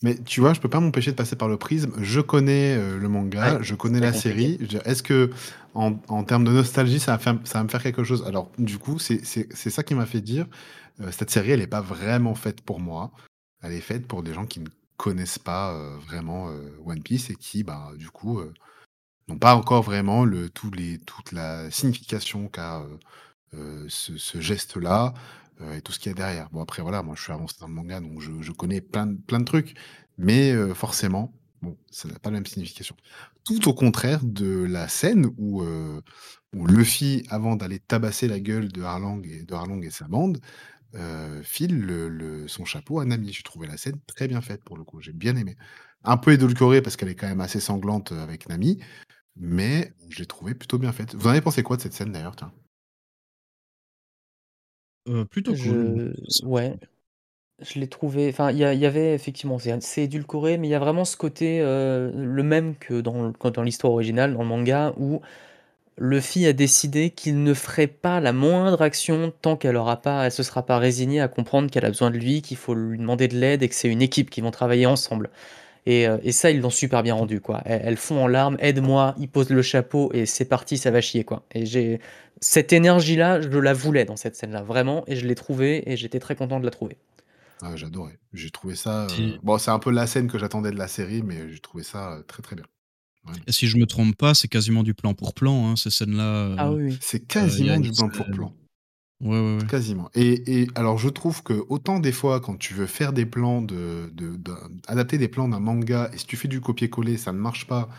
Mais 0.01 0.15
tu 0.15 0.39
vois, 0.39 0.53
je 0.53 0.59
peux 0.61 0.69
pas 0.69 0.79
m'empêcher 0.79 1.11
de 1.11 1.15
passer 1.15 1.35
par 1.35 1.49
le 1.49 1.57
prisme. 1.57 1.91
Je 2.01 2.21
connais, 2.21 2.77
heu, 2.77 2.97
le 2.97 3.09
manga, 3.09 3.57
ouais, 3.57 3.63
je 3.63 3.75
connais 3.75 3.99
la 3.99 4.13
compliqué. 4.13 4.65
série. 4.65 4.79
Est-ce 4.85 5.03
que 5.03 5.29
en 5.73 5.95
en 6.07 6.23
termes 6.23 6.45
de 6.45 6.51
nostalgie, 6.51 6.99
ça 6.99 7.11
va 7.13 7.17
faire 7.17 7.37
ça 7.43 7.59
va 7.59 7.63
me 7.65 7.69
faire 7.69 7.83
quelque 7.83 8.03
chose? 8.03 8.23
Alors, 8.25 8.49
du 8.57 8.77
coup, 8.77 8.97
c'est 8.97 9.23
ça 9.23 9.83
qui 9.83 9.95
m'a 9.95 10.05
fait 10.05 10.21
dire, 10.21 10.45
heu, 11.01 11.11
cette 11.11 11.29
série, 11.29 11.51
elle 11.51 11.61
est 11.61 11.67
pas 11.67 11.81
vraiment 11.81 12.35
faite 12.35 12.61
pour 12.61 12.79
moi. 12.79 13.11
Elle 13.61 13.73
est 13.73 13.81
faite 13.81 14.07
pour 14.07 14.23
des 14.23 14.33
gens 14.33 14.45
qui 14.45 14.61
ne 14.61 14.69
connaissent 14.95 15.39
pas, 15.39 15.73
heu, 15.73 15.97
vraiment, 16.07 16.49
One 16.85 17.01
Piece 17.01 17.29
et 17.29 17.35
qui, 17.35 17.63
bah, 17.63 17.91
du 17.97 18.09
coup, 18.09 18.39
n'ont 19.27 19.37
pas 19.37 19.55
encore 19.55 19.83
vraiment 19.83 20.25
le 20.25 20.49
les 20.75 20.97
toute 20.99 21.31
la 21.33 21.69
signification 21.71 22.47
qu'a, 22.47 22.83
ce 23.89 24.39
geste-là, 24.39 25.13
heu 25.61 25.73
et 25.75 25.81
tout 25.81 25.91
ce 25.91 25.99
qu'il 25.99 26.09
y 26.11 26.13
a 26.13 26.15
derrière. 26.15 26.49
Bon 26.51 26.61
après 26.61 26.81
voilà, 26.81 27.03
moi 27.03 27.15
je 27.17 27.23
suis 27.23 27.31
avancé 27.33 27.55
dans 27.59 27.67
le 27.67 27.73
manga 27.73 27.99
donc 28.01 28.19
je 28.21 28.51
connais 28.51 28.81
plein 28.81 29.07
de 29.07 29.17
plein 29.17 29.39
de 29.39 29.45
trucs, 29.45 29.75
mais 30.17 30.51
heu, 30.53 30.73
forcément, 30.73 31.33
bon, 31.61 31.77
ça 31.91 32.07
n'a 32.09 32.19
pas 32.19 32.29
la 32.29 32.35
même 32.35 32.45
signification. 32.45 32.95
Tout 33.45 33.67
au 33.69 33.73
contraire 33.73 34.21
de 34.23 34.63
la 34.69 34.87
scène 34.87 35.27
où, 35.37 35.61
heu, 35.63 36.01
où 36.55 36.67
Luffy, 36.67 37.23
avant 37.29 37.55
d'aller 37.55 37.79
tabasser 37.79 38.27
la 38.27 38.39
gueule 38.39 38.71
de 38.71 38.83
Arlong 38.83 39.21
et 39.25 39.43
de 39.43 39.85
et 39.85 39.89
sa 39.91 40.07
bande, 40.07 40.39
heu, 40.95 41.41
file 41.43 41.79
le 41.81 42.47
son 42.47 42.65
chapeau 42.65 42.99
à 42.99 43.05
Nami. 43.05 43.33
J'ai 43.33 43.43
trouvé 43.43 43.67
la 43.67 43.77
scène 43.77 43.99
très 44.07 44.27
bien 44.27 44.41
faite 44.41 44.63
pour 44.63 44.77
le 44.77 44.83
coup, 44.85 45.01
j'ai 45.01 45.13
bien 45.13 45.35
aimé. 45.37 45.55
Un 46.05 46.17
peu 46.17 46.31
édulcorée 46.33 46.81
parce 46.81 46.95
qu'elle 46.97 47.09
est 47.09 47.15
quand 47.15 47.27
même 47.29 47.41
assez 47.41 47.59
sanglante, 47.61 48.11
avec 48.13 48.49
Nami, 48.49 48.79
mais 49.37 49.93
je 50.09 50.19
l'ai 50.19 50.27
trouvée 50.27 50.55
plutôt 50.55 50.79
bien 50.79 50.91
faite. 50.93 51.15
Vous 51.15 51.27
en 51.27 51.31
avez 51.31 51.41
pensé 51.41 51.63
quoi 51.63 51.77
de 51.77 51.81
cette 51.83 51.93
scène 51.93 52.11
d'ailleurs, 52.13 52.35
tiens? 52.37 52.53
Heu, 55.07 55.25
plutôt 55.25 55.55
cool, 55.55 56.13
Je 56.27 56.45
ouais, 56.45 56.75
je 57.61 57.79
l'ai 57.79 57.87
trouvé 57.89 58.29
enfin, 58.29 58.51
il 58.51 58.57
y 58.59 58.65
avait 58.65 59.13
effectivement, 59.15 59.59
c'est 59.59 60.03
édulcoré, 60.03 60.57
mais 60.57 60.67
il 60.67 60.71
y 60.71 60.75
a 60.75 60.79
vraiment 60.79 61.05
ce 61.05 61.17
côté, 61.17 61.61
heu, 61.61 62.11
le 62.15 62.43
même 62.43 62.75
que 62.77 63.01
dans 63.01 63.63
l'histoire 63.63 63.93
originale, 63.93 64.33
dans 64.33 64.41
le 64.43 64.47
manga, 64.47 64.93
où 64.97 65.21
Luffy 65.99 66.45
a 66.47 66.53
décidé 66.53 67.11
qu'il 67.11 67.43
ne 67.43 67.53
ferait 67.53 67.87
pas 67.87 68.19
la 68.21 68.33
moindre 68.33 68.81
action 68.81 69.33
tant 69.41 69.57
qu'elle 69.57 69.77
aura 69.77 70.01
pas 70.01 70.25
elle 70.25 70.31
se 70.33 70.43
sera 70.43 70.65
pas 70.65 70.79
résignée 70.79 71.21
à 71.21 71.27
comprendre 71.29 71.71
qu'elle 71.71 71.85
a 71.85 71.89
besoin 71.89 72.11
de 72.11 72.17
lui, 72.17 72.41
qu'il 72.41 72.57
faut 72.57 72.75
lui 72.75 72.97
demander 72.99 73.27
de 73.29 73.37
l'aide 73.37 73.63
et 73.63 73.69
que 73.69 73.75
c'est 73.75 73.89
une 73.89 74.01
équipe, 74.03 74.29
qu'ils 74.31 74.43
vont 74.43 74.51
travailler 74.51 74.85
ensemble 74.87 75.29
et 75.85 76.07
heu 76.07 76.19
et 76.23 76.31
ça, 76.31 76.51
ils 76.51 76.59
l'ont 76.61 76.69
super 76.69 77.03
bien 77.03 77.13
rendu, 77.15 77.41
quoi. 77.41 77.61
Elle 77.65 77.81
elle 77.85 77.97
fond 77.97 78.23
en 78.23 78.27
larmes: 78.27 78.57
«Aide-moi», 78.59 79.15
il 79.19 79.29
pose 79.29 79.49
le 79.49 79.61
chapeau 79.61 80.11
et 80.13 80.25
c'est 80.25 80.45
parti, 80.45 80.77
ça 80.77 80.91
va 80.91 81.01
chier, 81.01 81.23
quoi 81.23 81.45
et 81.53 81.65
j'ai 81.65 81.99
cette 82.41 82.71
énergie-là, 82.73 83.41
je 83.41 83.49
la 83.49 83.73
voulais 83.73 84.05
dans 84.05 84.15
cette 84.15 84.35
scène-là, 84.35 84.61
vraiment 84.63 85.03
et 85.07 85.15
je 85.17 85.27
l'ai 85.27 85.35
trouvée 85.35 85.83
et 85.91 85.97
j'étais 85.97 86.19
très 86.19 86.35
content 86.35 86.59
de 86.59 86.65
la 86.65 86.71
trouver. 86.71 86.97
Ah, 87.61 87.75
j'adorais. 87.75 88.19
J'ai 88.31 88.51
trouvé 88.51 88.75
ça, 88.75 89.09
Si 89.09 89.37
bon, 89.43 89.57
c'est 89.57 89.71
un 89.71 89.79
peu 89.79 89.91
la 89.91 90.07
scène 90.07 90.29
que 90.29 90.37
j'attendais 90.39 90.71
de 90.71 90.77
la 90.77 90.87
série, 90.87 91.21
mais 91.23 91.51
j'ai 91.51 91.59
trouvé 91.59 91.83
ça, 91.83 92.17
heu, 92.19 92.23
très, 92.25 92.41
très 92.41 92.55
bien. 92.55 92.65
Et 93.47 93.51
si 93.51 93.67
je 93.67 93.77
me 93.77 93.85
trompe 93.87 94.15
pas, 94.17 94.33
c'est 94.35 94.47
quasiment 94.47 94.83
du 94.83 94.93
plan 94.95 95.13
pour 95.13 95.33
plan, 95.33 95.67
hein, 95.69 95.75
ces 95.77 95.89
scènes-là, 95.91 96.49
Ah 96.57 96.69
oui. 96.71 96.99
C'est 97.01 97.25
quasiment 97.27 97.79
du 97.79 97.91
plan 97.93 98.09
pour 98.09 98.29
plan. 98.29 98.53
Quasiment 99.67 100.09
et 100.15 100.61
et 100.61 100.67
alors 100.75 100.97
je 100.97 101.09
trouve 101.09 101.43
que 101.43 101.65
autant 101.67 101.99
des 101.99 102.13
fois 102.13 102.39
quand 102.39 102.55
tu 102.57 102.73
veux 102.73 102.85
faire 102.85 103.11
des 103.11 103.25
plans 103.25 103.61
de 103.61 104.11
adapter 104.87 105.17
des 105.17 105.27
plans 105.27 105.49
d'un 105.49 105.59
manga 105.59 106.09
et 106.13 106.17
si 106.17 106.25
tu 106.25 106.37
fais 106.37 106.47
du 106.47 106.61
copier-coller, 106.61 107.17
ça 107.17 107.33
ne 107.33 107.37
marche 107.37 107.67
pas 107.67 107.89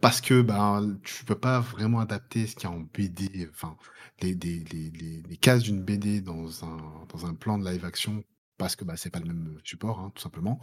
parce 0.00 0.20
que, 0.20 0.42
ben, 0.42 0.98
tu 1.04 1.24
peux 1.24 1.34
pas 1.36 1.60
vraiment 1.60 2.00
adapter 2.00 2.46
ce 2.46 2.56
qu'il 2.56 2.70
y 2.70 2.72
a 2.72 2.76
en 2.76 2.80
BD, 2.80 3.48
enfin, 3.50 3.76
les 4.22 5.38
cases 5.40 5.64
d'une 5.64 5.82
BD 5.82 6.20
dans 6.22 6.64
un 6.64 6.78
dans 7.10 7.26
un 7.26 7.34
plan 7.34 7.58
de 7.58 7.68
live 7.70 7.84
action 7.84 8.24
parce 8.58 8.76
que, 8.76 8.84
bah, 8.84 8.96
c'est 8.96 9.10
pas 9.10 9.20
le 9.20 9.26
même, 9.26 9.58
support, 9.64 10.00
hein, 10.00 10.12
tout 10.14 10.22
simplement. 10.22 10.60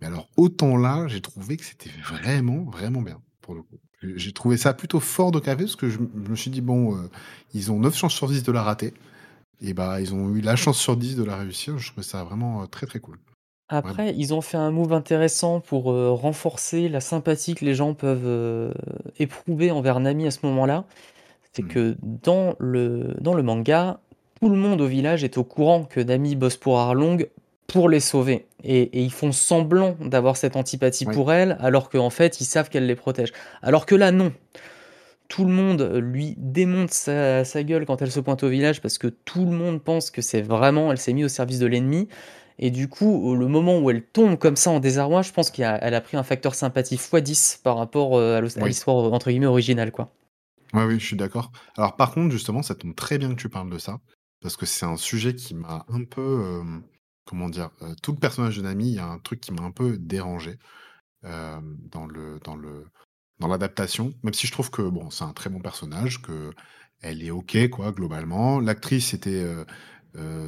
Mais 0.00 0.08
alors 0.08 0.30
autant 0.36 0.76
là, 0.76 1.08
j'ai 1.08 1.20
trouvé 1.22 1.56
que 1.58 1.64
c'était 1.64 1.90
vraiment, 2.02 2.64
vraiment 2.64 3.02
bien, 3.02 3.22
pour 3.42 3.54
le 3.54 3.62
coup. 3.62 3.80
J'ai 4.16 4.32
trouvé 4.32 4.56
ça 4.56 4.74
plutôt 4.74 5.00
fort 5.00 5.32
de 5.32 5.40
café 5.40 5.64
parce 5.64 5.76
que 5.76 5.88
je 5.90 5.98
me 6.00 6.36
suis 6.36 6.50
dit: 6.50 6.60
«Bon, 6.60 6.96
heu, 6.96 7.10
ils 7.54 7.72
ont 7.72 7.78
9 7.80 7.96
chances 7.96 8.14
sur 8.14 8.28
10 8.28 8.42
de 8.42 8.52
la 8.52 8.62
rater» 8.62 8.94
et 9.62 9.74
bah, 9.74 10.00
ils 10.00 10.14
ont 10.14 10.34
eu 10.34 10.40
la 10.42 10.56
chance 10.56 10.78
sur 10.78 10.96
10 10.96 11.16
de 11.16 11.24
la 11.24 11.36
réussir. 11.38 11.78
Je 11.78 11.90
trouvais 11.92 12.06
ça 12.06 12.24
vraiment, 12.24 12.62
heu, 12.64 12.66
très, 12.68 12.86
très 12.86 13.00
cool. 13.00 13.16
Vraiment. 13.70 13.88
Après, 13.90 14.14
ils 14.16 14.34
ont 14.34 14.40
fait 14.42 14.56
un 14.58 14.70
move 14.70 14.92
intéressant 14.92 15.60
pour, 15.60 15.90
heu, 15.92 16.10
renforcer 16.10 16.88
la 16.88 17.00
sympathie 17.00 17.54
que 17.54 17.64
les 17.64 17.74
gens 17.74 17.94
peuvent, 17.94 18.72
éprouver 19.18 19.70
envers 19.70 20.00
Nami 20.00 20.26
à 20.26 20.30
ce 20.30 20.40
moment-là. 20.44 20.84
C'est 21.52 21.62
Mmh. 21.62 21.68
que 21.68 21.96
dans 22.02 22.56
le 22.60 23.14
dans 23.20 23.34
le 23.34 23.42
manga, 23.42 24.00
tout 24.40 24.48
le 24.50 24.56
monde 24.56 24.80
au 24.80 24.86
village 24.86 25.24
est 25.24 25.38
au 25.38 25.44
courant 25.44 25.84
que 25.84 26.00
Nami 26.00 26.36
bosse 26.36 26.56
pour 26.56 26.78
Arlong 26.80 27.28
pour 27.68 27.88
les 27.88 28.00
sauver 28.00 28.46
et 28.64 28.82
et 28.98 29.02
ils 29.02 29.12
font 29.12 29.32
semblant 29.32 29.96
d'avoir 30.00 30.36
cette 30.36 30.56
antipathie 30.56 31.06
Oui, 31.06 31.14
pour 31.14 31.32
elle, 31.32 31.56
alors 31.60 31.90
qu'en 31.90 32.10
fait, 32.10 32.40
ils 32.40 32.44
savent 32.46 32.68
qu'elle 32.70 32.86
les 32.86 32.96
protège. 32.96 33.32
Alors 33.62 33.86
que 33.86 33.94
là, 33.94 34.10
non. 34.12 34.32
Tout 35.28 35.44
le 35.46 35.52
monde, 35.52 35.82
lui 36.02 36.34
démonte 36.36 36.90
sa 36.92 37.44
sa 37.44 37.62
gueule 37.62 37.86
quand 37.86 38.02
elle 38.02 38.12
se 38.12 38.20
pointe 38.20 38.42
au 38.42 38.48
village 38.48 38.80
parce 38.82 38.98
que 38.98 39.08
tout 39.08 39.44
le 39.46 39.50
monde 39.52 39.82
pense 39.82 40.10
que 40.10 40.20
c'est 40.22 40.42
vraiment 40.42 40.92
elle 40.92 40.98
s'est 40.98 41.14
mise 41.14 41.24
au 41.24 41.28
service 41.28 41.58
de 41.58 41.66
l'ennemi 41.66 42.08
et 42.58 42.70
du 42.70 42.88
coup, 42.88 43.34
le 43.34 43.48
moment 43.48 43.78
où 43.80 43.90
elle 43.90 44.02
tombe 44.02 44.38
comme 44.38 44.56
ça 44.56 44.70
en 44.70 44.80
désarroi, 44.80 45.22
je 45.22 45.32
pense 45.32 45.50
qu'elle 45.50 45.64
a 45.66 45.74
a 45.82 46.00
pris 46.00 46.16
un 46.16 46.22
facteur 46.22 46.54
sympathie 46.54 46.96
fois 46.98 47.20
10 47.20 47.60
par 47.64 47.76
rapport, 47.78 48.18
heu, 48.18 48.36
à 48.36 48.40
oui. 48.40 48.68
l'histoire, 48.68 49.12
entre 49.12 49.30
guillemets 49.30 49.46
«originale» 49.46 49.90
quoi. 49.92 50.12
Ouais, 50.72 50.84
oui, 50.84 50.98
je 50.98 51.06
suis 51.06 51.16
d'accord. 51.16 51.52
Alors 51.76 51.96
par 51.96 52.12
contre, 52.12 52.32
justement, 52.32 52.62
ça 52.62 52.74
tombe 52.74 52.94
très 52.94 53.18
bien 53.18 53.30
que 53.30 53.40
tu 53.40 53.48
parles 53.48 53.70
de 53.70 53.78
ça, 53.78 53.98
parce 54.40 54.56
que 54.56 54.66
c'est 54.66 54.86
un 54.86 54.96
sujet 54.96 55.34
qui 55.34 55.54
m'a 55.54 55.84
un 55.88 56.04
peu, 56.04 56.60
hem, 56.60 56.82
comment 57.24 57.48
dire? 57.48 57.70
Heu, 57.82 57.94
tout 58.02 58.12
le 58.12 58.18
personnage 58.18 58.56
de 58.56 58.62
Nami, 58.62 58.88
il 58.90 58.94
y 58.96 58.98
a 58.98 59.06
un 59.06 59.18
truc 59.18 59.40
qui 59.40 59.52
m'a 59.52 59.62
un 59.62 59.70
peu 59.72 59.98
dérangé, 59.98 60.58
hem, 61.24 61.78
dans 61.90 62.06
le 62.06 62.40
dans 62.44 62.56
le 62.56 62.86
dans 63.40 63.48
l'adaptation. 63.48 64.14
Même 64.24 64.34
si 64.34 64.46
je 64.48 64.52
trouve 64.52 64.70
que, 64.70 64.82
bon, 64.82 65.10
c'est 65.10 65.24
un 65.24 65.32
très 65.34 65.50
bon 65.50 65.60
personnage, 65.60 66.22
que 66.22 66.52
elle 67.02 67.22
est 67.24 67.30
OK, 67.32 67.56
quoi, 67.70 67.92
globalement. 67.92 68.60
L'actrice 68.60 69.14
était, 69.14 69.44
heu, 69.44 69.66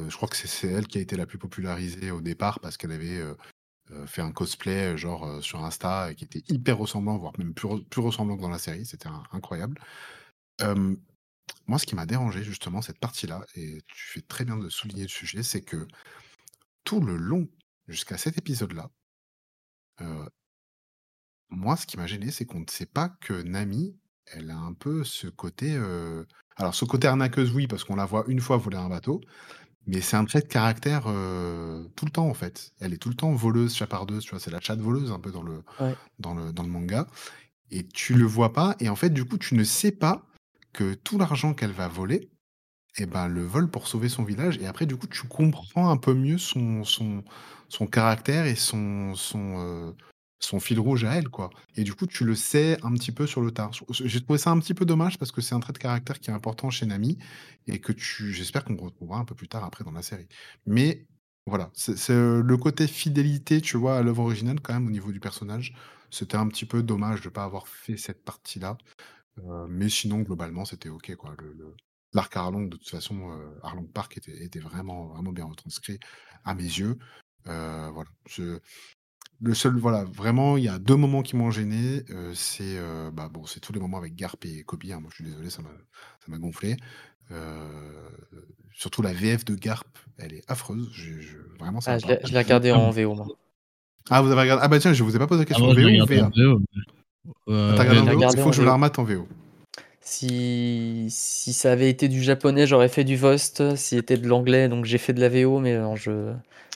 je 0.09 0.15
crois 0.17 0.29
que 0.29 0.37
c'est 0.37 0.67
elle 0.69 0.87
qui 0.87 0.97
a 0.99 1.01
été 1.01 1.17
la 1.17 1.25
plus 1.27 1.37
popularisée 1.39 2.11
au 2.11 2.21
départ 2.21 2.59
parce 2.61 2.77
qu'elle 2.77 2.91
avait, 2.93 3.21
fait 4.07 4.21
un 4.21 4.31
cosplay, 4.31 4.97
genre, 4.97 5.43
sur 5.43 5.63
Insta 5.65 6.11
et 6.11 6.15
qui 6.15 6.25
était 6.25 6.43
hyper 6.49 6.77
ressemblant, 6.77 7.17
voire 7.17 7.33
même 7.39 7.53
plus 7.53 7.83
plus 7.89 8.01
ressemblant 8.01 8.37
que 8.37 8.41
dans 8.41 8.49
la 8.49 8.59
série. 8.59 8.85
C'était 8.85 9.07
in 9.09 9.23
incroyable. 9.33 9.79
Moi, 11.67 11.79
ce 11.79 11.85
qui 11.85 11.95
m'a 11.95 12.05
dérangé 12.05 12.43
justement, 12.43 12.81
cette 12.81 12.99
partie-là 12.99 13.45
et 13.55 13.81
tu 13.87 14.05
fais 14.13 14.21
très 14.21 14.45
bien 14.45 14.57
de 14.57 14.69
souligner 14.69 15.03
le 15.03 15.07
sujet, 15.09 15.43
c'est 15.43 15.61
que 15.61 15.87
tout 16.87 17.01
le 17.01 17.17
long, 17.17 17.49
jusqu'à 17.87 18.17
cet 18.17 18.39
épisode-là, 18.39 18.89
heu, 19.99 20.29
moi, 21.49 21.77
ce 21.77 21.85
qui 21.87 21.97
m'a 21.97 22.07
gêné, 22.07 22.31
c'est 22.31 22.45
qu'on 22.45 22.59
ne 22.61 22.65
sait 22.69 22.85
pas 22.85 23.09
que 23.09 23.41
Nami, 23.41 23.97
elle 24.25 24.51
a 24.51 24.57
un 24.57 24.73
peu 24.73 25.03
ce 25.03 25.27
côté, 25.27 25.75
heu 25.75 26.25
alors 26.59 26.73
ce 26.73 26.85
côté 26.85 27.07
arnaqueuse, 27.07 27.51
oui, 27.53 27.67
parce 27.67 27.83
qu'on 27.83 27.95
la 27.95 28.05
voit 28.05 28.25
une 28.27 28.39
fois 28.41 28.57
voler 28.57 28.77
un 28.77 28.89
bateau, 28.89 29.21
mais 29.87 30.01
c'est 30.01 30.17
un 30.17 30.25
trait 30.25 30.41
de 30.41 30.47
caractère, 30.47 31.07
heu, 31.09 31.89
tout 31.95 32.05
le 32.05 32.11
temps, 32.11 32.29
en 32.29 32.33
fait. 32.35 32.73
Elle 32.79 32.93
est 32.93 32.97
tout 32.97 33.09
le 33.09 33.15
temps 33.15 33.31
voleuse, 33.33 33.75
chapardeuse, 33.75 34.23
tu 34.25 34.31
vois? 34.31 34.39
C'est 34.39 34.51
la 34.51 34.61
chatte 34.61 34.79
voleuse 34.81 35.11
un 35.11 35.19
peu 35.19 35.31
dans 35.31 35.43
le 35.43 35.63
Ouais. 35.79 35.97
dans 36.19 36.35
le 36.35 36.53
dans 36.53 36.63
le 36.63 36.69
manga 36.69 37.07
et 37.71 37.87
tu 37.87 38.13
le 38.15 38.25
vois 38.25 38.53
pas 38.53 38.75
et 38.79 38.89
en 38.89 38.95
fait, 38.97 39.11
du 39.11 39.25
coup, 39.25 39.37
tu 39.39 39.55
ne 39.55 39.63
sais 39.65 39.91
pas 39.91 40.27
que 40.73 40.93
tout 40.95 41.17
l'argent 41.19 41.53
qu'elle 41.55 41.71
va 41.73 41.87
voler 41.89 42.31
Et 42.99 43.05
ben, 43.05 43.27
le 43.27 43.43
vol 43.45 43.69
pour 43.69 43.87
sauver 43.87 44.09
son 44.09 44.23
village 44.23 44.57
et 44.57 44.65
après 44.65 44.85
du 44.87 44.95
coup 44.97 45.05
tu 45.07 45.27
comprends 45.27 45.89
un 45.89 45.97
peu 45.97 46.13
mieux 46.15 46.37
son 46.39 46.83
son 46.83 47.23
son 47.69 47.85
caractère 47.85 48.45
et 48.47 48.55
son 48.55 49.13
son, 49.13 49.59
heu, 49.59 49.95
son 50.39 50.59
fil 50.59 50.79
rouge 50.79 51.03
à 51.03 51.13
elle, 51.15 51.29
quoi 51.29 51.51
et 51.75 51.83
du 51.83 51.93
coup 51.93 52.07
tu 52.07 52.23
le 52.25 52.33
sais 52.33 52.77
un 52.83 52.91
petit 52.93 53.11
peu 53.11 53.27
sur 53.27 53.41
le 53.41 53.51
tard. 53.51 53.71
J'ai 53.91 54.21
trouvé 54.23 54.39
ça 54.39 54.49
un 54.51 54.59
petit 54.59 54.73
peu 54.73 54.85
dommage 54.85 55.19
parce 55.19 55.31
que 55.31 55.41
c'est 55.41 55.53
un 55.53 55.59
trait 55.59 55.73
de 55.73 55.77
caractère 55.77 56.19
qui 56.19 56.31
est 56.31 56.33
important 56.33 56.71
chez 56.71 56.87
Nami 56.87 57.17
et 57.67 57.79
que 57.79 57.91
tu 57.91 58.33
j'espère 58.33 58.63
qu'on 58.65 58.75
retrouvera 58.77 59.19
un 59.19 59.25
peu 59.25 59.35
plus 59.35 59.47
tard 59.47 59.63
après 59.63 59.83
dans 59.83 59.91
la 59.91 60.01
série. 60.01 60.27
Mais 60.65 61.05
voilà, 61.45 61.69
c'est 61.73 62.09
heu, 62.11 62.41
le 62.41 62.57
côté 62.57 62.87
fidélité, 62.87 63.61
tu 63.61 63.77
vois, 63.77 63.97
à 63.97 64.01
l'œuvre 64.01 64.23
originale 64.23 64.59
quand 64.59 64.73
même 64.73 64.87
au 64.87 64.91
niveau 64.91 65.11
du 65.11 65.19
personnage, 65.19 65.73
c'était 66.09 66.35
un 66.37 66.47
petit 66.47 66.65
peu 66.65 66.81
dommage 66.83 67.21
de 67.21 67.29
pas 67.29 67.43
avoir 67.43 67.67
fait 67.67 67.95
cette 67.97 68.23
partie-là. 68.25 68.77
Heu, 69.39 69.67
mais 69.69 69.89
sinon 69.89 70.21
globalement 70.21 70.65
c'était 70.65 70.89
OK 70.89 71.15
quoi. 71.15 71.35
Le 71.39 71.75
l'arc 72.13 72.35
Arlong 72.35 72.67
de 72.69 72.77
toute 72.77 72.89
façon, 72.89 73.31
heu, 73.31 73.59
Arlong 73.63 73.87
Park 73.87 74.17
était 74.17 74.43
était 74.43 74.59
vraiment 74.59 75.07
vraiment 75.07 75.31
bien 75.31 75.45
retranscrit 75.45 75.99
à 76.45 76.55
mes 76.55 76.63
yeux. 76.63 76.97
Heu, 77.47 77.89
voilà, 77.93 78.09
je 78.27 78.59
le 79.39 79.53
seul 79.53 79.77
voilà, 79.77 80.03
vraiment 80.05 80.57
il 80.57 80.63
y 80.63 80.69
a 80.69 80.79
2 80.79 80.95
moments 80.95 81.21
qui 81.21 81.35
m'ont 81.35 81.51
gêné, 81.51 82.03
heu, 82.09 82.33
c'est, 82.33 82.77
heu, 82.77 83.11
bah, 83.11 83.29
bon, 83.31 83.45
c'est 83.45 83.59
tous 83.59 83.71
les 83.73 83.79
moments 83.79 83.97
avec 83.97 84.15
Garp 84.15 84.43
et 84.45 84.63
Kobe, 84.63 84.83
hein. 84.91 84.99
Moi 84.99 85.09
je 85.11 85.15
suis 85.15 85.23
désolé, 85.23 85.49
ça 85.49 85.61
m'a 85.61 85.69
ça 85.69 86.27
m'a 86.29 86.37
gonflé. 86.39 86.77
surtout 88.73 89.01
la 89.01 89.13
VF 89.13 89.45
de 89.45 89.55
Garp, 89.55 89.87
elle 90.17 90.33
est 90.33 90.43
affreuse. 90.49 90.89
vraiment, 91.59 91.81
ça 91.81 91.93
ah, 91.93 91.97
je 91.99 92.31
l'ai 92.31 92.39
regardé 92.39 92.71
en 92.71 92.89
VO, 92.89 93.15
moi. 93.15 93.27
Ah, 94.09 94.21
vous 94.21 94.31
avez 94.31 94.41
regardé 94.41 94.63
Ah, 94.63 94.67
bah 94.67 94.79
tiens, 94.79 94.93
je 94.93 95.03
vous 95.03 95.15
ai 95.15 95.19
pas 95.19 95.27
posé 95.27 95.39
la 95.39 95.45
question 95.45 95.65
ah, 95.67 95.71
en 95.71 95.73
VO 95.73 95.87
ou 95.89 96.05
VA 96.05 96.29
VO, 96.29 96.61
ah, 97.49 97.73
T'as 97.75 97.83
regardé 97.83 97.99
en 97.99 98.05
VO 98.05 98.31
Il 98.31 98.39
faut 98.39 98.49
que 98.49 98.55
je 98.55 98.63
la 98.63 98.73
remate 98.73 98.97
en 98.99 99.03
VO. 99.03 99.27
Si, 100.09 101.07
si 101.09 101.51
ça 101.51 101.73
avait 101.73 101.89
été 101.89 102.07
du 102.07 102.23
japonais, 102.23 102.65
j'aurais 102.65 102.87
fait 102.87 103.03
du 103.03 103.17
Vost. 103.17 103.75
Si 103.75 103.97
c'était 103.97 104.15
de 104.15 104.25
l'anglais, 104.25 104.69
donc 104.69 104.85
j'ai 104.85 104.97
fait 104.97 105.11
de 105.11 105.19
la 105.19 105.27
VO, 105.27 105.59
mais 105.59 105.77
non, 105.77 105.97
je 105.97 106.31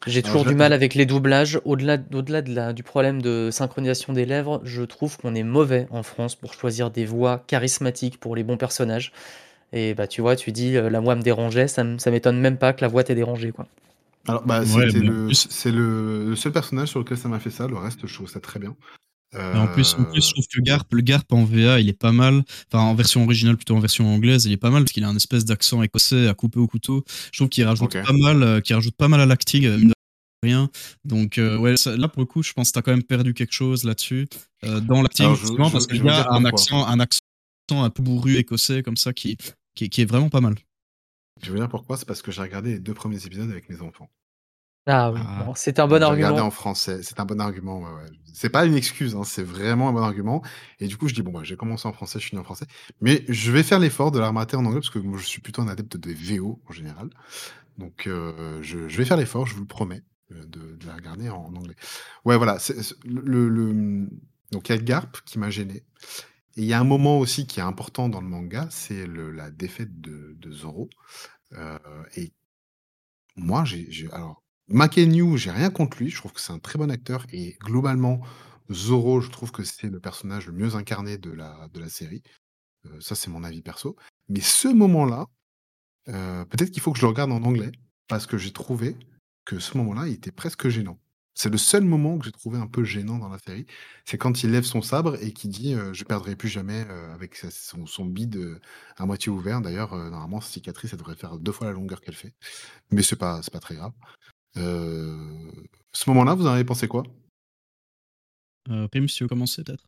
j'ai 0.05 0.21
toujours 0.21 0.43
du 0.43 0.53
mal 0.53 0.73
avec 0.73 0.95
les 0.95 1.05
doublages. 1.05 1.61
Au-delà 1.63 1.97
au-delà 2.13 2.41
de 2.41 2.53
la, 2.53 2.73
du 2.73 2.84
problème 2.84 3.21
de 3.21 3.47
synchronisation 3.49 4.11
des 4.11 4.25
lèvres, 4.25 4.59
je 4.65 4.84
trouve 4.84 5.15
qu'on 5.17 5.34
est 5.34 5.43
mauvais 5.43 5.88
en 5.91 6.03
France 6.03 6.36
pour 6.36 6.53
choisir 6.53 6.91
des 6.91 7.05
voix 7.05 7.41
charismatiques 7.47 8.19
pour 8.19 8.36
les 8.36 8.43
bons 8.43 8.57
personnages. 8.57 9.13
Et 9.71 9.93
bah 9.93 10.07
tu 10.07 10.19
vois, 10.19 10.36
tu 10.36 10.51
dis 10.51 10.75
euh, 10.75 10.89
la 10.89 10.99
voix 10.99 11.15
me 11.15 11.21
dérangeait, 11.21 11.69
ça, 11.69 11.86
ça 11.99 12.11
m'étonne 12.11 12.38
même 12.38 12.57
pas 12.57 12.73
que 12.73 12.82
la 12.82 12.89
voix 12.89 13.05
t'ait 13.05 13.15
dérangé 13.15 13.53
quoi. 13.53 13.65
Alors 14.27 14.43
bah 14.43 14.65
c'est 14.65 14.91
le, 14.91 15.29
le 15.29 16.36
seul 16.36 16.51
personnage 16.51 16.89
sur 16.89 16.99
lequel 16.99 17.17
ça 17.17 17.29
m'a 17.29 17.39
fait 17.39 17.49
ça. 17.49 17.65
Le 17.65 17.77
reste, 17.77 18.05
je 18.05 18.13
trouve 18.13 18.29
ça 18.29 18.41
très 18.41 18.59
bien. 18.59 18.75
En 19.34 19.67
plus, 19.67 19.95
en 19.97 20.03
plus, 20.03 20.21
je 20.27 20.32
trouve 20.34 20.45
que 20.47 20.59
Garp, 20.59 20.86
le 20.91 21.01
Garp 21.01 21.32
en 21.32 21.45
VA, 21.45 21.79
il 21.79 21.88
est 21.88 21.93
pas 21.93 22.11
mal. 22.11 22.43
Enfin, 22.67 22.84
en 22.84 22.95
version 22.95 23.23
originale, 23.23 23.55
plutôt 23.55 23.75
en 23.75 23.79
version 23.79 24.13
anglaise, 24.13 24.45
il 24.45 24.51
est 24.51 24.57
pas 24.57 24.69
mal 24.69 24.84
parce 24.84 24.91
qu'il 24.91 25.03
a 25.03 25.07
un 25.07 25.15
espèce 25.15 25.45
d'accent 25.45 25.82
écossais 25.82 26.27
à 26.27 26.34
couper 26.34 26.59
au 26.59 26.67
couteau. 26.67 27.05
Je 27.32 27.39
trouve 27.39 27.49
qu'il 27.49 27.63
rajoute 27.63 27.93
pas 27.93 28.13
mal, 28.13 28.43
euh, 28.43 28.59
qu'il 28.59 28.75
rajoute 28.75 28.95
pas 28.95 29.07
mal 29.07 29.21
à 29.21 29.25
l'acting, 29.25 29.65
euh, 29.65 29.79
rien. 30.43 30.69
Donc, 31.05 31.38
euh, 31.38 31.57
ouais, 31.57 31.75
là 31.86 32.07
pour 32.09 32.21
le 32.21 32.25
coup, 32.25 32.43
je 32.43 32.51
pense 32.51 32.69
que 32.69 32.73
t'as 32.73 32.82
quand 32.82 32.91
même 32.91 33.03
perdu 33.03 33.34
quelque 33.34 33.53
chose 33.53 33.86
là-dessus 33.86 34.27
dans 34.63 35.01
l'acting, 35.01 35.34
justement, 35.36 35.71
parce 35.71 35.88
qu'il 35.88 36.03
y 36.03 36.09
a 36.09 36.29
un 36.29 36.43
accent, 36.43 36.86
un 36.86 36.99
accent 36.99 37.21
un 37.71 37.89
peu 37.89 38.03
bourru 38.03 38.36
écossais 38.36 38.84
comme 38.84 38.97
ça 38.97 39.13
qui, 39.13 39.38
qui, 39.75 39.89
qui 39.89 40.01
est 40.01 40.05
vraiment 40.05 40.29
pas 40.29 40.41
mal. 40.41 40.55
Je 41.41 41.51
veux 41.51 41.57
dire 41.57 41.69
pourquoi, 41.69 41.95
c'est 41.95 42.05
parce 42.05 42.21
que 42.21 42.32
j'ai 42.32 42.41
regardé 42.41 42.73
les 42.73 42.79
deux 42.79 42.93
premiers 42.93 43.25
épisodes 43.25 43.49
avec 43.49 43.69
mes 43.69 43.82
enfants. 43.82 44.09
Ah 44.88 45.11
oui, 45.11 45.19
ah. 45.23 45.51
c'est 45.55 45.79
un 45.79 45.88
bon 45.88 46.01
argument. 46.01 46.27
Regardé 46.27 46.41
en 46.41 46.51
français, 46.51 47.03
c'est 47.03 47.19
un 47.19 47.25
bon 47.25 47.39
argument. 47.39 47.79
Ouais, 47.79 47.91
ouais. 47.91 48.09
C'est 48.34 48.49
pas 48.49 48.65
une 48.65 48.75
excuse, 48.75 49.15
hein, 49.15 49.23
c'est 49.23 49.43
vraiment 49.43 49.89
un 49.89 49.93
bon 49.93 50.01
argument. 50.01 50.41
Et 50.79 50.88
du 50.88 50.97
coup, 50.97 51.07
je 51.07 51.13
dis 51.13 51.21
bon, 51.21 51.32
bah, 51.32 51.41
j'ai 51.43 51.55
commencé 51.55 51.88
en 51.88 51.93
français, 51.93 52.19
je 52.19 52.27
finis 52.27 52.39
en 52.39 52.43
français, 52.43 52.65
mais 52.99 53.23
je 53.29 53.51
vais 53.51 53.61
faire 53.61 53.77
l'effort 53.79 54.11
de 54.11 54.19
la 54.19 54.27
remater 54.27 54.55
en 54.55 54.65
anglais 54.65 54.79
parce 54.79 54.89
que 54.89 54.99
moi, 54.99 55.19
je 55.19 55.25
suis 55.25 55.41
plutôt 55.41 55.61
un 55.61 55.67
adepte 55.67 55.97
des 55.97 56.13
VO 56.13 56.61
en 56.67 56.73
général. 56.73 57.09
Donc, 57.77 58.07
euh, 58.07 58.59
je, 58.61 58.88
je, 58.88 58.97
vais 58.97 59.05
faire 59.05 59.17
l'effort, 59.17 59.45
je 59.45 59.53
vous 59.53 59.61
le 59.61 59.67
promets, 59.67 60.03
euh, 60.32 60.45
de, 60.45 60.75
de, 60.75 60.88
la 60.88 60.95
regarder 60.95 61.29
en, 61.29 61.53
anglais. 61.55 61.75
Ouais, 62.25 62.38
voilà. 62.38 62.57
le, 63.05 63.49
le, 63.49 64.07
donc, 64.51 64.69
il 64.69 64.75
y 64.75 64.75
a 64.75 64.82
Garp 64.82 65.21
qui 65.25 65.39
m'a 65.39 65.49
gêné. 65.49 65.84
Et 66.57 66.63
il 66.63 66.65
y 66.65 66.73
a 66.73 66.79
un 66.79 66.84
moment 66.84 67.19
aussi 67.19 67.47
qui 67.47 67.59
est 67.59 67.63
important 67.63 68.09
dans 68.09 68.19
le 68.19 68.27
manga, 68.27 68.67
c'est 68.69 69.07
la 69.07 69.49
défaite 69.51 70.01
de, 70.01 70.36
de 70.38 70.51
Zoro. 70.51 70.89
Euh, 71.53 71.77
et 72.15 72.34
moi, 73.36 73.63
j'ai 73.63 74.09
alors 74.11 74.43
Makenyu, 74.68 75.38
j'ai 75.38 75.51
rien 75.51 75.70
contre 75.70 75.97
lui, 75.97 76.09
je 76.09 76.18
trouve 76.18 76.34
que 76.34 76.41
c'est 76.41 76.53
un 76.53 76.59
très 76.59 76.78
bon 76.80 76.89
acteur 76.89 77.26
et 77.32 77.57
globalement, 77.62 78.22
Zoro, 78.72 79.22
je 79.22 79.30
trouve 79.30 79.51
que 79.51 79.64
c'est 79.64 79.89
le 79.89 79.99
personnage 79.99 80.47
le 80.47 80.53
mieux 80.53 80.76
incarné 80.76 81.18
de 81.18 81.32
la, 81.32 81.70
série. 81.89 82.24
Euh, 82.86 82.99
ça, 82.99 83.16
c'est 83.16 83.30
mon 83.30 83.43
avis 83.43 83.62
perso. 83.62 83.95
Mais 84.30 84.41
ce 84.41 84.68
moment-là, 84.68 85.26
euh, 86.09 86.45
peut-être 86.45 86.72
qu'il 86.72 86.82
faut 86.82 86.91
que 86.91 86.99
je 86.99 87.05
le 87.05 87.09
regarde 87.09 87.32
en 87.32 87.43
anglais, 87.43 87.72
parce 88.07 88.26
que 88.26 88.38
j'ai 88.38 88.51
trouvé 88.51 88.95
que 89.45 89.59
ce 89.59 89.78
moment-là, 89.78 90.07
il 90.07 90.14
était 90.14 90.32
presque 90.32 90.68
gênant. 90.70 90.99
C'est 91.34 91.49
le 91.49 91.57
seul 91.57 91.84
moment 91.84 92.18
que 92.18 92.26
j'ai 92.26 92.32
trouvé 92.32 92.59
un 92.59 92.68
peu 92.68 92.84
gênant 92.84 93.18
dans 93.18 93.30
la 93.30 93.39
série. 93.39 93.66
C'est 94.05 94.18
quand 94.18 94.43
il 94.43 94.51
lève 94.51 94.66
son 94.66 94.82
sabre 94.82 95.16
et 95.24 95.32
qu'il 95.32 95.49
dit 95.49 95.74
euh, 95.74 95.93
Je 95.93 96.03
perdrai 96.03 96.36
plus 96.36 96.49
jamais 96.49 96.86
avec 97.14 97.36
son, 97.38 98.05
bide 98.05 98.59
à 98.97 99.05
moitié 99.05 99.32
ouvert. 99.32 99.62
D'ailleurs, 99.62 99.95
normalement, 99.95 100.41
sa 100.41 100.51
cicatrice, 100.51 100.91
elle 100.93 100.99
devrait 100.99 101.16
faire 101.16 101.38
deux 101.38 101.53
fois 101.53 101.68
la 101.68 101.74
longueur 101.74 102.01
qu'elle 102.01 102.16
fait. 102.16 102.34
Mais 102.91 103.01
c'est 103.01 103.16
pas, 103.16 103.41
pas 103.51 103.59
très 103.59 103.76
grave. 103.76 103.93
Euh, 104.57 105.15
ce 105.93 106.09
moment-là, 106.09 106.35
vous 106.35 106.47
en 106.47 106.51
avez 106.51 106.63
pensé 106.63 106.87
quoi? 106.87 107.03
Euh, 108.69 108.87
Pim, 108.87 109.05
tu 109.05 109.23
veux 109.23 109.29
commencer 109.29 109.63
peut-être 109.63 109.85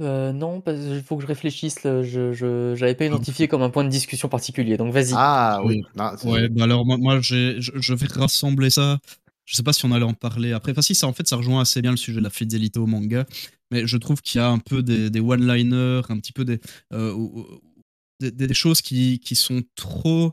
euh, 0.00 0.32
non, 0.32 0.62
il 0.66 1.02
faut 1.02 1.16
que 1.16 1.22
je 1.22 1.28
réfléchisse. 1.28 1.80
Je 1.84 2.74
n'avais 2.80 2.94
pas 2.94 3.04
identifié 3.04 3.46
comme 3.46 3.62
un 3.62 3.70
point 3.70 3.84
de 3.84 3.90
discussion 3.90 4.28
particulier, 4.28 4.76
donc 4.76 4.92
vas-y. 4.92 5.12
Ah 5.14 5.60
oui. 5.64 5.82
Ah, 5.96 6.16
ouais, 6.24 6.48
bah 6.48 6.64
alors 6.64 6.84
moi, 6.84 7.20
je, 7.20 7.60
je, 7.60 7.94
vais 7.94 8.06
rassembler 8.06 8.70
ça. 8.70 8.98
Je 9.44 9.54
sais 9.54 9.62
pas 9.62 9.72
si 9.72 9.84
on 9.84 9.92
allait 9.92 10.06
en 10.06 10.14
parler 10.14 10.52
après. 10.52 10.72
Enfin 10.72 10.82
si, 10.82 10.94
ça 10.94 11.06
en 11.06 11.12
fait 11.12 11.28
ça 11.28 11.36
rejoint 11.36 11.60
assez 11.60 11.82
bien 11.82 11.92
le 11.92 11.98
sujet 11.98 12.18
de 12.18 12.24
la 12.24 12.30
fidélité 12.30 12.80
au 12.80 12.86
manga, 12.86 13.26
mais 13.70 13.86
je 13.86 13.96
trouve 13.98 14.22
qu'il 14.22 14.40
y 14.40 14.42
a 14.42 14.48
un 14.48 14.58
peu 14.58 14.82
des, 14.82 15.10
des 15.10 15.20
one-liners, 15.20 16.02
un 16.08 16.18
petit 16.18 16.32
peu 16.32 16.44
des, 16.46 16.58
des, 18.20 18.30
des, 18.32 18.54
choses 18.54 18.80
qui, 18.80 19.20
qui 19.20 19.36
sont 19.36 19.62
trop 19.76 20.32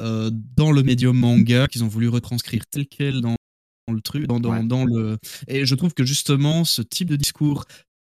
euh, 0.00 0.30
dans 0.56 0.72
le 0.72 0.82
médium 0.82 1.16
manga 1.16 1.68
qu'ils 1.68 1.84
ont 1.84 1.88
voulu 1.88 2.08
retranscrire 2.08 2.66
tel 2.66 2.86
quel 2.86 3.20
dans, 3.20 3.36
le 3.92 4.00
truc, 4.00 4.26
dans, 4.26 4.40
dans, 4.40 4.84
le. 4.84 5.18
Et 5.46 5.66
je 5.66 5.74
trouve 5.74 5.94
que 5.94 6.04
justement, 6.04 6.64
ce 6.64 6.82
type 6.82 7.08
de 7.08 7.16
discours, 7.16 7.64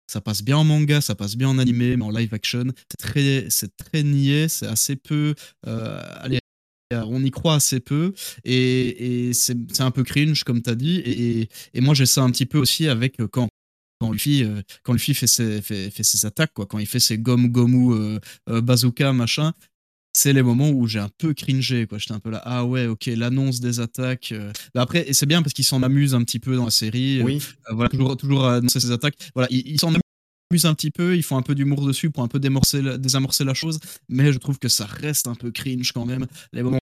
ça 0.08 0.22
passe 0.22 0.42
bien 0.42 0.58
en 0.58 0.64
manga, 0.64 1.02
ça 1.02 1.14
passe 1.14 1.36
bien 1.36 1.50
en 1.50 1.60
animé, 1.60 1.96
mais 1.96 2.04
en 2.04 2.10
live 2.10 2.34
action, 2.34 2.66
c'est 2.90 2.98
très, 2.98 3.46
c'est 3.50 3.76
très 3.78 4.02
niais, 4.02 4.48
c'est 4.48 4.66
assez 4.66 4.96
peu. 4.96 5.36
Euh, 5.68 6.02
allez, 6.18 6.40
on 6.92 7.24
y 7.24 7.32
croit 7.32 7.56
assez 7.56 7.80
peu 7.82 8.14
et, 8.46 9.28
et 9.28 9.34
c'est, 9.34 9.82
un 9.82 9.92
peu 9.92 10.06
cringe 10.06 10.46
comme 10.46 10.62
tu 10.62 10.70
as 10.70 10.76
dit 10.76 11.00
et, 11.00 11.50
et, 11.74 11.82
moi 11.82 11.94
j'ai 11.94 12.06
ça 12.06 12.22
un 12.22 12.32
petit 12.32 12.46
peu 12.46 12.58
aussi 12.58 12.88
avec 12.88 13.20
euh, 13.20 13.28
quand 13.28 13.50
quand 14.00 14.14
Luffy, 14.14 14.46
quand 14.84 14.94
Luffy 14.94 15.14
fait 15.16 15.28
ses, 15.28 15.60
fait, 15.62 15.90
fait 15.90 16.04
ses 16.04 16.26
attaques, 16.26 16.54
quoi, 16.54 16.68
quand 16.68 16.78
il 16.78 16.86
fait 16.86 17.00
ses 17.00 17.18
gomu 17.18 17.50
gomu 17.50 18.20
bazooka, 18.46 19.12
machin, 19.12 19.54
c'est 20.18 20.34
les 20.34 20.42
moments 20.42 20.70
où 20.72 20.88
j'ai 20.88 20.98
un 20.98 21.10
peu 21.20 21.36
cringé 21.36 21.86
quoi 21.86 22.00
j'étais 22.00 22.14
un 22.14 22.20
peu 22.20 22.32
là 22.32 22.42
ah 22.44 22.66
ouais 22.66 22.88
ok 22.88 23.06
l'annonce 23.06 23.60
des 23.60 23.80
attaques 23.80 24.32
euh. 24.32 24.52
bah, 24.74 24.82
après 24.82 25.08
et 25.08 25.14
c'est 25.14 25.28
bien 25.28 25.44
parce 25.44 25.54
qu'ils 25.54 25.66
s'en 25.66 25.84
amusent 25.84 26.16
un 26.16 26.24
petit 26.24 26.40
peu 26.40 26.56
dans 26.56 26.66
la 26.66 26.72
série 26.72 27.20
euh, 27.20 27.24
oui. 27.24 27.44
Euh, 27.70 27.76
voilà 27.76 27.90
toujours 27.90 28.18
toujours 28.18 28.48
annoncer 28.48 28.80
ces 28.80 28.90
attaques 28.92 29.16
voilà 29.36 29.48
ils 29.52 29.80
s'en 29.80 29.90
amusent 29.90 30.66
un 30.66 30.74
petit 30.74 30.90
peu 30.90 31.16
ils 31.16 31.22
font 31.22 31.38
un 31.38 31.44
peu 31.44 31.54
d'humour 31.54 31.86
dessus 31.86 32.10
pour 32.10 32.24
un 32.24 32.28
peu 32.28 32.40
désamorcer 32.40 32.82
la, 32.82 32.98
désamorcer 32.98 33.44
la 33.44 33.54
chose 33.54 33.80
mais 34.10 34.34
je 34.34 34.40
trouve 34.40 34.58
que 34.58 34.70
ça 34.70 34.88
reste 34.88 35.28
un 35.28 35.36
peu 35.36 35.52
cringe 35.52 35.92
quand 35.92 36.06
même 36.06 36.26
les 36.52 36.64
moments 36.64 36.80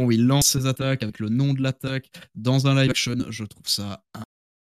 où 0.00 0.12
ils 0.12 0.24
lancent 0.24 0.46
ses 0.46 0.66
attaques 0.66 1.02
avec 1.02 1.18
le 1.18 1.28
nom 1.28 1.54
de 1.54 1.62
l'attaque 1.62 2.08
dans 2.36 2.68
un 2.68 2.80
live 2.80 2.90
action 2.90 3.16
je 3.30 3.42
trouve 3.42 3.66
ça 3.66 4.04
un 4.14 4.22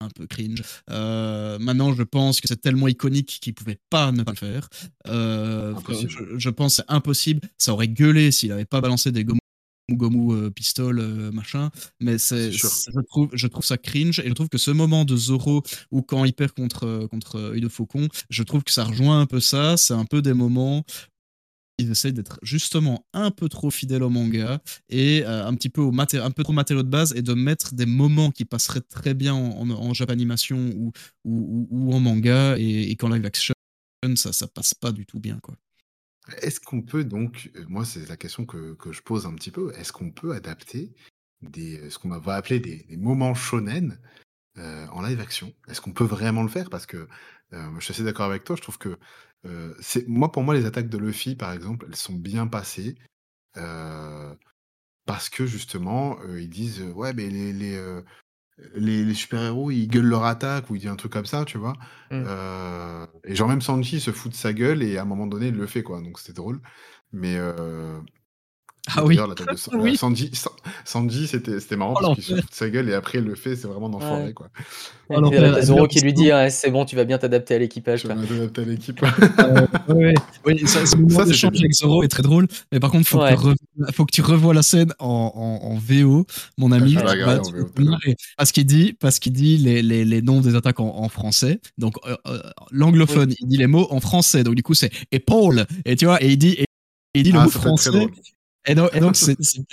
un 0.02 0.10
peu 0.10 0.28
cringe. 0.28 0.62
Euh, 0.90 1.58
maintenant, 1.60 1.94
je 1.94 2.04
pense 2.04 2.42
que 2.42 2.48
c'est 2.48 2.62
tellement 2.62 2.88
iconique 2.88 3.40
qu'il 3.42 3.54
pouvait 3.54 3.80
pas 3.90 4.12
ne 4.12 4.24
pas 4.24 4.32
le 4.32 4.38
faire. 4.38 4.70
Euh, 5.08 5.74
je, 6.38 6.50
pense 6.50 6.76
c'est 6.76 6.86
impossible. 6.88 7.42
Ça 7.58 7.74
aurait 7.74 7.88
gueulé 7.88 8.32
s'il 8.32 8.52
avait 8.52 8.66
pas 8.66 8.82
balancé 8.82 9.12
des 9.12 9.24
gomu 9.24 9.40
gomu 9.92 10.34
euh, 10.34 10.50
pistole 10.50 11.00
machin 11.32 11.70
mais 12.00 12.18
c'est 12.18 12.52
je 12.52 13.00
trouve 13.08 13.30
je 13.34 13.46
trouve 13.46 13.64
ça 13.64 13.78
cringe 13.78 14.18
et 14.18 14.28
je 14.28 14.34
trouve 14.34 14.50
que 14.50 14.58
ce 14.58 14.72
moment 14.72 15.06
de 15.06 15.16
Zoro 15.16 15.62
ou 15.92 16.02
quand 16.02 16.26
il 16.26 16.34
perd 16.34 16.54
contre 16.54 17.06
contre 17.12 17.54
faucon 17.70 18.08
je 18.32 18.42
trouve 18.42 18.64
que 18.64 18.72
ça 18.72 18.84
rejoint 18.84 19.22
un 19.22 19.28
peu 19.28 19.40
ça 19.40 19.78
c'est 19.78 19.94
un 19.94 20.06
peu 20.06 20.24
des 20.24 20.34
moments 20.34 20.84
ils 21.78 21.92
essayent 21.92 22.14
d'être 22.14 22.40
justement 22.42 23.06
un 23.14 23.32
peu 23.32 23.50
trop 23.50 23.70
fidèles 23.70 24.04
au 24.04 24.10
manga 24.10 24.62
et 24.90 25.24
euh, 25.26 25.46
un 25.46 25.54
petit 25.56 25.70
peu 25.70 25.82
au 25.82 25.94
un 25.98 26.32
peu 26.32 26.44
trop 26.44 26.54
matériaux 26.54 26.84
de 26.84 26.90
base 26.90 27.14
et 27.16 27.22
de 27.22 27.34
mettre 27.34 27.74
des 27.74 27.86
moments 27.86 28.32
qui 28.32 28.46
passeraient 28.46 28.82
très 28.82 29.14
bien 29.14 29.34
en, 29.34 29.70
en, 29.70 29.92
animation 30.08 30.70
ou, 30.76 30.92
ou, 31.24 31.94
en 31.94 32.00
manga 32.00 32.58
et, 32.58 32.92
et 32.92 32.96
qu'en 32.96 33.10
live 33.10 33.26
action 33.26 33.54
ça 34.16 34.32
ça 34.32 34.48
passe 34.48 34.74
pas 34.74 34.92
du 34.92 35.06
tout 35.06 35.20
bien 35.20 35.40
quoi. 35.42 35.56
Est-ce 36.42 36.60
qu'on 36.60 36.82
peut 36.82 37.04
donc, 37.04 37.52
euh, 37.56 37.66
moi 37.68 37.86
c'est 37.86 38.08
la 38.08 38.18
question 38.18 38.46
que, 38.46 38.74
que, 38.76 38.92
je 38.92 39.02
pose 39.02 39.26
un 39.26 39.34
petit 39.34 39.52
peu, 39.52 39.74
est-ce 39.76 39.92
qu'on 39.92 40.12
peut 40.12 40.34
adapter 40.34 40.94
des, 41.42 41.80
euh, 41.80 41.90
ce 41.90 42.00
qu'on 42.00 42.10
va 42.10 42.36
appeler 42.36 42.60
des 42.60 42.86
moments 42.98 43.34
shonen 43.34 44.00
en 44.58 45.02
live 45.02 45.20
action? 45.20 45.54
Est-ce 45.68 45.82
qu'on 45.82 45.92
peut 45.92 46.06
vraiment 46.06 46.42
le 46.42 46.48
faire? 46.48 46.70
Parce 46.70 46.86
que 46.86 47.10
je 47.52 47.80
suis 47.82 47.92
assez 47.92 48.04
d'accord 48.04 48.26
avec 48.26 48.46
toi, 48.46 48.56
je 48.56 48.62
trouve 48.62 48.78
que 48.78 48.98
c'est 49.80 50.08
moi, 50.08 50.32
pour 50.32 50.44
moi, 50.44 50.54
les 50.54 50.66
attaques 50.66 50.90
de 50.90 50.98
Luffy, 50.98 51.36
par 51.36 51.52
exemple, 51.52 51.86
elles 51.88 51.96
sont 51.96 52.14
bien 52.14 52.48
passées. 52.48 52.96
parce 55.06 55.30
que 55.30 55.46
justement, 55.46 56.18
ils 56.38 56.50
disent 56.50 56.82
Ouais, 56.96 57.14
mais 57.14 57.30
les, 57.30 57.54
les, 57.54 57.80
les, 58.76 59.14
super-héros, 59.14 59.72
ils 59.72 59.88
gueulent 59.88 60.06
leur 60.06 60.26
attaque, 60.26 60.70
ou 60.70 60.76
ils 60.76 60.80
disent 60.80 60.90
un 60.90 60.96
truc 60.96 61.12
comme 61.12 61.26
ça, 61.26 61.46
tu 61.46 61.58
vois. 61.58 61.74
Mmh. 62.12 62.26
et 63.24 63.36
genre, 63.36 63.48
même 63.48 63.62
Sanji 63.62 64.00
se 64.00 64.12
fout 64.12 64.32
de 64.32 64.38
sa 64.38 64.54
gueule, 64.54 64.84
et 64.84 64.98
à 64.98 65.04
un 65.04 65.06
moment 65.06 65.28
donné, 65.28 65.48
il 65.48 65.56
le 65.56 65.68
fait, 65.68 65.84
quoi. 65.84 66.02
Donc, 66.02 66.20
c'était 66.20 66.34
drôle. 66.34 66.60
Mais 67.12 67.38
ah 68.96 69.06
oui. 69.06 69.20
oui. 69.74 69.98
Sandy, 69.98 70.32
Sandy 70.84 71.28
c'était 71.28 71.76
marrant 71.76 71.96
oh, 71.98 72.02
parce 72.02 72.16
qu'il 72.16 72.24
se 72.24 72.36
fout 72.42 72.50
de 72.50 72.56
sa 72.56 72.70
gueule 72.70 72.90
et 72.90 72.94
après 72.94 73.18
il 73.20 73.24
le 73.24 73.36
fait, 73.36 73.56
c'est 73.56 73.68
vraiment 73.68 73.90
d'enfoiré 73.90 74.26
ouais. 74.26 74.34
quoi. 74.34 74.50
Zoro 75.62 75.88
qui 75.88 76.00
lui 76.00 76.14
dit 76.14 76.32
ah, 76.32 76.50
c'est 76.50 76.72
bon, 76.72 76.86
tu 76.86 76.96
vas 76.96 77.04
bien 77.04 77.18
t'adapter 77.18 77.56
à 77.56 77.60
l'équipage. 77.60 78.02
Tu 78.02 78.08
vas 78.08 78.16
t'adapter 78.16 78.62
à 78.62 78.66
l'équipe. 78.66 79.02
euh, 79.40 79.94
ouais. 79.94 80.14
Oui, 80.46 80.68
ça, 80.68 80.86
ce 80.86 80.96
moment 80.96 81.24
d'échange 81.24 81.58
avec 81.60 81.74
Zoro 81.74 82.04
est 82.04 82.08
très 82.08 82.24
drôle, 82.24 82.48
mais 82.72 82.80
par 82.80 82.92
contre, 82.92 83.08
faut, 83.08 83.22
ouais. 83.22 83.36
que, 83.36 83.54
tu 83.54 83.94
faut 83.94 84.06
que 84.06 84.12
tu 84.12 84.22
revoies 84.22 84.54
la 84.54 84.64
scène 84.64 84.94
en, 85.00 85.32
en, 85.36 85.68
en 85.68 85.76
VO, 85.76 86.26
mon 86.58 86.72
ami. 86.72 86.96
Ah, 86.98 87.04
bah, 87.04 87.40
en 87.40 87.52
VO, 87.52 87.70
parce 88.38 88.52
qu'il 88.52 88.66
dit, 88.66 88.94
parce 88.94 89.20
qu'il 89.20 89.34
dit 89.34 89.58
les, 89.58 89.82
les, 89.82 90.06
les, 90.06 90.22
noms 90.22 90.42
des 90.42 90.56
attaques 90.56 90.80
en, 90.80 90.96
en 90.98 91.10
français. 91.10 91.60
Donc, 91.78 91.96
euh, 92.08 92.16
euh, 92.28 92.42
l'anglophone, 92.72 93.34
il 93.40 93.48
dit 93.48 93.58
les 93.58 93.68
mots 93.68 93.88
en 93.92 94.00
français. 94.00 94.44
Donc, 94.44 94.56
du 94.56 94.64
coup, 94.64 94.74
c'est 94.74 94.92
épaule. 95.12 95.66
Et 95.86 95.96
tu 95.96 96.06
vois, 96.06 96.24
et 96.24 96.32
il 96.32 96.38
dit 96.38 96.58
il 97.14 97.24
dit 97.24 97.32
le 97.32 97.40
Ah, 97.40 97.46
mot 97.46 97.50
français. 97.50 98.08
Et 98.68 98.74
donc, 98.76 98.90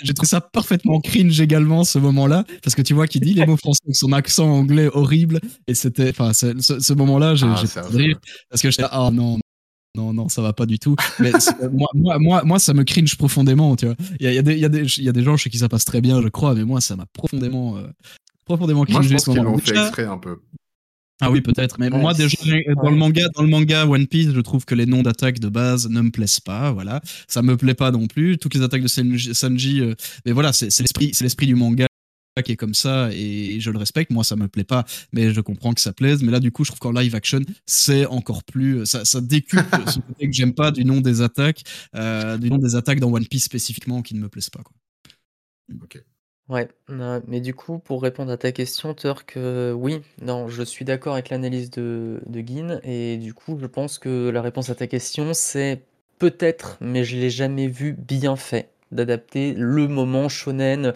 j'ai 0.03 0.13
trouvé 0.13 0.27
ça 0.27 0.41
parfaitement 0.41 0.99
cringe 1.01 1.39
également 1.41 1.83
ce 1.83 1.97
moment-là, 1.99 2.43
parce 2.61 2.75
que 2.75 2.81
tu 2.81 2.93
vois 2.93 3.07
qu'il 3.07 3.21
dit 3.21 3.33
les 3.33 3.45
mots 3.47 3.57
français 3.57 3.81
avec 3.85 3.95
son 3.95 4.11
accent 4.11 4.47
anglais 4.49 4.89
horrible, 4.93 5.39
et 5.67 5.73
c'était, 5.73 6.09
enfin, 6.09 6.33
ce, 6.33 6.53
ce 6.59 6.93
moment-là, 6.93 7.35
j'ai 7.35 7.47
Ah, 7.47 7.61
rire, 7.89 8.19
parce 8.49 8.61
que 8.61 8.69
j'étais, 8.71 8.83
ah 8.91 9.09
non, 9.11 9.39
non, 9.95 10.13
non, 10.13 10.29
ça 10.29 10.41
va 10.41 10.53
pas 10.53 10.65
du 10.65 10.79
tout. 10.79 10.95
Mais 11.19 11.31
moi, 11.71 11.87
moi, 11.95 12.17
moi, 12.19 12.43
moi, 12.43 12.59
ça 12.59 12.73
me 12.73 12.83
cringe 12.83 13.15
profondément, 13.17 13.75
tu 13.75 13.85
vois. 13.87 13.95
Il 14.19 14.25
y 14.25 14.27
a, 14.27 14.33
y, 14.33 14.39
a 14.39 14.41
y, 14.53 14.65
a 14.65 14.69
des- 14.69 14.97
il 14.97 15.03
y 15.03 15.09
a 15.09 15.11
des 15.11 15.23
gens 15.23 15.37
chez 15.37 15.49
qui 15.49 15.57
ça 15.57 15.69
passe 15.69 15.85
très 15.85 16.01
bien, 16.01 16.21
je 16.21 16.27
crois, 16.27 16.53
mais 16.55 16.63
moi, 16.63 16.79
ça 16.81 16.95
m'a 16.95 17.05
profondément, 17.13 17.77
euh, 17.77 17.87
profondément 18.45 18.79
Moi, 18.79 18.87
cringé 18.87 19.09
je 19.09 19.13
pense 19.13 19.25
ce 19.25 19.31
qu'ils 19.31 19.39
moment. 19.41 19.51
l'ont 19.53 19.57
fait 19.59 19.71
Déjà- 19.71 19.83
exprès 19.87 20.05
un 20.05 20.17
peu. 20.17 20.39
Ah 21.21 21.31
oui, 21.31 21.41
peut-être. 21.41 21.77
Mais 21.79 21.91
Ouais, 21.91 21.99
moi, 21.99 22.13
déjà, 22.13 22.35
c'est- 22.37 22.63
dans 22.75 22.83
ouais. 22.83 22.91
le 22.91 22.97
manga, 22.97 23.27
dans 23.35 23.43
le 23.43 23.47
manga 23.49 23.85
One 23.87 24.07
Piece, 24.07 24.31
je 24.33 24.39
trouve 24.41 24.65
que 24.65 24.75
les 24.75 24.85
noms 24.85 25.03
d'attaques 25.03 25.39
de 25.39 25.47
base 25.49 25.87
ne 25.89 26.01
me 26.01 26.11
plaisent 26.11 26.39
pas. 26.41 26.71
Voilà, 26.71 27.01
ça 27.27 27.41
me 27.41 27.55
plaît 27.55 27.75
pas 27.75 27.91
non 27.91 28.07
plus. 28.07 28.37
Toutes 28.37 28.55
les 28.55 28.61
attaques 28.61 28.81
de 28.83 28.87
Sanji, 28.87 29.33
Sanji, 29.33 29.79
euh, 29.81 29.93
mais 30.25 30.31
voilà, 30.33 30.51
c'est 30.53 30.65
l'esprit, 30.79 31.11
c'est 31.13 31.23
l'esprit 31.23 31.45
du 31.47 31.55
manga 31.55 31.85
qui 32.43 32.51
est 32.53 32.55
comme 32.57 32.73
ça 32.73 33.09
et 33.13 33.59
je 33.59 33.69
le 33.69 33.77
respecte. 33.77 34.09
Moi, 34.11 34.23
ça 34.23 34.35
me 34.35 34.47
plaît 34.47 34.63
pas, 34.63 34.85
mais 35.11 35.31
je 35.31 35.39
comprends 35.39 35.71
que 35.73 35.79
ça 35.81 35.93
plaise. 35.93 36.23
Mais 36.23 36.31
là, 36.31 36.39
du 36.39 36.51
coup, 36.51 36.63
je 36.65 36.71
trouve 36.71 36.79
qu'en 36.79 36.91
live 36.91 37.13
action, 37.13 37.41
c'est 37.67 38.07
encore 38.07 38.43
plus, 38.43 38.87
ça, 38.87 39.05
ça 39.05 39.21
décuple 39.21 39.61
ce 39.95 39.99
côté 39.99 40.25
que 40.27 40.33
j'aime 40.33 40.53
pas 40.55 40.71
du 40.71 40.83
nom 40.83 40.99
des 40.99 41.21
attaques, 41.21 41.61
euh, 41.95 42.37
du 42.39 42.49
nom 42.49 42.57
des 42.57 42.75
attaques 42.75 42.99
dans 42.99 43.11
One 43.13 43.27
Piece 43.27 43.43
spécifiquement 43.43 44.01
qui 44.01 44.15
ne 44.15 44.19
me 44.19 44.29
plaisent 44.29 44.49
pas. 44.49 44.63
Quoi. 44.63 44.75
Ouais, 46.49 46.67
mais 47.27 47.39
du 47.39 47.53
coup, 47.55 47.79
pour 47.79 48.01
répondre 48.01 48.31
à 48.31 48.37
ta 48.37 48.51
question, 48.51 48.93
Turk, 48.93 49.37
oui, 49.37 50.01
non, 50.21 50.49
je 50.49 50.61
suis 50.63 50.83
d'accord 50.83 51.13
avec 51.13 51.29
l'analyse 51.29 51.69
de, 51.71 52.21
de 52.25 52.41
Guin, 52.41 52.79
et 52.83 53.17
du 53.17 53.33
coup, 53.33 53.57
je 53.59 53.65
pense 53.65 53.97
que 53.97 54.29
la 54.29 54.41
réponse 54.41 54.69
à 54.69 54.75
ta 54.75 54.87
question, 54.87 55.33
c'est 55.33 55.83
peut-être, 56.19 56.77
mais 56.81 57.05
je 57.05 57.15
l'ai 57.17 57.29
jamais 57.29 57.67
vu 57.67 57.93
bien 57.93 58.35
fait, 58.35 58.72
d'adapter 58.93 59.53
le 59.57 59.87
moment 59.87 60.29
shonen. 60.29 60.93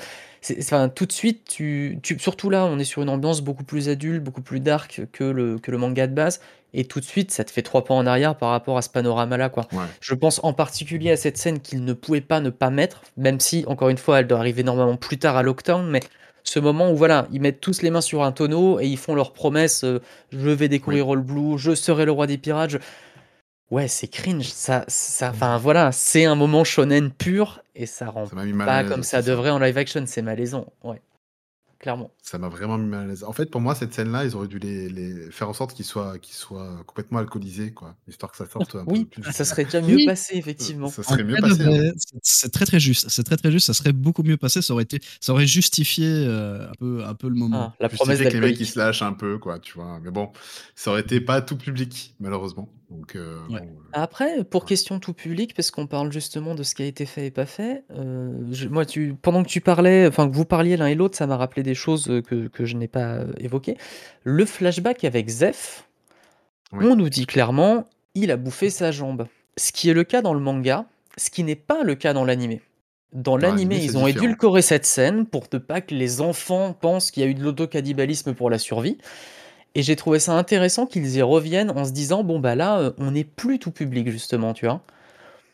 Enfin, 0.60 0.88
tout 0.88 1.06
de 1.06 1.12
suite, 1.12 1.44
tu, 1.46 2.00
tu, 2.04 2.18
surtout 2.20 2.50
là, 2.50 2.66
on 2.66 2.80
est 2.80 2.86
sur 2.86 3.02
une 3.02 3.10
ambiance 3.10 3.42
beaucoup 3.42 3.64
plus 3.64 3.90
adulte, 3.90 4.24
beaucoup 4.24 4.42
plus 4.42 4.60
dark 4.60 5.02
que 5.12 5.24
le, 5.24 5.58
que 5.60 5.72
le 5.72 5.78
manga 5.78 6.08
de 6.08 6.14
base, 6.14 6.40
et 6.74 6.86
tout 6.86 7.00
de 7.00 7.06
suite, 7.06 7.32
ça 7.32 7.44
te 7.44 7.52
fait 7.52 7.64
trois 7.64 7.84
pas 7.84 7.94
en 7.94 8.06
arrière 8.06 8.36
par 8.38 8.50
rapport 8.50 8.78
à 8.78 8.82
ce 8.82 8.90
panorama-là, 8.90 9.50
quoi. 9.50 9.68
Ouais. 9.74 9.86
Je 10.00 10.14
pense 10.14 10.40
en 10.44 10.54
particulier 10.54 11.12
à 11.12 11.18
cette 11.18 11.38
scène 11.38 11.60
qu'il 11.60 11.84
ne 11.84 11.94
pouvait 11.94 12.22
pas 12.22 12.40
ne 12.40 12.50
pas 12.50 12.70
mettre, 12.70 13.02
même 13.18 13.40
si, 13.40 13.66
encore 13.68 13.90
une 13.90 13.98
fois, 13.98 14.20
elle 14.20 14.28
doit 14.28 14.38
arriver 14.38 14.64
normalement 14.64 14.96
plus 14.96 15.18
tard 15.18 15.36
à 15.36 15.44
Lockdown, 15.44 15.90
mais 15.90 16.02
ce 16.44 16.60
moment 16.60 16.92
où 16.92 16.96
voilà, 16.96 17.28
ils 17.34 17.42
mettent 17.42 17.60
tous 17.60 17.82
les 17.82 17.90
mains 17.90 18.00
sur 18.00 18.24
un 18.24 18.32
tonneau 18.32 18.80
et 18.80 18.88
ils 18.88 18.98
font 18.98 19.16
leur 19.16 19.34
promesse 19.34 19.84
euh, 19.84 20.00
je 20.32 20.50
vais 20.50 20.70
découvrir 20.70 21.10
All 21.10 21.20
Blue, 21.20 21.58
je 21.58 21.76
serai 21.76 22.06
le 22.06 22.12
roi 22.14 22.26
des 22.26 22.38
pirates. 22.38 22.70
je- 22.70 22.78
Ouais, 23.70 23.88
c'est 23.90 24.08
cringe, 24.08 24.48
ça, 24.48 24.86
ça, 24.88 25.30
enfin 25.32 25.58
voilà, 25.58 25.92
c'est 25.92 26.24
un 26.24 26.36
moment 26.36 26.64
shonen 26.64 27.12
pur 27.12 27.62
et 27.76 27.86
ça 27.86 28.10
rend 28.10 28.26
Ça 28.26 28.36
m'a 28.36 28.46
mis 28.46 28.54
mal 28.54 28.68
à 28.70 28.72
pas 28.72 28.82
l'aise, 28.84 28.92
comme 28.92 29.04
ça 29.04 29.22
devrait 29.22 29.50
en 29.50 29.60
live 29.60 29.78
action, 29.78 30.06
c'est 30.08 30.22
malaisant, 30.22 30.72
ouais, 30.86 31.02
clairement. 31.78 32.10
Ça 32.24 32.38
m'a 32.38 32.48
vraiment 32.48 32.78
mis 32.78 32.88
mal 32.88 33.04
à 33.04 33.08
l'aise. 33.08 33.26
En 33.26 33.34
fait, 33.34 33.48
pour 33.52 33.60
moi, 33.60 33.76
cette 33.76 33.94
scène-là, 33.94 34.24
ils 34.24 34.38
auraient 34.38 34.48
dû 34.48 34.58
les, 34.58 34.88
les- 34.88 35.30
faire 35.32 35.50
en 35.50 35.54
sorte 35.54 35.74
qu'ils 35.74 35.84
soient, 35.84 36.18
qu'ils 36.18 36.36
soient 36.38 36.82
complètement 36.88 37.20
alcoolisés, 37.20 37.74
quoi. 37.74 37.98
Histoire 38.08 38.32
que 38.32 38.38
ça 38.38 38.46
sorte 38.50 38.74
un 38.76 38.86
Oui, 38.88 39.04
peu 39.04 39.22
plus. 39.22 39.24
ça 39.34 39.44
serait 39.44 39.66
déjà 39.66 39.82
mieux 39.82 39.98
Oui. 39.98 40.06
passé, 40.06 40.38
effectivement. 40.38 40.88
Ça 40.88 41.04
serait 41.04 41.24
En 41.24 41.26
mieux 41.26 41.36
passé. 41.42 41.64
hein. 41.66 41.92
c'est- 42.24 42.50
très 42.50 42.66
très 42.66 42.80
juste. 42.80 43.10
C'est 43.10 43.24
très 43.26 43.36
très 43.36 43.52
juste. 43.52 43.68
Ça 43.68 43.74
serait 43.74 43.92
beaucoup 43.92 44.24
mieux 44.24 44.38
passé. 44.38 44.62
Ça 44.62 44.72
aurait 44.74 44.84
été, 44.84 45.02
ça 45.20 45.34
aurait 45.34 45.46
justifié 45.46 46.08
euh, 46.08 46.70
un 46.70 46.74
peu, 46.80 47.04
un 47.06 47.14
peu 47.16 47.28
le 47.28 47.36
moment. 47.36 47.74
Ah, 47.74 47.76
la 47.82 47.90
promesse 47.90 48.18
Justifier 48.20 48.30
que 48.32 48.34
les 48.34 48.40
mecs 48.40 48.50
ils 48.52 48.60
d'alcoolique. 48.60 48.74
se 48.74 48.80
lâchent 48.80 49.02
un 49.02 49.14
peu, 49.14 49.38
quoi, 49.40 49.60
tu 49.60 49.74
vois. 49.74 50.00
Mais 50.02 50.10
bon, 50.12 50.32
ça 50.74 50.92
aurait 50.92 51.02
été 51.02 51.20
pas 51.20 51.42
tout 51.42 51.58
public, 51.58 52.16
malheureusement. 52.22 52.70
Donc, 52.90 53.16
euh, 53.18 53.40
Ouais. 53.50 53.60
bon, 53.60 53.66
euh, 53.66 53.90
Après, 53.94 54.44
pour 54.46 54.64
question 54.66 55.00
tout 55.00 55.14
public, 55.14 55.54
parce 55.54 55.72
qu'on 55.72 55.88
parle 55.88 56.12
justement 56.12 56.56
de 56.56 56.64
ce 56.64 56.74
qui 56.74 56.84
a 56.84 56.86
été 56.86 57.06
fait 57.06 57.26
et 57.28 57.32
pas 57.32 57.46
fait, 57.46 57.84
euh, 57.92 58.32
je- 58.52 58.70
moi, 58.70 58.86
tu, 58.86 59.14
pendant 59.22 59.44
que 59.44 59.50
tu 59.50 59.60
parlais, 59.60 60.08
enfin 60.08 60.30
que 60.30 60.34
vous 60.34 60.46
parliez 60.46 60.78
l'un 60.78 60.88
et 60.88 60.96
l'autre, 60.96 61.18
ça 61.18 61.28
m'a 61.28 61.36
rappelé 61.36 61.64
des 61.64 61.76
choses 61.76 62.10
euh, 62.10 62.22
que, 62.22 62.48
que 62.48 62.64
je 62.66 62.78
n'ai 62.78 62.88
pas 62.88 63.16
euh, 63.16 63.34
évoquées. 63.40 63.78
Le 64.24 64.46
flashback 64.46 65.04
avec 65.04 65.28
Oui. 66.72 66.86
on 66.86 66.96
nous 66.96 67.10
dit 67.10 67.26
clairement, 67.26 67.88
il 68.16 68.32
a 68.32 68.38
bouffé 68.38 68.70
sa 68.70 68.92
jambe. 68.92 69.28
Ce 69.58 69.72
qui 69.74 69.90
est 69.90 69.94
le 69.94 70.04
cas 70.06 70.22
dans 70.22 70.34
le 70.34 70.40
manga, 70.40 70.86
ce 71.18 71.30
qui 71.30 71.44
n'est 71.44 71.56
pas 71.56 71.84
le 71.84 71.96
cas 71.96 72.14
dans 72.14 72.24
l'animé. 72.24 72.62
Dans 73.14 73.32
Dans 73.34 73.38
l'animé, 73.38 73.76
l'animé, 73.76 73.86
ils 73.86 73.98
ont 73.98 74.06
différent. 74.06 74.24
édulcoré 74.26 74.62
cette 74.62 74.86
scène 74.86 75.26
pour 75.26 75.46
ne 75.52 75.58
pas 75.60 75.82
que 75.82 75.94
les 75.96 76.22
enfants 76.22 76.74
pensent 76.74 77.10
qu'il 77.12 77.24
y 77.24 77.26
a 77.26 77.30
eu 77.30 77.34
de 77.34 77.44
l'autocannibalisme 77.44 78.34
pour 78.34 78.50
la 78.50 78.60
survie. 78.60 78.98
Et 79.78 79.84
j'ai 79.84 79.96
trouvé 79.96 80.18
ça 80.18 80.36
intéressant 80.36 80.88
qu'ils 80.88 81.16
y 81.16 81.22
reviennent 81.22 81.70
en 81.70 81.86
se 81.86 81.92
disant 81.92 82.24
bon 82.24 82.40
bah 82.40 82.56
là 82.56 82.80
euh, 82.80 82.92
on 82.98 83.12
n'est 83.12 83.24
plus 83.24 83.60
tout 83.60 83.70
public 83.70 84.10
justement 84.10 84.56
tu 84.56 84.66
vois. 84.66 84.84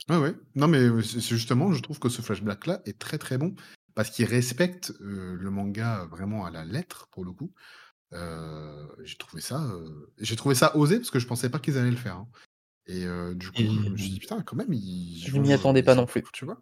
Ouais, 0.10 0.18
ouais. 0.18 0.34
Non, 0.56 0.70
mais 0.70 0.80
euh, 0.80 1.02
justement, 1.02 1.74
je 1.74 1.82
trouve 1.82 2.00
que 2.00 2.08
ce 2.08 2.22
flashback-là 2.22 2.82
est 2.86 2.98
très 2.98 3.18
très 3.18 3.38
bon 3.38 3.54
parce 3.96 4.10
qu'il 4.10 4.24
respecte 4.26 4.94
euh, 5.02 5.36
le 5.38 5.50
manga 5.52 6.08
vraiment 6.10 6.46
à 6.46 6.52
la 6.52 6.64
lettre 6.64 7.10
pour 7.12 7.26
le 7.26 7.34
coup. 7.34 7.52
Euh, 8.14 8.88
j'ai 9.04 9.18
trouvé 9.18 9.42
ça, 9.42 9.62
euh, 9.62 10.10
j'ai 10.20 10.38
trouvé 10.38 10.56
ça 10.56 10.76
osé 10.78 10.98
parce 11.00 11.12
que 11.12 11.20
je 11.20 11.28
pensais 11.28 11.50
pas 11.50 11.60
qu'ils 11.60 11.78
allaient 11.78 11.92
le 11.92 11.98
faire. 11.98 12.16
hein. 12.16 12.28
Et 12.88 13.06
du 13.36 13.52
coup, 13.52 13.62
Et- 13.62 13.68
je 13.68 13.90
me 13.90 13.98
suis 13.98 14.10
dit 14.10 14.20
putain, 14.20 14.42
quand 14.42 14.56
même, 14.56 14.72
ils. 14.72 15.22
Je 15.26 15.38
m'y 15.38 15.52
attendais 15.52 15.84
pas 15.84 15.96
non 15.96 16.06
plus. 16.06 16.24
Tu 16.32 16.46
vois. 16.46 16.62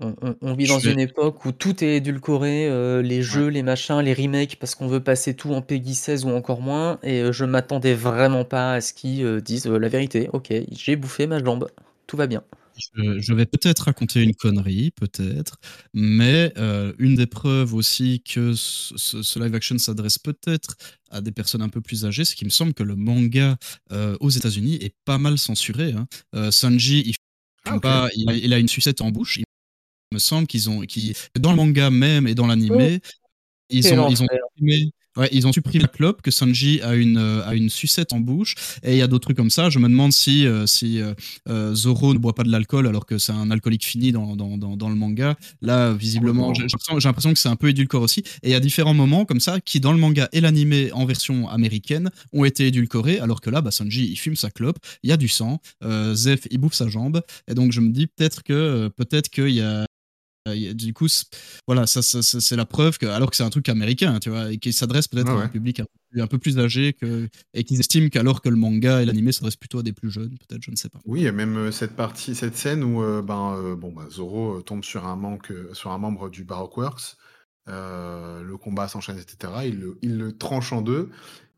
On, 0.00 0.14
on- 0.22 0.36
on 0.40 0.54
vit 0.54 0.66
Je 0.66 0.72
dans 0.72 0.78
vais- 0.78 0.92
une 0.92 1.00
époque 1.00 1.44
où 1.44 1.52
tout 1.52 1.84
est 1.84 1.96
édulcoré, 1.96 2.66
euh, 2.68 3.02
les 3.02 3.22
jeux, 3.22 3.48
les 3.48 3.62
machins, 3.62 3.98
les 4.00 4.14
remakes 4.14 4.56
parce 4.58 4.74
qu'on 4.74 4.88
veut 4.88 5.02
passer 5.02 5.34
tout 5.34 5.52
en 5.52 5.62
Peggy 5.62 5.94
16 5.94 6.24
ou 6.24 6.30
encore 6.30 6.60
moins. 6.62 6.98
Et 7.02 7.20
euh, 7.20 7.32
je 7.32 7.44
m'attendais 7.44 7.94
vraiment 7.94 8.44
pas 8.44 8.74
à 8.74 8.80
ce 8.80 8.92
qu'ils 8.94 9.24
euh, 9.24 9.40
disent 9.40 9.66
euh, 9.66 9.78
la 9.78 9.88
vérité. 9.88 10.28
Ok, 10.32 10.52
j'ai 10.72 10.96
bouffé 10.96 11.26
ma 11.26 11.42
jambe, 11.42 11.68
tout 12.06 12.16
va 12.16 12.26
bien. 12.26 12.42
Je, 12.96 13.18
je 13.20 13.34
vais 13.34 13.44
peut-être 13.44 13.80
raconter 13.80 14.22
une 14.22 14.34
connerie, 14.34 14.90
peut-être, 14.92 15.58
mais 15.92 16.50
euh, 16.56 16.94
une 16.98 17.14
des 17.14 17.26
preuves 17.26 17.74
aussi 17.74 18.22
que 18.22 18.54
ce, 18.54 19.38
live 19.38 19.54
action 19.54 19.76
s'adresse 19.76 20.18
peut-être 20.18 20.76
à 21.10 21.20
des 21.20 21.32
personnes 21.32 21.60
un 21.60 21.68
peu 21.68 21.82
plus 21.82 22.06
âgées, 22.06 22.24
c'est 22.24 22.36
qu'il 22.36 22.46
me 22.46 22.50
semble 22.50 22.72
que 22.72 22.82
le 22.82 22.96
manga 22.96 23.58
euh, 23.92 24.16
aux 24.20 24.30
États-Unis 24.30 24.76
est 24.80 24.94
pas 25.04 25.18
mal 25.18 25.36
censuré. 25.36 25.92
hein. 25.92 26.06
Euh, 26.34 26.50
Sanji, 26.50 27.02
il, 27.04 27.14
Ah, 27.66 27.78
pas, 27.80 28.08
il, 28.14 28.30
a, 28.30 28.34
il 28.34 28.52
a 28.54 28.58
une 28.58 28.68
sucette 28.68 29.02
en 29.02 29.10
bouche. 29.10 29.36
Il 29.38 29.44
me 30.12 30.18
semble 30.18 30.46
qu'ils 30.46 30.68
ont, 30.70 30.80
qu'ils- 30.82 31.14
dans 31.38 31.50
le 31.50 31.56
manga 31.56 31.90
même 31.90 32.26
et 32.26 32.34
dans 32.34 32.46
l'animé, 32.46 33.00
ils 33.70 33.82
Quel 33.82 34.00
ont, 34.00 34.08
ils 34.08 34.22
ont 34.22 34.26
supprimé. 34.26 34.90
Ouais, 35.16 35.28
ils 35.32 35.44
ont 35.44 35.52
supprimé 35.52 35.80
la 35.82 35.88
clope, 35.88 36.22
que 36.22 36.30
Sanji 36.30 36.80
a 36.82 36.94
une, 36.94 37.18
euh, 37.18 37.44
a 37.44 37.56
une 37.56 37.68
sucette 37.68 38.12
en 38.12 38.20
bouche, 38.20 38.54
et 38.84 38.92
il 38.92 38.96
y 38.98 39.02
a 39.02 39.08
d'autres 39.08 39.24
trucs 39.24 39.36
comme 39.36 39.50
ça. 39.50 39.68
Je 39.68 39.80
me 39.80 39.88
demande 39.88 40.12
si, 40.12 40.46
euh, 40.46 40.68
si 40.68 41.00
euh, 41.48 41.74
Zoro 41.74 42.14
ne 42.14 42.18
boit 42.20 42.32
pas 42.36 42.44
de 42.44 42.48
l'alcool 42.50 42.86
alors 42.86 43.06
que 43.06 43.18
c'est 43.18 43.32
un 43.32 43.50
alcoolique 43.50 43.84
fini 43.84 44.12
dans, 44.12 44.36
dans, 44.36 44.56
dans, 44.56 44.76
dans 44.76 44.88
le 44.88 44.94
manga. 44.94 45.36
Là, 45.62 45.92
visiblement, 45.92 46.50
Oh. 46.50 46.54
j'ai 46.54 47.08
l'impression 47.08 47.32
que 47.32 47.40
c'est 47.40 47.48
un 47.48 47.56
peu 47.56 47.68
édulcoré 47.70 48.04
aussi. 48.04 48.20
Et 48.44 48.48
il 48.48 48.52
y 48.52 48.54
a 48.54 48.60
différents 48.60 48.94
moments 48.94 49.24
comme 49.24 49.40
ça 49.40 49.60
qui, 49.60 49.80
dans 49.80 49.92
le 49.92 49.98
manga 49.98 50.28
et 50.32 50.40
l'animé 50.40 50.92
en 50.92 51.04
version 51.06 51.48
américaine, 51.48 52.10
ont 52.32 52.44
été 52.44 52.68
édulcorés, 52.68 53.18
alors 53.18 53.40
que 53.40 53.50
là, 53.50 53.62
bah, 53.62 53.72
Sanji, 53.72 54.06
il 54.12 54.16
fume 54.16 54.36
sa 54.36 54.50
clope, 54.52 54.78
il 55.02 55.10
y 55.10 55.12
a 55.12 55.16
du 55.16 55.28
sang, 55.28 55.60
Zeph, 56.14 56.46
il 56.52 56.58
bouffe 56.58 56.74
sa 56.74 56.88
jambe, 56.88 57.20
et 57.48 57.54
donc 57.54 57.72
je 57.72 57.80
me 57.80 57.90
dis 57.90 58.06
peut-être 58.06 58.44
que 58.44 58.88
peut-être 58.96 59.28
qu'il 59.28 59.50
y 59.50 59.60
a 59.60 59.86
euh, 60.50 60.74
du 60.74 60.92
coup, 60.92 61.06
voilà, 61.66 61.86
ça, 61.86 62.02
ça- 62.02 62.22
ça- 62.22 62.40
c'est 62.40 62.56
la 62.56 62.66
preuve 62.66 62.98
que, 62.98 63.06
alors 63.06 63.30
que 63.30 63.36
c'est 63.36 63.42
un 63.42 63.50
truc 63.50 63.68
américain, 63.68 64.18
tu 64.20 64.30
vois, 64.30 64.52
et 64.52 64.58
qui 64.58 64.72
s'adresse 64.72 65.08
peut-être 65.08 65.32
Ouais, 65.32 65.40
à 65.42 65.44
un 65.44 65.48
public 65.48 65.80
un, 65.80 65.84
peu- 66.12 66.20
un 66.22 66.26
peu 66.26 66.38
plus 66.38 66.58
âgé 66.58 66.92
que, 66.92 67.28
et 67.54 67.64
qu'ils 67.64 67.80
estiment 67.80 68.08
qu'alors 68.08 68.40
que 68.42 68.48
le 68.48 68.56
manga 68.56 69.02
et 69.02 69.04
l'animé 69.04 69.32
s'adressent 69.32 69.56
plutôt 69.56 69.78
à 69.78 69.82
des 69.82 69.92
plus 69.92 70.10
jeunes, 70.10 70.36
peut-être, 70.48 70.62
je 70.62 70.70
ne 70.70 70.76
sais 70.76 70.88
pas. 70.88 70.98
Oui, 71.06 71.26
a 71.28 71.32
même 71.32 71.56
euh, 71.56 71.70
cette 71.72 71.94
partie, 71.96 72.34
cette 72.34 72.56
scène 72.56 72.82
où 72.84 73.02
euh, 73.02 73.22
ben, 73.22 73.54
euh, 73.56 73.76
bon, 73.76 73.92
bah, 73.92 74.06
Zoro 74.10 74.60
tombe 74.62 74.84
sur 74.84 75.06
un, 75.06 75.16
manque, 75.16 75.52
sur 75.72 75.90
un 75.92 75.98
membre 75.98 76.28
du 76.30 76.44
Baroque 76.44 76.76
Works. 76.76 77.16
euh, 77.68 78.42
le 78.42 78.56
combat 78.56 78.88
s'enchaîne, 78.88 79.18
etc. 79.18 79.52
Il 79.66 79.78
le, 79.80 79.98
il 80.02 80.16
le 80.18 80.36
tranche 80.36 80.72
en 80.72 80.82
deux. 80.82 81.10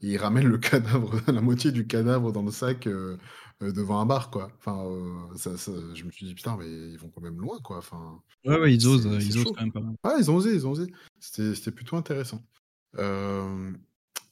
Et 0.02 0.08
il 0.08 0.16
ramène 0.18 0.46
le 0.48 0.58
cadavre, 0.58 1.20
la 1.28 1.40
moitié 1.40 1.70
du 1.72 1.86
cadavre 1.86 2.32
dans 2.32 2.42
le 2.42 2.50
sac 2.50 2.86
euh, 2.86 3.16
euh, 3.62 3.72
devant 3.72 4.00
un 4.00 4.06
bar, 4.06 4.30
quoi. 4.30 4.50
Enfin, 4.58 4.84
euh, 4.84 5.36
ça, 5.36 5.56
ça- 5.56 5.72
je 5.94 6.04
me 6.04 6.10
suis 6.10 6.26
dit, 6.26 6.34
putain, 6.34 6.56
mais 6.58 6.66
ils 6.68 6.98
vont 6.98 7.08
quand 7.08 7.20
même 7.22 7.40
loin, 7.40 7.58
quoi. 7.62 7.78
Enfin, 7.78 8.20
Ouais, 8.44 8.58
ouais, 8.58 8.74
ils 8.74 8.86
osent, 8.86 9.06
euh, 9.06 9.18
ils 9.20 9.38
osent 9.38 9.52
quand 9.54 9.60
même 9.62 9.72
pas 9.72 9.80
mal. 9.80 9.94
ah, 10.02 10.14
ils 10.18 10.30
ont 10.30 10.36
osé, 10.36 10.52
ils 10.54 10.66
ont 10.66 10.72
osé. 10.72 10.92
C'était 11.20 11.54
c'était 11.54 11.70
plutôt 11.70 11.96
intéressant. 11.96 12.42
Euh, 12.98 13.70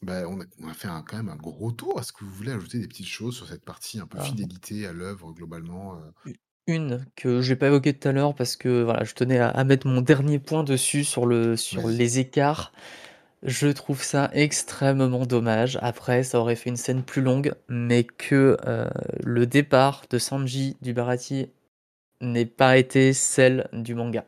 ben, 0.03 0.27
on, 0.27 0.41
a, 0.41 0.45
on 0.63 0.69
a 0.69 0.75
fait 0.75 0.89
un- 0.89 1.03
quand 1.03 1.17
même 1.17 1.29
un 1.29 1.37
gros 1.37 1.71
tour. 1.73 1.99
Est-ce 2.01 2.13
que 2.13 2.25
vous 2.25 2.31
voulez 2.33 2.53
ajouter 2.53 2.79
des 2.79 2.89
petites 2.89 3.07
choses 3.07 3.37
sur 3.37 3.47
cette 3.47 3.65
partie 3.65 4.01
un 4.01 4.07
peu 4.07 4.19
Ah. 4.21 4.25
fidélité 4.25 4.87
à 4.87 4.93
l'œuvre 4.93 5.33
globalement 5.33 5.99
Une 6.67 7.07
que 7.17 7.41
j'ai 7.41 7.57
pas 7.57 7.67
évoquée 7.69 7.99
tout 7.99 8.09
à 8.09 8.13
l'heure 8.13 8.35
parce 8.35 8.57
que 8.57 8.83
voilà, 8.83 9.05
je 9.05 9.15
tenais 9.15 9.39
à, 9.39 9.49
à 9.49 9.65
mettre 9.65 9.87
mon 9.87 10.01
dernier 10.03 10.39
point 10.39 10.63
dessus 10.65 11.05
sur, 11.05 11.27
le, 11.27 11.57
sur 11.57 11.89
les 11.89 12.19
écarts. 12.19 12.73
Je 13.43 13.69
trouve 13.69 14.03
ça 14.03 14.31
extrêmement 14.35 15.25
dommage. 15.25 15.79
Après, 15.81 16.23
ça 16.25 16.39
aurait 16.41 16.57
fait 16.57 16.71
une 16.71 16.77
scène 16.77 17.03
plus 17.03 17.23
longue, 17.23 17.55
mais 17.69 18.05
que 18.05 18.57
euh, 18.67 18.91
le 19.25 19.47
départ 19.47 20.05
de 20.11 20.19
Sanji 20.19 20.77
du 20.83 20.93
Barati 20.93 21.49
n'ait 22.21 22.47
pas 22.47 22.77
été 22.77 23.13
celle 23.15 23.69
du 23.73 23.95
manga. 23.95 24.27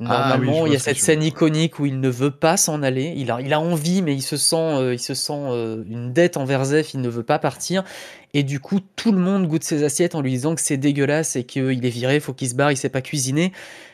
Ah 0.00 0.36
oui, 0.40 0.46
Normalement, 0.48 0.66
il 0.66 0.72
y 0.72 0.76
a 0.76 0.80
cette 0.80 0.98
scène 0.98 1.22
iconique 1.22 1.78
où 1.78 1.86
il 1.86 2.00
ne 2.00 2.08
veut 2.08 2.32
pas 2.32 2.56
s'en 2.56 2.82
aller. 2.82 3.14
Il 3.16 3.30
a, 3.30 3.40
il 3.40 3.52
a 3.52 3.60
envie, 3.60 4.02
mais 4.02 4.14
il 4.14 4.22
se 4.22 4.36
sent, 4.36 4.56
euh, 4.56 4.94
il 4.94 4.98
se 4.98 5.14
sent 5.14 5.32
euh, 5.32 5.84
une 5.88 6.12
dette 6.12 6.36
envers 6.36 6.64
Zef. 6.64 6.94
Il 6.94 7.00
ne 7.00 7.08
veut 7.08 7.22
pas 7.22 7.38
partir. 7.38 7.84
Et 8.32 8.42
du 8.42 8.58
coup, 8.58 8.80
tout 8.96 9.12
le 9.12 9.18
monde 9.18 9.46
goûte 9.46 9.62
ses 9.62 9.84
assiettes 9.84 10.16
en 10.16 10.20
lui 10.20 10.32
disant 10.32 10.56
que 10.56 10.60
c'est 10.60 10.76
dégueulasse 10.76 11.36
et 11.36 11.44
qu'il 11.44 11.86
est 11.86 11.90
viré, 11.90 12.18
faut 12.18 12.32
qu'il 12.32 12.48
se 12.48 12.56
barre, 12.56 12.72
il 12.72 12.76
sait 12.76 12.88
pas 12.88 13.02
cuisiner. 13.02 13.52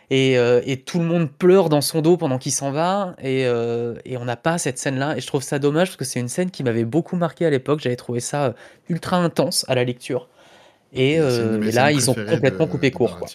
Et, 0.08 0.38
euh, 0.38 0.62
et 0.64 0.78
tout 0.78 0.98
le 0.98 1.04
monde 1.04 1.30
pleure 1.30 1.68
dans 1.68 1.82
son 1.82 2.00
dos 2.00 2.16
pendant 2.16 2.38
qu'il 2.38 2.52
s'en 2.52 2.72
va. 2.72 3.14
Et, 3.22 3.44
euh, 3.46 3.96
et 4.06 4.16
on 4.16 4.24
n'a 4.24 4.36
pas 4.36 4.56
cette 4.56 4.78
scène-là. 4.78 5.18
Et 5.18 5.20
je 5.20 5.26
trouve 5.26 5.42
ça 5.42 5.58
dommage 5.58 5.88
parce 5.88 5.96
que 5.98 6.04
c'est 6.06 6.20
une 6.20 6.28
scène 6.28 6.50
qui 6.50 6.64
m'avait 6.64 6.86
beaucoup 6.86 7.16
marqué 7.16 7.44
à 7.44 7.50
l'époque. 7.50 7.80
J'avais 7.80 7.96
trouvé 7.96 8.20
ça 8.20 8.54
ultra 8.88 9.18
intense 9.18 9.66
à 9.68 9.74
la 9.74 9.84
lecture. 9.84 10.30
Et, 10.92 11.12
Et 11.12 11.20
euh, 11.20 11.58
là, 11.72 11.92
ils 11.92 12.10
ont 12.10 12.14
complètement 12.14 12.66
de, 12.66 12.70
coupé 12.70 12.90
de 12.90 12.96
court, 12.96 13.18
quoi. 13.18 13.28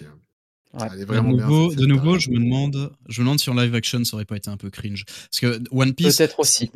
Baratie. 0.78 0.84
Ouais. 0.84 0.90
Elle 0.96 1.02
est 1.02 1.06
De 1.06 1.08
vraiment 1.08 1.32
nouveau, 1.32 2.16
de 2.16 2.20
je 2.20 2.30
me 2.30 2.40
demande, 2.40 2.92
je 3.08 3.22
me 3.22 3.26
demande 3.26 3.40
si 3.40 3.50
en 3.50 3.56
live 3.56 3.74
action 3.76 4.04
ça 4.04 4.16
aurait 4.16 4.26
pas 4.26 4.38
été 4.38 4.50
un 4.50 4.58
peu 4.58 4.70
cringe. 4.70 5.06
Parce 5.06 5.40
que 5.40 5.62
One 5.72 5.94
Piece, 5.94 6.18
Peut-être 6.18 6.36
c'est 6.46 6.64
aussi. 6.66 6.72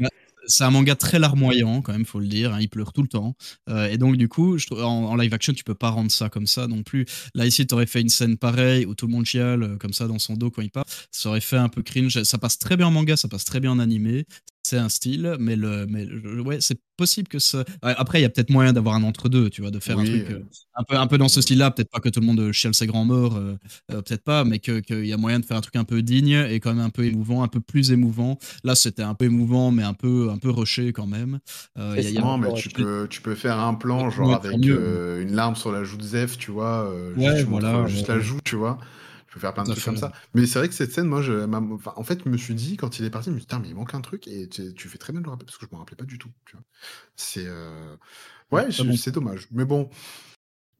c'est 0.47 0.63
un 0.63 0.71
manga 0.71 0.95
très 0.95 1.19
larmoyant 1.19 1.81
quand 1.81 1.91
même, 1.91 2.05
faut 2.05 2.19
le 2.19 2.27
dire. 2.27 2.53
hein, 2.53 2.59
il 2.61 2.69
pleure 2.69 2.91
tout 2.93 3.01
le 3.01 3.07
temps. 3.07 3.35
Euh, 3.69 3.87
et 3.89 3.97
donc 3.97 4.15
du 4.17 4.27
coup, 4.27 4.57
je 4.57 4.67
en, 4.73 4.81
en 5.05 5.15
live 5.15 5.33
action, 5.33 5.53
tu 5.53 5.63
peux 5.63 5.75
pas 5.75 5.89
rendre 5.89 6.11
ça 6.11 6.29
comme 6.29 6.47
ça 6.47 6.67
non 6.67 6.81
plus. 6.83 7.05
Là 7.35 7.45
ici, 7.45 7.67
tu 7.67 7.73
aurais 7.75 7.85
fait 7.85 8.01
une 8.01 8.09
scène 8.09 8.37
pareille 8.37 8.85
où 8.85 8.95
tout 8.95 9.05
le 9.07 9.11
monde 9.11 9.25
chiale 9.25 9.63
euh, 9.63 9.77
comme 9.77 9.93
ça 9.93 10.07
dans 10.07 10.19
son 10.19 10.33
dos 10.35 10.49
quand 10.49 10.61
il 10.61 10.71
part. 10.71 10.85
Ça 11.11 11.29
aurait 11.29 11.41
fait 11.41 11.57
un 11.57 11.69
peu 11.69 11.83
cringe. 11.83 12.23
Ça 12.23 12.37
passe 12.37 12.57
très 12.57 12.77
bien 12.77 12.87
en 12.87 12.91
manga, 12.91 13.15
ça 13.17 13.27
passe 13.27 13.43
très 13.45 13.59
bien 13.59 13.71
en 13.71 13.79
animé. 13.79 14.25
C'est 14.63 14.77
un 14.77 14.89
style, 14.89 15.37
mais 15.39 15.55
le, 15.55 15.87
mais 15.87 16.05
le- 16.05 16.41
ouais, 16.41 16.59
c'est 16.59 16.79
possible 16.97 17.27
que 17.29 17.39
ça. 17.39 17.63
Après, 17.81 18.19
il 18.19 18.23
y 18.23 18.25
a 18.25 18.29
peut-être 18.29 18.49
moyen 18.49 18.73
d'avoir 18.73 18.93
un 18.95 19.03
entre 19.03 19.29
deux, 19.29 19.49
tu 19.49 19.61
vois, 19.61 19.71
de 19.71 19.79
faire 19.79 19.97
un 19.97 20.03
truc. 20.03 20.29
euh, 20.29 20.35
euh, 20.35 20.43
un 20.75 20.83
peu, 20.83 20.95
un 20.97 21.07
peu 21.07 21.17
dans 21.17 21.29
ce 21.29 21.41
style-là, 21.41 21.71
peut-être 21.71 21.89
pas 21.89 21.99
que 22.01 22.09
tout 22.09 22.19
le 22.19 22.25
monde 22.25 22.51
chiale 22.51 22.73
ses 22.75 22.85
grands 22.85 23.05
morts, 23.05 23.37
euh, 23.37 23.55
euh, 23.91 24.01
peut-être 24.01 24.23
pas, 24.23 24.43
mais 24.43 24.59
que- 24.59 24.79
qu'il 24.81 25.05
y 25.05 25.13
a 25.13 25.17
moyen 25.17 25.39
de 25.39 25.45
faire 25.45 25.57
un 25.57 25.61
truc 25.61 25.77
un 25.77 25.85
peu 25.85 26.01
digne 26.01 26.45
et 26.49 26.59
quand 26.59 26.73
même 26.73 26.85
un 26.85 26.89
peu 26.89 27.05
émouvant, 27.05 27.41
un 27.41 27.47
peu 27.47 27.61
plus 27.61 27.91
émouvant. 27.91 28.37
Là, 28.65 28.75
c'était 28.75 29.01
un 29.01 29.15
peu 29.15 29.25
émouvant, 29.25 29.71
mais 29.71 29.83
un 29.83 29.93
peu, 29.93 30.29
un 30.29 30.37
peu 30.37 30.49
rushé 30.51 30.91
quand 30.93 31.07
même. 31.07 31.39
Euh, 31.77 31.95
y 31.97 32.05
a- 32.05 32.09
il 32.09 32.15
y 32.15 32.17
a- 32.17 32.21
ça. 32.21 32.27
Non, 32.27 32.37
mais 32.37 32.53
tu 32.53 32.69
peux, 32.69 33.07
tu 33.09 33.21
peux 33.21 33.35
faire 33.35 33.59
un 33.59 33.73
plan 33.73 34.09
genre 34.09 34.33
avec 34.33 34.67
euh, 34.69 35.21
une 35.21 35.33
larme 35.35 35.55
sur 35.55 35.71
la 35.71 35.83
joue 35.85 35.97
de 35.97 36.03
Zef, 36.03 36.37
tu 36.37 36.51
vois. 36.51 36.85
euh, 36.91 37.15
juste 37.15 37.27
Ouais, 37.27 37.43
voilà, 37.45 37.75
euh, 37.77 37.87
juste 37.87 38.07
la 38.09 38.19
joue, 38.19 38.39
tu 38.43 38.55
vois. 38.57 38.77
Tu 39.29 39.35
peux 39.35 39.39
faire 39.39 39.53
plein 39.53 39.63
de 39.63 39.69
trucs 39.71 39.85
comme 39.85 39.97
ça. 39.97 40.11
Mais 40.33 40.45
c'est 40.47 40.57
vrai 40.57 40.67
que 40.67 40.73
cette 40.73 40.91
scène, 40.91 41.05
moi, 41.05 41.21
je, 41.21 41.45
enfin, 41.73 41.93
en 41.95 42.03
fait, 42.03 42.21
je 42.25 42.29
me 42.29 42.35
suis 42.37 42.55
dit, 42.55 42.77
quand 42.77 42.97
il 42.99 43.05
est 43.05 43.11
parti, 43.11 43.29
je 43.29 43.35
me 43.35 43.37
suis 43.37 43.45
dit, 43.45 43.47
Putain, 43.47 43.59
mais 43.61 43.69
il 43.69 43.75
manque 43.75 43.93
un 43.93 44.01
truc. 44.01 44.27
Et 44.27 44.49
tu, 44.49 44.73
tu 44.73 44.87
fais 44.87 44.97
très 44.97 45.13
bien 45.13 45.21
de 45.21 45.25
le 45.25 45.29
rappeler 45.29 45.45
parce 45.45 45.57
que 45.59 45.65
je 45.69 45.75
me 45.75 45.77
rappelais 45.79 45.95
pas 45.97 46.05
du 46.05 46.17
tout. 46.17 46.29
Tu 46.47 46.55
vois. 46.55 46.63
C'est. 47.15 47.45
euh, 47.45 47.95
Ouais, 48.51 48.71
je- 48.71 48.81
bon. 48.83 48.95
c'est 48.95 49.11
dommage. 49.11 49.47
Mais 49.51 49.65
bon, 49.65 49.89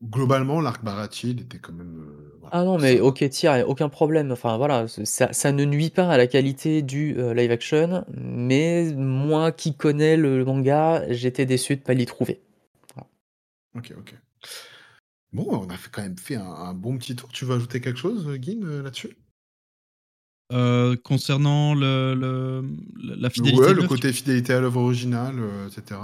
globalement, 0.03 0.61
l'arc 0.61 0.83
Barati, 0.83 1.31
il 1.31 1.41
était 1.41 1.59
quand 1.59 1.73
même. 1.73 1.99
euh, 1.99 2.37
voilà, 2.39 2.55
Ah 2.57 2.63
non, 2.63 2.79
mais 2.79 2.99
ok, 2.99 3.23
a 3.43 3.67
aucun 3.67 3.89
problème. 3.89 4.31
Enfin 4.31 4.57
voilà, 4.57 4.87
ça, 4.87 5.31
ça 5.33 5.51
ne 5.51 5.65
nuit 5.65 5.91
pas 5.91 6.09
à 6.09 6.17
la 6.17 6.25
qualité 6.25 6.81
du 6.81 7.15
euh, 7.19 7.33
live 7.35 7.51
action, 7.51 8.05
mais 8.11 8.91
moi 8.95 9.51
qui 9.51 9.75
connais 9.75 10.17
le 10.17 10.43
manga, 10.43 11.03
j'étais 11.11 11.45
déçu 11.45 11.75
de 11.75 11.81
pas 11.81 11.93
l'y 11.93 12.05
trouver. 12.07 12.41
Ok, 13.75 13.93
ok. 13.97 14.13
Bon, 15.31 15.45
on 15.51 15.69
a 15.69 15.77
fait, 15.77 15.89
quand 15.91 16.01
même 16.01 16.17
fait 16.17 16.35
un, 16.35 16.43
un 16.45 16.73
bon 16.73 16.97
petit 16.97 17.15
tour. 17.15 17.29
Tu 17.31 17.45
veux 17.45 17.55
ajouter 17.55 17.81
quelque 17.81 17.99
chose, 17.99 18.27
Guin, 18.37 18.63
euh, 18.63 18.81
là-dessus? 18.81 19.15
Euh, 20.51 20.95
concernant 20.95 21.75
le, 21.75 22.15
le- 22.15 23.15
la 23.15 23.29
fidélité. 23.29 23.61
Ouais, 23.61 23.73
le 23.73 23.87
côté 23.87 24.11
fidélité 24.11 24.53
à 24.53 24.59
l'œuvre 24.59 24.81
originale, 24.81 25.35
euh, 25.37 25.67
etc. 25.67 26.01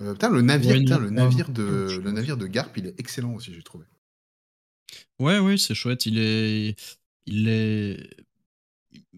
Euh, 0.00 0.12
putain, 0.12 0.30
le 0.30 0.42
navire, 0.42 0.70
Ouais, 0.76 0.78
putain, 0.78 0.98
le 1.00 1.10
navire 1.10 1.50
de, 1.50 1.98
le 2.00 2.12
navire 2.12 2.36
de 2.36 2.46
Garp, 2.46 2.76
il 2.76 2.86
est 2.86 2.94
excellent 3.00 3.34
aussi, 3.34 3.52
j'ai 3.52 3.62
trouvé. 3.64 3.84
Ouais, 5.18 5.40
ouais, 5.40 5.56
c'est 5.58 5.74
chouette. 5.74 6.06
Il 6.06 6.18
est, 6.20 6.76
il 7.26 7.48
est, 7.48 8.08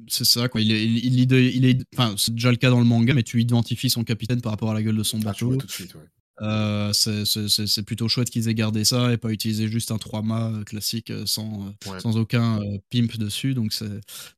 c'est 0.08 0.24
ça 0.24 0.48
quoi. 0.48 0.62
Il 0.62 0.72
est, 0.72 0.82
il, 0.82 1.20
il, 1.20 1.30
il 1.30 1.64
est, 1.66 1.84
enfin, 1.94 2.14
c'est 2.16 2.34
déjà 2.34 2.50
le 2.50 2.56
cas 2.56 2.70
dans 2.70 2.78
le 2.78 2.86
manga, 2.86 3.12
mais 3.12 3.22
tu 3.22 3.38
identifies 3.38 3.90
son 3.90 4.04
capitaine 4.04 4.40
par 4.40 4.52
rapport 4.52 4.70
à 4.70 4.74
la 4.74 4.82
gueule 4.82 4.96
de 4.96 5.02
son 5.02 5.18
Ah, 5.20 5.24
bateau. 5.24 5.54
tout 5.56 5.66
de 5.66 5.70
suite, 5.70 5.94
ouais. 5.94 6.08
Euh, 6.42 6.92
c'est- 6.94 7.82
plutôt 7.82 8.08
chouette 8.08 8.30
qu'ils 8.30 8.48
aient 8.48 8.54
gardé 8.54 8.84
ça 8.84 9.12
et 9.12 9.16
pas 9.18 9.30
utilisé 9.30 9.68
juste 9.68 9.90
un 9.90 9.96
3-mâts 9.98 10.52
euh, 10.60 10.64
classique 10.64 11.10
euh, 11.10 11.26
sans, 11.26 11.66
euh, 11.86 11.90
Ouais. 11.90 12.00
sans 12.00 12.16
aucun 12.16 12.60
euh, 12.62 12.78
pimp 12.90 13.16
dessus. 13.18 13.54
Donc 13.54 13.72
c'est 13.72 13.88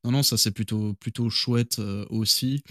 non 0.04 0.10
non 0.12 0.22
ça 0.22 0.36
c'est 0.36 0.50
plutôt 0.50 0.94
plutôt 0.94 1.30
chouette 1.30 1.78
euh, 1.78 2.04
aussi. 2.10 2.62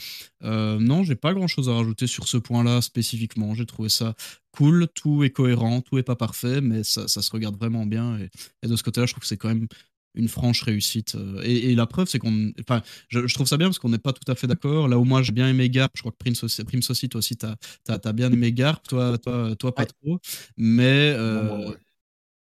Non 0.43 1.03
j'ai 1.03 1.15
pas 1.15 1.33
grand 1.33 1.47
chose 1.47 1.69
à 1.69 1.73
rajouter 1.73 2.07
sur 2.07 2.27
ce 2.27 2.37
point-là 2.37 2.81
spécifiquement. 2.81 3.53
J'ai 3.55 3.65
trouvé 3.65 3.89
ça 3.89 4.15
cool, 4.51 4.87
tout 4.93 5.23
est 5.23 5.29
cohérent, 5.29 5.81
tout 5.81 5.97
est 5.97 6.03
pas 6.03 6.15
parfait, 6.17 6.59
mais 6.59 6.83
ça, 6.83 7.07
ça 7.07 7.21
se 7.21 7.31
regarde 7.31 7.55
vraiment 7.57 7.85
bien 7.85 8.17
et, 8.19 8.29
et 8.63 8.67
de 8.67 8.75
ce 8.75 8.83
côté-là 8.83 9.05
je 9.05 9.13
trouve 9.13 9.21
que 9.21 9.27
c'est 9.27 9.37
quand 9.37 9.47
même 9.47 9.67
une 10.15 10.27
franche 10.27 10.61
réussite. 10.63 11.15
euh, 11.15 11.41
Et, 11.43 11.71
et 11.71 11.75
la 11.75 11.85
preuve, 11.87 12.07
c'est 12.07 12.19
qu'on. 12.19 12.51
Enfin, 12.59 12.81
je, 13.09 13.27
je 13.27 13.33
trouve 13.33 13.47
ça 13.47 13.57
bien 13.57 13.67
parce 13.67 13.79
qu'on 13.79 13.89
n'est 13.89 13.97
pas 13.97 14.13
tout 14.13 14.29
à 14.31 14.35
fait 14.35 14.47
d'accord. 14.47 14.87
Là 14.87 14.97
où 14.99 15.03
moi, 15.05 15.21
j'ai 15.23 15.31
bien 15.31 15.47
aimé 15.49 15.69
Garp, 15.69 15.91
je 15.95 16.01
crois 16.01 16.11
que 16.11 16.17
Prince 16.17 16.43
aussi, 16.43 16.63
Prince 16.63 16.89
aussi 16.89 17.09
toi 17.09 17.19
aussi, 17.19 17.37
t'as 17.37 17.55
as, 17.87 18.13
bien 18.13 18.31
aimé 18.31 18.51
Garp, 18.53 18.87
toi, 18.87 19.17
toi, 19.17 19.55
toi 19.55 19.75
pas 19.75 19.83
Ouais. 19.83 19.87
trop. 19.87 20.19
Mais, 20.57 21.13
euh, 21.15 21.69
ouais. 21.69 21.77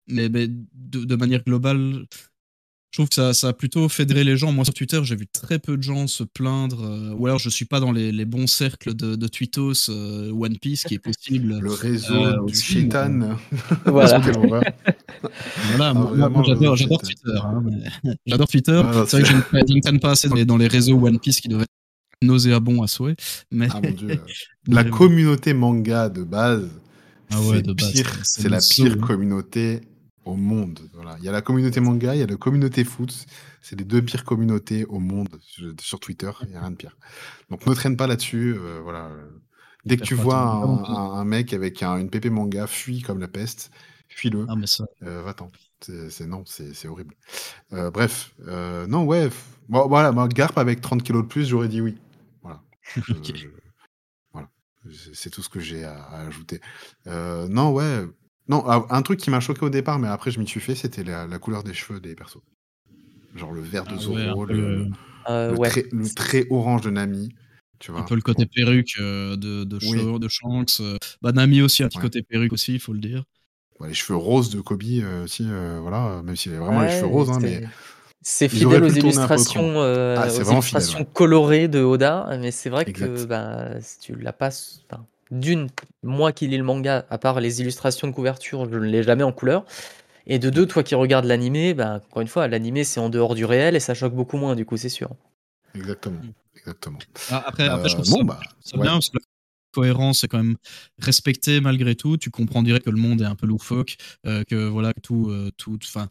mais, 0.09 0.29
mais 0.29 0.49
de, 0.49 1.05
de 1.05 1.17
manière 1.17 1.43
globale, 1.45 2.07
je 2.97 3.03
trouve 3.03 3.09
que 3.11 3.15
ça, 3.15 3.35
ça 3.35 3.49
a 3.49 3.53
plutôt 3.53 3.91
fédéré 3.91 4.25
les 4.25 4.39
gens. 4.39 4.53
Moi, 4.53 4.65
sur 4.65 4.73
Twitter, 4.73 4.99
j'ai 5.05 5.17
vu 5.17 5.27
très 5.27 5.59
peu 5.59 5.77
de 5.77 5.83
gens 5.83 6.07
se 6.07 6.25
plaindre. 6.25 6.83
euh, 6.83 7.13
ou 7.19 7.27
alors, 7.27 7.39
je 7.39 7.51
suis 7.51 7.67
pas 7.67 7.79
dans 7.79 7.93
les, 7.93 8.11
les 8.11 8.25
bons 8.25 8.47
cercles 8.47 8.95
de, 8.95 9.17
de 9.17 9.29
tweetos 9.29 9.91
euh, 9.91 10.31
One 10.33 10.57
Piece, 10.57 10.85
qui 10.85 10.95
est 10.95 10.99
possible. 10.99 11.59
Le 11.61 11.71
réseau 11.73 12.15
Euh, 12.15 12.33
du 12.47 12.53
aussi, 12.53 12.63
chétan. 12.63 13.37
Voilà. 13.85 14.19
Ah, 15.79 15.93
j'adore, 16.47 16.77
Twitter. 16.77 16.97
Twitter. 17.03 17.39
hein, 17.43 17.63
mais- 18.03 18.15
j'adore 18.27 18.49
Twitter. 18.49 18.83
Ah, 18.83 18.93
non, 18.95 19.05
c'est 19.07 19.21
vrai 19.21 19.23
que 19.23 19.29
je 19.29 19.57
ne 19.57 19.63
je 19.69 19.75
ne 19.75 19.81
traîne 19.81 20.01
pas 20.01 20.13
assez 20.13 20.29
dans 20.31 20.35
les, 20.35 20.47
dans 20.47 20.57
les 20.57 20.69
réseaux 20.69 20.99
One 20.99 21.19
Piece 21.19 21.41
qui 21.43 21.49
doivent 21.49 21.63
être 21.65 21.71
nauséabonds 22.23 22.83
à 22.83 22.87
souhait. 22.87 23.17
Mais, 23.51 23.69
Ah 23.71 23.81
mon 23.83 23.91
dieu. 23.91 24.21
La 24.69 24.85
communauté 24.85 25.53
manga 25.53 26.09
de 26.09 26.23
base, 26.23 26.67
Ah 27.31 27.41
ouais, 27.43 27.57
c'est 27.57 27.63
de 27.63 27.73
base, 27.75 27.93
pire, 27.93 28.11
c'est- 28.23 28.25
c'est 28.25 28.43
c'est 28.43 28.49
la 28.49 28.59
pire 28.59 28.93
hein. 28.95 29.07
communauté 29.07 29.81
au 30.27 30.35
monde. 30.37 30.81
Voilà. 30.95 31.17
Il 31.19 31.25
y 31.25 31.29
a 31.29 31.33
la 31.33 31.41
communauté 31.43 31.81
manga, 31.81 32.15
il 32.15 32.21
y 32.21 32.23
a 32.23 32.27
la 32.27 32.37
communauté 32.37 32.85
foot. 32.85 33.27
C'est 33.63 33.77
les 33.79 33.85
deux 33.85 34.03
pires 34.03 34.25
communautés 34.25 34.85
au 34.85 34.99
monde 34.99 35.29
sur, 35.79 36.01
Twitter. 36.01 36.31
Il 36.43 36.49
n'y 36.51 36.57
a 36.57 36.61
rien 36.61 36.71
de 36.71 36.77
pire. 36.77 36.97
Donc 37.51 37.67
ne 37.67 37.75
traîne 37.75 37.97
pas 37.97 38.07
là-dessus. 38.07 38.55
euh, 38.59 38.81
voilà. 38.83 39.11
Dès 39.85 39.97
que 39.97 40.03
tu 40.03 40.15
vois 40.15 40.39
un, 40.39 41.25
mec 41.25 41.53
avec 41.53 41.83
un- 41.83 41.97
une 41.99 42.11
pépé 42.11 42.29
manga, 42.29 42.67
fuis 42.67 43.03
comme 43.03 43.21
la 43.21 43.29
peste. 43.29 43.71
Fuis-le. 44.09 44.47
Ah, 44.49 44.55
ça. 44.67 44.85
Euh, 45.03 45.23
Va-t'en. 45.23 45.51
C'est 45.81 46.27
non, 46.27 46.43
c'est 46.47 46.89
horrible. 46.89 47.15
Euh, 47.73 47.91
bref, 47.91 48.33
non, 48.89 49.05
ouais. 49.05 49.29
Bon, 49.69 49.87
voilà, 49.89 50.11
moi, 50.13 50.27
Garp 50.29 50.57
avec 50.59 50.81
30 50.81 51.03
kilos 51.03 51.23
de 51.23 51.29
plus, 51.29 51.47
j'aurais 51.49 51.69
dit 51.69 51.81
oui. 51.81 51.97
Voilà. 52.43 52.63
Je- 52.97 53.13
Ok. 53.13 53.37
je- 53.37 53.49
voilà. 54.33 54.49
C'est 55.15 55.31
tout 55.31 55.43
ce 55.43 55.49
que 55.49 55.61
j'ai 55.61 55.85
à, 55.85 56.03
à 56.03 56.27
ajouter. 56.27 56.61
Non, 57.07 57.73
ouais. 57.73 58.05
Non, 58.49 58.65
ah, 58.69 58.87
un 58.91 59.03
truc 59.03 59.19
qui 59.21 59.31
m'a 59.31 59.41
choqué 59.41 59.65
au 59.65 59.71
départ, 59.71 59.99
mais 59.99 60.09
après 60.09 60.31
je 60.31 60.39
m'y 60.39 60.47
suis 60.47 60.61
fait, 60.61 60.75
c'était 60.75 61.03
la, 61.05 61.27
la 61.27 61.39
couleur 61.39 61.65
des 61.65 61.75
cheveux 61.75 62.01
des 62.01 62.15
persos. 62.15 62.43
Genre 63.35 63.53
le 63.53 63.61
vert 63.61 63.85
de 63.85 63.95
Ah 63.95 63.99
Zoro, 63.99 64.17
ouais, 64.17 64.23
un 64.23 64.47
peu 64.47 64.53
le, 64.55 64.77
le- 64.77 64.87
Euh, 65.29 65.51
le 65.51 65.59
ouais. 65.59 65.69
trait, 65.69 65.85
le 65.91 66.09
trait 66.09 66.47
orange 66.51 66.83
de 66.83 66.91
Nami. 66.91 67.35
Tu 67.81 67.91
vois. 67.91 68.01
Un 68.01 68.05
peu 68.05 68.15
le 68.15 68.23
côté 68.23 68.47
perruque 68.47 68.93
euh, 69.01 69.37
de, 69.37 69.65
de, 69.65 69.79
Oui. 69.83 69.99
Shaw- 69.99 70.19
de 70.19 70.29
Shanks. 70.29 70.81
euh, 70.81 70.97
bah, 71.21 71.33
Nami 71.33 71.61
aussi, 71.61 71.83
un 71.83 71.89
petit 71.89 71.99
Ouais. 71.99 72.05
côté 72.05 72.23
perruque 72.23 72.53
aussi, 72.53 72.75
il 72.75 72.81
faut 72.81 72.93
le 72.93 73.01
dire. 73.01 73.25
Ouais, 73.81 73.89
les 73.89 73.95
cheveux 73.95 74.17
roses 74.17 74.49
de 74.51 74.61
Kobe 74.61 74.83
euh, 74.85 75.25
aussi, 75.25 75.45
euh, 75.47 75.81
voilà, 75.83 76.23
même 76.23 76.37
s'il 76.37 76.53
avait 76.53 76.65
vraiment 76.65 76.83
les 76.83 76.89
cheveux 76.89 77.07
roses, 77.09 77.29
hein, 77.31 77.39
c'est- 77.41 77.61
mais 77.61 77.69
C'est 78.23 78.49
fidèle 78.49 78.85
aux 78.85 78.89
illustrations, 78.89 79.73
euh, 79.83 80.17
Ah, 80.19 80.27
aux 80.29 80.53
illustrations 80.53 80.99
ouais. 81.01 81.07
colorées 81.13 81.69
de 81.69 81.81
Oda, 81.81 82.39
mais 82.41 82.51
c'est 82.51 82.71
vrai 82.71 82.87
que 82.91 83.25
bah, 83.27 83.81
si 83.83 83.99
tu 84.01 84.15
l'as 84.17 84.33
pas, 84.33 84.49
enfin, 84.91 85.07
d'une, 85.31 85.69
moi 86.03 86.33
qui 86.33 86.47
lis 86.49 86.57
le 86.59 86.65
manga, 86.65 87.07
à 87.11 87.19
part 87.19 87.41
les 87.41 87.61
illustrations 87.61 88.07
de 88.09 88.13
couverture, 88.13 88.71
je 88.71 88.79
ne 88.79 88.85
l'ai 88.87 89.03
jamais 89.03 89.23
en 89.25 89.33
couleur. 89.33 89.65
Et 90.27 90.39
de 90.39 90.51
deux, 90.51 90.67
toi 90.67 90.83
qui 90.83 90.95
regardes 90.95 91.25
l'animé, 91.25 91.73
bah, 91.75 92.01
encore 92.09 92.23
une 92.23 92.29
fois, 92.29 92.49
l'animé 92.49 92.85
c'est 92.85 93.01
en 93.01 93.09
dehors 93.09 93.35
du 93.35 93.45
réel 93.45 93.77
et 93.77 93.81
ça 93.81 93.95
choque 93.95 94.15
beaucoup 94.15 94.37
moins, 94.37 94.57
du 94.57 94.65
coup, 94.65 94.77
c'est 94.77 94.89
sûr. 94.89 95.11
exactement. 95.75 96.21
exactement. 96.57 96.99
Ah, 97.31 97.45
après, 97.47 97.69
après, 97.69 97.89
je 97.89 97.95
Euh, 97.97 98.03
trouve 98.03 98.11
bon, 98.11 98.19
ça, 98.19 98.25
bah, 98.25 98.41
ça 98.65 98.77
ouais. 98.77 98.83
bien 98.83 98.93
parce 98.93 99.11
que 99.11 99.17
la 99.19 99.23
cohérence 99.73 100.25
est 100.25 100.29
quand 100.29 100.39
même 100.43 100.57
respectée 100.99 101.61
malgré 101.61 101.95
tout. 101.95 102.17
Tu 102.17 102.31
comprends 102.31 102.63
direct 102.63 102.85
que 102.87 102.91
le 102.91 102.97
monde 102.99 103.21
est 103.21 103.27
un 103.27 103.37
peu 103.37 103.47
loufoque, 103.47 103.97
euh, 104.27 104.43
que 104.45 104.67
voilà, 104.67 104.93
que 104.93 105.01
tout, 105.01 105.29
euh, 105.31 105.51
tout, 105.57 105.79
enfin, 105.85 106.09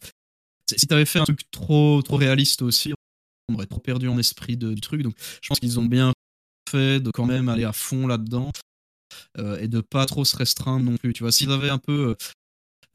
si 0.69 0.79
si 0.79 0.87
t'avais 0.87 1.05
fait 1.05 1.19
un 1.19 1.23
truc 1.25 1.49
trop, 1.51 2.01
trop 2.01 2.17
réaliste 2.17 2.61
aussi, 2.61 2.93
on 3.49 3.55
aurait 3.55 3.65
trop 3.67 3.79
perdu 3.79 4.07
en 4.07 4.17
esprit 4.17 4.55
de- 4.57 4.73
du 4.73 4.81
truc. 4.81 5.01
Donc, 5.01 5.15
je 5.41 5.47
pense 5.49 5.59
qu'ils 5.59 5.79
ont 5.79 5.85
bien 5.85 6.13
fait 6.69 6.99
de 6.99 7.11
quand 7.11 7.25
même 7.25 7.49
aller 7.49 7.63
à 7.65 7.73
fond 7.73 8.07
là-dedans 8.07 8.51
euh, 9.37 9.59
et 9.59 9.67
de 9.67 9.81
pas 9.81 10.05
trop 10.05 10.25
se 10.25 10.35
restreindre 10.35 10.85
non 10.85 10.97
plus. 10.97 11.13
Tu 11.13 11.23
vois, 11.23 11.31
s'ils 11.31 11.51
avaient 11.51 11.69
un 11.69 11.77
peu, 11.77 12.15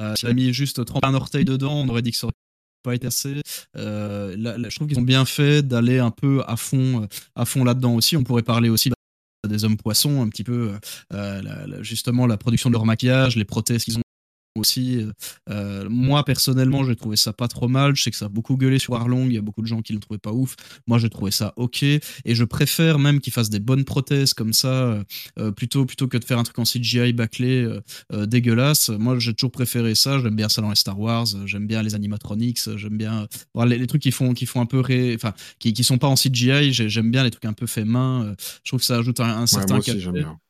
euh, 0.01 0.15
avaient 0.23 0.35
mis 0.35 0.53
juste 0.53 0.85
tremper 0.85 1.07
un 1.07 1.15
orteil 1.15 1.45
dedans, 1.45 1.75
on 1.75 1.89
aurait 1.89 2.03
dit 2.03 2.11
que 2.11 2.17
ça 2.17 2.27
aurait 2.27 2.35
pas 2.83 2.95
été 2.95 3.07
assez. 3.07 3.43
Euh, 3.77 4.35
je 4.37 4.75
trouve 4.75 4.89
qu'ils 4.89 4.99
ont 4.99 5.03
bien 5.03 5.25
fait 5.25 5.63
d'aller 5.63 5.99
un 5.99 6.11
peu 6.11 6.43
à 6.47 6.57
fond, 6.57 7.03
euh, 7.03 7.07
à 7.35 7.45
fond 7.45 7.65
là-dedans 7.65 7.95
aussi. 7.95 8.17
On 8.17 8.25
pourrait 8.25 8.43
parler 8.43 8.71
aussi 8.71 8.91
bah, 8.91 9.49
des 9.49 9.65
hommes 9.65 9.77
poissons, 9.77 10.23
un 10.23 10.29
petit 10.29 10.45
peu, 10.45 10.73
justement 11.81 12.27
la 12.27 12.37
production 12.37 12.71
de 12.71 12.75
leur 12.75 12.87
maquillage, 12.87 13.37
les 13.37 13.45
prothèses 13.45 13.85
qu'ils 13.85 13.99
ont 13.99 14.03
aussi. 14.57 15.07
Euh, 15.49 15.89
moi, 15.89 16.25
personnellement, 16.25 16.85
j'ai 16.85 16.97
trouvé 16.97 17.17
ça 17.17 17.33
pas 17.33 17.49
trop 17.49 17.69
mal. 17.69 17.95
Je 17.95 18.03
sais 18.03 18.11
que 18.11 18.17
ça 18.17 18.27
a 18.27 18.29
beaucoup 18.29 18.57
gueulé 18.57 18.79
sur 18.79 18.95
Arlong. 18.95 19.27
Il 19.27 19.35
y 19.35 19.39
a 19.39 19.43
beaucoup 19.43 19.63
de 19.63 19.67
gens 19.67 19.83
qui 19.83 19.93
le 19.93 20.01
trouvaient 20.01 20.19
pas 20.19 20.33
ouf. 20.33 20.57
Moi, 20.87 20.99
j'ai 20.99 21.11
trouvé 21.11 21.31
ça 21.31 21.53
ok. 21.57 21.83
Et 21.83 22.01
je 22.27 22.45
préfère 22.45 22.99
même 22.99 23.21
qu'ils 23.21 23.33
fassent 23.33 23.51
des 23.51 23.61
bonnes 23.61 23.85
prothèses 23.85 24.35
comme 24.35 24.53
ça, 24.53 25.03
euh, 25.39 25.53
plutôt, 25.53 25.87
plutôt 25.87 26.09
que 26.09 26.19
de 26.19 26.25
faire 26.25 26.39
un 26.39 26.43
truc 26.43 26.59
en 26.59 26.65
CGI 26.65 27.13
bâclé 27.13 27.67
euh, 28.13 28.27
dégueulasse. 28.27 28.89
Moi, 28.91 29.19
j'ai 29.19 29.35
toujours 29.35 29.53
préféré 29.53 29.95
ça. 29.95 30.19
J'aime 30.19 30.37
bien 30.37 30.49
ça 30.49 30.63
dans 30.63 30.71
les 30.71 30.77
Star 30.77 30.99
Wars. 30.99 31.27
J'aime 31.47 31.67
bien 31.67 31.83
les 31.83 31.95
animatronics. 31.95 32.77
J'aime 32.77 32.97
bien 32.97 33.27
les, 33.65 33.87
trucs 33.87 34.03
qui 34.03 34.13
font, 34.13 34.35
qui 34.35 34.47
font 34.47 34.61
un 34.61 34.67
peu 34.67 34.81
ré... 34.81 35.15
enfin, 35.15 35.33
qui, 35.59 35.73
qui 35.73 35.85
sont 35.85 35.99
pas 35.99 36.09
en 36.09 36.15
CGI. 36.15 36.73
J'aime 36.73 37.11
bien 37.11 37.25
les 37.25 37.31
trucs 37.31 37.45
un 37.45 37.53
peu 37.53 37.67
fait 37.67 37.85
main. 37.85 38.35
je 38.65 38.71
trouve 38.71 38.81
que 38.81 38.87
ça 38.87 38.97
ajoute 38.97 39.21
un, 39.21 39.47
certain 39.47 39.79
ouais, 39.79 40.23
moi. 40.23 40.41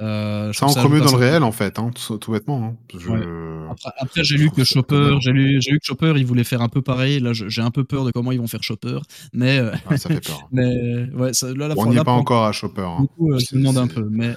Euh, 0.00 0.52
ça 0.54 0.66
ancre 0.66 0.88
mieux 0.88 1.00
dans 1.00 1.10
le 1.10 1.16
réel 1.16 1.42
en 1.42 1.52
fait, 1.52 1.78
hein, 1.78 1.90
tout, 1.90 2.32
bêtement. 2.32 2.76
Hein. 2.90 3.74
Après, 3.98 4.24
j'ai 4.24 4.38
lu 4.38 4.50
que 4.50 4.64
Chopper, 4.64 5.18
j'ai 5.20 5.32
lu, 5.32 5.60
j'ai 5.60 5.72
lu 5.72 5.78
que 5.78 5.84
Chopper, 5.84 6.14
il 6.16 6.24
voulait 6.24 6.44
faire 6.44 6.62
un 6.62 6.68
peu 6.68 6.80
pareil. 6.80 7.20
Là, 7.20 7.32
j'ai 7.34 7.60
un 7.60 7.70
peu 7.70 7.84
peur 7.84 8.04
de 8.04 8.10
comment 8.10 8.32
ils 8.32 8.40
vont 8.40 8.46
faire 8.46 8.62
Chopper, 8.62 8.98
mais 9.34 9.58
euh, 9.58 9.74
ça 9.96 10.08
fait 10.08 10.26
peur. 10.26 10.48
mais 10.52 11.10
ouais, 11.12 11.34
ça, 11.34 11.52
là, 11.52 11.68
la 11.68 11.74
on 11.76 11.86
n'y 11.86 11.98
est 11.98 12.04
pas 12.04 12.12
encore 12.12 12.44
à 12.44 12.52
Chopper. 12.52 12.82
Hein. 12.82 13.00
Beaucoup, 13.00 13.32
euh, 13.32 13.38
demande 13.52 13.76
un 13.76 13.88
peu, 13.88 14.06
mais 14.10 14.34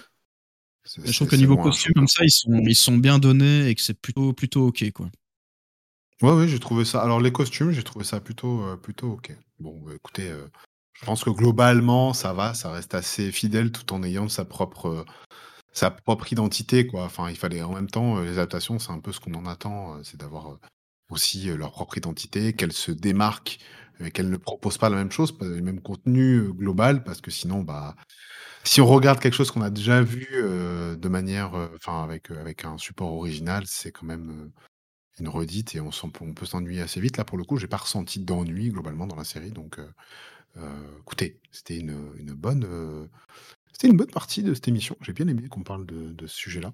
je 1.06 1.14
trouve 1.14 1.30
que 1.30 1.38
niveau 1.38 1.56
costume 1.56 1.94
comme 1.94 2.10
ça, 2.10 2.26
ils 2.26 2.32
sont, 2.32 2.62
ils 2.66 2.76
sont 2.76 2.98
bien 2.98 3.18
donnés 3.18 3.68
et 3.68 3.76
que 3.76 3.82
c'est 3.82 4.00
plutôt, 4.00 4.34
plutôt 4.34 4.68
ok 4.68 4.92
quoi. 4.92 5.08
Ouais, 6.22 6.32
oui, 6.32 6.50
j'ai 6.50 6.60
trouvé 6.60 6.84
ça. 6.84 7.02
Alors 7.02 7.22
les 7.22 7.32
costumes, 7.32 7.72
j'ai 7.72 7.84
trouvé 7.84 8.04
ça 8.04 8.20
plutôt, 8.20 8.64
euh, 8.64 8.76
plutôt 8.76 9.14
ok. 9.14 9.34
Bon, 9.60 9.82
bah, 9.86 9.94
écoutez, 9.96 10.30
je 10.92 11.06
pense 11.06 11.24
que 11.24 11.30
globalement, 11.30 12.12
ça 12.12 12.34
va, 12.34 12.54
ça 12.54 12.70
reste 12.70 12.96
assez 12.96 13.32
fidèle 13.32 13.72
tout 13.72 13.94
en 13.94 14.04
ayant 14.04 14.28
sa 14.28 14.44
propre 14.44 15.06
sa 15.74 15.90
propre 15.92 16.32
identité, 16.32 16.88
quoi. 16.88 17.04
Enfin, 17.04 17.30
il 17.30 17.36
fallait 17.36 17.62
en 17.62 17.74
même 17.74 17.90
temps, 17.90 18.22
les 18.22 18.34
adaptations, 18.34 18.80
c'est 18.80 18.92
un 18.92 19.00
peu 19.00 19.12
ce 19.12 19.20
qu'on 19.20 19.34
en 19.34 19.46
attend, 19.46 20.02
c'est 20.04 20.20
d'avoir 20.20 20.60
aussi 21.10 21.46
leur 21.46 21.72
propre 21.72 21.98
identité, 21.98 22.54
qu'elles 22.54 22.74
se 22.74 22.92
démarquent, 22.92 23.58
qu'elles 24.14 24.30
ne 24.30 24.38
proposent 24.38 24.78
pas 24.78 24.90
la 24.90 24.98
même 24.98 25.12
chose, 25.12 25.36
pas 25.38 25.46
le 25.46 25.62
même 25.62 25.82
contenu 25.82 26.54
global, 26.54 27.04
parce 27.04 27.22
que 27.22 27.32
sinon, 27.32 27.62
bah, 27.62 27.96
si 28.64 28.82
on 28.82 28.88
regarde 28.88 29.20
quelque 29.20 29.34
chose 29.34 29.52
qu'on 29.52 29.62
a 29.62 29.70
déjà 29.72 30.02
vu 30.02 30.28
de 30.32 31.08
manière, 31.10 31.54
enfin, 31.76 32.04
avec, 32.04 32.30
un 32.66 32.78
support 32.78 33.12
original, 33.14 33.64
c'est 33.66 33.92
quand 33.92 34.06
même 34.06 34.52
une 35.20 35.28
redite 35.28 35.76
et 35.76 35.80
on, 35.80 35.90
peut 36.10 36.46
s'ennuyer 36.46 36.82
assez 36.82 37.00
vite. 37.00 37.18
Là, 37.18 37.26
pour 37.26 37.38
le 37.38 37.44
coup, 37.44 37.58
j'ai 37.58 37.68
pas 37.68 37.78
ressenti 37.78 38.20
d'ennui 38.20 38.70
globalement 38.70 39.08
dans 39.08 39.16
la 39.16 39.24
série, 39.24 39.52
donc 39.52 39.80
écoutez, 41.00 41.40
c'était 41.52 41.78
une 41.78 42.34
bonne 42.34 43.10
c'était 43.74 43.88
une 43.88 43.98
bonne 43.98 44.12
partie 44.12 44.44
de 44.44 44.54
cette 44.54 44.68
émission. 44.68 44.96
J'ai 45.02 45.14
bien 45.14 45.28
aimé 45.28 45.48
qu'on 45.50 45.64
parle 45.64 45.86
de, 45.86 46.28
ce 46.28 46.36
sujet-là. 46.36 46.74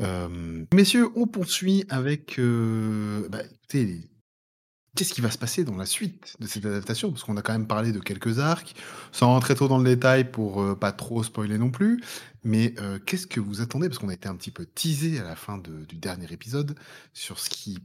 Euh, 0.00 0.64
messieurs, 0.72 1.08
on 1.16 1.26
poursuit 1.26 1.84
avec. 1.88 2.38
Euh, 2.38 3.28
bah, 3.28 3.42
qu'est-ce 3.68 5.12
qui 5.12 5.20
va 5.20 5.30
se 5.30 5.38
passer 5.38 5.64
dans 5.64 5.76
la 5.76 5.86
suite 5.86 6.36
de 6.40 6.46
cette 6.46 6.66
adaptation? 6.66 7.10
Parce 7.10 7.24
qu'on 7.24 7.36
a 7.36 7.42
quand 7.42 7.52
même 7.52 7.66
parlé 7.66 7.92
de 7.92 7.98
quelques 7.98 8.38
arcs, 8.38 8.74
sans 9.10 9.28
rentrer 9.28 9.54
trop 9.54 9.68
dans 9.68 9.78
le 9.78 9.84
détail 9.84 10.30
pour 10.30 10.62
euh, 10.62 10.74
pas 10.74 10.92
trop 10.92 11.22
spoiler 11.22 11.58
non 11.58 11.70
plus. 11.70 12.02
Mais 12.44 12.74
qu'est-ce 13.06 13.26
que 13.26 13.40
vous 13.40 13.62
attendez? 13.62 13.88
Parce 13.88 13.98
qu'on 13.98 14.10
a 14.10 14.14
été 14.14 14.28
un 14.28 14.36
petit 14.36 14.50
peu 14.50 14.66
teasé 14.66 15.18
à 15.18 15.24
la 15.24 15.34
fin 15.34 15.56
du 15.56 15.96
dernier 15.96 16.30
épisode 16.30 16.76
sur 17.14 17.38
ce 17.38 17.48
qui 17.48 17.78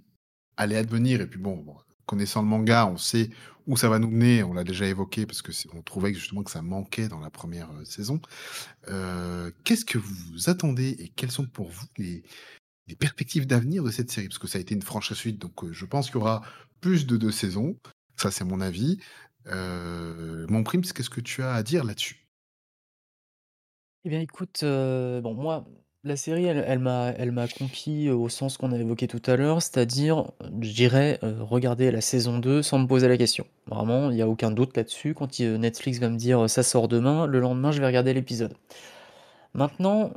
allait 0.58 0.76
advenir. 0.76 1.22
Et 1.22 1.28
puis 1.28 1.40
bon 1.40 1.64
connaissant 2.10 2.42
le 2.42 2.48
manga, 2.48 2.88
on 2.88 2.98
sait 2.98 3.30
où 3.70 3.78
ça 3.78 3.88
va 3.88 4.00
nous 4.00 4.10
mener. 4.10 4.44
On 4.44 4.54
l'a 4.54 4.64
déjà 4.64 4.86
évoqué 4.88 5.26
parce 5.26 5.42
que 5.42 5.52
on 5.74 5.82
trouvait 5.84 6.14
justement 6.14 6.44
que 6.44 6.52
ça 6.52 6.64
manquait 6.64 7.08
dans 7.08 7.20
la 7.20 7.30
première 7.30 7.72
euh, 7.72 7.86
saison. 7.86 8.20
Euh, 8.90 9.52
qu'est-ce 9.64 9.86
que 9.86 10.00
vous 10.00 10.50
attendez 10.50 10.96
et 11.00 11.10
quelles 11.10 11.32
sont 11.32 11.46
pour 11.46 11.70
vous 11.70 11.86
les, 11.98 12.24
perspectives 13.00 13.46
d'avenir 13.46 13.84
de 13.84 13.92
cette 13.92 14.10
série? 14.10 14.28
Parce 14.28 14.40
que 14.40 14.48
ça 14.48 14.58
a 14.58 14.62
été 14.62 14.74
une 14.74 14.82
franche 14.82 15.14
suite, 15.14 15.38
donc 15.38 15.64
euh, 15.64 15.72
je 15.72 15.86
pense 15.86 16.08
qu'il 16.08 16.16
y 16.16 16.22
aura 16.22 16.42
plus 16.82 17.06
de 17.06 17.16
deux 17.16 17.32
saisons. 17.32 17.78
Ça, 18.18 18.32
c'est 18.32 18.44
mon 18.44 18.60
avis. 18.60 19.00
mon 19.46 20.64
prime, 20.64 20.82
qu'est-ce 20.82 21.10
que 21.10 21.22
tu 21.22 21.44
as 21.44 21.54
à 21.54 21.62
dire 21.62 21.84
là-dessus? 21.84 22.28
Eh 24.04 24.10
bien, 24.10 24.22
écoute, 24.22 24.62
bon, 24.64 25.34
moi, 25.36 25.66
la 26.06 26.16
série, 26.16 26.46
elle 26.46 26.80
m'a 26.80 27.10
elle 27.18 27.34
conquis, 27.58 28.10
au 28.10 28.30
sens 28.30 28.58
qu'on 28.58 28.72
a 28.72 28.78
évoqué 28.78 29.08
tout 29.08 29.22
à 29.26 29.36
l'heure, 29.36 29.62
c'est-à-dire, 29.62 30.32
je 30.62 30.72
dirais, 30.74 31.20
regarder 31.22 31.92
la 31.92 32.02
saison 32.02 32.40
2 32.40 32.62
sans 32.62 32.80
me 32.80 32.88
poser 32.88 33.08
la 33.08 33.18
question. 33.18 33.46
Vraiment, 33.68 34.10
il 34.10 34.18
y 34.18 34.22
a 34.22 34.28
aucun 34.28 34.52
doute 34.52 34.78
là-dessus. 34.78 35.14
Quand 35.14 35.40
Netflix 35.40 36.00
va 36.00 36.10
me 36.10 36.18
dire: 36.18 36.50
«Ça 36.50 36.64
sort 36.64 36.88
demain», 36.88 37.28
le 37.28 37.40
lendemain, 37.40 37.72
je 37.72 37.80
vais 37.82 37.86
regarder 37.86 38.14
l'épisode. 38.14 38.54
Maintenant, 39.54 40.12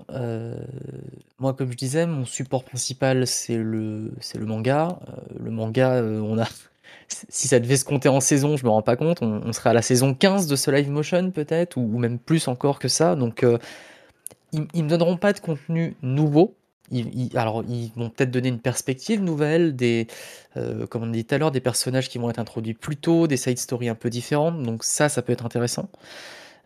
moi, 1.38 1.54
comme 1.54 1.72
je 1.72 1.76
disais, 1.76 2.06
mon 2.06 2.24
support 2.24 2.64
principal, 2.64 3.26
c'est 3.26 3.56
le 3.56 4.12
manga. 4.40 5.00
le 5.38 5.50
manga, 5.50 6.02
on 6.02 6.36
si 7.08 7.48
ça 7.48 7.58
devait 7.58 7.76
se 7.76 7.84
compter 7.84 8.08
en 8.08 8.20
saison, 8.20 8.56
je 8.56 8.64
me 8.64 8.70
rends 8.70 8.82
pas 8.82 8.96
compte, 8.96 9.20
on 9.22 9.52
serait 9.52 9.70
à 9.70 9.72
la 9.72 9.82
saison 9.82 10.14
15 10.14 10.46
de 10.46 10.56
ce 10.56 10.70
live 10.70 10.90
motion 10.90 11.30
peut-être 11.30 11.76
ou 11.76 11.98
même 11.98 12.18
plus 12.18 12.48
encore 12.48 12.78
que 12.78 12.88
ça 12.88 13.16
donc 13.16 13.44
ils, 14.52 14.66
ils 14.74 14.84
me 14.84 14.88
donneront 14.88 15.16
pas 15.16 15.32
de 15.32 15.40
contenu 15.40 15.96
nouveau. 16.02 16.56
Alors, 17.34 17.64
ils 17.68 17.90
vont 17.96 18.10
peut-être 18.10 18.30
donner 18.30 18.48
une 18.48 18.60
perspective 18.60 19.22
nouvelle, 19.22 19.74
des, 19.74 20.06
euh, 20.56 20.86
comme 20.86 21.04
on 21.04 21.06
dit 21.06 21.24
tout 21.24 21.34
à 21.34 21.38
l'heure, 21.38 21.50
des 21.50 21.60
personnages 21.60 22.08
qui 22.08 22.18
vont 22.18 22.28
être 22.28 22.38
introduits 22.38 22.74
plus 22.74 22.96
tôt, 22.96 23.26
des 23.26 23.36
side 23.36 23.58
stories 23.58 23.88
un 23.88 23.94
peu 23.94 24.10
différentes. 24.10 24.62
Donc 24.62 24.84
ça, 24.84 25.08
ça 25.08 25.22
peut 25.22 25.32
être 25.32 25.46
intéressant. 25.46 25.88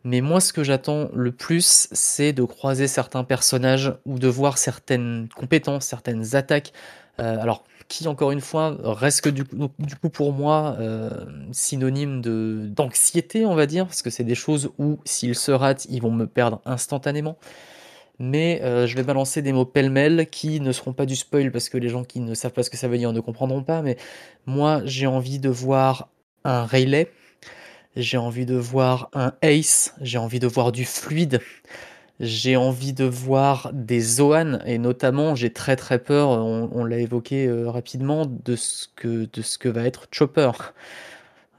Mais 0.05 0.21
moi, 0.21 0.41
ce 0.41 0.53
que 0.53 0.65
j'attends 0.65 1.09
le 1.15 1.33
plus, 1.33 1.89
c'est 1.93 2.33
de 2.33 2.45
croiser 2.45 2.87
certains 2.89 3.25
personnages 3.25 3.95
ou 4.05 4.19
de 4.19 4.29
voir 4.29 4.59
certaines 4.59 5.29
compétences, 5.35 5.87
certaines 5.87 6.35
attaques. 6.35 6.73
Euh, 7.21 7.41
alors, 7.41 7.65
qui, 7.89 8.09
encore 8.09 8.33
une 8.33 8.41
fois, 8.41 8.77
reste 8.83 9.29
du, 9.29 9.45
coup 9.45 10.11
pour 10.11 10.33
moi 10.33 10.77
euh, 10.81 11.11
synonyme 11.53 12.21
d'anxiété, 12.75 13.47
on 13.47 13.55
va 13.55 13.67
dire, 13.67 13.87
parce 13.87 14.03
que 14.03 14.11
c'est 14.11 14.25
des 14.25 14.35
choses 14.35 14.71
où, 14.79 14.99
s'ils 15.05 15.37
se 15.37 15.53
ratent, 15.53 15.87
ils 15.89 16.03
vont 16.03 16.11
me 16.11 16.27
perdre 16.27 16.61
instantanément 16.65 17.39
mais 18.19 18.61
euh, 18.63 18.87
je 18.87 18.97
vais 18.97 19.03
balancer 19.03 19.43
des 19.43 19.53
mots 19.53 19.65
pêle-mêle 19.65 20.27
qui 20.31 20.61
ne 20.61 20.73
seront 20.73 20.93
pas 20.93 21.07
du 21.07 21.17
spoil 21.17 21.51
parce 21.53 21.69
que 21.69 21.79
les 21.79 21.89
gens 21.89 22.05
qui 22.05 22.21
ne 22.21 22.35
savent 22.35 22.53
pas 22.53 22.63
ce 22.63 22.71
que 22.71 22.77
ça 22.77 22.89
veut 22.89 22.99
dire 22.99 23.13
ne 23.13 23.21
comprendront 23.21 23.63
pas, 23.63 23.83
mais 23.83 23.97
moi 24.47 24.83
j'ai 24.85 25.07
envie 25.07 25.39
de 25.39 25.49
voir 25.49 26.09
un 26.45 26.65
Rayleigh, 26.65 27.09
j'ai 27.97 28.19
envie 28.19 28.47
de 28.47 28.57
voir 28.57 29.11
un 29.15 29.33
Ace, 29.43 29.95
j'ai 30.01 30.19
envie 30.19 30.39
de 30.39 30.47
voir 30.47 30.73
du 30.73 30.85
fluide, 30.85 31.41
j'ai 32.21 32.57
envie 32.57 32.93
de 32.93 33.05
voir 33.05 33.71
des 33.73 34.01
Zoan, 34.01 34.63
et 34.67 34.79
notamment 34.79 35.35
j'ai 35.35 35.53
très 35.53 35.77
très 35.77 35.99
peur, 35.99 36.31
on, 36.31 36.85
l'a 36.85 36.99
évoqué 36.99 37.47
euh, 37.47 37.69
rapidement, 37.71 38.27
de 38.27 38.57
ce, 38.57 38.87
que, 38.97 39.29
de 39.33 39.43
ce 39.43 39.59
que 39.59 39.69
va 39.69 39.85
être 39.85 40.07
Chopper. 40.11 40.53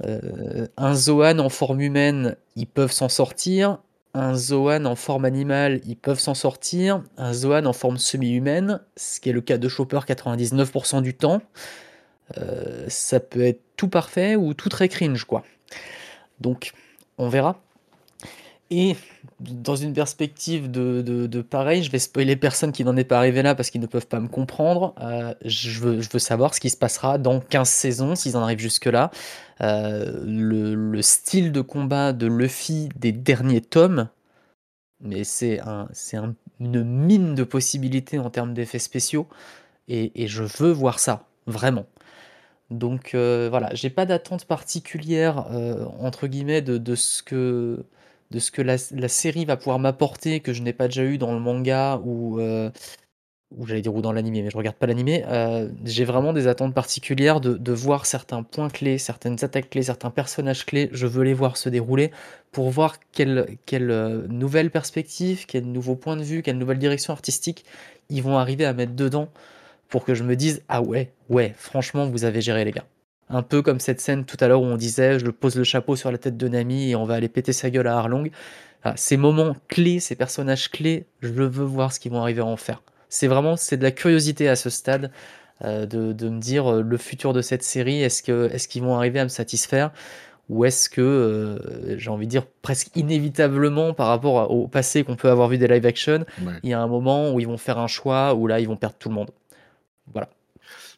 Euh, 0.05 0.67
un 0.77 0.93
Zoan 0.93 1.39
en 1.39 1.49
forme 1.49 1.81
humaine, 1.81 2.35
ils 2.55 2.67
peuvent 2.67 2.91
s'en 2.91 3.09
sortir 3.09 3.79
un 4.17 4.33
Zoan 4.33 4.85
en 4.85 4.95
forme 4.95 5.25
animale, 5.25 5.81
ils 5.85 5.95
peuvent 5.95 6.19
s'en 6.19 6.33
sortir. 6.33 7.03
Un 7.17 7.33
Zoan 7.33 7.65
en 7.65 7.73
forme 7.73 7.97
semi-humaine, 7.97 8.81
ce 8.95 9.19
qui 9.19 9.29
est 9.29 9.33
le 9.33 9.41
cas 9.41 9.57
de 9.57 9.69
Chopper 9.69 9.99
99% 10.07 11.01
du 11.01 11.13
temps, 11.13 11.41
euh, 12.37 12.85
ça 12.89 13.19
peut 13.19 13.45
être 13.45 13.61
tout 13.75 13.87
parfait 13.87 14.35
ou 14.35 14.53
tout 14.53 14.69
très 14.69 14.89
cringe, 14.89 15.25
quoi. 15.25 15.43
Donc, 16.39 16.73
on 17.17 17.29
verra. 17.29 17.61
Et 18.69 18.97
dans 19.39 19.75
une 19.75 19.93
perspective 19.93 20.69
de, 20.69 21.41
pareil, 21.41 21.83
je 21.83 21.91
vais 21.91 21.99
spoiler 21.99 22.35
personne 22.35 22.73
qui 22.73 22.83
n'en 22.83 22.97
est 22.97 23.05
pas 23.05 23.17
arrivé 23.17 23.41
là 23.41 23.55
parce 23.55 23.69
qu'ils 23.69 23.79
ne 23.79 23.87
peuvent 23.87 24.07
pas 24.07 24.19
me 24.19 24.27
comprendre. 24.27 24.93
Euh, 24.99 25.33
je, 25.45 25.79
veux, 25.79 26.01
je, 26.01 26.09
veux, 26.09 26.19
savoir 26.19 26.53
ce 26.53 26.59
qui 26.59 26.69
se 26.69 26.77
passera 26.77 27.17
dans 27.17 27.39
15 27.39 27.69
saisons, 27.69 28.15
s'ils 28.15 28.35
en 28.35 28.41
arrivent 28.41 28.59
jusque-là. 28.59 29.09
Euh, 29.61 30.21
le, 30.25 31.01
style 31.01 31.51
de 31.51 31.61
combat 31.61 32.11
de 32.11 32.27
Luffy 32.27 32.89
des 32.97 33.13
derniers 33.13 33.61
tomes, 33.61 34.09
mais 34.99 35.23
c'est 35.23 35.61
un, 35.61 35.87
un, 36.13 36.35
une 36.59 36.83
mine 36.83 37.35
de 37.35 37.43
possibilités 37.43 38.19
en 38.19 38.29
termes 38.29 38.53
d'effets 38.53 38.79
spéciaux, 38.79 39.27
et, 39.87 40.27
je 40.27 40.43
veux 40.43 40.71
voir 40.71 40.99
ça, 40.99 41.25
vraiment. 41.45 41.85
Donc 42.69 43.15
euh, 43.15 43.47
voilà, 43.49 43.73
j'ai 43.73 43.89
pas 43.89 44.05
d'attente 44.05 44.43
particulière, 44.45 45.47
entre 45.99 46.27
guillemets, 46.27 46.61
de, 46.61 46.77
de 46.77 46.95
ce 46.95 47.23
que 47.23 47.85
de 48.31 48.39
ce 48.39 48.51
que 48.51 48.61
la, 48.61 48.77
série 48.77 49.45
va 49.45 49.57
pouvoir 49.57 49.79
m'apporter 49.79 50.39
que 50.39 50.53
je 50.53 50.61
n'ai 50.61 50.73
pas 50.73 50.87
déjà 50.87 51.03
eu 51.03 51.17
dans 51.17 51.33
le 51.33 51.39
manga 51.39 52.01
ou, 52.03 52.39
euh, 52.39 52.69
j'allais 53.65 53.81
dire 53.81 53.95
ou 53.95 54.01
dans 54.01 54.11
l'animé, 54.11 54.41
mais 54.41 54.49
je 54.49 54.57
regarde 54.57 54.75
pas 54.75 54.87
l'animé. 54.87 55.23
Euh, 55.27 55.69
j'ai 55.85 56.03
vraiment 56.03 56.33
des 56.33 56.47
attentes 56.47 56.73
particulières 56.73 57.39
de, 57.39 57.71
voir 57.71 58.05
certains 58.05 58.43
points 58.43 58.69
clés, 58.69 58.97
certaines 58.97 59.43
attaques 59.43 59.69
clés, 59.69 59.83
certains 59.83 60.09
personnages 60.09 60.65
clés. 60.65 60.89
Je 60.91 61.07
veux 61.07 61.23
les 61.23 61.33
voir 61.33 61.57
se 61.57 61.69
dérouler 61.69 62.11
pour 62.51 62.69
voir 62.69 62.97
quelle, 63.11 63.57
quelle 63.65 63.91
euh, 63.91 64.27
nouvelle 64.27 64.71
perspective, 64.71 65.45
quel 65.47 65.65
nouveau 65.65 65.95
point 65.95 66.17
de 66.17 66.23
vue, 66.23 66.41
quelle 66.41 66.57
nouvelle 66.57 66.79
direction 66.79 67.13
artistique 67.13 67.65
ils 68.09 68.23
vont 68.23 68.37
arriver 68.37 68.65
à 68.65 68.73
mettre 68.73 68.93
dedans 68.93 69.29
pour 69.89 70.05
que 70.05 70.13
je 70.13 70.23
me 70.23 70.35
dise 70.35 70.63
ah 70.69 70.81
ouais, 70.81 71.11
ouais, 71.29 71.53
franchement, 71.57 72.07
vous 72.07 72.25
avez 72.25 72.41
géré 72.41 72.65
les 72.65 72.71
gars. 72.71 72.85
Un 73.29 73.41
peu 73.41 73.61
comme 73.61 73.79
cette 73.79 73.99
scène 73.99 74.25
tout 74.25 74.37
à 74.39 74.47
l'heure 74.47 74.61
où 74.61 74.65
on 74.65 74.77
disait 74.77 75.19
je 75.19 75.29
pose 75.29 75.55
le 75.55 75.63
chapeau 75.63 75.95
sur 75.95 76.11
la 76.11 76.17
tête 76.17 76.37
de 76.37 76.47
Nami 76.47 76.91
et 76.91 76.95
on 76.95 77.05
va 77.05 77.15
aller 77.15 77.29
péter 77.29 77.53
sa 77.53 77.69
gueule 77.69 77.87
à 77.87 77.97
Arlong. 77.97 78.29
Ah, 78.83 78.93
ces 78.95 79.17
moments 79.17 79.55
clés, 79.67 79.99
ces 79.99 80.15
personnages 80.15 80.69
clés, 80.69 81.05
je 81.21 81.29
veux 81.29 81.65
voir 81.65 81.91
ce 81.91 81.99
qu'ils 81.99 82.11
vont 82.11 82.21
arriver 82.21 82.41
à 82.41 82.45
en 82.45 82.57
faire. 82.57 82.81
C'est 83.09 83.27
vraiment 83.27 83.55
c'est 83.57 83.77
de 83.77 83.83
la 83.83 83.91
curiosité 83.91 84.47
à 84.47 84.55
ce 84.55 84.69
stade. 84.69 85.11
de, 85.63 85.85
de 86.13 86.29
me 86.29 86.39
dire 86.39 86.71
le 86.71 86.97
futur 86.97 87.33
de 87.33 87.41
cette 87.41 87.63
série, 87.63 88.01
est-ce 88.03 88.21
que 88.21 88.49
est-ce 88.53 88.67
qu'ils 88.67 88.83
vont 88.83 88.95
arriver 88.95 89.19
à 89.19 89.23
me 89.23 89.29
satisfaire 89.29 89.91
ou 90.49 90.63
est-ce 90.63 90.87
que 90.89 91.59
j'ai 91.97 92.09
envie 92.09 92.25
de 92.25 92.31
dire 92.31 92.45
presque 92.61 92.95
inévitablement 92.95 93.93
par 93.93 94.07
rapport 94.07 94.49
au 94.49 94.67
passé 94.67 95.03
qu'on 95.03 95.15
peut 95.15 95.29
avoir 95.29 95.49
vu 95.49 95.57
des 95.57 95.67
live 95.67 95.85
action, 95.85 96.25
il 96.63 96.69
y 96.69 96.73
a 96.73 96.79
un 96.79 96.87
moment 96.87 97.33
où 97.33 97.39
ils 97.39 97.47
vont 97.47 97.57
faire 97.57 97.79
un 97.79 97.87
choix 97.87 98.33
où 98.33 98.47
là 98.47 98.59
ils 98.59 98.67
vont 98.67 98.77
perdre 98.77 98.95
tout 98.97 99.09
le 99.09 99.15
monde. 99.15 99.31
Voilà. 100.13 100.29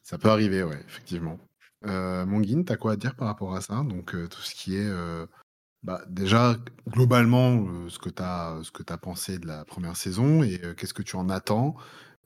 Ça 0.04 0.18
peut 0.18 0.30
arriver, 0.30 0.62
ouais, 0.64 0.78
effectivement. 0.88 1.40
Euh, 1.86 2.26
Monguine, 2.26 2.66
tu 2.66 2.74
as 2.74 2.78
quoi 2.78 2.94
à 2.94 2.96
dire 2.96 3.16
par 3.16 3.28
rapport 3.28 3.56
à 3.56 3.62
ça? 3.62 3.84
Donc, 3.84 4.12
tout 4.30 4.42
ce 4.42 4.54
qui 4.56 4.76
est, 4.76 4.92
bah, 5.84 6.02
déjà, 6.10 6.58
globalement, 6.88 7.90
ce 7.90 8.00
que 8.00 8.10
tu 8.10 8.22
as 8.24 8.98
pensé 8.98 9.40
de 9.40 9.48
la 9.48 9.66
première 9.66 9.96
saison 9.96 10.44
et 10.44 10.60
qu'est-ce 10.78 10.94
que 10.94 11.04
tu 11.04 11.16
en 11.16 11.30
attends? 11.30 11.76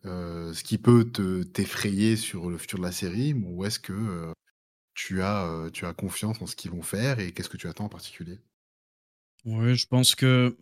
ce 0.05 0.63
qui 0.63 0.77
peut 0.77 1.05
te 1.11 1.43
t'effrayer 1.43 2.17
sur 2.17 2.49
le 2.49 2.57
futur 2.57 2.80
de 2.80 2.84
la 2.84 2.91
série 2.91 3.34
ou 3.34 3.63
est-ce 3.65 3.80
que, 3.80 4.34
tu 4.95 5.21
as, 5.21 5.69
tu 5.73 5.85
as 5.85 5.93
confiance 5.93 6.41
en 6.41 6.47
ce 6.47 6.55
qu'ils 6.55 6.71
vont 6.71 6.81
faire 6.81 7.19
et 7.19 7.31
qu'est-ce 7.31 7.49
que 7.49 7.57
tu 7.57 7.67
attends 7.67 7.85
en 7.85 7.89
particulier? 7.89 8.39
Ouais, 9.45 9.75
je 9.75 9.88
pense 9.88 10.15
que 10.15 10.57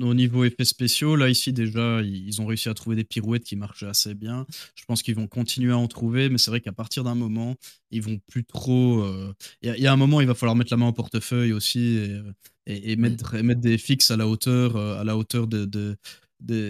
au 0.00 0.14
niveau 0.14 0.44
effets 0.44 0.64
spéciaux, 0.64 1.16
là, 1.16 1.28
ici, 1.28 1.52
déjà, 1.52 2.02
ils 2.02 2.40
ont 2.40 2.46
réussi 2.46 2.68
à 2.68 2.74
trouver 2.74 2.96
des 2.96 3.04
pirouettes 3.04 3.44
qui 3.44 3.56
marchaient 3.56 3.86
assez 3.86 4.14
bien. 4.14 4.46
Je 4.74 4.84
pense 4.84 5.02
qu'ils 5.02 5.14
vont 5.14 5.28
continuer 5.28 5.72
à 5.72 5.78
en 5.78 5.86
trouver, 5.86 6.28
mais 6.28 6.38
c'est 6.38 6.50
vrai 6.50 6.60
qu'à 6.60 6.72
partir 6.72 7.04
d'un 7.04 7.14
moment, 7.14 7.54
ils 7.90 8.02
vont 8.02 8.18
plus 8.26 8.44
trop. 8.44 9.02
Euh, 9.02 9.32
il 9.62 9.74
y, 9.76 9.86
a 9.86 9.92
un 9.92 9.96
moment, 9.96 10.20
il 10.20 10.26
va 10.26 10.34
falloir 10.34 10.56
mettre 10.56 10.72
la 10.72 10.78
main 10.78 10.88
au 10.88 10.92
portefeuille 10.92 11.52
aussi 11.52 11.98
et, 12.66 12.92
et, 12.92 12.96
mettre, 12.96 13.36
mettre, 13.38 13.60
des 13.60 13.78
fixes 13.78 14.10
à 14.10 14.16
la 14.16 14.26
hauteur, 14.26 14.76
euh, 14.76 15.00
à 15.00 15.04
la 15.04 15.16
hauteur 15.16 15.46
de, 15.46 15.64
de, 15.64 15.96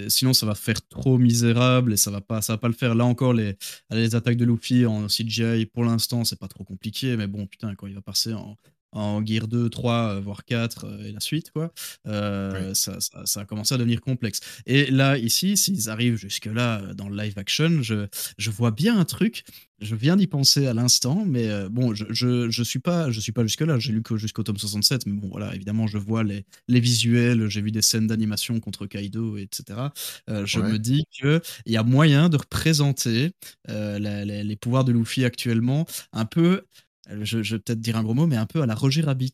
sinon 0.09 0.35
ça 0.35 0.47
va 0.47 0.55
faire 0.55 0.87
trop 0.89 1.19
misérable 1.19 1.93
et 1.93 1.97
ça 1.97 2.11
va 2.11 2.21
pas 2.21 2.43
ça 2.43 2.53
va 2.53 2.59
pas 2.59 2.69
le 2.69 2.75
faire 2.75 2.95
là 2.95 3.05
encore 3.05 3.33
les, 3.33 3.57
les 3.91 4.15
attaques 4.15 4.37
de 4.37 4.45
Luffy 4.45 4.87
en 4.87 5.09
CGI 5.09 5.67
pour 5.67 5.85
l'instant 5.85 6.25
c'est 6.25 6.39
pas 6.39 6.47
trop 6.47 6.63
compliqué 6.63 7.17
mais 7.17 7.27
bon 7.27 7.47
putain 7.47 7.75
quand 7.75 7.89
il 7.89 7.95
va 7.95 8.01
passer 8.01 8.35
en, 8.35 8.57
en 8.95 9.25
Gear 9.25 9.49
2, 9.49 9.69
3, 9.69 10.21
voire 10.21 10.45
4 10.45 10.85
euh, 10.85 11.05
et 11.05 11.13
la 11.13 11.21
suite, 11.21 11.51
quoi, 11.51 11.73
euh, 12.07 12.73
ça, 12.75 12.99
ça, 13.01 13.41
a 13.41 13.45
commencé 13.45 13.75
à 13.75 13.79
devenir 13.79 14.01
complexe. 14.01 14.41
Et 14.67 14.91
là, 14.91 15.19
ici, 15.19 15.57
s'ils 15.57 15.91
arrivent 15.91 16.17
jusque-là 16.17 16.81
euh, 16.81 16.95
dans 16.95 17.09
le 17.09 17.17
live 17.17 17.37
action, 17.37 17.83
je, 17.83 18.07
je 18.39 18.51
vois 18.51 18.71
bien 18.71 18.99
un 18.99 19.05
truc. 19.05 19.45
Je 19.81 19.97
viens 19.97 20.17
d'y 20.17 20.29
penser 20.29 20.67
à 20.67 20.73
l'instant, 20.73 21.25
mais 21.27 21.69
bon, 21.69 21.95
je, 21.95 22.05
je, 22.09 22.49
je, 22.49 22.63
suis 22.63 22.79
pas, 22.79 23.11
je 23.11 23.21
suis 23.21 23.33
pas 23.33 23.43
jusque-là. 23.43 23.79
J'ai 23.81 23.93
lu 23.93 24.03
que 24.03 24.17
jusqu'au 24.17 24.45
tome 24.45 24.57
67, 24.57 25.05
mais 25.07 25.13
bon, 25.13 25.29
voilà, 25.29 25.55
évidemment, 25.55 25.89
je 25.89 25.99
vois 25.99 26.23
les, 26.23 26.47
les 26.69 26.81
visuels, 26.81 27.49
j'ai 27.49 27.61
vu 27.61 27.73
des 27.73 27.83
scènes 27.83 28.07
d'animation 28.07 28.61
contre 28.61 28.87
Kaido, 28.87 29.37
etc. 29.37 29.81
je 30.29 30.61
me 30.61 30.79
dis 30.79 31.03
qu'il 31.11 31.41
y 31.67 31.77
a 31.77 31.83
moyen 31.83 32.29
de 32.29 32.37
représenter 32.37 33.33
les, 33.69 34.57
pouvoirs 34.57 34.85
de 34.85 34.93
Luffy 34.93 35.25
actuellement 35.25 35.87
un 36.13 36.25
peu 36.25 36.63
euh, 37.11 37.25
je, 37.25 37.39
vais 37.39 37.59
peut-être 37.59 37.81
dire 37.81 37.97
un 37.97 38.03
gros 38.03 38.15
mot, 38.15 38.27
mais 38.27 38.37
un 38.37 38.47
peu 38.47 38.63
à 38.63 38.67
la 38.67 38.75
Roger 38.75 39.03
Rabbit. 39.03 39.33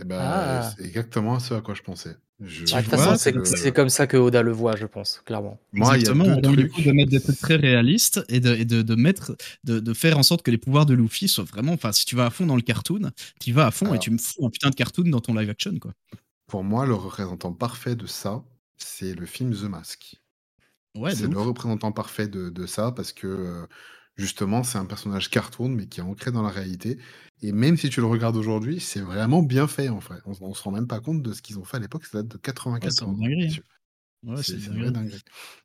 Eh 0.00 0.04
ben, 0.04 0.18
ah. 0.20 0.72
c'est 0.76 0.84
exactement 0.84 1.38
ce 1.38 1.54
à 1.54 1.60
quoi 1.60 1.74
je 1.74 1.82
pensais. 1.82 2.16
Ah, 2.72 3.16
c'est 3.16 3.72
comme 3.72 3.88
ça 3.88 4.06
que 4.06 4.16
Oda 4.16 4.42
le 4.42 4.52
voit, 4.52 4.74
je 4.74 4.86
pense, 4.86 5.22
clairement. 5.24 5.60
Moi, 5.72 5.94
Exactement, 5.96 6.24
il 6.24 6.30
y 6.30 6.32
a 6.32 6.40
donc, 6.40 6.56
du 6.56 6.68
coup, 6.68 6.82
de 6.82 6.90
mettre 6.92 7.10
des 7.10 7.20
trucs 7.20 7.38
très 7.38 7.56
réalistes 7.56 8.24
et 8.28 8.40
de, 8.40 8.64
de, 8.64 8.82
de 8.82 8.94
mettre, 8.94 9.36
de, 9.64 9.78
de, 9.78 9.94
faire 9.94 10.18
en 10.18 10.22
sorte 10.22 10.42
que 10.42 10.50
les 10.50 10.58
pouvoirs 10.58 10.86
de 10.86 10.94
Luffy 10.94 11.28
soient 11.28 11.44
vraiment. 11.44 11.72
Enfin, 11.72 11.92
si 11.92 12.04
tu 12.04 12.16
vas 12.16 12.26
à 12.26 12.30
fond 12.30 12.46
dans 12.46 12.56
le 12.56 12.62
cartoon, 12.62 13.10
tu 13.38 13.52
vas 13.52 13.66
à 13.66 13.70
fond 13.70 13.94
et 13.94 13.98
tu 13.98 14.10
me 14.10 14.18
fous 14.18 14.44
un 14.44 14.50
putain 14.50 14.70
de 14.70 14.74
cartoon 14.74 15.08
dans 15.08 15.20
ton 15.20 15.34
live 15.34 15.50
action, 15.50 15.78
quoi. 15.78 15.92
Pour 16.46 16.64
moi, 16.64 16.84
le 16.84 16.94
représentant 16.94 17.52
parfait 17.52 17.94
de 17.94 18.06
ça, 18.06 18.42
c'est 18.76 19.14
le 19.14 19.26
film 19.26 19.54
The 19.54 19.64
Mask. 19.64 20.16
Ouais, 20.96 21.14
c'est 21.14 21.28
le 21.28 21.40
représentant 21.40 21.92
parfait 21.92 22.28
de, 22.28 22.50
de 22.50 22.66
ça 22.66 22.92
parce 22.92 23.12
que. 23.12 23.66
Justement, 24.16 24.62
c'est 24.62 24.78
un 24.78 24.84
personnage 24.84 25.30
cartoon, 25.30 25.70
mais 25.70 25.86
qui 25.86 26.00
est 26.00 26.02
ancré 26.02 26.30
dans 26.30 26.42
la 26.42 26.50
réalité. 26.50 26.98
Et 27.40 27.52
même 27.52 27.76
si 27.76 27.88
tu 27.88 28.00
le 28.00 28.06
regardes 28.06 28.36
aujourd'hui, 28.36 28.78
c'est 28.78 29.00
vraiment 29.00 29.42
bien 29.42 29.66
fait 29.66 29.88
en 29.88 30.00
fait. 30.00 30.20
On, 30.26 30.48
ne 30.48 30.54
se 30.54 30.62
rend 30.62 30.70
même 30.70 30.86
pas 30.86 31.00
compte 31.00 31.22
de 31.22 31.32
ce 31.32 31.40
qu'ils 31.40 31.58
ont 31.58 31.64
fait 31.64 31.78
à 31.78 31.80
l'époque. 31.80 32.04
Ça 32.04 32.18
date 32.18 32.28
de 32.28 32.36
94. 32.36 33.10
Hein. 34.28 34.36
c'est. 34.42 34.56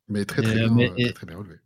Mais 0.08 0.24
très 0.24 0.42
très, 0.42 0.62
euh, 0.62 0.68
bien, 0.70 0.92
euh, 0.98 1.12
très, 1.12 1.26
bien 1.26 1.36
relevé. 1.36 1.56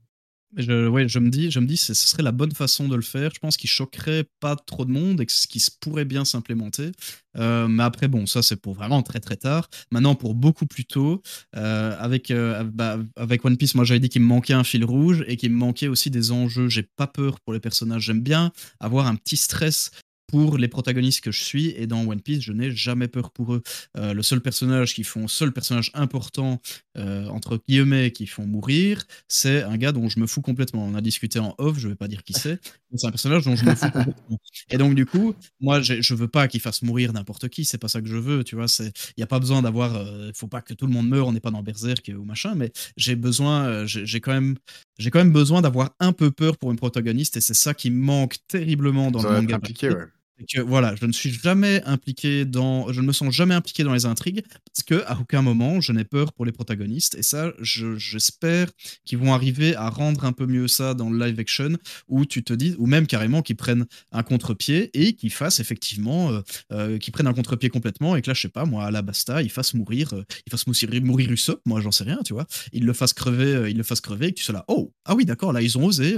Je, 0.56 0.86
ouais, 0.86 1.08
je 1.08 1.18
me 1.18 1.30
dis, 1.30 1.50
je 1.50 1.60
me 1.60 1.66
dis, 1.66 1.76
ce 1.76 1.94
serait 1.94 2.22
la 2.22 2.32
bonne 2.32 2.52
façon 2.52 2.88
de 2.88 2.94
le 2.94 3.02
faire. 3.02 3.30
Je 3.34 3.40
pense 3.40 3.56
qu'il 3.56 3.70
choquerait 3.70 4.26
pas 4.40 4.54
trop 4.56 4.84
de 4.84 4.90
monde 4.90 5.20
et 5.20 5.26
que 5.26 5.32
ce 5.32 5.46
qui 5.46 5.60
se 5.60 5.70
pourrait 5.80 6.04
bien 6.04 6.24
s'implémenter. 6.24 6.92
Euh, 7.38 7.68
mais 7.68 7.82
après, 7.82 8.08
bon, 8.08 8.26
ça 8.26 8.42
c'est 8.42 8.56
pour 8.56 8.74
vraiment 8.74 9.02
très 9.02 9.20
très 9.20 9.36
tard. 9.36 9.68
Maintenant, 9.90 10.14
pour 10.14 10.34
beaucoup 10.34 10.66
plus 10.66 10.84
tôt, 10.84 11.22
euh, 11.56 11.96
avec 11.98 12.30
euh, 12.30 12.64
bah, 12.64 12.98
avec 13.16 13.44
One 13.44 13.56
Piece, 13.56 13.74
moi 13.74 13.84
j'avais 13.84 14.00
dit 14.00 14.10
qu'il 14.10 14.22
me 14.22 14.26
manquait 14.26 14.52
un 14.52 14.64
fil 14.64 14.84
rouge 14.84 15.24
et 15.26 15.36
qu'il 15.36 15.50
me 15.52 15.56
manquait 15.56 15.88
aussi 15.88 16.10
des 16.10 16.32
enjeux. 16.32 16.68
J'ai 16.68 16.82
pas 16.82 17.06
peur 17.06 17.40
pour 17.40 17.54
les 17.54 17.60
personnages. 17.60 18.02
J'aime 18.02 18.22
bien 18.22 18.52
avoir 18.80 19.06
un 19.06 19.14
petit 19.16 19.36
stress 19.38 19.90
pour 20.26 20.56
les 20.58 20.68
protagonistes 20.68 21.20
que 21.20 21.30
je 21.30 21.42
suis. 21.42 21.74
Et 21.76 21.86
dans 21.86 22.06
One 22.06 22.20
Piece, 22.20 22.42
je 22.42 22.52
n'ai 22.52 22.70
jamais 22.70 23.08
peur 23.08 23.30
pour 23.30 23.54
eux. 23.54 23.62
Euh, 23.96 24.14
le 24.14 24.22
seul 24.22 24.40
personnage 24.40 24.94
qui 24.94 25.04
font, 25.04 25.28
seul 25.28 25.52
personnage 25.52 25.90
important 25.94 26.60
euh, 26.98 27.26
entre 27.28 27.60
guillemets 27.68 28.10
qui 28.12 28.26
font 28.26 28.46
mourir, 28.46 29.04
c'est 29.28 29.62
un 29.62 29.76
gars 29.76 29.92
dont 29.92 30.08
je 30.08 30.18
me 30.18 30.26
fous 30.26 30.42
complètement. 30.42 30.84
On 30.84 30.94
a 30.94 31.00
discuté 31.00 31.38
en 31.38 31.54
off, 31.58 31.78
je 31.78 31.88
vais 31.88 31.94
pas 31.94 32.08
dire 32.08 32.22
qui 32.22 32.32
c'est. 32.32 32.60
C'est 32.94 33.06
un 33.06 33.10
personnage 33.10 33.44
dont 33.44 33.56
je 33.56 33.64
me 33.64 33.74
fous 33.74 33.90
complètement. 33.92 34.38
Et 34.70 34.78
donc 34.78 34.94
du 34.94 35.06
coup, 35.06 35.34
moi, 35.60 35.80
je 35.80 36.14
veux 36.14 36.28
pas 36.28 36.48
qu'il 36.48 36.60
fasse 36.60 36.82
mourir 36.82 37.12
n'importe 37.12 37.48
qui. 37.48 37.64
C'est 37.64 37.78
pas 37.78 37.88
ça 37.88 38.00
que 38.00 38.08
je 38.08 38.16
veux. 38.16 38.44
Tu 38.44 38.56
vois, 38.56 38.68
c'est, 38.68 38.92
il 39.16 39.20
y 39.20 39.22
a 39.22 39.26
pas 39.26 39.38
besoin 39.38 39.62
d'avoir. 39.62 39.92
Il 39.92 40.08
euh, 40.08 40.32
faut 40.34 40.48
pas 40.48 40.62
que 40.62 40.74
tout 40.74 40.86
le 40.86 40.92
monde 40.92 41.08
meure. 41.08 41.26
On 41.26 41.32
n'est 41.32 41.40
pas 41.40 41.50
dans 41.50 41.62
Berserk 41.62 42.10
ou 42.16 42.24
machin. 42.24 42.54
Mais 42.54 42.72
j'ai 42.96 43.16
besoin. 43.16 43.84
j'ai 43.86 44.20
quand 44.20 44.32
même. 44.32 44.56
J'ai 44.98 45.10
quand 45.10 45.18
même 45.18 45.32
besoin 45.32 45.62
d'avoir 45.62 45.94
un 46.00 46.12
peu 46.12 46.30
peur 46.30 46.56
pour 46.58 46.70
une 46.70 46.76
protagoniste 46.76 47.36
et 47.36 47.40
c'est 47.40 47.54
ça 47.54 47.74
qui 47.74 47.90
manque 47.90 48.36
terriblement 48.46 49.10
dans 49.10 49.22
le 49.22 49.30
manga. 49.30 49.56
Compliqué, 49.56 49.88
ouais 49.90 50.06
que 50.42 50.60
voilà, 50.60 50.94
je 51.00 51.06
ne 51.06 51.12
suis 51.12 51.32
jamais 51.32 51.82
impliqué 51.84 52.44
dans, 52.44 52.92
je 52.92 53.00
ne 53.00 53.06
me 53.06 53.12
sens 53.12 53.32
jamais 53.34 53.54
impliqué 53.54 53.84
dans 53.84 53.94
les 53.94 54.06
intrigues 54.06 54.42
parce 54.66 54.82
que 54.84 55.04
à 55.06 55.18
aucun 55.20 55.42
moment 55.42 55.80
je 55.80 55.92
n'ai 55.92 56.04
peur 56.04 56.32
pour 56.32 56.44
les 56.44 56.52
protagonistes. 56.52 57.14
Et 57.16 57.22
ça, 57.22 57.52
j'espère 57.60 58.68
qu'ils 59.04 59.18
vont 59.18 59.34
arriver 59.34 59.74
à 59.76 59.88
rendre 59.88 60.24
un 60.24 60.32
peu 60.32 60.46
mieux 60.46 60.68
ça 60.68 60.94
dans 60.94 61.10
le 61.10 61.18
live 61.24 61.38
action 61.38 61.76
où 62.08 62.24
tu 62.24 62.42
te 62.42 62.52
dis, 62.52 62.74
ou 62.78 62.86
même 62.86 63.06
carrément 63.06 63.42
qu'ils 63.42 63.56
prennent 63.56 63.86
un 64.12 64.22
contre-pied 64.22 64.90
et 64.94 65.14
qu'ils 65.14 65.32
fassent 65.32 65.60
effectivement, 65.60 66.30
euh, 66.30 66.40
euh 66.72 66.98
qu'ils 66.98 67.12
prennent 67.12 67.26
un 67.26 67.34
contre-pied 67.34 67.68
complètement 67.68 68.16
et 68.16 68.22
que 68.22 68.30
là, 68.30 68.34
je 68.34 68.42
sais 68.42 68.48
pas, 68.48 68.64
moi, 68.64 68.84
à 68.84 68.90
la 68.90 69.02
basta, 69.02 69.42
ils 69.42 69.50
fassent 69.50 69.74
mourir, 69.74 70.12
euh, 70.14 70.24
ils 70.46 70.50
fassent 70.50 70.66
mourir, 70.66 71.02
mourir 71.02 71.30
Usopp, 71.30 71.60
moi, 71.66 71.80
j'en 71.80 71.90
sais 71.90 72.04
rien, 72.04 72.20
tu 72.24 72.32
vois, 72.32 72.46
ils 72.72 72.84
le 72.84 72.92
fassent 72.92 73.12
crever, 73.12 73.70
ils 73.70 73.76
le 73.76 73.82
fassent 73.82 74.00
crever 74.00 74.28
et 74.28 74.32
que 74.32 74.38
tu 74.38 74.44
sois 74.44 74.54
là, 74.54 74.64
oh, 74.68 74.92
ah 75.04 75.14
oui, 75.14 75.24
d'accord, 75.24 75.52
là, 75.52 75.62
ils 75.62 75.78
ont 75.78 75.84
osé, 75.84 76.16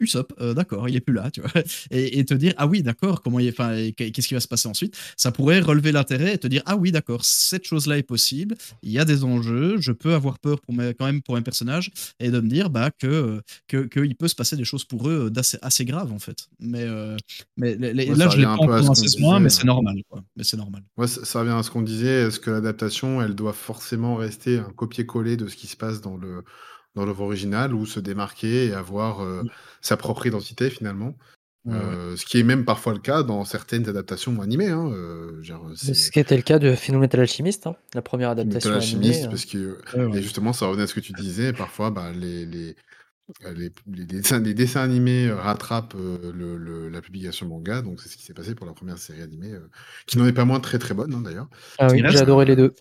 Usopp, 0.00 0.32
d'accord, 0.54 0.88
il 0.88 0.96
est 0.96 1.00
plus 1.00 1.14
là, 1.14 1.30
tu 1.30 1.40
vois, 1.40 1.50
et, 1.90 2.18
et 2.18 2.24
te 2.24 2.34
dire, 2.34 2.54
ah 2.56 2.66
oui, 2.66 2.82
d'accord, 2.82 3.22
comment 3.22 3.38
enfin, 3.50 3.90
qu'est-ce 3.96 4.28
qui 4.28 4.34
va 4.34 4.40
se 4.40 4.48
passer 4.48 4.68
ensuite, 4.68 4.96
ça 5.16 5.32
pourrait 5.32 5.60
relever 5.60 5.92
l'intérêt 5.92 6.34
et 6.34 6.38
te 6.38 6.46
dire 6.46 6.62
ah 6.66 6.76
oui 6.76 6.92
d'accord, 6.92 7.24
cette 7.24 7.66
chose-là 7.66 7.98
est 7.98 8.02
possible, 8.02 8.54
il 8.82 8.90
y 8.90 8.98
a 8.98 9.04
des 9.04 9.24
enjeux, 9.24 9.76
je 9.80 9.92
peux 9.92 10.14
avoir 10.14 10.38
peur 10.38 10.60
pour 10.60 10.74
mes, 10.74 10.94
quand 10.94 11.06
même 11.06 11.22
pour 11.22 11.36
un 11.36 11.42
personnage 11.42 11.90
et 12.20 12.30
de 12.30 12.40
me 12.40 12.48
dire 12.48 12.70
bah 12.70 12.90
que 12.90 13.40
qu'il 13.68 14.16
peut 14.16 14.28
se 14.28 14.34
passer 14.34 14.56
des 14.56 14.64
choses 14.64 14.84
pour 14.84 15.08
eux 15.08 15.30
d'assez 15.30 15.58
assez 15.62 15.84
graves 15.84 16.12
en 16.12 16.18
fait. 16.18 16.48
Mais 16.60 16.84
euh, 16.84 17.16
mais 17.56 17.76
là 17.76 18.28
je 18.28 18.38
l'ai 18.38 18.44
pas 18.44 18.52
encore 18.52 18.82
dans 18.82 19.40
mais 19.40 19.50
c'est 19.50 19.64
normal 19.64 19.96
quoi. 20.08 20.24
Mais 20.36 20.44
c'est 20.44 20.56
normal. 20.56 20.82
Ouais, 20.96 21.06
ça, 21.06 21.40
revient 21.40 21.52
à 21.52 21.62
ce 21.62 21.70
qu'on 21.70 21.82
disait, 21.82 22.26
est-ce 22.28 22.40
que 22.40 22.50
l'adaptation 22.50 23.22
elle 23.22 23.34
doit 23.34 23.52
forcément 23.52 24.16
rester 24.16 24.58
un 24.58 24.70
copier-coller 24.70 25.36
de 25.36 25.46
ce 25.48 25.56
qui 25.56 25.66
se 25.66 25.76
passe 25.76 26.00
dans 26.00 26.16
le 26.16 26.44
dans 26.94 27.04
l'œuvre 27.04 27.22
originale 27.22 27.74
ou 27.74 27.86
se 27.86 27.98
démarquer 27.98 28.66
et 28.66 28.72
avoir 28.72 29.20
euh, 29.20 29.42
sa 29.80 29.96
propre 29.96 30.26
identité 30.26 30.70
finalement? 30.70 31.16
Euh, 31.66 32.14
ce 32.16 32.26
qui 32.26 32.38
est 32.38 32.42
même 32.42 32.66
parfois 32.66 32.92
le 32.92 32.98
cas 32.98 33.22
dans 33.22 33.44
certaines 33.44 33.88
adaptations 33.88 34.38
animées. 34.42 34.68
Hein, 34.68 34.90
euh, 34.92 35.42
ce 35.74 36.10
qui 36.10 36.20
était 36.20 36.36
le 36.36 36.42
cas 36.42 36.58
de 36.58 36.74
Fullmetal 36.74 37.20
Alchemist, 37.20 37.66
hein, 37.66 37.76
la 37.94 38.02
première 38.02 38.30
adaptation 38.30 38.72
animée. 38.72 39.22
Hein. 39.22 39.28
parce 39.28 39.46
que 39.46 39.78
et 40.14 40.22
justement, 40.22 40.52
ça 40.52 40.66
revenait 40.66 40.82
à 40.82 40.86
ce 40.86 40.94
que 40.94 41.00
tu 41.00 41.12
disais. 41.12 41.54
Parfois, 41.54 41.90
bah, 41.90 42.12
les, 42.12 42.44
les, 42.44 42.76
les, 43.56 43.72
les, 43.86 44.04
dessins, 44.04 44.40
les 44.40 44.52
dessins 44.52 44.82
animés 44.82 45.30
rattrapent 45.30 45.94
le, 45.94 46.88
la 46.90 47.00
publication 47.00 47.48
manga. 47.48 47.80
Donc, 47.80 48.00
c'est 48.00 48.10
ce 48.10 48.18
qui 48.18 48.24
s'est 48.24 48.34
passé 48.34 48.54
pour 48.54 48.66
la 48.66 48.74
première 48.74 48.98
série 48.98 49.22
animée, 49.22 49.54
qui 50.06 50.18
n'en 50.18 50.26
est 50.26 50.34
pas 50.34 50.44
moins 50.44 50.60
très 50.60 50.78
très 50.78 50.92
bonne 50.92 51.22
d'ailleurs. 51.22 51.48
Ah 51.78 51.88
oui, 51.90 52.02
j'ai 52.06 52.18
adoré 52.18 52.44
les 52.44 52.56
deux. 52.56 52.74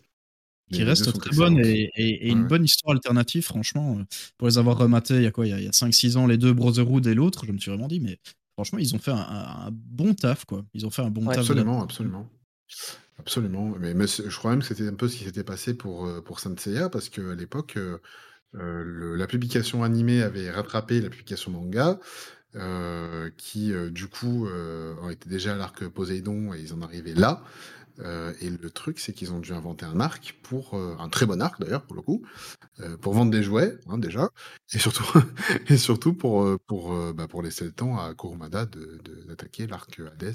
Qui 0.72 0.84
reste 0.84 1.18
très 1.20 1.36
bonne 1.36 1.60
et, 1.60 1.92
et, 1.96 2.30
une 2.30 2.48
bonne 2.48 2.66
histoire 2.66 2.96
alternative, 2.96 3.44
franchement. 3.44 4.00
Pour 4.38 4.48
les 4.48 4.58
avoir 4.58 4.78
rematés 4.78 5.16
il 5.16 5.24
y 5.24 5.28
a 5.28 5.32
quoi 5.32 5.46
Il 5.46 5.52
y 5.52 5.68
a, 5.68 5.70
a 5.70 5.72
5-6 5.72 6.18
ans, 6.18 6.26
les 6.26 6.38
deux 6.38 6.52
Brotherhood 6.52 7.06
et 7.06 7.14
l'autre, 7.14 7.46
je 7.46 7.52
me 7.52 7.60
suis 7.60 7.70
vraiment 7.70 7.88
dit, 7.88 8.00
mais 8.00 8.18
franchement, 8.54 8.80
ils 8.80 8.96
ont 8.96 9.00
fait 9.00 9.12
un, 9.12 9.70
bon 9.72 10.14
taf, 10.14 10.46
quoi. 10.46 10.66
Ils 10.74 10.86
ont 10.86 10.90
fait 10.90 11.02
un 11.02 11.10
bon 11.10 11.26
taf. 11.26 11.40
Absolument, 11.40 11.84
absolument. 11.84 12.30
Absolument. 13.20 13.74
Mais, 13.80 13.94
je 14.08 14.36
crois 14.38 14.52
même 14.52 14.62
que 14.62 14.66
c'était 14.66 14.88
un 14.88 14.96
peu 14.96 15.08
ce 15.08 15.18
qui 15.18 15.24
s'était 15.26 15.44
passé 15.44 15.74
pour, 15.76 16.08
euh, 16.08 16.22
pour 16.22 16.40
Saint 16.40 16.56
Seiya, 16.58 16.90
parce 16.90 17.10
qu'à 17.10 17.36
l'époque, 17.36 17.78
euh, 17.78 18.00
euh, 18.56 19.16
la 19.16 19.28
publication 19.28 19.84
animée 19.84 20.24
avait 20.24 20.50
rattrapé 20.50 21.02
la 21.02 21.10
publication 21.10 21.52
manga, 21.52 22.00
qui, 23.38 23.74
du 23.90 24.08
coup, 24.08 24.48
était 25.10 25.30
déjà 25.30 25.54
à 25.54 25.58
l'arc 25.58 25.88
Poséidon 25.88 26.54
et 26.54 26.62
ils 26.62 26.72
en 26.72 26.84
arrivaient 26.84 27.16
là. 27.16 27.42
Euh, 28.00 28.34
et 28.42 28.50
le 28.50 28.70
truc, 28.72 29.00
c'est 29.00 29.14
qu'ils 29.14 29.34
ont 29.34 29.40
dû 29.40 29.54
inventer 29.54 29.86
un 29.86 30.00
arc 30.00 30.36
pour 30.42 30.74
euh, 30.74 30.96
un 31.00 31.10
très 31.10 31.26
bon 31.28 31.42
arc 31.42 31.62
d'ailleurs 31.62 31.84
pour 31.84 31.96
le 31.96 32.02
coup, 32.02 32.24
euh, 32.80 32.98
pour 32.98 33.14
vendre 33.14 33.30
des 33.32 33.44
jouets 33.44 33.78
hein, 33.88 34.00
déjà, 34.00 34.30
et 34.74 34.80
surtout 34.80 35.04
et 35.70 35.78
surtout 35.78 36.14
pour 36.14 36.48
pour 36.66 37.14
bah, 37.14 37.28
pour 37.28 37.44
laisser 37.44 37.66
le 37.66 37.72
temps 37.72 38.00
à 38.00 38.16
Kurumada 38.16 38.66
de 38.66 39.00
de- 39.04 39.24
d'attaquer 39.28 39.68
l'arc 39.68 40.00
Hades. 40.00 40.34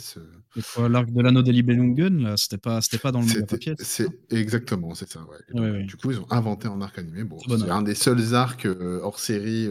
l'arc 0.89 1.11
de 1.11 1.21
l'anneau 1.21 1.43
des 1.43 1.53
Libelungen, 1.53 2.23
là 2.23 2.37
C'était 2.37 2.59
pas, 2.59 2.81
c'était 2.81 2.99
pas 2.99 3.11
dans 3.11 3.21
le 3.21 3.27
manga 3.27 3.45
papier 3.47 3.75
C'est 3.79 4.09
exactement, 4.31 4.95
c'est 4.95 5.11
ça. 5.11 5.21
Ouais. 5.23 5.37
Et 5.49 5.53
donc, 5.53 5.63
Ouais, 5.63 5.71
ouais. 5.73 5.85
Du 5.85 5.97
coup, 5.97 6.13
ils 6.13 6.21
ont 6.21 6.31
inventé 6.31 6.69
un 6.69 6.81
arc 6.81 6.97
animé. 6.99 7.25
Bon, 7.25 7.39
c'est 7.41 7.71
un 7.71 7.83
des 7.83 7.95
seuls 7.97 8.35
arcs 8.35 8.69
hors 9.03 9.19
série 9.19 9.69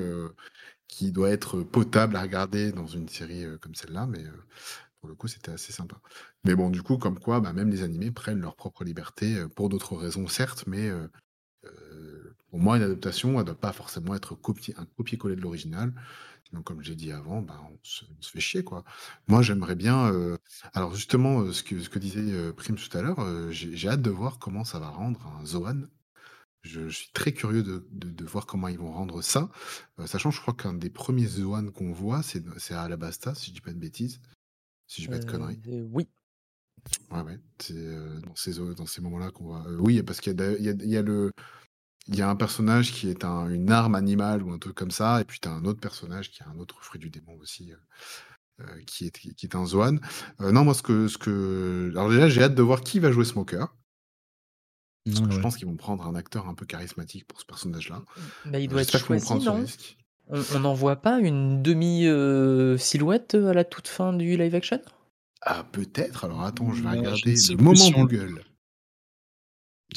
qui 0.89 1.11
doit 1.11 1.29
être 1.29 1.61
potable 1.63 2.15
à 2.15 2.21
regarder 2.21 2.71
dans 2.71 2.87
une 2.87 3.07
série 3.07 3.45
comme 3.61 3.75
celle-là, 3.75 4.07
mais 4.07 4.23
pour 5.07 5.13
le 5.13 5.15
coup, 5.15 5.27
c'était 5.29 5.51
assez 5.51 5.71
sympa. 5.71 6.01
Mais 6.43 6.53
bon, 6.53 6.69
du 6.69 6.81
coup, 6.83 6.97
comme 6.97 7.17
quoi, 7.17 7.39
bah, 7.39 7.53
même 7.53 7.69
les 7.69 7.81
animés 7.81 8.11
prennent 8.11 8.41
leur 8.41 8.57
propre 8.57 8.83
liberté 8.83 9.37
euh, 9.37 9.47
pour 9.47 9.69
d'autres 9.69 9.95
raisons, 9.95 10.27
certes, 10.27 10.65
mais 10.67 10.89
euh, 10.89 11.07
euh, 11.63 12.35
pour 12.49 12.59
moi, 12.59 12.75
une 12.75 12.83
adaptation, 12.83 13.31
elle 13.35 13.37
ne 13.37 13.43
doit 13.43 13.55
pas 13.55 13.71
forcément 13.71 14.15
être 14.15 14.35
copié, 14.35 14.75
un 14.77 14.85
copier-coller 14.97 15.37
de 15.37 15.41
l'original. 15.41 15.93
Donc, 16.51 16.65
comme 16.65 16.83
j'ai 16.83 16.95
dit 16.95 17.13
avant, 17.13 17.41
bah, 17.41 17.57
on, 17.71 17.77
se, 17.83 18.03
fait 18.21 18.41
chier, 18.41 18.63
quoi. 18.65 18.83
Moi, 19.29 19.41
j'aimerais 19.41 19.75
bien. 19.75 20.11
euh, 20.11 20.35
alors, 20.73 20.93
justement, 20.93 21.53
ce 21.53 21.63
que, 21.63 21.79
ce 21.79 21.87
que 21.89 21.99
disait 21.99 22.51
Prime 22.53 22.75
tout 22.75 22.97
à 22.97 23.01
l'heure, 23.01 23.51
j'ai 23.51 23.87
hâte 23.87 24.01
de 24.01 24.09
voir 24.09 24.39
comment 24.39 24.65
ça 24.65 24.79
va 24.79 24.89
rendre 24.89 25.25
un 25.39 25.45
Zoan. 25.45 25.87
Je, 26.63 26.89
suis 26.89 27.11
très 27.13 27.31
curieux 27.31 27.63
de, 27.63 27.87
de- 27.91 28.25
voir 28.25 28.45
comment 28.45 28.67
ils 28.67 28.77
vont 28.77 28.91
rendre 28.91 29.21
ça. 29.21 29.49
Sachant, 30.05 30.31
je 30.31 30.41
crois 30.41 30.53
qu'un 30.53 30.73
des 30.73 30.89
premiers 30.89 31.27
Zoan 31.27 31.71
qu'on 31.71 31.93
voit, 31.93 32.23
c'est 32.23 32.73
à 32.73 32.81
Alabasta, 32.81 33.35
si 33.35 33.47
je 33.47 33.53
dis 33.53 33.61
pas 33.61 33.71
de 33.71 33.79
bêtises. 33.79 34.19
Si 34.87 35.01
je 35.03 35.07
dis 35.07 35.11
pas 35.11 35.19
de 35.19 35.25
Euh, 35.25 35.31
conneries. 35.31 35.61
euh, 35.67 35.87
oui. 35.91 36.07
Ouais, 37.11 37.21
ouais. 37.21 37.39
C'est 37.59 37.73
euh, 37.75 38.19
dans 38.21 38.35
ces, 38.35 38.53
dans 38.75 38.85
ces 38.85 39.01
moments-là 39.01 39.31
qu'on 39.31 39.45
voit. 39.45 39.65
euh, 39.67 39.77
oui, 39.79 40.01
parce 40.03 40.21
qu'il 40.21 40.37
y, 40.39 40.41
a 40.41 40.51
il 40.57 40.63
y 40.65 40.69
a, 40.69 40.71
il 40.71 40.89
y 40.89 40.97
a 40.97 41.01
le. 41.01 41.31
Il 42.07 42.15
y 42.15 42.21
a 42.21 42.29
un 42.29 42.37
personnage 42.37 42.93
qui 42.93 43.09
est 43.09 43.25
un- 43.25 43.49
une 43.49 43.69
arme 43.69 43.95
animale 43.95 44.41
ou 44.41 44.51
un 44.53 44.59
truc 44.59 44.75
comme 44.75 44.91
ça, 44.91 45.19
et 45.21 45.25
puis 45.25 45.39
tu 45.41 45.49
as 45.49 45.51
un 45.51 45.65
autre 45.65 45.81
personnage 45.81 46.31
qui 46.31 46.41
est 46.41 46.45
un 46.45 46.57
autre 46.57 46.81
fruit 46.81 46.99
du 47.01 47.09
démon 47.09 47.35
aussi, 47.39 47.73
euh, 47.73 47.77
euh, 48.61 48.81
qui, 48.87 49.07
est, 49.07 49.11
qui 49.11 49.45
est 49.45 49.55
un 49.55 49.65
Zoan. 49.65 49.99
Euh, 50.41 50.51
non, 50.53 50.63
moi, 50.63 50.73
ce 50.73 50.83
que, 50.83 51.07
ce 51.09 51.17
que. 51.17 51.89
Alors, 51.91 52.09
déjà, 52.09 52.29
j'ai 52.29 52.43
hâte 52.43 52.55
de 52.55 52.61
voir 52.61 52.81
qui 52.81 52.99
va 52.99 53.11
jouer 53.11 53.25
Smoker. 53.25 53.75
Parce 55.05 55.19
que 55.21 55.25
Ouais, 55.27 55.35
je 55.35 55.39
pense 55.41 55.57
qu'ils 55.57 55.67
vont 55.67 55.75
prendre 55.77 56.05
un 56.05 56.15
acteur 56.15 56.47
un 56.47 56.53
peu 56.53 56.65
charismatique 56.65 57.25
pour 57.27 57.39
ce 57.41 57.45
personnage-là. 57.45 58.03
Bah, 58.45 58.59
il 58.59 58.67
doit 58.67 58.81
être 58.81 58.97
choisi, 58.97 59.39
non? 59.39 59.55
risque. 59.61 59.97
On 60.29 60.59
n'en 60.59 60.73
voit 60.73 60.97
pas 60.97 61.19
une 61.19 61.61
demi-silhouette 61.63 63.35
à 63.35 63.53
la 63.53 63.63
toute 63.63 63.87
fin 63.87 64.13
du 64.13 64.35
live 64.37 64.55
action? 64.55 64.81
Ah, 65.41 65.63
peut-être. 65.71 66.25
Alors, 66.25 66.41
attends, 66.43 66.73
je 66.73 66.81
vais 66.83 66.89
Euh, 66.89 66.99
regarder 66.99 67.35
le 67.49 67.55
moment 67.57 67.75
si 67.75 67.93
on- 67.95 68.01
Google. 68.01 68.43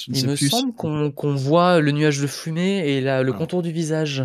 Il 0.07 0.27
me 0.29 0.37
plus 0.37 0.49
semble 0.49 0.73
qu'on 0.75 1.35
voit 1.35 1.81
le 1.81 1.91
nuage 1.91 2.21
de 2.21 2.29
fumée 2.29 2.87
et 2.89 3.01
la- 3.01 3.23
le 3.23 3.31
Alors. 3.31 3.39
contour 3.39 3.63
du 3.63 3.73
visage. 3.73 4.25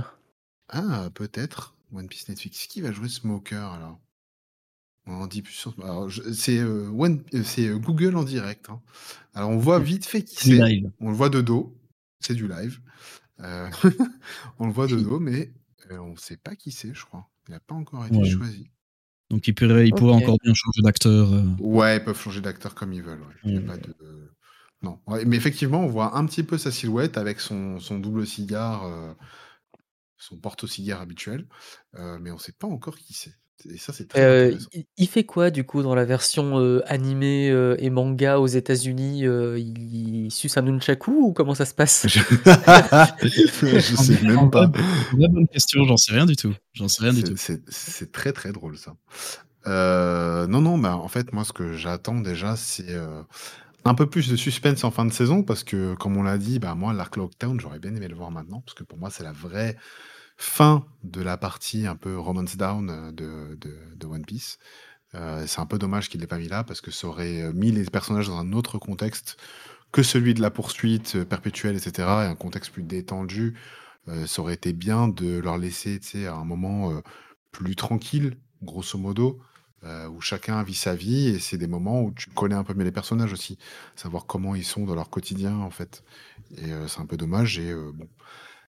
Ah, 0.69 1.09
peut-être. 1.15 1.75
One 1.93 2.07
Piece 2.07 2.29
Netflix. 2.29 2.67
Qui 2.67 2.81
va 2.81 2.91
jouer 2.91 3.09
Smoker 3.09 3.71
alors? 3.71 3.99
On 5.07 5.13
en 5.21 5.27
dit 5.27 5.41
plus 5.41 5.53
sur. 5.53 5.73
Alors, 5.83 6.09
c'est 6.33 6.57
euh, 6.59 6.89
One- 6.89 7.23
euh, 7.33 7.43
euh, 7.59 7.77
Google 7.77 8.15
en 8.15 8.23
direct. 8.23 8.69
hein. 8.69 8.81
Alors, 9.33 9.49
on 9.49 9.57
voit 9.57 9.79
vite 9.79 10.05
fait 10.05 10.23
qui 10.23 10.35
C'est 10.35 10.49
du 10.49 10.57
c'est. 10.57 10.63
live. 10.67 10.91
On 10.99 11.09
le 11.09 11.15
voit 11.15 11.29
de 11.29 11.41
dos. 11.41 11.75
C'est 12.19 12.33
du 12.35 12.47
live. 12.47 12.79
Euh, 13.39 13.67
on 14.59 14.67
le 14.67 14.71
voit 14.73 14.87
de 14.87 14.95
dos, 14.99 15.19
mais 15.19 15.51
euh, 15.91 15.97
on 15.99 16.11
ne 16.11 16.17
sait 16.17 16.37
pas 16.37 16.55
qui 16.55 16.71
c'est, 16.71 16.93
je 16.93 17.05
crois. 17.05 17.29
Il 17.47 17.51
n'a 17.51 17.59
pas 17.59 17.75
encore 17.75 18.05
été 18.05 18.17
Ouais. 18.17 18.29
choisi. 18.29 18.69
Donc 19.29 19.47
il 19.47 19.55
pourrait, 19.55 19.87
il 19.87 19.93
pourrait 19.93 20.13
Ok. 20.13 20.23
encore 20.23 20.37
bien 20.43 20.53
changer 20.53 20.81
d'acteur. 20.81 21.33
euh. 21.33 21.43
Ouais, 21.59 21.97
ils 21.97 22.03
peuvent 22.03 22.19
changer 22.19 22.41
d'acteur 22.41 22.75
comme 22.75 22.93
ils 22.93 23.03
veulent. 23.03 23.21
ouais. 23.21 23.35
Il 23.45 23.53
y 23.55 23.57
a 23.57 23.61
pas 23.61 23.77
de... 23.77 23.95
Non. 24.81 24.99
Ouais, 25.07 25.25
mais 25.25 25.35
effectivement, 25.37 25.81
on 25.81 25.87
voit 25.87 26.17
un 26.17 26.25
petit 26.25 26.43
peu 26.43 26.57
sa 26.57 26.71
silhouette 26.71 27.17
avec 27.17 27.39
son, 27.39 27.79
son 27.79 27.97
double 27.99 28.27
cigare, 28.27 28.85
euh, 28.85 29.13
son 30.17 30.37
porte-cigare 30.37 31.01
habituel, 31.01 31.47
euh, 31.95 32.17
mais 32.19 32.31
on 32.31 32.35
ne 32.35 32.39
sait 32.39 32.51
pas 32.53 32.67
encore 32.67 32.97
qui 32.97 33.13
c'est. 33.13 33.35
Et 33.69 33.77
ça, 33.77 33.93
c'est 33.93 34.07
très 34.07 34.21
Euh, 34.21 34.57
il, 34.73 34.85
il 34.97 35.07
fait 35.07 35.23
quoi 35.23 35.49
du 35.49 35.63
coup 35.63 35.81
dans 35.81 35.95
la 35.95 36.05
version 36.05 36.59
euh, 36.59 36.81
animée 36.85 37.49
euh, 37.49 37.75
et 37.79 37.89
manga 37.89 38.39
aux 38.39 38.47
États-Unis 38.47 39.25
euh, 39.25 39.57
Il 39.57 40.29
suce 40.31 40.57
un 40.57 40.61
nunchaku 40.63 41.11
ou 41.11 41.33
comment 41.33 41.55
ça 41.55 41.65
se 41.65 41.73
passe? 41.73 42.05
Je, 42.07 42.19
je 43.23 43.95
sais 43.95 44.21
même 44.21 44.51
pas. 44.51 44.67
Vraie 45.13 45.27
bonne 45.29 45.47
question, 45.47 45.83
j'en 45.85 45.97
sais 45.97 46.13
rien 46.13 46.25
du 46.25 46.35
tout. 46.35 46.53
J'en 46.73 46.87
sais 46.87 47.03
rien 47.03 47.13
du 47.13 47.21
C'est- 47.37 47.57
tout. 47.57 47.63
C'est 47.69 48.11
très 48.11 48.33
très 48.33 48.51
drôle 48.51 48.77
ça. 48.77 48.95
Euh, 49.67 50.45
non, 50.47 50.61
non, 50.61 50.77
bah, 50.77 50.95
en 50.97 51.07
fait, 51.07 51.33
moi, 51.33 51.43
ce 51.43 51.51
que 51.53 51.73
j'attends 51.73 52.19
déjà, 52.19 52.55
c'est 52.55 52.89
euh, 52.91 53.23
un 53.83 53.95
peu 53.95 54.07
plus 54.07 54.29
de 54.29 54.35
suspense 54.35 54.83
en 54.83 54.91
fin 54.91 55.05
de 55.05 55.13
saison, 55.13 55.41
parce 55.41 55.63
que, 55.63 55.95
comme 55.95 56.17
on 56.17 56.23
l'a 56.23 56.37
dit, 56.37 56.59
bah, 56.59 56.75
moi, 56.75 56.93
l'Arc 56.93 57.15
Lockdown, 57.17 57.59
j'aurais 57.59 57.79
bien 57.79 57.95
aimé 57.95 58.07
le 58.07 58.15
voir 58.15 58.29
maintenant, 58.29 58.61
parce 58.61 58.75
que 58.75 58.83
pour 58.83 58.99
moi, 58.99 59.09
c'est 59.09 59.23
la 59.23 59.31
vraie 59.31 59.75
fin 60.37 60.85
de 61.03 61.21
la 61.21 61.37
partie 61.37 61.87
un 61.87 61.95
peu 61.95 62.17
romance 62.17 62.57
down 62.57 62.89
euh, 62.89 63.55
de, 63.55 64.05
One 64.05 64.25
Piece. 64.25 64.57
Euh, 65.13 65.45
c'est 65.47 65.61
un 65.61 65.65
peu 65.65 65.77
dommage 65.77 66.09
qu'il 66.09 66.21
l'ait 66.21 66.27
pas 66.27 66.37
mis 66.37 66.49
là, 66.49 66.63
parce 66.63 66.81
que 66.81 66.91
ça 66.91 67.07
aurait 67.07 67.41
euh, 67.41 67.53
mis 67.53 67.71
les 67.71 67.85
personnages 67.85 68.27
dans 68.27 68.37
un 68.37 68.53
autre 68.53 68.77
contexte 68.77 69.37
que 69.91 70.03
celui 70.03 70.33
de 70.33 70.41
la 70.41 70.51
poursuite 70.51 71.23
perpétuelle, 71.23 71.75
etc., 71.75 71.93
et 71.99 72.27
un 72.27 72.35
contexte 72.35 72.71
plus 72.71 72.83
détendu. 72.83 73.57
Ça 74.27 74.41
aurait 74.41 74.53
été 74.53 74.73
bien 74.73 75.07
de 75.07 75.39
leur 75.39 75.57
laisser, 75.57 75.99
à 76.27 76.33
un 76.33 76.43
moment 76.43 77.01
plus 77.51 77.77
tranquille, 77.77 78.35
grosso 78.61 78.99
modo, 78.99 79.39
où 79.83 80.19
chacun 80.19 80.61
vit 80.63 80.75
sa 80.75 80.95
vie, 80.95 81.29
et 81.29 81.39
c'est 81.39 81.57
des 81.57 81.67
moments 81.67 82.01
où 82.01 82.11
tu 82.11 82.29
connais 82.29 82.55
un 82.55 82.65
peu 82.65 82.73
mieux 82.73 82.83
les 82.83 82.91
personnages 82.91 83.31
aussi, 83.31 83.57
savoir 83.95 84.25
comment 84.25 84.53
ils 84.53 84.65
sont 84.65 84.83
dans 84.85 84.95
leur 84.95 85.09
quotidien, 85.09 85.55
en 85.59 85.71
fait. 85.71 86.03
Et 86.57 86.71
c'est 86.87 86.99
un 86.99 87.05
peu 87.05 87.15
dommage, 87.15 87.57
et 87.57 87.73
bon. 87.73 88.09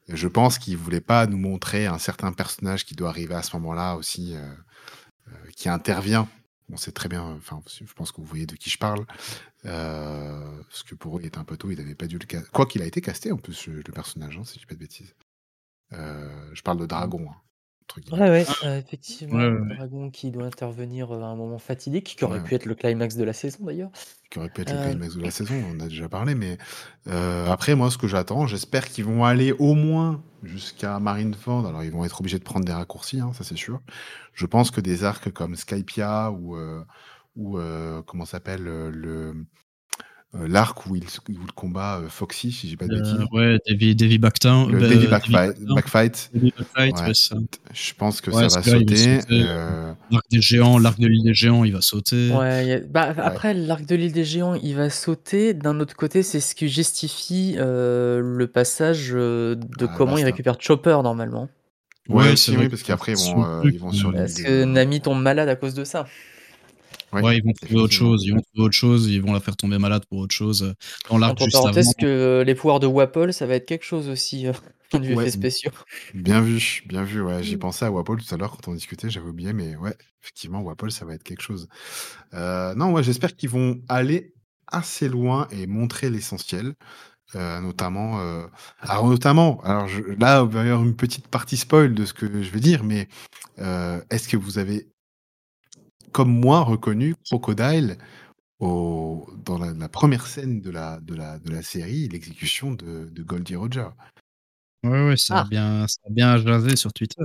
Je 0.07 0.27
pense 0.27 0.57
qu'ils 0.57 0.77
voulaient 0.77 1.01
pas 1.01 1.27
nous 1.27 1.37
montrer 1.37 1.85
un 1.85 1.99
certain 1.99 2.31
personnage 2.33 2.85
qui 2.85 2.95
doit 2.95 3.09
arriver 3.09 3.35
à 3.35 3.43
ce 3.43 3.55
moment-là 3.57 3.95
aussi, 3.95 4.35
euh, 4.35 4.53
euh, 5.27 5.31
qui 5.55 5.69
intervient. 5.69 6.27
On 6.69 6.77
sait 6.77 6.91
très 6.91 7.09
bien, 7.09 7.21
enfin, 7.21 7.61
je 7.67 7.93
pense 7.93 8.11
que 8.11 8.21
vous 8.21 8.27
voyez 8.27 8.45
de 8.45 8.55
qui 8.55 8.69
je 8.69 8.77
parle, 8.77 9.05
euh, 9.65 10.61
parce 10.69 10.83
que 10.83 10.95
pour 10.95 11.17
eux, 11.17 11.21
il 11.21 11.27
était 11.27 11.37
un 11.37 11.43
peu 11.43 11.57
tôt, 11.57 11.69
il 11.69 11.77
n'avait 11.77 11.95
pas 11.95 12.07
dû 12.07 12.17
le 12.17 12.25
caster. 12.25 12.49
Quoi 12.51 12.65
qu'il 12.65 12.81
a 12.81 12.85
été 12.85 13.01
casté, 13.01 13.31
en 13.31 13.37
plus, 13.37 13.67
le 13.67 13.83
personnage, 13.91 14.37
hein, 14.37 14.43
si 14.45 14.55
je 14.55 14.59
dis 14.59 14.65
pas 14.65 14.75
de 14.75 14.79
bêtises. 14.79 15.13
Je 15.91 16.61
parle 16.61 16.77
de 16.77 16.85
Dragon, 16.85 17.27
hein, 17.29 17.35
entre 17.91 17.99
guillemets. 18.01 18.21
Ouais, 18.21 18.29
ouais, 18.29 18.45
euh, 18.65 18.79
effectivement. 18.79 19.37
Ouais. 19.37 19.75
Dragon 19.75 20.09
qui 20.09 20.31
doit 20.31 20.45
intervenir 20.45 21.11
euh, 21.11 21.21
à 21.21 21.25
un 21.25 21.35
moment 21.35 21.57
fatidique, 21.59 22.15
qui 22.17 22.23
aurait 22.23 22.39
Ouais. 22.39 22.43
pu 22.43 22.55
être 22.55 22.65
le 22.65 22.75
climax 22.75 23.15
de 23.15 23.23
la 23.23 23.33
saison 23.33 23.65
d'ailleurs. 23.65 23.89
qui 24.29 24.39
aurait 24.39 24.49
pu 24.49 24.61
être 24.61 24.71
le 24.71 24.77
Euh, 24.77 24.89
climax 24.91 25.15
de 25.15 25.21
la 25.23 25.31
saison, 25.31 25.55
on 25.69 25.75
en 25.75 25.79
a 25.81 25.87
déjà 25.89 26.07
parlé, 26.07 26.35
mais 26.35 26.57
euh, 27.07 27.47
après, 27.47 27.75
moi, 27.75 27.91
ce 27.91 27.97
que 27.97 28.07
j'attends, 28.07 28.47
j'espère 28.47 28.87
qu'ils 28.87 29.03
vont 29.03 29.25
aller 29.25 29.51
au 29.51 29.73
moins 29.73 30.23
jusqu'à 30.43 30.99
Marineford. 30.99 31.67
Alors, 31.67 31.83
ils 31.83 31.91
vont 31.91 32.05
être 32.05 32.19
obligés 32.21 32.39
de 32.39 32.43
prendre 32.43 32.65
des 32.65 32.71
raccourcis, 32.71 33.19
hein, 33.19 33.31
ça 33.33 33.43
c'est 33.43 33.57
sûr. 33.57 33.81
Je 34.33 34.45
pense 34.45 34.71
que 34.71 34.79
des 34.79 35.03
arcs 35.03 35.29
comme 35.31 35.55
Skypia 35.57 36.31
ou, 36.31 36.55
euh, 36.55 36.81
ou 37.35 37.57
euh, 37.57 38.01
comment 38.03 38.23
s'appelle 38.25 38.67
euh, 38.67 38.89
le 38.89 39.35
l'arc 40.33 40.85
où 40.87 40.95
il, 40.95 41.03
où 41.03 41.07
il 41.29 41.37
combat 41.55 41.99
euh, 41.99 42.07
Foxy, 42.09 42.51
si 42.51 42.69
j'ai 42.69 42.77
pas 42.77 42.87
de 42.87 42.95
bêtises. 42.97 43.13
Euh, 43.19 43.25
ouais, 43.37 43.59
Davy, 43.67 43.95
Davy 43.95 44.17
Backtown. 44.17 44.71
Le 44.71 44.79
bah, 44.79 44.87
Davy 44.87 45.05
euh, 45.05 45.09
Backfight. 45.09 45.57
Backfight, 45.75 46.29
Davy 46.33 46.53
Backfight, 46.57 46.95
Ouais. 47.01 47.07
ouais, 47.07 47.13
ça. 47.13 47.35
je 47.73 47.93
pense 47.97 48.21
que 48.21 48.31
Ouais, 48.31 48.47
ça 48.49 48.59
va 48.59 48.63
sauter. 48.63 48.95
sauter. 49.21 49.43
euh, 49.47 49.93
L'arc 50.09 50.25
des 50.31 50.41
géants, 50.41 50.77
l'arc 50.79 50.99
de 50.99 51.07
l'île 51.07 51.23
des 51.23 51.33
géants, 51.33 51.63
il 51.65 51.73
va 51.73 51.81
sauter. 51.81 52.31
Ouais, 52.31 52.73
a- 52.75 52.79
bah, 52.79 53.13
après, 53.17 53.53
l'arc 53.53 53.85
de 53.85 53.95
l'île 53.95 54.13
des 54.13 54.23
géants, 54.23 54.55
il 54.55 54.75
va 54.75 54.89
sauter. 54.89 55.53
D'un 55.53 55.79
autre 55.81 55.95
côté, 55.95 56.23
c'est 56.23 56.39
ce 56.39 56.55
qui 56.55 56.69
justifie 56.69 57.55
euh, 57.57 58.21
le 58.21 58.47
passage 58.47 59.11
euh, 59.13 59.55
de 59.55 59.85
Ah, 59.89 59.93
comment 59.97 60.17
il 60.17 60.23
récupère 60.25 60.55
Chopper 60.59 60.97
normalement. 61.03 61.49
Ouais, 62.09 62.29
Ouais, 62.29 62.35
c'est 62.35 62.51
oui, 62.51 62.57
vrai 62.57 62.69
parce 62.69 62.83
qu'après, 62.83 63.13
ils 63.13 63.17
vont, 63.35 63.45
euh, 63.45 63.61
ils 63.65 63.79
vont 63.79 63.91
sur 63.91 64.09
euh, 64.09 64.11
l'île 64.13 64.21
Parce 64.21 64.33
que 64.41 64.63
Nami 64.63 65.01
tombe 65.01 65.21
malade 65.21 65.47
à 65.49 65.55
cause 65.55 65.73
de 65.73 65.83
ça. 65.83 66.07
Ouais, 67.13 67.37
ils 67.37 67.43
vont 67.43 67.53
trouver 67.53 67.75
autre 67.81 67.93
chose. 67.93 68.23
Ils 68.25 68.33
vont 68.33 68.41
trouver 68.41 68.65
autre 68.65 68.75
chose. 68.75 69.07
Ils 69.07 69.21
vont 69.21 69.33
la 69.33 69.39
faire 69.39 69.55
tomber 69.57 69.77
malade 69.77 70.03
pour 70.09 70.19
autre 70.19 70.33
chose. 70.33 70.73
Dans 71.09 71.17
l'arc 71.17 71.37
juste 71.39 71.51
parenthèses, 71.53 71.87
avant. 71.87 71.93
que 71.99 72.05
euh, 72.05 72.43
les 72.43 72.55
pouvoirs 72.55 72.79
de 72.79 72.87
Wapol, 72.87 73.33
ça 73.33 73.45
va 73.45 73.55
être 73.55 73.65
quelque 73.65 73.83
chose 73.85 74.07
aussi, 74.09 74.47
euh, 74.47 74.53
point 74.91 74.99
de 74.99 75.05
vue 75.07 75.15
Ouais. 75.15 75.29
spéciaux. 75.29 75.71
Bien 76.13 76.41
vu, 76.41 76.83
bien 76.87 77.03
vu. 77.03 77.21
Ouais, 77.21 77.43
j'y 77.43 77.55
Mm. 77.55 77.59
pensais 77.59 77.85
à 77.85 77.91
Wapol 77.91 78.21
tout 78.23 78.33
à 78.33 78.37
l'heure 78.37 78.51
quand 78.51 78.69
on 78.69 78.73
discutait, 78.73 79.09
j'avais 79.09 79.29
oublié, 79.29 79.53
mais 79.53 79.75
ouais, 79.75 79.95
effectivement, 80.21 80.61
Wapol, 80.61 80.91
ça 80.91 81.05
va 81.05 81.13
être 81.15 81.23
quelque 81.23 81.41
chose. 81.41 81.67
Euh, 82.33 82.73
non, 82.75 82.91
ouais, 82.93 83.03
j'espère 83.03 83.35
qu'ils 83.35 83.49
vont 83.49 83.81
aller 83.89 84.33
assez 84.67 85.09
loin 85.09 85.47
et 85.51 85.67
montrer 85.67 86.09
l'essentiel, 86.09 86.73
euh, 87.35 87.59
notamment. 87.61 88.19
euh, 88.21 88.45
Alors, 88.81 89.07
notamment, 89.09 89.61
alors 89.63 89.87
je- 89.87 90.01
là, 90.19 90.43
il 90.43 90.49
va 90.53 90.63
y 90.65 90.69
avoir 90.69 90.83
une 90.83 90.95
petite 90.95 91.27
partie 91.27 91.57
spoil 91.57 91.93
de 91.93 92.05
ce 92.05 92.13
que 92.13 92.41
je 92.41 92.49
vais 92.51 92.59
dire, 92.59 92.83
mais 92.83 93.07
euh, 93.59 94.01
est-ce 94.09 94.27
que 94.29 94.37
vous 94.37 94.57
avez, 94.59 94.87
comme 96.11 96.31
moi, 96.31 96.61
reconnu 96.61 97.15
Crocodile 97.25 97.97
au, 98.59 99.27
dans 99.45 99.57
la, 99.57 99.73
la 99.73 99.89
première 99.89 100.27
scène 100.27 100.61
de 100.61 100.69
la, 100.69 100.99
de 101.01 101.15
la, 101.15 101.39
de 101.39 101.51
la 101.51 101.61
série, 101.61 102.07
l'exécution 102.09 102.71
de, 102.71 103.09
de 103.11 103.23
Goldie 103.23 103.55
Roger 103.55 103.87
Ouais, 104.83 105.07
ouais, 105.07 105.17
ça, 105.17 105.37
a 105.37 105.41
Ah. 105.41 105.47
bien, 105.49 105.85
ça 105.87 105.99
a 106.07 106.09
bien 106.11 106.37
jasé 106.37 106.75
sur 106.75 106.91
Twitter. 106.93 107.23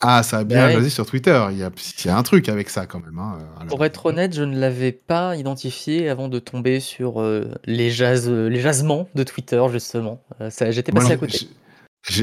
Ah, 0.00 0.22
ça 0.22 0.38
a 0.38 0.44
Bah 0.44 0.54
bien 0.54 0.66
ouais. 0.66 0.72
jasé 0.74 0.90
sur 0.90 1.06
Twitter. 1.06 1.46
Il 1.50 1.56
y 1.58 1.62
a, 1.62 1.70
il 1.70 2.06
y 2.06 2.08
a 2.08 2.16
un 2.16 2.22
truc 2.22 2.48
avec 2.48 2.68
ça 2.70 2.86
quand 2.86 3.00
même. 3.00 3.18
hein, 3.18 3.38
la 3.58 3.66
Pour 3.66 3.84
être 3.84 4.06
honnête, 4.06 4.34
je 4.34 4.42
ne 4.42 4.58
l'avais 4.58 4.92
pas 4.92 5.36
identifié 5.36 6.08
avant 6.08 6.28
de 6.28 6.38
tomber 6.38 6.78
sur 6.80 7.20
euh, 7.20 7.50
les, 7.64 7.90
jazz, 7.90 8.28
euh, 8.28 8.48
les 8.48 8.60
jazzements 8.60 9.08
de 9.14 9.22
Twitter, 9.24 9.62
justement. 9.72 10.22
Euh, 10.40 10.50
J'étais 10.70 10.92
passé 10.92 11.12
à 11.12 11.16
côté. 11.16 11.38
je- 11.38 11.46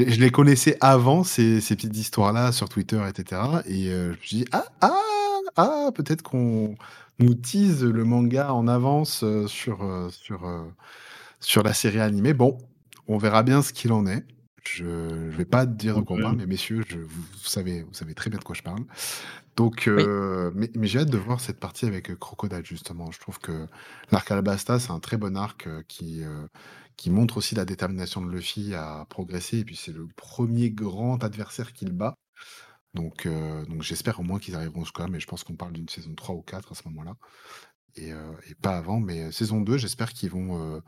je- 0.04 0.10
je 0.10 0.20
les 0.20 0.30
connaissais 0.30 0.76
avant, 0.80 1.24
ces, 1.24 1.60
ces 1.60 1.74
petites 1.76 1.96
histoires-là 1.96 2.52
sur 2.52 2.68
Twitter, 2.68 3.00
etc. 3.08 3.40
Et 3.66 3.88
euh, 3.88 4.12
je 4.12 4.18
me 4.18 4.22
suis 4.22 4.36
dit, 4.38 4.44
ah, 4.52 4.64
ah, 4.80 5.31
ah, 5.56 5.90
peut-être 5.94 6.22
qu'on 6.22 6.74
nous 7.18 7.34
tease 7.34 7.84
le 7.84 8.04
manga 8.04 8.52
en 8.54 8.68
avance 8.68 9.22
euh, 9.24 9.46
sur, 9.46 9.82
euh, 9.84 10.08
sur, 10.10 10.46
euh, 10.46 10.64
sur 11.40 11.62
la 11.62 11.72
série 11.74 12.00
animée. 12.00 12.34
Bon, 12.34 12.58
on 13.08 13.18
verra 13.18 13.42
bien 13.42 13.62
ce 13.62 13.72
qu'il 13.72 13.92
en 13.92 14.06
est. 14.06 14.24
Je 14.64 14.84
ne 14.84 15.30
vais 15.30 15.44
pas 15.44 15.66
dire 15.66 15.96
de 15.96 16.02
quoi 16.02 16.16
on 16.16 16.18
Ouais. 16.18 16.22
parle, 16.22 16.36
mais 16.36 16.46
messieurs, 16.46 16.84
je, 16.88 16.98
vous, 16.98 17.08
vous 17.22 17.38
savez, 17.48 17.82
vous 17.82 17.94
savez 17.94 18.14
très 18.14 18.30
bien 18.30 18.38
de 18.38 18.44
quoi 18.44 18.54
je 18.54 18.62
parle. 18.62 18.84
Donc, 19.56 19.84
Oui. 19.96 20.04
euh, 20.04 20.50
mais, 20.54 20.70
mais 20.76 20.86
j'ai 20.86 21.00
hâte 21.00 21.10
de 21.10 21.18
voir 21.18 21.40
cette 21.40 21.60
partie 21.60 21.86
avec 21.86 22.14
Crocodile, 22.18 22.64
justement. 22.64 23.10
Je 23.10 23.20
trouve 23.20 23.38
que 23.40 23.66
l'arc 24.12 24.30
Alabasta, 24.30 24.78
c'est 24.78 24.92
un 24.92 25.00
très 25.00 25.16
bon 25.18 25.36
arc 25.36 25.68
qui, 25.88 26.24
euh, 26.24 26.46
qui 26.96 27.10
montre 27.10 27.38
aussi 27.38 27.54
la 27.56 27.64
détermination 27.64 28.22
de 28.22 28.30
Luffy 28.30 28.74
à 28.74 29.06
progresser. 29.10 29.58
Et 29.58 29.64
puis, 29.64 29.76
c'est 29.76 29.92
le 29.92 30.06
premier 30.16 30.70
grand 30.70 31.22
adversaire 31.24 31.72
qu'il 31.72 31.92
bat. 31.92 32.14
Donc, 32.94 33.26
euh, 33.26 33.64
donc 33.66 33.82
j'espère 33.82 34.20
au 34.20 34.22
moins 34.22 34.38
qu'ils 34.38 34.54
arriveront 34.54 34.84
jusqu'à 34.84 35.04
là, 35.04 35.08
mais 35.08 35.20
je 35.20 35.26
pense 35.26 35.44
qu'on 35.44 35.56
parle 35.56 35.72
d'une 35.72 35.88
saison 35.88 36.14
3 36.14 36.34
ou 36.34 36.42
4 36.42 36.72
à 36.72 36.74
ce 36.74 36.86
moment-là. 36.88 37.16
Et, 37.96 38.12
euh, 38.12 38.32
et 38.50 38.54
pas 38.54 38.76
avant, 38.78 39.00
mais 39.00 39.24
euh, 39.24 39.32
saison 39.32 39.60
2, 39.60 39.78
j'espère 39.78 40.12
qu'ils 40.12 40.30
vont, 40.30 40.76
euh, 40.76 40.80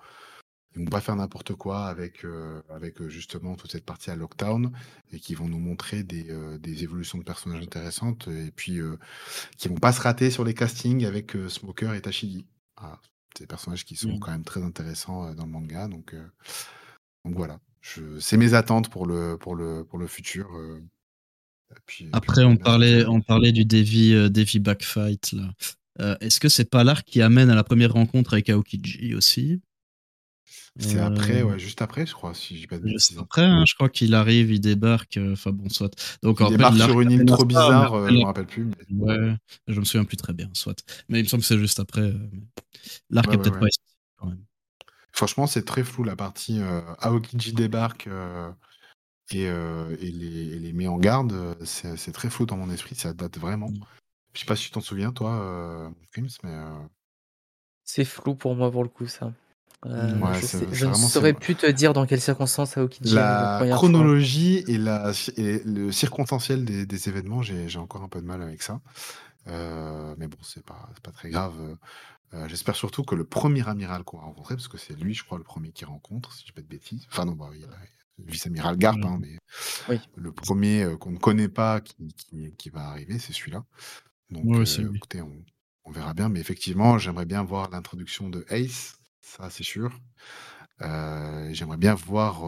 ils 0.74 0.81
vont 0.81 0.90
pas 0.90 1.01
faire 1.01 1.16
n'importe 1.16 1.55
quoi 1.55 1.86
avec, 1.86 2.24
euh, 2.24 2.62
avec 2.70 3.01
euh, 3.01 3.09
justement 3.09 3.56
toute 3.56 3.72
cette 3.72 3.85
partie 3.86 4.10
à 4.10 4.16
Lockdown 4.16 4.72
et 5.12 5.20
qu'ils 5.20 5.36
vont 5.36 5.48
nous 5.48 5.60
montrer 5.60 6.02
des, 6.05 6.31
euh, 6.31 6.59
des 6.59 6.82
évolutions 6.85 7.18
de 7.18 7.24
personnages 7.24 7.62
intéressantes 7.62 8.28
et 8.28 8.51
puis 8.52 8.81
euh, 8.81 8.98
qui 9.59 9.68
vont 9.68 9.76
pas 9.76 9.93
se 9.93 10.01
rater 10.02 10.31
sur 10.31 10.44
les 10.44 10.55
castings 10.55 11.05
avec 11.06 11.36
Smoker 11.48 11.94
et 11.94 12.02
Tashigi. 12.02 12.47
C'est 13.36 13.44
des 13.44 13.47
personnages 13.48 13.85
qui 13.85 13.97
sont 13.97 14.16
Mm. 14.16 14.20
quand 14.20 14.31
même 14.32 14.44
très 14.44 14.62
intéressants 14.62 15.35
dans 15.35 15.44
le 15.47 15.51
manga, 15.51 15.89
donc, 15.89 16.14
euh, 16.14 16.26
donc 17.24 17.36
voilà. 17.36 17.60
Je, 17.81 18.18
c'est 18.20 18.36
mes 18.36 18.55
attentes 18.55 18.90
pour 18.90 19.06
le, 19.06 19.36
pour 19.39 19.56
le, 19.56 19.85
pour 19.85 19.98
le 19.98 20.06
futur. 20.06 20.48
Euh, 21.76 21.80
puis- 21.86 22.05
puis 22.05 22.10
Après, 22.12 22.44
on 22.44 22.56
parlait, 22.56 23.05
on 23.06 23.20
parlait 23.20 23.52
du 23.52 23.64
Devi, 23.64 24.12
euh, 24.14 24.28
Devi 24.28 24.59
Backfight. 24.59 25.32
Là. 25.32 25.51
Euh, 26.01 26.16
Est-ce 26.20 26.40
que 26.40 26.48
c'est 26.48 26.68
pas 26.68 26.82
l'arc 26.84 27.06
qui 27.06 27.22
amène 27.22 27.51
à 27.51 27.55
la 27.55 27.64
première 27.64 27.92
rencontre 27.92 28.32
avec 28.34 28.51
Aokiji 28.51 29.14
aussi? 29.14 29.60
C'est 30.76 30.98
Euh, 30.98 31.06
après, 31.06 31.42
ouais, 31.42 31.56
juste 31.59 31.82
après, 31.82 32.05
je 32.05 32.12
crois, 32.14 32.34
si 32.34 32.59
j'ai 32.59 32.66
pas 32.66 32.78
de 32.78 32.88
Juste 32.88 33.12
hein. 33.16 33.20
après, 33.22 33.44
hein, 33.44 33.64
je 33.64 33.74
crois 33.74 33.88
qu'il 33.88 34.12
arrive, 34.14 34.51
il 34.51 34.60
débarque. 34.60 35.16
euh, 35.18 35.34
Enfin 35.34 35.52
bon, 35.52 35.68
soit. 35.68 35.94
Donc 36.22 36.38
Il 36.40 36.42
en 36.42 36.46
fait, 36.48 36.52
débarque 36.56 36.76
l'arc 36.78 36.90
sur 36.90 37.01
une 37.01 37.10
île 37.12 37.24
trop 37.26 37.44
bizarre, 37.44 37.94
euh, 37.94 38.09
je 38.09 38.14
me 38.14 38.24
rappelle 38.24 38.46
plus. 38.46 38.64
mais- 38.90 38.96
Ouais, 38.98 39.36
je 39.68 39.78
me 39.78 39.84
souviens 39.84 40.05
plus 40.05 40.16
très 40.16 40.32
bien, 40.32 40.51
soit. 40.52 40.82
Mais 41.09 41.20
il 41.20 41.22
me 41.22 41.28
semble 41.28 41.42
que 41.42 41.46
c'est 41.46 41.59
juste 41.60 41.78
après. 41.78 42.12
L'arc 43.09 43.28
Ouais, 43.28 43.34
est 43.34 43.36
ouais, 43.36 43.42
peut-être 43.42 43.55
ouais. 43.55 43.60
pas 43.60 43.66
essentiel 43.68 43.94
quand 44.16 44.26
même. 44.26 44.44
Franchement, 45.12 45.46
c'est 45.46 45.64
très 45.64 45.84
flou 45.84 46.02
la 46.02 46.16
partie 46.16 46.59
Aokiji 46.98 47.52
débarque 47.52 48.09
et, 49.32 49.48
euh, 49.48 49.96
et 50.01 50.10
les, 50.10 50.55
et 50.55 50.59
les 50.59 50.72
met 50.72 50.86
en 50.88 50.98
garde. 50.98 51.32
euh, 51.32 51.55
C'est 51.64 51.96
c'est 51.96 52.12
très 52.12 52.30
flou 52.30 52.46
dans 52.46 52.56
mon 52.56 52.70
esprit, 52.70 52.94
ça 52.94 53.12
date 53.12 53.38
vraiment. 53.38 53.68
Mm. 53.70 53.80
Je 54.34 54.40
sais 54.40 54.46
pas 54.46 54.56
si 54.56 54.64
tu 54.64 54.70
t'en 54.72 54.80
souviens, 54.80 55.12
toi, 55.12 55.32
euh, 55.40 55.88
Crims, 56.12 56.28
mais 56.42 56.51
euh, 56.51 56.70
C'est 57.84 58.05
flou 58.05 58.34
pour 58.34 58.56
moi, 58.56 58.70
pour 58.70 58.82
le 58.82 58.88
coup, 58.88 59.06
ça. 59.06 59.32
Euh, 59.86 60.18
Ouais, 60.18 60.40
je 60.40 60.46
sais- 60.46 60.66
ne 60.66 60.94
saurais 60.94 61.34
plus 61.34 61.55
te 61.55 61.66
dire 61.66 61.92
dans 61.92 62.06
quelles 62.06 62.20
circonstances 62.20 62.76
Aokiji 62.78 63.14
la 63.14 63.20
la 63.20 63.56
première 63.59 63.76
fois. 63.76 63.76
chronologie 63.76 64.64
et, 64.66 64.78
la, 64.78 65.12
et 65.36 65.62
le 65.64 65.92
circonstanciel 65.92 66.64
des, 66.64 66.86
des 66.86 67.09
événements, 67.09 67.42
j'ai 67.42 67.68
j'ai 67.68 67.78
encore 67.78 68.02
un 68.02 68.09
peu 68.09 68.20
de 68.20 68.26
mal 68.26 68.40
avec 68.42 68.62
ça. 68.62 68.80
Euh, 69.48 70.14
mais 70.18 70.26
bon, 70.26 70.38
c'est 70.42 70.64
pas, 70.64 70.88
c'est 70.94 71.02
pas 71.02 71.12
très 71.12 71.30
grave. 71.30 71.55
Euh, 72.34 72.48
J'espère 72.48 72.74
surtout 72.76 73.05
que 73.05 73.14
le 73.14 73.24
premier 73.24 73.68
amiral 73.68 74.02
qu'on 74.05 74.16
va 74.18 74.24
rencontrer, 74.24 74.56
parce 74.56 74.68
que 74.68 74.78
c'est 74.78 74.98
lui, 74.98 75.14
je 75.14 75.24
crois, 75.24 75.38
le 75.38 75.44
premier 75.44 75.70
qu'il 75.70 75.86
rencontre, 75.86 76.32
si 76.32 76.40
je 76.40 76.46
dis 76.46 76.52
pas 76.52 76.62
de 76.62 76.66
bêtises. 76.66 77.06
Enfin, 77.12 77.26
non, 77.26 77.32
bah, 77.32 77.51
il 77.55 77.60
y 77.60 77.64
a 77.64 77.68
vice-amiral 78.19 78.77
Garp, 78.77 78.97
Ouais. 78.99 79.07
hein, 79.07 79.19
mais 79.20 79.39
Oui. 79.89 80.01
le 80.16 80.32
premier 80.32 80.82
euh, 80.85 80.97
qu'on 80.97 81.11
ne 81.11 81.19
connaît 81.19 81.49
pas 81.49 81.81
qui, 81.81 81.95
qui- 82.16 82.55
qui 82.57 82.70
va 82.70 82.89
arriver, 82.89 83.19
c'est 83.19 83.32
celui-là. 83.32 83.65
Donc, 84.31 84.45
Ouais, 84.45 84.65
euh, 84.81 84.93
écoutez, 84.95 85.20
on, 85.23 85.45
on 85.85 85.91
verra 85.91 86.15
bien. 86.15 86.28
Mais 86.28 86.41
effectivement, 86.41 86.99
j'aimerais 86.99 87.27
bien 87.27 87.43
voir 87.43 87.70
l'introduction 87.70 88.28
de 88.28 88.45
Ace, 88.49 88.97
ça 89.20 89.51
c'est 89.51 89.65
sûr. 89.65 89.99
Euh, 90.81 91.51
j'aimerais 91.53 91.77
bien 91.77 91.95
voir 91.95 92.43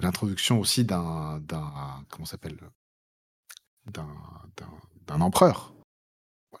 l'introduction 0.00 0.60
aussi 0.60 0.84
d'un, 0.84 1.42
comment 2.10 2.26
s'appelle, 2.26 2.58
d'un, 3.86 5.20
empereur. 5.20 5.74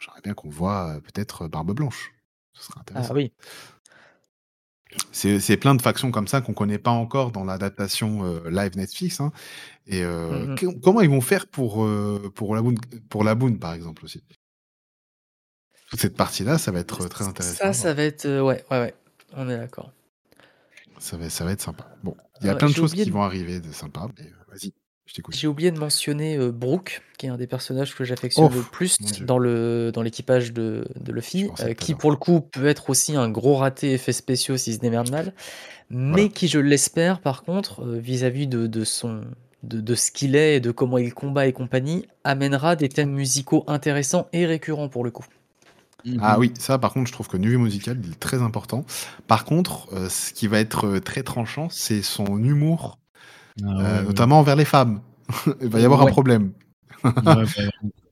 J'aimerais 0.00 0.20
bien 0.22 0.34
qu'on 0.34 0.48
voit 0.50 1.00
peut-être 1.02 1.48
Barbe 1.48 1.72
Blanche. 1.72 2.12
Ce 2.54 2.64
serait 2.64 2.80
intéressant. 2.80 3.10
Ah 3.10 3.14
oui. 3.16 3.32
C'est, 5.12 5.56
plein 5.56 5.74
de 5.74 5.82
factions 5.82 6.10
comme 6.10 6.28
ça 6.28 6.40
qu'on 6.40 6.54
connaît 6.54 6.78
pas 6.78 6.90
encore 6.90 7.30
dans 7.30 7.44
l'adaptation 7.44 8.24
euh, 8.24 8.50
live 8.50 8.76
Netflix. 8.76 9.20
hein. 9.20 9.32
Et 9.86 10.02
euh, 10.02 10.54
que- 10.54 10.66
comment 10.80 11.00
ils 11.00 11.10
vont 11.10 11.20
faire 11.20 11.46
pour, 11.46 11.84
euh, 11.84 12.32
pour, 12.34 12.54
la 12.54 12.62
Boon, 12.62 12.74
pour 13.08 13.24
la 13.24 13.34
par 13.58 13.74
exemple, 13.74 14.04
aussi? 14.04 14.22
Toute 15.90 16.00
cette 16.00 16.16
partie-là, 16.16 16.58
ça 16.58 16.70
va 16.70 16.80
être 16.80 17.08
très 17.08 17.26
intéressant. 17.26 17.56
Ça, 17.56 17.72
ça 17.72 17.94
va 17.94 18.02
être. 18.02 18.26
ouais, 18.26 18.64
ouais, 18.70 18.78
ouais. 18.78 18.94
On 19.34 19.48
est 19.48 19.56
d'accord. 19.56 19.92
Ça 20.98 21.16
va, 21.16 21.30
ça 21.30 21.44
va 21.44 21.52
être 21.52 21.60
sympa. 21.62 21.86
Bon, 22.02 22.16
il 22.40 22.46
y 22.46 22.48
a 22.48 22.52
Ouais, 22.52 22.58
plein 22.58 22.68
de 22.68 22.74
choses 22.74 22.94
qui 22.94 23.06
de- 23.06 23.10
vont 23.10 23.22
arriver 23.22 23.60
de 23.60 23.72
sympa, 23.72 24.08
mais 24.18 24.30
vas-y, 24.48 24.72
je 25.08 25.14
t'écoute. 25.14 25.34
J'ai 25.34 25.46
oublié 25.46 25.70
de 25.70 25.78
mentionner 25.78 26.36
euh, 26.36 26.52
Brooke, 26.52 27.02
qui 27.16 27.26
est 27.26 27.30
un 27.30 27.38
des 27.38 27.46
personnages 27.46 27.96
que 27.96 28.04
j'affectionne 28.04 28.50
Oh, 28.52 28.54
le 28.54 28.62
plus 28.62 28.98
dans 29.22 29.38
le 29.38 29.90
dans 29.92 30.02
l'équipage 30.02 30.52
de, 30.52 30.86
de 31.00 31.12
Luffy, 31.12 31.48
euh, 31.60 31.72
qui 31.72 31.94
pour 31.94 32.10
le 32.10 32.16
coup 32.16 32.40
peut 32.42 32.66
être 32.66 32.90
aussi 32.90 33.16
un 33.16 33.30
gros 33.30 33.56
raté 33.56 33.94
effets 33.94 34.12
spéciaux 34.12 34.58
s'il 34.58 34.74
se 34.74 34.80
démerde 34.80 35.10
mal, 35.10 35.32
mais 35.90 36.10
Voilà. 36.12 36.28
qui, 36.28 36.46
je 36.48 36.58
l'espère, 36.58 37.20
par 37.20 37.42
contre, 37.42 37.82
euh, 37.82 37.98
vis-à-vis 37.98 38.46
de, 38.46 38.66
de 38.66 38.84
son 38.84 39.22
de, 39.62 39.80
de 39.80 39.94
ce 39.94 40.10
qu'il 40.12 40.36
est 40.36 40.56
et 40.56 40.60
de 40.60 40.70
comment 40.70 40.98
il 40.98 41.12
combat 41.14 41.46
et 41.46 41.52
compagnie, 41.52 42.06
amènera 42.22 42.76
des 42.76 42.88
thèmes 42.90 43.10
musicaux 43.10 43.64
intéressants 43.66 44.28
et 44.32 44.46
récurrents 44.46 44.88
pour 44.88 45.04
le 45.04 45.10
coup. 45.10 45.24
Ah 46.20 46.38
oui, 46.38 46.52
ça 46.58 46.78
par 46.78 46.92
contre, 46.92 47.08
je 47.08 47.12
trouve 47.12 47.28
que 47.28 47.36
niveau 47.36 47.58
musical, 47.58 47.98
il 48.04 48.12
est 48.12 48.20
très 48.20 48.40
important. 48.40 48.84
Par 49.26 49.44
contre, 49.44 49.88
euh, 49.92 50.08
ce 50.08 50.32
qui 50.32 50.46
va 50.46 50.60
être 50.60 50.86
euh, 50.86 51.00
très 51.00 51.22
tranchant, 51.22 51.68
c'est 51.70 52.02
son 52.02 52.38
humour, 52.42 52.98
Ah 53.64 53.66
euh, 53.80 53.98
ouais. 54.00 54.04
notamment 54.04 54.40
envers 54.40 54.56
les 54.56 54.64
femmes. 54.64 55.00
il 55.60 55.68
va 55.68 55.80
y 55.80 55.84
avoir 55.84 56.02
un 56.02 56.06
problème. 56.06 56.52
Il 57.04 57.22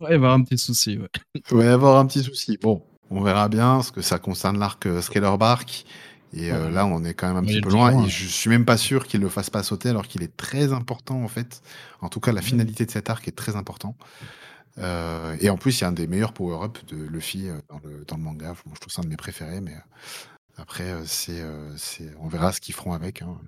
va 0.00 0.10
y 0.10 0.14
avoir 0.14 0.34
un 0.34 0.42
petit 0.44 0.58
souci. 0.58 0.98
Ouais. 0.98 1.08
Il 1.50 1.56
va 1.56 1.64
y 1.64 1.68
avoir 1.68 1.98
un 1.98 2.06
petit 2.06 2.22
souci. 2.22 2.58
Bon, 2.62 2.84
on 3.10 3.20
verra 3.22 3.48
bien, 3.48 3.74
parce 3.76 3.90
que 3.90 4.02
ça 4.02 4.18
concerne 4.18 4.58
l'arc 4.58 4.86
euh, 4.86 5.00
Scalar 5.02 5.38
Bark. 5.38 5.84
Et 6.32 6.52
euh, 6.52 6.66
Ouais. 6.66 6.72
là, 6.72 6.86
on 6.86 7.02
est 7.04 7.14
quand 7.14 7.26
même 7.28 7.36
un 7.36 7.40
Ouais, 7.40 7.46
petit 7.46 7.60
peu 7.62 7.70
loin. 7.70 7.90
loin. 7.92 8.04
Et 8.04 8.08
je 8.08 8.26
suis 8.26 8.50
même 8.50 8.64
pas 8.64 8.76
sûr 8.76 9.06
qu'il 9.06 9.20
le 9.20 9.28
fasse 9.28 9.48
pas 9.50 9.62
sauter, 9.62 9.88
alors 9.88 10.06
qu'il 10.06 10.22
est 10.22 10.36
très 10.36 10.72
important, 10.72 11.22
en 11.22 11.28
fait. 11.28 11.62
En 12.00 12.08
tout 12.08 12.20
cas, 12.20 12.32
la 12.32 12.42
finalité 12.42 12.84
de 12.86 12.90
cet 12.90 13.08
arc 13.10 13.26
est 13.26 13.32
très 13.36 13.56
important. 13.56 13.96
Euh, 14.78 15.36
et 15.40 15.48
en 15.50 15.56
plus, 15.56 15.78
il 15.78 15.82
y 15.82 15.84
a 15.84 15.88
un 15.88 15.92
des 15.92 16.06
meilleurs 16.06 16.32
power-up 16.34 16.78
de 16.88 16.96
Luffy 16.96 17.48
dans 17.70 17.80
le, 17.82 18.04
dans 18.06 18.16
le 18.16 18.22
manga. 18.22 18.48
Moi, 18.66 18.74
je 18.74 18.80
trouve 18.80 18.92
ça 18.92 19.00
un 19.00 19.04
de 19.04 19.08
mes 19.08 19.16
préférés, 19.16 19.60
mais 19.62 19.74
après, 20.58 20.94
c'est, 21.06 21.42
c'est, 21.76 22.12
on 22.20 22.28
verra 22.28 22.52
ce 22.52 22.60
qu'ils 22.60 22.74
feront 22.74 22.92
avec. 22.92 23.22
hein. 23.22 23.38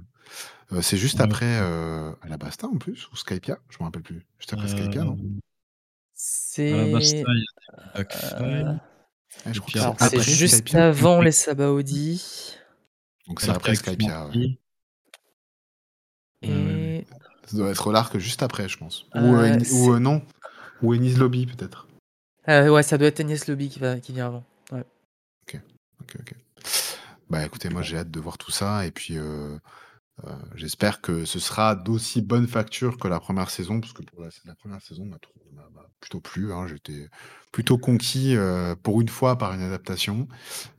Euh, 0.73 0.83
c'est 0.83 0.97
juste 0.99 1.19
Ouais. 1.19 1.25
après 1.25 1.61
euh, 1.63 2.13
Alabasta, 2.23 2.67
en 2.67 2.77
plus, 2.77 3.09
ou 3.11 3.17
Skypia 3.17 3.59
Je 3.71 3.79
me 3.81 3.85
rappelle 3.85 4.03
plus. 4.03 4.27
Juste 4.39 4.53
après 4.53 4.69
Skypia, 4.69 5.05
non? 5.05 5.17
C'est. 6.15 6.73
à 6.73 6.77
la 6.87 6.93
Basta, 6.93 7.17
il 7.17 7.19
y 7.19 7.23
a 7.23 7.25
des 7.25 7.99
Backfire. 7.99 8.43
euh, 8.43 8.73
Ouais, 9.47 9.53
Je 9.53 9.61
crois 9.61 9.95
que 9.95 10.05
c'est 10.09 10.21
juste 10.21 10.55
Skypia. 10.57 10.89
avant 10.89 11.21
les 11.23 11.33
Sabaody. 11.33 12.57
Donc 13.29 13.41
c'est 13.41 13.51
après 13.51 13.75
Skypia. 13.75 14.27
ouais. 14.29 14.59
Et. 16.43 17.07
Ça 17.47 17.57
doit 17.57 17.71
être 17.71 17.91
l'arc 17.93 18.19
juste 18.19 18.43
après, 18.43 18.69
je 18.69 18.77
pense. 18.77 19.05
Ou, 19.15 19.19
Euh, 19.19 19.57
euh, 19.59 19.59
ou 19.73 19.95
euh, 19.95 19.99
non. 19.99 20.23
Ou 20.83 20.93
Ennis 20.95 21.15
Lobby, 21.15 21.47
peut-être. 21.47 21.87
Euh, 22.49 22.69
ouais, 22.69 22.83
ça 22.83 22.99
doit 22.99 23.09
être 23.09 23.21
Agnès 23.21 23.47
Lobby 23.49 23.69
qui, 23.71 23.79
va, 23.79 23.99
qui 24.01 24.13
vient 24.13 24.27
avant. 24.27 24.45
Ok, 24.71 25.59
ok. 26.21 26.35
Bah 27.31 27.45
écoutez, 27.45 27.69
moi 27.69 27.83
j'ai 27.83 27.99
hâte 27.99 28.11
de 28.11 28.21
voir 28.21 28.39
tout 28.39 28.51
ça. 28.51 28.87
Et 28.87 28.91
puis 28.91 29.19
euh, 29.19 29.59
euh, 30.27 30.35
j'espère 30.55 31.01
que 31.01 31.25
ce 31.25 31.39
sera 31.39 31.75
d'aussi 31.75 32.23
bonne 32.23 32.47
facture 32.49 32.99
que 32.99 33.09
la 33.09 33.21
première 33.21 33.51
saison. 33.51 33.81
Parce 33.81 33.93
que 33.93 34.03
pour 34.03 34.23
la, 34.23 34.55
première 34.57 34.83
saison 34.83 35.05
m'a 35.05 35.19
m'a 35.53 35.89
plutôt 36.01 36.21
plu. 36.21 36.53
hein. 36.53 36.67
J'étais 36.67 37.09
plutôt 37.53 37.79
conquis 37.79 38.37
euh, 38.37 38.75
pour 38.77 39.01
une 39.01 39.09
fois 39.09 39.39
par 39.39 39.53
une 39.55 39.63
adaptation. 39.63 40.29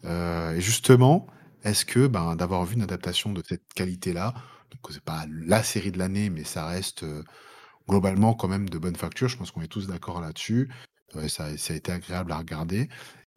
Euh, 0.06 0.54
et 0.56 0.62
justement, 0.62 1.28
est-ce 1.64 1.86
que 1.86 2.08
ben, 2.08 2.36
d'avoir 2.36 2.66
vu 2.66 2.76
une 2.76 2.84
adaptation 2.84 3.32
de 3.34 3.44
cette 3.48 3.74
qualité-là, 3.74 4.34
donc 4.72 4.82
c'est 4.92 5.04
pas 5.04 5.26
la 5.30 5.64
série 5.64 5.92
de 5.92 5.98
l'année, 5.98 6.30
mais 6.30 6.44
ça 6.44 6.68
reste 6.68 7.06
globalement 7.88 8.34
quand 8.34 8.48
même 8.48 8.70
de 8.70 8.78
bonne 8.78 8.96
facture. 8.96 9.28
Je 9.30 9.38
pense 9.38 9.52
qu'on 9.52 9.62
est 9.62 9.68
tous 9.68 9.88
d'accord 9.88 10.22
là-dessus. 10.22 10.70
Ça 11.28 11.46
a 11.46 11.74
été 11.74 11.92
agréable 11.92 12.32
à 12.32 12.38
regarder. 12.38 12.88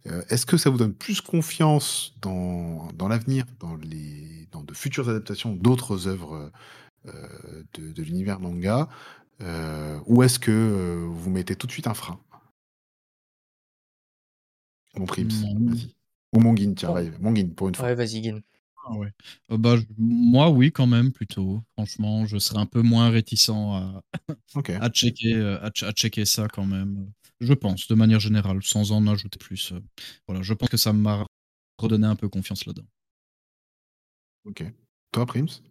Euh, 0.08 0.22
Est-ce 0.28 0.46
que 0.46 0.56
ça 0.56 0.70
vous 0.70 0.78
donne 0.78 0.94
plus 0.94 1.20
confiance 1.20 2.14
dans, 2.22 2.88
dans 2.94 3.08
l'avenir, 3.08 3.44
dans, 3.60 3.76
les, 3.76 4.48
dans 4.50 4.62
de 4.62 4.74
futures 4.74 5.08
adaptations 5.08 5.54
d'autres 5.54 6.08
œuvres 6.08 6.50
euh, 7.06 7.64
de, 7.74 7.92
de 7.92 8.02
l'univers 8.02 8.40
manga 8.40 8.88
euh, 9.40 9.98
ou 10.06 10.22
est-ce 10.22 10.38
que 10.38 10.50
euh, 10.52 11.06
vous 11.10 11.30
mettez 11.30 11.56
tout 11.56 11.66
de 11.66 11.72
suite 11.72 11.86
un 11.86 11.94
frein? 11.94 12.20
Mon 14.96 15.06
Prims, 15.06 15.28
vas-y. 15.28 15.94
Ou 16.34 16.40
mon 16.40 16.54
Guin, 16.54 16.74
tiens, 16.74 16.94
Oh. 16.96 17.00
mon 17.20 17.32
Guin, 17.32 17.48
pour 17.56 17.68
une 17.68 17.74
fois. 17.74 17.86
Ouais, 17.86 17.94
vas-y, 17.94 18.20
Guin. 18.20 18.40
Ah 18.84 18.94
ouais. 18.94 19.12
Euh, 19.50 19.56
bah, 19.58 19.76
je- 19.76 19.84
moi, 19.98 20.50
oui, 20.50 20.72
quand 20.72 20.86
même, 20.86 21.12
plutôt. 21.12 21.62
Franchement, 21.74 22.26
je 22.26 22.38
serais 22.38 22.58
un 22.58 22.66
peu 22.66 22.82
moins 22.82 23.10
réticent 23.10 23.50
à, 23.50 24.02
checker, 24.90 25.34
à, 25.40 25.70
ch- 25.74 25.84
à 25.84 25.92
checker 25.92 26.24
ça 26.24 26.48
quand 26.48 26.66
même. 26.66 27.10
Je 27.42 27.52
pense, 27.52 27.88
de 27.88 27.94
manière 27.94 28.20
générale, 28.20 28.62
sans 28.62 28.90
en 28.92 29.06
ajouter 29.06 29.38
plus. 29.38 29.72
euh, 29.72 29.80
Voilà, 30.26 30.42
je 30.42 30.54
pense 30.54 30.70
que 30.70 30.78
ça 30.78 30.94
m'a 30.94 31.26
redonné 31.78 32.06
un 32.06 32.16
peu 32.16 32.28
confiance 32.30 32.64
là-dedans. 32.64 32.86
Ok. 34.44 34.64
Toi, 35.12 35.26
Prims? 35.26 35.62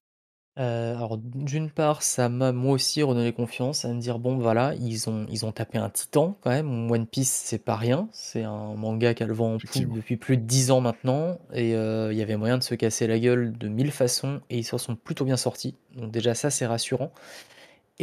Euh, 0.60 0.96
alors 0.98 1.18
d'une 1.18 1.70
part, 1.72 2.04
ça 2.04 2.28
m'a 2.28 2.52
moi 2.52 2.74
aussi 2.74 3.02
redonné 3.02 3.32
confiance 3.32 3.86
à 3.86 3.94
me 3.94 4.02
dire 4.02 4.20
bon 4.20 4.38
voilà, 4.38 4.76
ils 4.76 5.10
ont 5.10 5.26
ils 5.30 5.46
ont 5.46 5.54
tapé 5.54 5.78
un 5.78 5.90
titan 5.90 6.38
quand 6.42 6.50
même. 6.50 6.92
One 6.92 7.08
Piece, 7.08 7.32
c'est 7.46 7.64
pas 7.64 7.78
rien. 7.78 8.10
C'est 8.12 8.44
un 8.44 8.76
manga 8.76 9.14
qui 9.14 9.24
a 9.24 9.28
le 9.28 9.34
vent 9.34 9.56
en 9.56 9.60
poupe 9.60 9.94
depuis 9.96 10.18
plus 10.18 10.36
de 10.36 10.44
10 10.44 10.70
ans 10.72 10.82
maintenant 10.82 11.40
et 11.54 11.74
euh, 11.76 12.12
il 12.12 12.18
y 12.20 12.22
avait 12.22 12.36
moyen 12.36 12.58
de 12.58 12.64
se 12.64 12.76
casser 12.76 13.08
la 13.08 13.18
gueule 13.18 13.58
de 13.58 13.70
mille 13.70 13.92
façons 13.92 14.42
et 14.50 14.58
ils 14.60 14.66
s'en 14.66 14.78
sont 14.78 14.98
plutôt 14.98 15.24
bien 15.24 15.38
sortis. 15.38 15.76
Donc 15.96 16.12
déjà 16.12 16.36
ça 16.36 16.50
c'est 16.50 16.66
rassurant. 16.66 17.14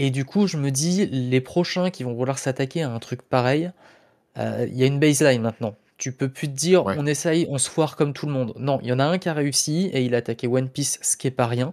Et 0.01 0.11
du 0.11 0.25
coup, 0.25 0.47
je 0.47 0.57
me 0.57 0.71
dis 0.71 1.07
les 1.07 1.41
prochains 1.41 1.91
qui 1.91 2.05
vont 2.05 2.15
vouloir 2.15 2.39
s'attaquer 2.39 2.83
à 2.83 2.91
un 2.91 2.99
truc 3.01 3.23
pareil, 3.23 3.73
euh, 4.39 4.65
il 4.71 4.79
y 4.79 4.85
a 4.85 4.87
une 4.87 5.01
baseline 5.01 5.43
maintenant. 5.43 5.75
Tu 5.97 6.13
peux 6.13 6.29
plus 6.29 6.47
te 6.47 6.55
dire 6.55 6.85
Ouais. 6.87 6.95
on 6.97 7.05
essaye, 7.05 7.49
on 7.51 7.59
se 7.59 7.69
foire 7.69 7.97
comme 7.97 8.13
tout 8.13 8.27
le 8.27 8.33
monde. 8.33 8.55
Non, 8.57 8.79
il 8.83 8.89
y 8.89 8.93
en 8.93 9.01
a 9.01 9.05
un 9.05 9.19
qui 9.19 9.29
a 9.29 9.35
réussi 9.35 9.91
et 9.93 10.03
il 10.05 10.15
a 10.15 10.19
attaqué 10.19 10.47
One 10.47 10.69
Piece, 10.69 11.01
ce 11.03 11.17
qui 11.17 11.27
est 11.27 11.33
pas 11.33 11.49
rien. 11.49 11.73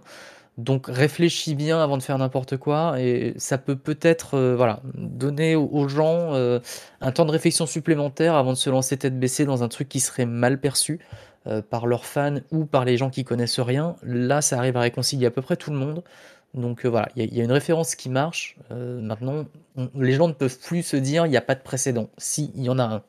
Donc 0.58 0.86
réfléchis 0.88 1.54
bien 1.54 1.80
avant 1.80 1.98
de 1.98 2.02
faire 2.02 2.18
n'importe 2.18 2.56
quoi 2.56 2.98
et 2.98 3.34
ça 3.36 3.58
peut 3.58 3.76
peut-être 3.76 4.34
euh, 4.38 4.56
voilà, 4.56 4.80
donner 4.94 5.54
aux, 5.54 5.68
aux 5.70 5.86
gens 5.86 6.32
euh, 6.34 6.58
un 7.02 7.12
temps 7.12 7.26
de 7.26 7.30
réflexion 7.30 7.66
supplémentaire 7.66 8.34
avant 8.34 8.52
de 8.52 8.56
se 8.56 8.70
lancer 8.70 8.96
tête 8.96 9.20
baissée 9.20 9.44
dans 9.44 9.62
un 9.62 9.68
truc 9.68 9.88
qui 9.88 10.00
serait 10.00 10.24
mal 10.26 10.58
perçu 10.58 10.98
euh, 11.46 11.62
par 11.62 11.86
leurs 11.86 12.06
fans 12.06 12.38
ou 12.50 12.64
par 12.64 12.84
les 12.84 12.96
gens 12.96 13.08
qui 13.08 13.22
connaissent 13.22 13.60
rien. 13.60 13.94
Là, 14.02 14.42
ça 14.42 14.58
arrive 14.58 14.76
à 14.76 14.80
réconcilier 14.80 15.26
à 15.26 15.30
peu 15.30 15.42
près 15.42 15.54
tout 15.56 15.70
le 15.70 15.76
monde. 15.76 16.02
Donc 16.56 16.84
euh, 16.84 16.88
voilà, 16.88 17.08
il 17.14 17.22
y, 17.22 17.24
a- 17.26 17.28
il 17.30 17.34
y 17.36 17.40
a 17.40 17.44
une 17.44 17.52
référence 17.52 17.94
qui 17.94 18.08
marche. 18.08 18.56
Euh, 18.70 19.00
maintenant, 19.00 19.44
on- 19.76 19.90
les 19.94 20.12
gens 20.12 20.26
ne 20.28 20.32
peuvent 20.32 20.58
plus 20.58 20.82
se 20.82 20.96
dire 20.96 21.26
il 21.26 21.30
n'y 21.30 21.36
a 21.36 21.42
pas 21.42 21.54
de 21.54 21.62
précédent. 21.62 22.10
Si, 22.18 22.50
il 22.54 22.64
y 22.64 22.68
en 22.70 22.78
a 22.78 22.84
un. 22.84 23.02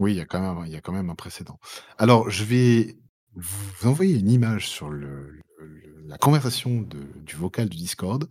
Oui, 0.00 0.12
il 0.12 0.16
y, 0.16 0.20
a 0.20 0.24
quand 0.26 0.40
même, 0.40 0.64
il 0.66 0.72
y 0.72 0.76
a 0.76 0.80
quand 0.80 0.92
même 0.92 1.10
un 1.10 1.14
précédent. 1.16 1.58
Alors, 1.98 2.30
je 2.30 2.44
vais 2.44 2.96
vous 3.34 3.88
envoyer 3.88 4.18
une 4.18 4.30
image 4.30 4.68
sur 4.68 4.90
le, 4.90 5.30
le- 5.58 6.04
la 6.06 6.18
conversation 6.18 6.80
de- 6.82 6.98
du 7.24 7.36
vocal 7.36 7.68
du 7.68 7.76
Discord 7.76 8.28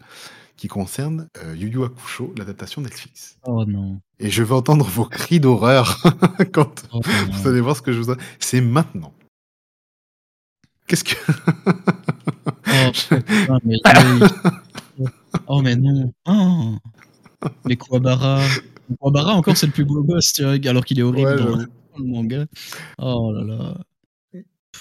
qui 0.55 0.67
concerne 0.67 1.27
euh, 1.43 1.55
Yu 1.55 1.69
Yu 1.69 1.83
Hakusho, 1.83 2.33
l'adaptation 2.37 2.81
Netflix. 2.81 3.37
Oh 3.45 3.63
non. 3.65 3.99
Et 4.19 4.29
je 4.29 4.43
veux 4.43 4.55
entendre 4.55 4.85
vos 4.85 5.05
cris 5.05 5.39
d'horreur 5.39 6.01
quand 6.53 6.83
Oh, 6.93 6.99
vous 7.31 7.47
allez 7.47 7.61
voir 7.61 7.75
ce 7.75 7.81
que 7.81 7.91
je 7.93 8.01
vous... 8.01 8.13
C'est 8.39 8.61
maintenant. 8.61 9.13
Qu'est-ce 10.87 11.03
que... 11.03 11.15
Oh, 13.49 13.57
mais 13.63 13.75
oh, 15.47 15.61
mais 15.61 15.75
non. 15.75 16.11
Oh. 16.27 16.75
Mais 17.65 17.75
Kuwabara. 17.77 18.41
Kuwabara, 18.99 19.33
encore, 19.33 19.57
c'est 19.57 19.67
le 19.67 19.71
plus 19.73 19.85
beau 19.85 20.03
gosse, 20.03 20.33
tu 20.33 20.43
vois, 20.43 20.53
alors 20.69 20.85
qu'il 20.85 20.99
est 20.99 21.03
horrible 21.03 21.31
Ouais, 21.31 21.37
dans 21.37 21.99
le 21.99 22.05
manga. 22.05 22.45
Oh 22.99 23.31
là 23.33 23.43
là. 23.43 23.77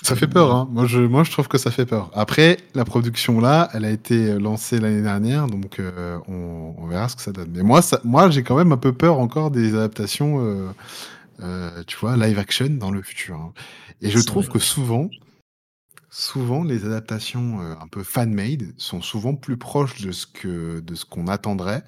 Ça 0.02 0.14
fait 0.14 0.26
peur, 0.28 0.54
hein. 0.54 0.68
Moi 0.70 0.84
je, 0.86 0.98
moi, 1.00 1.24
je 1.24 1.30
trouve 1.30 1.48
que 1.48 1.56
ça 1.56 1.70
fait 1.70 1.86
peur. 1.86 2.10
Après, 2.14 2.58
la 2.74 2.84
production 2.84 3.40
là, 3.40 3.70
elle 3.72 3.84
a 3.86 3.90
été 3.90 4.38
lancée 4.38 4.78
l'année 4.78 5.00
dernière, 5.02 5.46
donc 5.46 5.78
euh, 5.80 6.18
on, 6.28 6.74
on 6.76 6.86
verra 6.86 7.08
ce 7.08 7.16
que 7.16 7.22
ça 7.22 7.32
donne. 7.32 7.50
Mais 7.54 7.62
moi, 7.62 7.80
ça, 7.80 8.00
moi, 8.04 8.28
j'ai 8.30 8.42
quand 8.42 8.56
même 8.56 8.72
un 8.72 8.76
peu 8.76 8.92
peur 8.92 9.18
encore 9.18 9.50
des 9.50 9.74
adaptations, 9.74 10.44
euh, 10.44 10.68
euh, 11.42 11.82
tu 11.86 11.96
vois, 11.98 12.16
live 12.16 12.38
action 12.38 12.68
dans 12.70 12.90
le 12.90 13.02
futur. 13.02 13.36
hein. 13.36 13.52
Et 14.02 14.10
je 14.10 14.20
trouve 14.20 14.44
vrai. 14.44 14.54
que 14.54 14.58
souvent, 14.58 15.10
souvent, 16.18 16.64
les 16.64 16.84
adaptations 16.84 17.60
euh, 17.60 17.74
un 17.80 17.88
peu 17.88 18.02
fan-made 18.02 18.72
sont 18.78 19.02
souvent 19.02 19.34
plus 19.34 19.56
proches 19.56 20.01
de 20.01 20.12
ce 20.12 20.26
que 20.26 20.80
de 20.80 20.94
ce 20.94 21.05
qu'on 21.05 21.26
attendrait. 21.28 21.84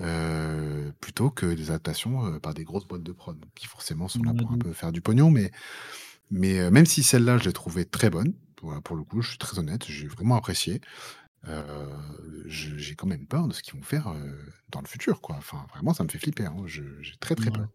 euh, 0.00 0.92
plutôt 1.00 1.30
que 1.30 1.46
des 1.54 1.70
adaptations 1.70 2.26
euh, 2.26 2.38
par 2.40 2.54
des 2.54 2.64
grosses 2.64 2.86
boîtes 2.88 3.02
de 3.04 3.12
prod 3.12 3.38
qui 3.54 3.66
forcément 3.66 4.08
sont 4.08 4.22
là 4.24 4.34
pour 4.34 4.52
un 4.52 4.56
de 4.56 4.64
peu 4.64 4.72
faire 4.72 4.92
du 4.92 5.00
pognon 5.02 5.30
mais 5.30 5.50
mais 6.30 6.70
même 6.70 6.86
si 6.86 7.02
celle-là, 7.04 7.38
je 7.38 7.44
l'ai 7.46 7.52
trouvée 7.54 7.84
très 7.86 8.10
bonne, 8.10 8.34
voilà, 8.62 8.80
pour 8.82 8.96
le 8.96 9.04
coup, 9.04 9.22
je 9.22 9.30
suis 9.30 9.38
très 9.38 9.58
honnête, 9.58 9.86
j'ai 9.88 10.08
vraiment 10.08 10.36
apprécié. 10.36 10.80
je- 12.46 12.76
j'ai 12.78 12.94
quand 12.96 13.06
même 13.06 13.26
peur 13.26 13.48
de 13.48 13.52
ce 13.54 13.62
qu'ils 13.62 13.74
vont 13.74 13.82
faire 13.82 14.14
dans 14.70 14.80
le 14.80 14.86
futur, 14.86 15.20
quoi. 15.20 15.36
Enfin, 15.36 15.66
vraiment, 15.74 15.94
ça 15.94 16.04
me 16.04 16.08
fait 16.08 16.18
flipper. 16.18 16.46
hein. 16.46 16.56
Je- 16.66 17.00
J'ai 17.02 17.16
très 17.16 17.34
très 17.34 17.50
peur. 17.50 17.68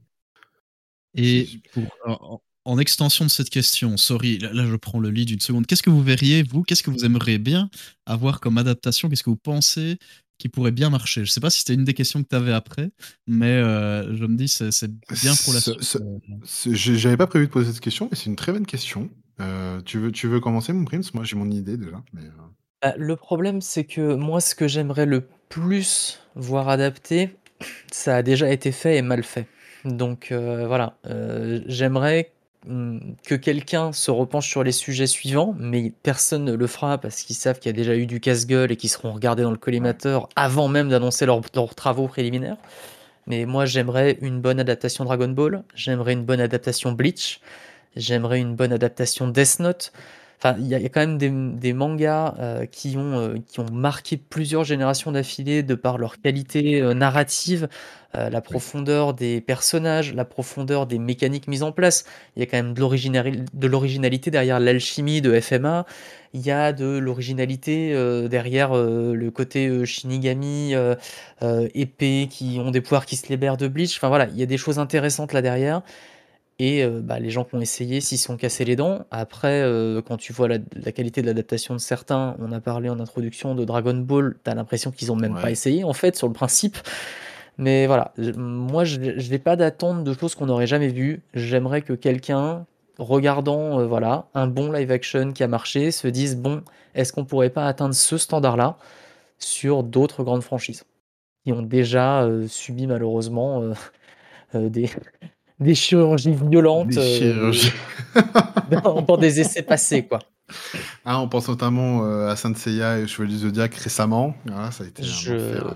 Et 1.15 1.49
pour- 1.72 1.95
en, 2.06 2.41
en 2.65 2.77
extension 2.80 3.26
de 3.26 3.30
cette 3.30 3.49
question, 3.49 3.98
sorry, 3.98 4.38
là, 4.40 4.53
là, 4.53 4.65
je 4.65 4.76
prends 4.76 4.99
le 4.99 5.10
lead 5.10 5.27
d'une 5.27 5.40
seconde. 5.40 5.65
Qu'est-ce 5.68 5.84
que 5.84 5.90
vous 5.90 6.02
verriez, 6.03 6.44
vous? 6.44 6.64
Qu'est-ce 6.64 6.84
que 6.84 6.91
vous 6.91 7.03
aimeriez 7.06 7.38
bien 7.38 7.69
avoir 8.06 8.40
comme 8.40 8.57
adaptation? 8.57 9.10
Qu'est-ce 9.10 9.23
que 9.23 9.30
vous 9.30 9.35
pensez 9.35 9.98
qui 10.38 10.49
pourrait 10.49 10.72
bien 10.72 10.90
marcher? 10.90 11.26
Je 11.26 11.31
sais 11.31 11.40
pas 11.41 11.49
si 11.49 11.60
c'était 11.60 11.73
une 11.73 11.84
des 11.84 11.94
questions 11.94 12.23
que 12.23 12.27
tu 12.30 12.35
avais 12.35 12.53
après, 12.53 12.91
mais 13.27 13.52
euh, 13.52 14.15
je 14.15 14.26
me 14.26 14.35
dis 14.35 14.48
c'est 14.48 14.72
c'est 14.72 14.91
bien 15.22 15.34
pour 15.44 15.53
la 15.53 15.60
Ce- 15.60 15.72
suite. 15.73 15.84
ce- 15.84 16.69
euh. 16.69 16.73
J'avais 16.73 17.18
pas 17.18 17.27
prévu 17.27 17.48
de 17.48 17.52
poser 17.52 17.72
cette 17.72 17.81
question, 17.81 18.07
mais 18.11 18.18
c'est 18.18 18.26
une 18.27 18.35
très 18.35 18.52
bonne 18.52 18.65
question. 18.65 19.10
Euh, 19.41 19.81
tu, 19.81 19.98
veux, 19.99 20.11
tu 20.11 20.27
veux 20.27 20.40
commencer, 20.40 20.73
mon 20.73 20.85
Prince 20.85 21.14
Moi, 21.14 21.23
j'ai 21.23 21.35
mon 21.35 21.49
idée 21.49 21.76
déjà. 21.77 22.02
Mais, 22.14 22.22
Bah, 22.81 22.94
le 22.98 23.15
problème, 23.15 23.61
c'est 23.61 23.84
que 23.84 24.15
moi, 24.15 24.41
ce 24.41 24.56
que 24.56 24.68
j'aimerais 24.68 25.06
le 25.06 25.23
plus 25.49 26.19
voir 26.35 26.69
adapté, 26.69 27.35
ça 27.91 28.18
a 28.18 28.23
déjà 28.23 28.52
été 28.52 28.72
fait 28.72 28.98
et 28.98 29.02
mal 29.02 29.23
fait. 29.23 29.48
Donc 29.85 30.31
euh, 30.31 30.65
voilà, 30.68 30.98
euh, 31.07 31.61
j'aimerais 31.68 32.31
que 32.65 33.35
quelqu'un 33.35 33.91
se 33.91 34.11
repenche 34.11 34.49
sur 34.49 34.64
les 34.64 34.72
sujets 34.72 35.07
suivants, 35.07 35.56
mais 35.60 35.91
personne 36.03 36.45
ne 36.45 36.53
le 36.53 36.68
fera 36.68 36.98
parce 36.98 37.22
qu'ils 37.22 37.35
savent 37.35 37.60
qu'il 37.60 37.69
y 37.69 37.73
a 37.73 37.77
déjà 37.77 37.95
eu 37.95 38.06
du 38.06 38.19
casse-gueule 38.19 38.72
et 38.72 38.77
qu'ils 38.77 38.90
seront 38.90 39.11
regardés 39.11 39.44
dans 39.44 39.52
le 39.52 39.57
collimateur 39.57 40.30
avant 40.35 40.68
même 40.68 40.90
d'annoncer 40.90 41.26
leurs 41.26 41.41
leurs 41.56 41.76
travaux 41.76 42.07
préliminaires. 42.07 42.57
Mais 43.27 43.45
moi, 43.45 43.65
j'aimerais 43.65 44.18
une 44.22 44.41
bonne 44.41 44.60
adaptation 44.60 45.06
Dragon 45.06 45.30
Ball, 45.30 45.64
j'aimerais 45.76 46.14
une 46.14 46.26
bonne 46.26 46.41
adaptation 46.41 46.91
Bleach, 46.91 47.40
j'aimerais 47.95 48.40
une 48.40 48.56
bonne 48.56 48.73
adaptation 48.73 49.27
Death 49.27 49.60
Note. 49.60 49.94
Enfin, 50.45 50.57
il 50.60 50.68
y, 50.68 50.76
a 50.76 50.78
il 50.78 50.84
y 50.84 50.86
a 50.86 50.90
quand 50.90 50.99
même 50.99 51.18
des, 51.18 51.30
des 51.30 51.72
mangas 51.72 52.36
euh, 52.40 52.65
qui, 52.65 52.98
ont, 52.98 53.18
euh, 53.18 53.36
qui 53.48 53.61
ont 53.61 53.72
marqué 53.72 54.18
plusieurs 54.18 54.65
générations 54.65 55.14
d'affilée 55.14 55.64
de 55.64 55.74
par 55.74 55.98
leur 55.98 56.20
qualité 56.20 56.82
euh, 56.82 56.94
narrative, 56.94 57.70
la 58.15 58.41
profondeur 58.41 59.15
des 59.15 59.41
personnages, 59.41 60.14
la 60.14 60.24
profondeur 60.24 60.86
des 60.86 60.99
mécaniques 60.99 61.48
mises 61.48 61.64
en 61.64 61.72
place. 61.72 62.06
Il 62.36 62.41
y 62.41 62.44
a 62.44 62.45
quand 62.45 62.57
même 62.57 62.76
de 62.76 62.80
l'originali- 62.80 63.44
de 63.56 63.68
l'originalité 63.68 64.30
derrière 64.30 64.60
l'alchimie 64.60 65.20
de 65.20 65.40
FMA. 65.40 65.88
Il 66.36 66.41
y 66.41 66.52
a 66.52 66.74
de 66.74 66.86
l'originalité 66.99 67.91
derrière 68.30 68.76
le 68.76 69.30
côté 69.32 69.84
Shinigami, 69.84 70.76
épée, 71.74 72.28
qui 72.30 72.60
ont 72.60 72.70
des 72.70 72.82
pouvoirs 72.82 73.07
qui 73.07 73.15
se 73.15 73.30
libèrent 73.30 73.57
de 73.57 73.68
Bleach. 73.68 73.98
Enfin 73.98 74.10
voilà, 74.10 74.28
il 74.30 74.38
y 74.38 74.44
a 74.44 74.45
des 74.45 74.57
choses 74.60 74.78
intéressantes 74.78 75.34
là 75.34 75.41
derrière. 75.41 75.82
Et 76.59 76.84
euh, 76.84 77.01
bah, 77.01 77.19
les 77.19 77.30
gens 77.30 77.43
qui 77.43 77.55
ont 77.55 77.61
essayé 77.61 77.99
s'y 77.99 78.17
sont 78.17 78.38
cassés 78.38 78.65
les 78.65 78.75
dents. 78.75 79.05
Après, 79.11 79.61
euh, 79.61 80.01
quand 80.01 80.17
tu 80.17 80.34
vois 80.34 80.47
la, 80.47 80.59
la 80.75 80.91
qualité 80.91 81.21
de 81.21 81.27
l'adaptation 81.27 81.73
de 81.73 81.80
certains, 81.80 82.35
on 82.39 82.51
a 82.51 82.59
parlé 82.59 82.89
en 82.89 82.99
introduction 82.99 83.55
de 83.55 83.65
Dragon 83.65 83.95
Ball, 83.95 84.35
t'as 84.43 84.53
l'impression 84.53 84.91
qu'ils 84.91 85.11
ont 85.11 85.15
même 85.15 85.35
pas 85.35 85.51
essayé 85.51 85.84
en 85.84 85.93
fait 85.93 86.15
sur 86.15 86.27
le 86.27 86.34
principe. 86.34 86.77
Mais 87.57 87.85
voilà, 87.85 88.13
moi 88.38 88.84
je 88.84 88.99
n'ai 88.99 89.39
pas 89.39 89.55
d'attente 89.55 90.03
de 90.03 90.13
choses 90.13 90.35
qu'on 90.35 90.47
n'aurait 90.47 90.67
jamais 90.67 90.88
vues. 90.89 91.21
J'aimerais 91.34 91.81
que 91.81 91.93
quelqu'un, 91.93 92.65
regardant 92.97 93.80
euh, 93.80 93.85
voilà, 93.85 94.27
un 94.34 94.47
bon 94.47 94.71
live 94.71 94.91
action 94.91 95.34
qui 95.34 95.43
a 95.43 95.47
marché, 95.47 95.91
se 95.91 96.07
dise 96.07 96.35
bon, 96.38 96.63
est-ce 96.95 97.13
qu'on 97.13 97.25
pourrait 97.25 97.51
pas 97.51 97.67
atteindre 97.67 97.95
ce 97.95 98.17
standard-là 98.17 98.77
sur 99.39 99.84
d'autres 99.84 100.23
grandes 100.23 100.43
franchises 100.43 100.85
qui 101.43 101.51
ont 101.51 101.61
déjà 101.61 102.27
subi 102.47 102.88
malheureusement 102.88 103.73
des, 104.53 104.89
des 105.64 105.76
chirurgies 105.76 106.35
violentes 106.49 106.90
Des 106.90 106.98
euh, 106.98 107.18
chirurgies. 107.18 107.72
dans, 109.07 109.18
des 109.18 109.40
essais 109.40 109.64
passés, 109.64 110.06
quoi. 110.06 110.19
Ah, 111.06 111.19
on 111.19 111.27
pense 111.27 111.48
notamment 111.49 112.06
euh, 112.06 112.30
à 112.30 112.35
Saint 112.35 112.53
Seiya 112.53 112.99
et 112.99 113.07
Chevalier 113.07 113.34
du 113.34 113.40
Zodiac 113.40 113.73
récemment. 113.76 114.35
Voilà, 114.45 114.72
ça 114.72 114.84
a 114.84 114.88
été 114.88 115.03
Je... 115.03 115.34
évidemment. 115.34 115.73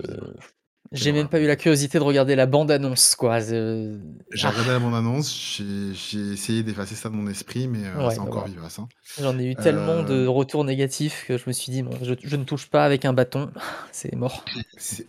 J'ai 0.90 1.12
même 1.12 1.28
pas 1.28 1.38
eu 1.38 1.46
la 1.46 1.56
curiosité 1.56 1.98
de 1.98 2.02
regarder 2.02 2.34
la 2.34 2.46
bande-annonce, 2.46 3.14
quoi. 3.14 3.40
Euh, 3.52 3.98
J'ai 4.32 4.46
ah, 4.46 4.50
regardé 4.50 4.70
la 4.70 4.78
bande-annonce, 4.78 5.30
j'ai 5.58 5.92
j'ai 5.92 6.32
essayé 6.32 6.62
d'effacer 6.62 6.94
ça 6.94 7.10
de 7.10 7.14
mon 7.14 7.28
esprit, 7.28 7.68
mais 7.68 7.80
euh, 7.84 8.06
Ouais, 8.06 8.14
c'est 8.14 8.20
encore 8.20 8.46
voilà. 8.46 8.54
vivace. 8.54 8.78
hein. 8.78 8.88
J'en 9.20 9.38
ai 9.38 9.44
eu 9.50 9.54
tellement 9.54 10.02
de 10.02 10.26
retours 10.26 10.64
négatifs 10.64 11.26
que 11.28 11.36
je 11.36 11.44
me 11.46 11.52
suis 11.52 11.70
dit, 11.72 11.82
bon, 11.82 11.90
je, 12.02 12.14
je 12.22 12.36
ne 12.36 12.44
touche 12.44 12.70
pas 12.70 12.86
avec 12.86 13.04
un 13.04 13.12
bâton, 13.12 13.50
c'est 13.92 14.14
mort. 14.14 14.44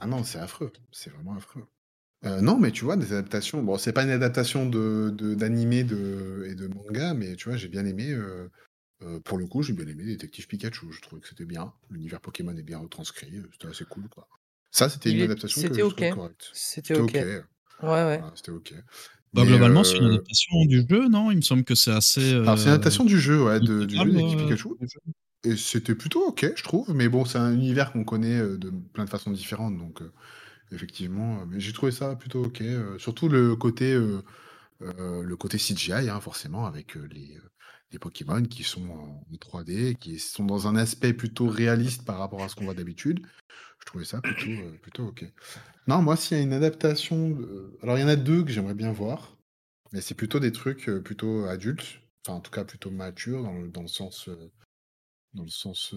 ah 0.02 0.08
non, 0.08 0.24
c'est 0.26 0.40
affreux. 0.40 0.74
C'est 0.92 1.12
vraiment 1.14 1.38
affreux. 1.38 1.64
Euh, 2.26 2.42
non, 2.42 2.58
mais 2.58 2.72
tu 2.72 2.84
vois, 2.84 2.98
des 2.98 3.14
adaptations. 3.14 3.64
Bon, 3.64 3.78
c'est 3.78 3.94
pas 3.94 4.04
une 4.04 4.10
adaptation 4.10 4.66
de 4.66 5.10
de- 5.16 5.36
d'animé 5.36 5.84
de, 5.86 6.46
et 6.50 6.56
de 6.56 6.68
manga, 6.68 7.14
mais 7.14 7.36
tu 7.36 7.48
vois, 7.50 7.58
j'ai 7.58 7.70
bien 7.70 7.86
aimé. 7.86 8.12
euh, 8.12 8.50
euh, 9.04 9.20
pour 9.22 9.38
le 9.38 9.48
coup, 9.48 9.64
j'ai 9.64 9.74
bien 9.74 9.88
aimé 9.88 10.04
Détective 10.06 10.48
Pikachu. 10.48 10.92
Je 10.92 11.02
trouvais 11.02 11.22
que 11.22 11.30
c'était 11.30 11.46
bien. 11.46 11.74
L'univers 11.90 12.20
Pokémon 12.20 12.56
est 12.58 12.64
bien 12.64 12.80
retranscrit. 12.80 13.32
C'était 13.54 13.68
assez 13.68 13.86
cool, 13.86 14.10
quoi. 14.10 14.28
Ça, 14.72 14.90
c'était 14.90 15.12
une 15.12 15.22
adaptation 15.22 15.62
que 15.62 15.68
c'était 15.70 15.82
je 16.08 16.14
correcte. 16.14 16.50
C'était 16.54 16.96
C'était 16.96 17.00
OK. 17.00 17.16
OK. 17.16 17.84
Ouais, 17.84 17.90
ouais. 17.90 18.18
Voilà, 18.20 18.34
c'était 18.36 18.52
OK. 18.52 18.74
Bah, 19.34 19.44
Mais, 19.44 19.48
globalement, 19.48 19.84
c'est 19.86 19.98
une 20.00 20.06
adaptation 20.08 20.66
du 20.66 20.84
jeu, 20.90 21.08
non? 21.08 21.32
Il 21.32 21.38
me 21.38 21.42
semble 21.42 21.64
que 21.64 21.76
c'est 21.76 21.92
assez. 21.92 22.34
alors 22.34 22.58
c'est 22.58 22.66
une 22.66 22.72
adaptation 22.72 23.06
du 23.06 23.18
jeu, 23.20 23.44
ouais, 23.44 23.62
de- 23.62 23.86
du 23.86 23.96
jeu 23.96 24.06
Détective 24.12 24.40
euh, 24.40 24.44
Pikachu. 24.44 24.70
Et 25.46 25.56
c'était 25.56 25.96
plutôt 25.96 26.28
OK, 26.28 26.46
je 26.56 26.64
trouve. 26.64 26.94
Mais 26.94 27.08
bon, 27.08 27.24
c'est 27.24 27.38
un 27.38 27.54
univers 27.54 27.94
qu'on 27.94 28.04
connaît 28.04 28.40
de 28.40 28.70
plein 28.94 29.06
de 29.06 29.10
façons 29.10 29.32
différentes. 29.32 29.78
Donc, 29.78 30.02
euh, 30.02 30.12
effectivement, 30.72 31.42
euh, 31.42 31.46
mais 31.48 31.60
j'ai 31.60 31.74
trouvé 31.74 31.92
ça 31.92 32.16
plutôt 32.16 32.46
OK. 32.46 32.62
euh, 32.62 32.98
surtout 32.98 33.30
le 33.30 33.56
côté, 33.56 33.94
euh, 33.94 34.22
le 34.82 35.36
côté 35.36 35.58
CGI, 35.58 36.10
hein, 36.10 36.20
forcément, 36.20 36.66
avec 36.66 36.96
les, 36.96 37.38
les 37.92 38.00
Pokémon 38.00 38.44
qui 38.44 38.64
sont 38.64 38.88
en 38.90 39.24
3D, 39.38 39.96
qui 39.96 40.20
sont 40.20 40.46
dans 40.46 40.68
un 40.68 40.76
aspect 40.76 41.14
plutôt 41.14 41.48
réaliste 41.48 42.06
par 42.06 42.18
rapport 42.20 42.44
à 42.44 42.50
ce 42.50 42.56
qu'on 42.56 42.66
voit 42.66 42.74
d'habitude. 42.74 43.26
Je 43.80 43.86
trouvais 43.86 44.06
ça 44.06 44.22
plutôt, 44.22 44.72
plutôt 44.82 45.08
OK. 45.08 45.26
Non, 45.88 46.02
moi, 46.02 46.16
s'il 46.18 46.38
y 46.38 46.40
a 46.40 46.44
une 46.44 46.54
adaptation. 46.54 47.38
Alors, 47.82 47.98
il 47.98 48.02
y 48.02 48.04
en 48.04 48.10
a 48.10 48.18
deux 48.18 48.44
que 48.44 48.52
j'aimerais 48.52 48.74
bien 48.74 48.92
voir. 48.92 49.38
Mais 49.92 50.02
c'est 50.02 50.16
plutôt 50.16 50.40
des 50.40 50.52
trucs 50.52 50.86
plutôt 51.04 51.46
adultes. 51.46 52.02
Enfin, 52.26 52.38
en 52.38 52.42
tout 52.42 52.52
cas, 52.52 52.64
plutôt 52.64 52.92
matures 52.92 53.42
dans 53.42 53.54
le, 53.54 53.70
dans 53.70 53.82
le 53.82 53.88
sens. 53.88 54.30
dans 55.34 55.44
le 55.44 55.50
sens. 55.50 55.96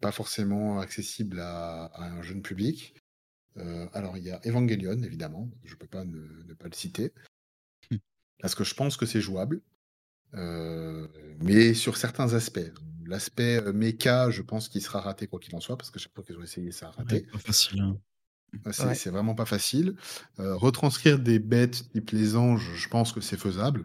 pas 0.00 0.12
forcément 0.12 0.78
accessible 0.78 1.40
à 1.40 1.90
un 1.96 2.22
jeune 2.22 2.42
public. 2.42 2.94
Euh, 3.58 3.86
alors, 3.92 4.16
il 4.16 4.24
y 4.24 4.30
a 4.30 4.40
Evangelion, 4.46 5.02
évidemment. 5.02 5.50
Je 5.64 5.74
peux 5.76 5.86
pas 5.86 6.04
ne, 6.04 6.42
ne 6.44 6.54
pas 6.54 6.66
le 6.68 6.74
citer. 6.74 7.12
Hmm. 7.90 7.96
Parce 8.40 8.54
que 8.54 8.64
je 8.64 8.74
pense 8.74 8.96
que 8.96 9.06
c'est 9.06 9.20
jouable. 9.20 9.60
Euh, 10.34 11.08
mais 11.40 11.74
sur 11.74 11.96
certains 11.96 12.34
aspects. 12.34 12.72
L'aspect 13.06 13.62
euh, 13.62 13.72
méca, 13.72 14.30
je 14.30 14.42
pense 14.42 14.68
qu'il 14.68 14.82
sera 14.82 15.00
raté 15.00 15.28
quoi 15.28 15.38
qu'il 15.38 15.54
en 15.54 15.60
soit, 15.60 15.76
parce 15.78 15.90
que 15.90 15.98
chaque 15.98 16.12
fois 16.14 16.24
qu'ils 16.24 16.36
ont 16.36 16.42
essayé, 16.42 16.72
ça 16.72 16.86
a 16.86 16.90
Ouais, 16.90 16.96
raté. 16.98 17.20
pas 17.22 17.38
facile. 17.38 17.80
hein. 17.80 17.96
Euh, 18.66 18.72
C'est 18.72 18.84
Ouais. 19.08 19.10
vraiment 19.12 19.34
pas 19.34 19.44
facile. 19.44 19.94
Euh, 20.40 20.56
retranscrire 20.56 21.18
des 21.18 21.38
bêtes 21.38 21.88
type 21.92 22.10
les 22.10 22.36
anges, 22.36 22.72
je 22.74 22.88
pense 22.88 23.12
que 23.12 23.20
c'est 23.20 23.36
faisable. 23.36 23.84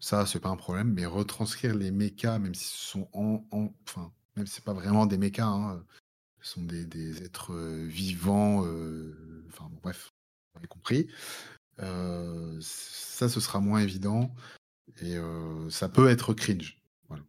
Ça, 0.00 0.24
c'est 0.26 0.40
pas 0.40 0.48
un 0.48 0.56
problème. 0.56 0.92
Mais 0.92 1.04
retranscrire 1.06 1.74
les 1.74 1.90
mechas, 1.90 2.38
même 2.38 2.54
si 2.54 2.64
ce 2.64 2.86
sont 2.92 3.08
en, 3.12 3.44
en- 3.50 3.72
enfin, 3.86 4.12
même 4.36 4.46
si 4.46 4.54
c'est 4.54 4.64
pas 4.64 4.72
vraiment 4.74 5.06
des 5.06 5.18
mechas, 5.18 5.46
hein, 5.46 5.84
sont 6.48 6.62
des, 6.62 6.84
des 6.84 7.22
êtres 7.22 7.52
euh, 7.52 7.86
vivants. 7.86 8.64
euh, 8.66 9.44
Enfin, 9.48 9.68
bon, 9.70 9.78
bref, 9.82 10.10
vous 10.54 10.58
avez 10.58 10.66
compris. 10.68 11.06
Euh, 11.80 12.56
ça, 12.60 13.28
ce 13.28 13.40
sera 13.40 13.60
moins 13.60 13.80
évident 13.80 14.34
et 15.00 15.16
euh, 15.16 15.68
ça 15.70 15.88
peut 15.88 16.08
être 16.08 16.34
cringe. 16.34 16.76
Voilà. 17.08 17.22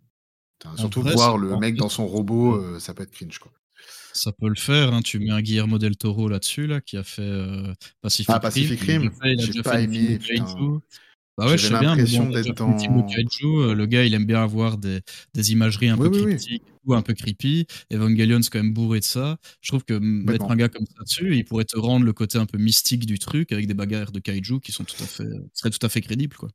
Surtout 0.78 1.02
vrai, 1.02 1.14
voir 1.14 1.38
le 1.38 1.58
mec 1.58 1.76
dans 1.76 1.90
son 1.90 2.08
robot, 2.08 2.80
ça 2.80 2.94
peut 2.94 3.04
être 3.04 3.12
cringe, 3.12 3.40
quoi. 3.40 3.52
Ça 4.14 4.32
peut 4.32 4.48
le 4.48 4.56
faire. 4.56 4.94
hein. 4.94 5.02
Tu 5.02 5.20
mets 5.20 5.32
un 5.32 5.42
Guillermo 5.42 5.78
del 5.78 5.98
Toro 5.98 6.30
là-dessus, 6.30 6.66
là, 6.66 6.80
qui 6.82 6.98
a 6.98 7.04
fait 7.04 7.44
Pacific 8.02 8.30
Ah, 8.34 8.40
Pacific 8.40 8.80
Rim. 8.80 9.12
Il 9.24 9.44
a 9.44 9.46
déjà 9.46 9.62
pas 9.64 9.72
fait 9.74 9.84
aimé. 9.84 10.20
Bah 11.38 11.48
ouais, 11.48 11.57
mais 11.57 11.70
l'impression 11.70 12.30
d'être 12.30 12.53
dans- 12.53 13.06
kaiju. 13.07 13.45
euh, 13.45 13.74
Le 13.76 13.86
gars, 13.86 14.06
il 14.06 14.14
aime 14.14 14.26
bien 14.26 14.41
avoir 14.41 14.78
des, 14.78 15.02
des 15.34 15.52
imageries 15.52 15.90
un 15.90 15.98
Oui, 15.98 16.07
peu 16.07 16.10
oui, 16.12 16.22
oui. 16.24 16.28
cryptiques 16.28 16.64
ou 16.86 16.94
un 16.94 17.02
peu 17.02 17.14
creepy. 17.14 17.68
Evangelion, 17.91 18.41
c'est 18.41 18.49
quand 18.52 18.60
même 18.64 18.74
bourré 18.74 18.99
de 18.99 19.03
ça. 19.06 19.38
Je 19.62 19.68
trouve 19.70 19.84
que 19.84 19.94
mettre 19.99 20.49
un 20.49 20.56
gars 20.56 20.70
comme 20.70 20.86
ça 20.86 21.03
dessus, 21.03 21.36
il 21.36 21.44
pourrait 21.44 21.66
te 21.66 21.78
rendre 21.78 22.06
le 22.06 22.14
côté 22.14 22.38
un 22.38 22.45
peu 22.45 22.57
mystique 22.57 23.06
du 23.06 23.20
truc 23.20 23.52
avec 23.52 23.68
des 23.68 23.74
bagarres 23.74 24.12
de 24.14 24.20
kaiju 24.20 24.60
qui 24.62 24.72
sont 24.72 24.86
tout 24.86 25.03
à 25.03 25.07
fait, 25.07 25.26
seraient 25.53 25.72
tout 25.72 25.86
à 25.86 25.90
fait 25.90 26.02
crédibles, 26.02 26.36
quoi. 26.38 26.49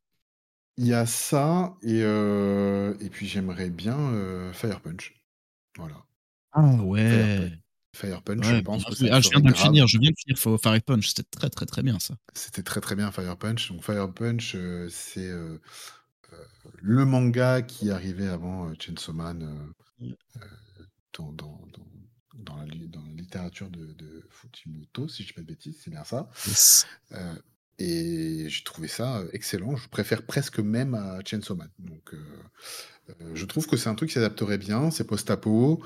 Il 0.77 0.87
y 0.87 0.93
a 0.93 1.05
ça, 1.05 1.75
et, 1.83 2.01
euh, 2.03 2.95
et 3.01 3.09
puis 3.09 3.27
j'aimerais 3.27 3.69
bien 3.69 3.97
euh, 3.99 4.51
Fire 4.53 4.81
Punch. 4.81 5.13
Voilà. 5.77 6.05
Ah 6.53 6.75
ouais. 6.83 7.60
Fire 7.93 8.21
Punch, 8.21 8.45
Ouais, 8.47 8.57
je 8.57 8.61
pense 8.61 8.85
que 8.85 8.89
Ah, 9.11 9.19
je 9.19 9.29
viens 9.29 9.39
de 9.41 9.47
le 9.47 9.53
grave. 9.53 9.65
finir, 9.65 9.87
je 9.87 9.97
viens 9.99 10.11
de 10.11 10.15
finir 10.17 10.37
Fire 10.39 10.81
Punch, 10.81 11.07
c'était 11.09 11.23
très 11.29 11.49
très 11.49 11.65
très 11.65 11.83
bien 11.83 11.99
ça. 11.99 12.15
C'était 12.33 12.63
très 12.63 12.79
très 12.81 12.95
bien 12.95 13.11
Fire 13.11 13.37
Punch. 13.37 13.69
Donc 13.71 13.83
Fire 13.83 14.11
Punch, 14.13 14.53
euh, 14.55 14.87
c'est 14.89 15.27
euh, 15.27 15.59
euh, 16.31 16.37
le 16.81 17.05
manga 17.05 17.61
qui 17.61 17.91
arrivait 17.91 18.27
avant 18.29 18.73
Chainsaw 18.79 19.13
Man 19.13 19.73
dans, 21.13 21.31
dans, 21.33 21.59
dans, 21.73 21.87
dans 22.35 22.55
la, 22.55 22.65
li- 22.65 22.87
dans 22.87 23.03
la 23.03 23.11
littérature 23.11 23.69
de, 23.69 23.93
de 23.93 24.25
Fujimoto, 24.29 25.07
si 25.09 25.23
je 25.23 25.27
ne 25.27 25.27
dis 25.27 25.33
pas 25.33 25.41
de 25.41 25.47
bêtises, 25.47 25.81
c'est 25.83 25.91
bien 25.91 26.05
ça. 26.05 26.29
Yes. 26.47 26.87
Et 27.77 28.45
j'ai 28.47 28.63
trouvé 28.63 28.87
ça 28.87 29.23
excellent. 29.33 29.75
Je 29.75 29.89
préfère 29.89 30.25
presque 30.25 30.59
même 30.59 30.93
à 30.93 31.19
Chainsaw 31.25 31.55
Man. 31.55 31.69
Donc, 31.79 32.13
je 33.33 33.45
trouve 33.45 33.67
que 33.67 33.75
c'est 33.75 33.89
un 33.89 33.95
truc 33.95 34.09
qui 34.09 34.13
s'adapterait 34.13 34.59
bien. 34.59 34.91
C'est 34.91 35.03
post-apo. 35.03 35.83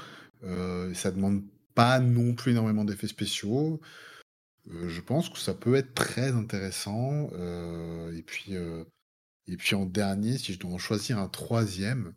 Ça 0.94 1.12
demande 1.12 1.44
pas 1.76 2.00
non 2.00 2.34
plus 2.34 2.52
énormément 2.52 2.86
d'effets 2.86 3.08
spéciaux. 3.08 3.80
Euh, 4.72 4.90
je 4.90 5.02
pense 5.02 5.30
que 5.30 5.38
ça 5.38 5.54
peut 5.54 5.76
être 5.76 5.94
très 5.94 6.32
intéressant. 6.32 7.30
Euh, 7.34 8.12
et 8.18 8.24
puis, 8.24 8.56
euh, 8.56 8.84
et 9.48 9.58
puis 9.58 9.76
en 9.76 9.86
dernier, 9.86 10.38
si 10.38 10.54
je 10.54 10.60
dois 10.60 10.72
en 10.72 10.78
choisir 10.78 11.20
un 11.20 11.28
troisième, 11.28 12.14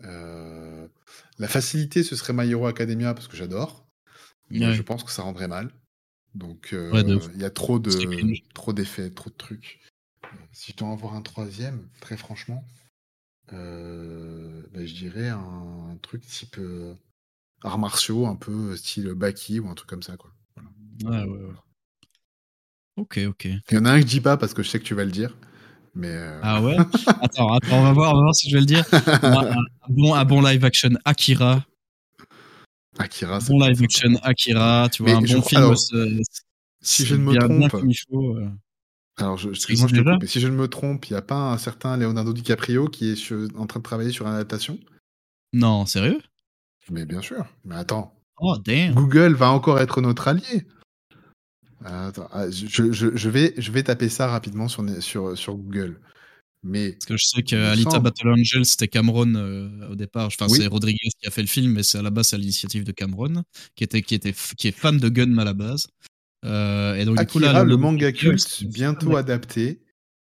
la 0.00 1.48
facilité 1.48 2.04
ce 2.04 2.14
serait 2.14 2.32
My 2.32 2.48
Hero 2.48 2.66
Academia 2.66 3.14
parce 3.14 3.26
que 3.26 3.36
j'adore. 3.36 3.88
Mais 4.50 4.64
Ouais. 4.66 4.74
je 4.74 4.82
pense 4.82 5.02
que 5.02 5.10
ça 5.10 5.22
rendrait 5.22 5.48
mal. 5.48 5.72
Donc, 6.34 6.68
Ouais, 6.72 7.02
il 7.02 7.40
y 7.40 7.44
a 7.44 7.50
trop 7.50 7.78
de 7.80 7.90
trop 8.54 8.72
d'effets, 8.72 9.10
trop 9.10 9.28
de 9.30 9.34
trucs. 9.34 9.80
Si 10.52 10.72
je 10.72 10.76
dois 10.76 10.88
en 10.88 10.92
avoir 10.92 11.14
un 11.14 11.22
troisième, 11.22 11.88
très 12.00 12.16
franchement, 12.16 12.64
ben, 13.50 14.86
je 14.86 14.94
dirais 14.94 15.30
un, 15.30 15.88
un 15.90 15.96
truc 15.96 16.24
type 16.24 16.60
arts 17.62 17.78
martiaux, 17.78 18.26
un 18.26 18.36
peu 18.36 18.76
style 18.76 19.12
Baki 19.14 19.60
ou 19.60 19.68
un 19.68 19.74
truc 19.74 19.88
comme 19.88 20.02
ça. 20.02 20.16
Quoi. 20.16 20.30
Voilà. 21.02 21.24
Ouais, 21.26 21.30
ouais, 21.30 21.44
ouais. 21.46 21.54
Ok, 22.96 23.20
ok. 23.28 23.44
Il 23.44 23.74
y 23.74 23.78
en 23.78 23.84
a 23.84 23.92
un 23.92 23.96
que 23.96 24.02
je 24.02 24.06
dis 24.10 24.20
pas 24.20 24.36
parce 24.36 24.54
que 24.54 24.62
je 24.62 24.68
sais 24.68 24.78
que 24.80 24.84
tu 24.84 24.94
vas 24.94 25.04
le 25.04 25.10
dire. 25.12 25.36
Mais 25.94 26.10
euh, 26.10 26.40
Ah 26.42 26.62
ouais? 26.62 26.76
Attends, 27.22 27.52
attends, 27.52 27.78
on 27.78 27.82
va 27.82 27.92
voir, 27.92 28.12
on 28.12 28.16
va 28.16 28.22
voir 28.22 28.34
si 28.34 28.48
je 28.50 28.54
vais 28.54 28.60
le 28.60 28.66
dire. 28.66 28.84
Un, 29.22 29.64
bon, 29.88 30.14
un 30.14 30.24
bon 30.24 30.40
live 30.42 30.64
action 30.64 30.90
Akira. 31.04 31.64
Akira, 32.98 33.40
ça 33.40 33.52
Bon 33.52 33.60
live 33.60 33.82
action 33.82 34.16
Akira, 34.22 34.88
tu 34.92 35.02
vois, 35.02 35.12
Mais 35.12 35.18
un 35.18 35.26
je 35.26 35.36
bon 35.36 35.42
film. 35.42 35.62
alors, 35.62 35.78
c'est- 35.78 35.94
si 36.80 37.02
c'est 37.02 37.04
je 37.06 37.14
ne 37.16 37.22
me 37.22 37.34
trompe- 37.34 37.70
faut, 38.10 38.36
euh. 38.36 38.48
Alors, 39.16 39.36
je, 39.36 39.48
Ça 39.48 39.54
excuse-moi, 39.56 39.88
je 39.88 39.94
te 39.94 39.98
existe 40.00 40.04
déjà 40.04 40.12
coupe, 40.14 40.22
mais 40.22 40.28
si 40.28 40.40
je 40.40 40.48
ne 40.48 40.56
me 40.56 40.68
trompe, 40.68 41.06
il 41.08 41.12
n'y 41.12 41.18
a 41.18 41.22
pas 41.22 41.52
un 41.52 41.58
certain 41.58 41.96
Leonardo 41.96 42.32
DiCaprio 42.32 42.88
qui 42.88 43.10
est 43.10 43.32
en 43.56 43.66
train 43.66 43.80
de 43.80 43.84
travailler 43.84 44.10
sur 44.12 44.26
une 44.26 44.34
adaptation? 44.34 44.78
Non, 45.52 45.86
sérieux? 45.86 46.20
Mais 46.90 47.04
bien 47.06 47.20
sûr. 47.20 47.44
Mais 47.64 47.74
attends, 47.76 48.14
Oh, 48.40 48.56
damn. 48.64 48.94
Google 48.94 49.34
va 49.34 49.50
encore 49.50 49.80
être 49.80 50.00
notre 50.00 50.28
allié. 50.28 50.64
Attends, 51.84 52.28
ah, 52.32 52.50
je, 52.50 52.92
je- 52.92 53.16
je 53.16 53.28
vais, 53.30 53.54
je 53.56 53.72
vais 53.72 53.82
taper 53.82 54.08
ça 54.08 54.26
rapidement 54.28 54.68
sur, 54.68 54.84
sur, 55.02 55.36
sur 55.36 55.54
Google. 55.56 56.00
Mais 56.64 56.92
Parce 56.92 57.06
que 57.06 57.16
je 57.16 57.24
sais 57.24 57.42
qu'Alita 57.42 57.90
semble. 57.92 58.04
Battle 58.04 58.28
Angel, 58.30 58.64
c'était 58.64 58.88
Cameron 58.88 59.32
euh, 59.36 59.88
au 59.90 59.94
départ. 59.94 60.26
Enfin, 60.26 60.46
Oui. 60.50 60.58
c'est 60.58 60.66
Rodriguez 60.66 61.08
qui 61.20 61.26
a 61.26 61.30
fait 61.30 61.40
le 61.42 61.46
film, 61.48 61.72
mais 61.72 61.82
c'est 61.84 61.98
à 61.98 62.02
la 62.02 62.10
base 62.10 62.34
à 62.34 62.36
l'initiative 62.36 62.82
de 62.84 62.90
Cameron, 62.92 63.42
qui, 63.76 63.84
était, 63.84 64.02
qui, 64.02 64.14
était, 64.16 64.32
qui 64.56 64.68
est 64.68 64.72
fan 64.72 64.98
de 64.98 65.08
Gun 65.08 65.38
à 65.38 65.44
la 65.44 65.54
base. 65.54 65.86
Euh, 66.44 66.94
et 66.96 67.04
donc, 67.04 67.18
du 67.18 67.26
coup, 67.26 67.38
là, 67.38 67.48
le 67.48 67.52
Leonardo 67.70 67.78
manga 67.78 68.12
culte, 68.12 68.64
bientôt 68.66 69.16
adapté 69.16 69.80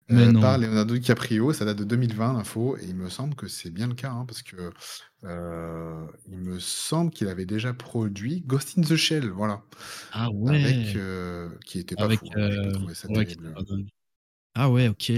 Mais 0.09 0.27
euh, 0.27 0.31
non. 0.31 0.41
par 0.41 0.57
Leonardo 0.57 0.93
DiCaprio, 0.95 1.51
ça 1.53 1.65
date 1.65 1.77
de 1.79 1.83
2020 1.83 2.33
l'info, 2.33 2.77
et 2.77 2.85
il 2.85 2.95
me 2.95 3.09
semble 3.09 3.35
que 3.35 3.47
c'est 3.47 3.69
bien 3.69 3.87
le 3.87 3.93
cas, 3.95 4.11
hein, 4.11 4.25
parce 4.25 4.41
que 4.41 4.71
euh, 5.25 6.07
il 6.27 6.39
me 6.39 6.59
semble 6.59 7.11
qu'il 7.11 7.27
avait 7.27 7.45
déjà 7.45 7.73
produit 7.73 8.41
Ghost 8.41 8.77
in 8.77 8.81
the 8.83 8.95
Shell, 8.95 9.29
voilà, 9.29 9.63
Ah 10.11 10.29
ouais. 10.31 10.55
avec 10.55 10.95
euh, 10.95 11.49
qui 11.65 11.79
était 11.79 11.95
pas 11.97 12.05
Avec, 12.05 12.19
fou, 12.19 12.29
hein, 12.35 12.93
ça 12.93 13.07
ouais, 13.09 13.25
terrible. 13.25 13.53
pas. 13.53 13.61
Ah 14.55 14.69
ouais, 14.71 14.87
ok. 14.87 15.11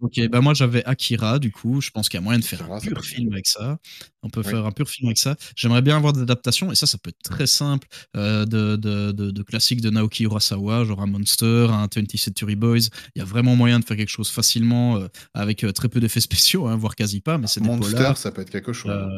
Ok, 0.00 0.20
bah 0.28 0.42
moi 0.42 0.52
j'avais 0.52 0.84
Akira, 0.84 1.38
du 1.38 1.50
coup, 1.50 1.80
je 1.80 1.88
pense 1.90 2.10
qu'il 2.10 2.18
y 2.18 2.20
a 2.20 2.24
moyen 2.24 2.38
de 2.38 2.44
faire 2.44 2.60
Akira, 2.60 2.76
un 2.76 2.80
pur 2.80 3.02
film 3.02 3.32
avec 3.32 3.46
ça. 3.46 3.78
On 4.22 4.28
peut 4.28 4.42
Oui. 4.44 4.50
faire 4.50 4.66
un 4.66 4.70
pur 4.72 4.88
film 4.90 5.08
avec 5.08 5.16
ça. 5.16 5.36
J'aimerais 5.56 5.80
bien 5.80 5.96
avoir 5.96 6.12
des 6.12 6.20
adaptations, 6.20 6.70
et 6.70 6.74
ça, 6.74 6.86
ça 6.86 6.98
peut 6.98 7.08
être 7.10 7.22
très 7.22 7.46
simple, 7.46 7.86
euh, 8.16 8.44
de, 8.44 8.76
de, 8.76 9.12
de, 9.12 9.30
de 9.30 9.42
classiques 9.42 9.80
de 9.80 9.88
Naoki 9.88 10.24
Urasawa, 10.24 10.84
genre 10.84 11.00
un 11.00 11.06
Monster, 11.06 11.68
un 11.70 11.86
20th 11.88 12.18
Century 12.18 12.56
Boys. 12.56 12.88
Il 13.14 13.20
y 13.20 13.22
a 13.22 13.24
vraiment 13.24 13.56
moyen 13.56 13.78
de 13.80 13.84
faire 13.86 13.96
quelque 13.96 14.10
chose 14.10 14.28
facilement, 14.28 14.96
euh, 14.98 15.08
avec 15.32 15.64
euh, 15.64 15.72
très 15.72 15.88
peu 15.88 15.98
d'effets 16.00 16.20
spéciaux, 16.20 16.66
hein, 16.66 16.76
voire 16.76 16.94
quasi 16.94 17.20
pas, 17.22 17.38
mais 17.38 17.46
c'est 17.46 17.60
des 17.60 17.66
Monster, 17.68 17.94
polars. 17.96 18.18
ça 18.18 18.32
peut 18.32 18.42
être 18.42 18.50
quelque 18.50 18.74
chose. 18.74 18.90
Euh, 18.92 19.08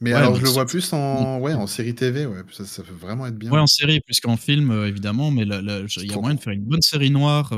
Mais 0.00 0.10
ouais, 0.10 0.16
alors, 0.18 0.36
je 0.36 0.42
le 0.42 0.50
vois 0.50 0.66
plus 0.66 0.92
en, 0.92 1.38
ouais, 1.38 1.54
en 1.54 1.66
série 1.66 1.94
TV, 1.94 2.26
ouais, 2.26 2.42
ça, 2.52 2.66
ça 2.66 2.82
peut 2.82 2.92
vraiment 2.92 3.26
être 3.26 3.38
bien. 3.38 3.50
Ouais, 3.50 3.60
en 3.60 3.66
série, 3.66 4.00
plus 4.00 4.20
qu'en 4.20 4.36
film, 4.36 4.70
évidemment, 4.84 5.30
mais 5.30 5.42
il 5.44 5.48
y 5.48 6.12
a 6.12 6.16
moyen 6.20 6.34
de 6.34 6.40
faire 6.40 6.52
une 6.52 6.64
bonne 6.64 6.82
série 6.82 7.10
noire, 7.10 7.54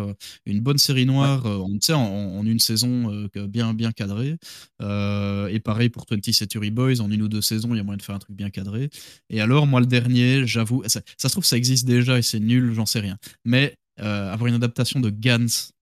une 0.46 0.60
bonne 0.60 0.78
série 0.78 1.06
noire, 1.06 1.44
en, 1.46 1.70
tu 1.72 1.78
sais, 1.80 1.92
en, 1.94 2.02
en 2.04 2.46
une 2.46 2.60
saison 2.68 3.10
euh, 3.12 3.46
bien, 3.48 3.74
bien 3.74 3.90
cadrée. 3.92 4.36
Euh, 4.80 5.48
et 5.48 5.60
pareil 5.60 5.88
pour 5.88 6.04
20th 6.06 6.32
Century 6.32 6.70
Boys, 6.70 7.00
en 7.00 7.10
une 7.10 7.22
ou 7.22 7.28
deux 7.28 7.42
saisons, 7.42 7.74
il 7.74 7.78
y 7.78 7.80
a 7.80 7.82
moyen 7.82 7.96
de 7.98 8.02
faire 8.02 8.14
un 8.14 8.18
truc 8.20 8.36
bien 8.36 8.50
cadré. 8.50 8.90
Et 9.30 9.40
alors, 9.40 9.66
moi, 9.66 9.80
le 9.80 9.86
dernier, 9.86 10.46
j'avoue, 10.46 10.82
ça, 10.86 11.00
ça 11.16 11.28
se 11.28 11.34
trouve, 11.34 11.44
ça 11.44 11.56
existe 11.56 11.86
déjà 11.86 12.18
et 12.18 12.22
c'est 12.22 12.40
nul, 12.40 12.72
j'en 12.74 12.86
sais 12.86 13.00
rien. 13.00 13.16
Mais 13.44 13.74
euh, 14.00 14.32
avoir 14.32 14.46
une 14.46 14.54
adaptation 14.54 15.00
de 15.00 15.10
Gans 15.10 15.46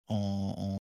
en, 0.09 0.15
en- 0.57 0.77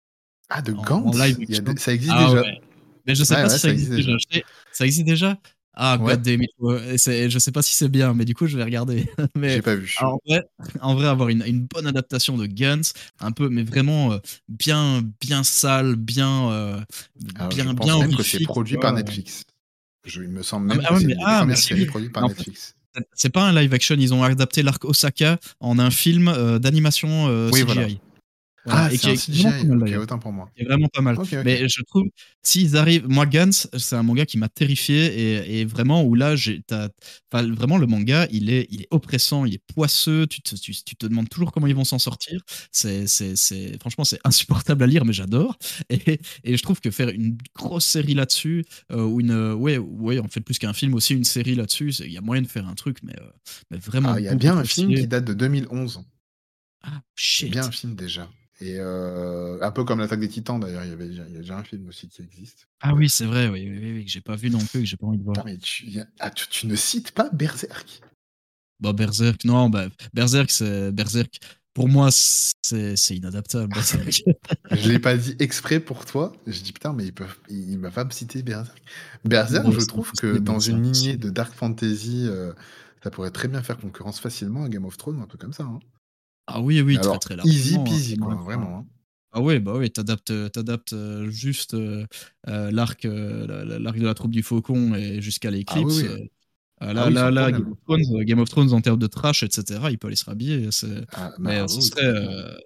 Ah, 0.49 0.61
de 0.61 0.73
en- 0.73 0.83
Gantz 0.83 1.15
en 1.15 1.23
live 1.25 1.37
il 1.39 1.49
y 1.49 1.55
a 1.55 1.57
action. 1.59 1.73
des- 1.73 1.79
Ça 1.79 1.93
existe 1.93 2.13
Ah 2.15 2.25
déjà. 2.27 2.41
ouais. 2.41 2.61
Mais 3.05 3.15
je 3.15 3.23
sais 3.23 3.33
Ouais, 3.35 3.41
pas 3.41 3.47
ouais, 3.47 3.53
si 3.53 3.59
ça, 3.59 3.67
ça 3.67 3.73
existe 3.73 3.91
existe 3.93 4.07
déjà. 4.29 4.43
Ça 4.71 4.85
existe 4.85 5.05
déjà? 5.07 5.39
Ah, 5.79 5.97
Ouais. 5.99 6.13
God 6.15 6.21
damn 6.23 6.41
it. 6.41 6.49
ouais, 6.59 6.97
c'est- 6.97 7.29
je 7.29 7.37
sais 7.37 7.51
pas 7.51 7.61
si 7.61 7.75
c'est 7.75 7.87
bien, 7.89 8.13
mais 8.15 8.25
du 8.25 8.33
coup, 8.33 8.47
je 8.47 8.57
vais 8.57 8.63
regarder. 8.63 9.07
mais 9.35 9.55
J'ai 9.55 9.61
pas 9.61 9.75
vu. 9.75 9.95
en 10.01 10.17
vrai, 10.25 10.43
en 10.81 10.95
vrai, 10.95 11.07
avoir 11.07 11.29
une, 11.29 11.43
une 11.45 11.67
bonne 11.67 11.85
adaptation 11.85 12.35
de 12.35 12.47
Guns, 12.47 12.81
un 13.19 13.31
peu, 13.31 13.47
mais 13.49 13.61
vraiment 13.63 14.13
euh, 14.13 14.17
bien, 14.49 15.03
bien 15.21 15.43
sale, 15.43 15.95
bien, 15.95 16.49
euh, 16.51 16.79
Alors, 17.35 17.49
bien, 17.49 17.65
je 17.65 17.71
pense 17.73 17.85
bien 17.85 17.99
même 17.99 18.15
que 18.15 18.23
c'est 18.23 18.43
produit 18.43 18.77
par. 18.77 18.93
Netflix. 18.93 19.43
Je, 20.03 20.23
il 20.23 20.29
me 20.29 20.41
semble 20.41 20.71
Ah, 20.71 20.75
même 20.75 20.81
que 20.83 20.87
ah 20.89 20.93
ouais, 21.45 21.55
c'est 21.55 21.73
ah, 21.73 21.77
oui. 21.77 21.85
produites 21.85 22.11
par 22.13 22.23
En 22.23 22.29
fait, 22.29 22.37
Netflix. 22.37 22.73
C'est 23.13 23.29
pas 23.29 23.43
un 23.47 23.53
live 23.53 23.71
action, 23.75 23.95
ils 23.99 24.11
ont 24.15 24.23
adapté 24.23 24.63
l'arc 24.63 24.83
Osaka 24.83 25.37
en 25.59 25.77
un 25.77 25.91
film 25.91 26.29
euh, 26.29 26.57
d'animation 26.57 27.27
euh, 27.27 27.51
Oui, 27.51 27.59
CGI. 27.61 27.65
voilà. 27.65 27.87
Voilà, 28.67 28.85
Ah, 28.85 28.93
et 28.93 28.97
qui 28.97 29.09
est 29.09 29.29
vraiment 29.31 29.65
pas 29.69 29.75
mal, 29.75 29.97
autant 29.99 30.19
pour 30.19 30.31
moi. 30.33 30.51
qui 30.55 30.61
est 30.61 30.65
vraiment 30.65 30.87
pas 30.89 31.01
mal. 31.01 31.17
Mais 31.45 31.67
je 31.69 31.81
trouve, 31.83 32.03
s'ils 32.43 32.75
arrivent, 32.75 33.07
moi 33.07 33.25
Gans, 33.25 33.49
c'est 33.51 33.95
un 33.95 34.03
manga 34.03 34.25
qui 34.25 34.37
m'a 34.37 34.49
terrifié 34.49 35.05
et, 35.05 35.59
et 35.61 35.65
vraiment 35.65 36.03
où 36.03 36.15
là, 36.15 36.35
j'ai, 36.35 36.61
vraiment 37.31 37.77
le 37.77 37.87
manga, 37.87 38.27
il 38.31 38.49
est, 38.49 38.67
il 38.69 38.81
est 38.81 38.87
oppressant, 38.91 39.45
il 39.45 39.53
est 39.55 39.63
poisseux. 39.73 40.27
Tu 40.27 40.41
te, 40.41 40.55
tu, 40.55 40.73
tu 40.83 40.95
te 40.95 41.05
demandes 41.05 41.29
toujours 41.29 41.51
comment 41.51 41.67
ils 41.67 41.75
vont 41.75 41.85
s'en 41.85 41.99
sortir. 41.99 42.41
C'est, 42.71 43.07
c'est, 43.07 43.79
franchement, 43.79 44.03
c'est 44.03 44.19
insupportable 44.25 44.83
à 44.83 44.87
lire, 44.87 45.05
mais 45.05 45.13
j'adore. 45.13 45.57
Et, 45.89 46.19
et 46.43 46.57
je 46.57 46.63
trouve 46.63 46.81
que 46.81 46.91
faire 46.91 47.09
une 47.09 47.37
grosse 47.55 47.85
série 47.85 48.13
là-dessus 48.13 48.65
euh, 48.91 49.03
ou 49.03 49.21
une, 49.21 49.53
ouais, 49.53 49.77
ouais, 49.77 50.19
en 50.19 50.27
fait 50.27 50.41
plus 50.41 50.57
qu'un 50.59 50.73
film 50.73 50.93
aussi 50.93 51.13
une 51.13 51.23
série 51.23 51.55
là-dessus, 51.55 51.93
il 51.99 52.11
y 52.11 52.17
a 52.17 52.21
moyen 52.21 52.41
de 52.41 52.47
faire 52.47 52.67
un 52.67 52.75
truc, 52.75 52.97
mais, 53.03 53.15
euh, 53.19 53.29
mais 53.71 53.77
vraiment. 53.77 54.11
Ah, 54.13 54.19
il 54.19 54.25
y 54.25 54.27
a 54.27 54.35
bien 54.35 54.57
un 54.57 54.63
film 54.63 54.93
qui 54.93 55.07
date 55.07 55.25
de 55.25 55.33
2011. 55.33 56.01
Ah 56.83 57.01
shit. 57.15 57.51
bien 57.51 57.65
un 57.65 57.71
film 57.71 57.95
déjà. 57.95 58.29
Et 58.59 58.77
euh, 58.79 59.59
un 59.61 59.71
peu 59.71 59.83
comme 59.83 59.99
l'attaque 59.99 60.19
des 60.19 60.27
Titans 60.29 60.59
d'ailleurs, 60.59 60.83
il 60.83 60.89
y 60.89 60.93
avait 60.93 61.07
déjà, 61.07 61.23
il 61.27 61.33
y 61.33 61.37
a 61.37 61.41
déjà 61.41 61.57
un 61.57 61.63
film 61.63 61.87
aussi 61.87 62.07
qui 62.07 62.23
existe. 62.23 62.67
Ah 62.81 62.93
oui, 62.95 63.07
c'est 63.07 63.25
vrai, 63.25 63.47
oui, 63.49 63.67
oui, 63.69 63.77
oui, 63.79 63.93
oui, 63.97 64.05
que 64.05 64.09
j'ai 64.11 64.21
pas 64.21 64.35
vu 64.35 64.49
non 64.49 64.57
plus, 64.57 64.79
que 64.81 64.85
j'ai 64.85 64.97
pas 64.97 65.05
envie 65.05 65.19
de 65.19 65.23
voir. 65.23 65.43
Mais 65.45 65.57
tu, 65.57 65.85
ah, 66.19 66.31
tu, 66.31 66.47
tu 66.47 66.65
ne 66.67 66.75
cites 66.75 67.11
pas 67.11 67.29
Berserk. 67.29 68.01
Bah 68.79 68.93
Berserk, 68.93 69.43
non, 69.45 69.69
bah 69.69 69.87
Berserk, 70.13 70.49
c'est 70.51 70.91
Berserk. 70.91 71.39
Pour 71.73 71.87
moi, 71.87 72.09
c'est 72.11 72.95
inadaptable. 73.11 73.71
Berserk. 73.71 74.23
Je 74.71 74.89
l'ai 74.89 74.97
pas 74.97 75.15
dit 75.15 75.35
exprès 75.37 75.79
pour 75.79 76.05
toi. 76.05 76.33
Je 76.47 76.59
dis 76.61 76.73
putain, 76.73 76.93
mais 76.93 77.05
ils 77.05 77.13
peuvent, 77.13 77.37
il, 77.49 77.71
il 77.73 77.77
m'a 77.77 77.91
pas 77.91 78.07
cité 78.09 78.41
Berserk. 78.41 78.81
Berserk, 79.23 79.65
Bon, 79.65 79.71
je 79.71 79.81
trouve 79.85 80.11
que 80.13 80.37
dans 80.39 80.53
Berserk, 80.53 80.77
une 80.77 80.83
lignée 80.83 81.17
de 81.17 81.29
dark 81.29 81.53
fantasy, 81.53 82.25
euh, 82.27 82.53
ça 83.03 83.11
pourrait 83.11 83.29
très 83.29 83.47
bien 83.47 83.61
faire 83.61 83.77
concurrence 83.77 84.19
facilement 84.19 84.63
à 84.63 84.69
Game 84.69 84.85
of 84.85 84.97
Thrones, 84.97 85.21
un 85.21 85.27
truc 85.27 85.41
comme 85.41 85.53
ça. 85.53 85.63
hein. 85.63 85.79
Ah 86.47 86.61
oui, 86.61 86.81
oui, 86.81 86.95
alors, 86.97 87.19
très 87.19 87.19
très 87.19 87.35
largement. 87.35 87.53
easy 87.53 87.75
hein, 87.75 87.83
peasy, 87.83 88.17
quoi, 88.17 88.35
vraiment. 88.35 88.77
hein. 88.79 88.85
Ah 89.33 89.41
ouais, 89.41 89.59
bah 89.59 89.73
oui, 89.75 89.91
t'adaptes, 89.91 90.31
euh, 90.31 91.29
juste 91.29 91.73
euh, 91.73 92.05
l'arc, 92.45 93.05
euh, 93.05 93.45
la- 93.45 93.65
la- 93.65 93.79
l'arc 93.79 93.97
de 93.99 94.05
la 94.05 94.13
troupe 94.13 94.31
du 94.31 94.41
Faucon 94.41 94.95
et 94.95 95.21
jusqu'à 95.21 95.51
l'éclipse. 95.51 95.99
Ah 96.03 96.07
oui, 96.07 96.07
oui. 96.21 96.31
là, 96.81 96.93
Ah 96.95 97.07
oui, 97.07 97.13
là, 97.13 97.31
là. 97.31 97.51
Game 97.51 97.71
of, 97.71 97.77
Thrones, 97.85 98.23
Game 98.23 98.39
of 98.39 98.49
Thrones 98.49 98.73
en 98.73 98.81
termes 98.81 98.99
de 98.99 99.07
trash, 99.07 99.43
etc. 99.43 99.91
Il 99.91 99.97
peut 99.99 100.07
aller 100.07 100.15
se 100.15 100.25
rhabiller. 100.25 100.69
Ah, 101.13 101.29
bah, 101.37 101.37
Mais 101.39 101.67
ce 101.67 101.75
oui, 101.75 101.81
serait, 101.81 102.05
euh, 102.05 102.57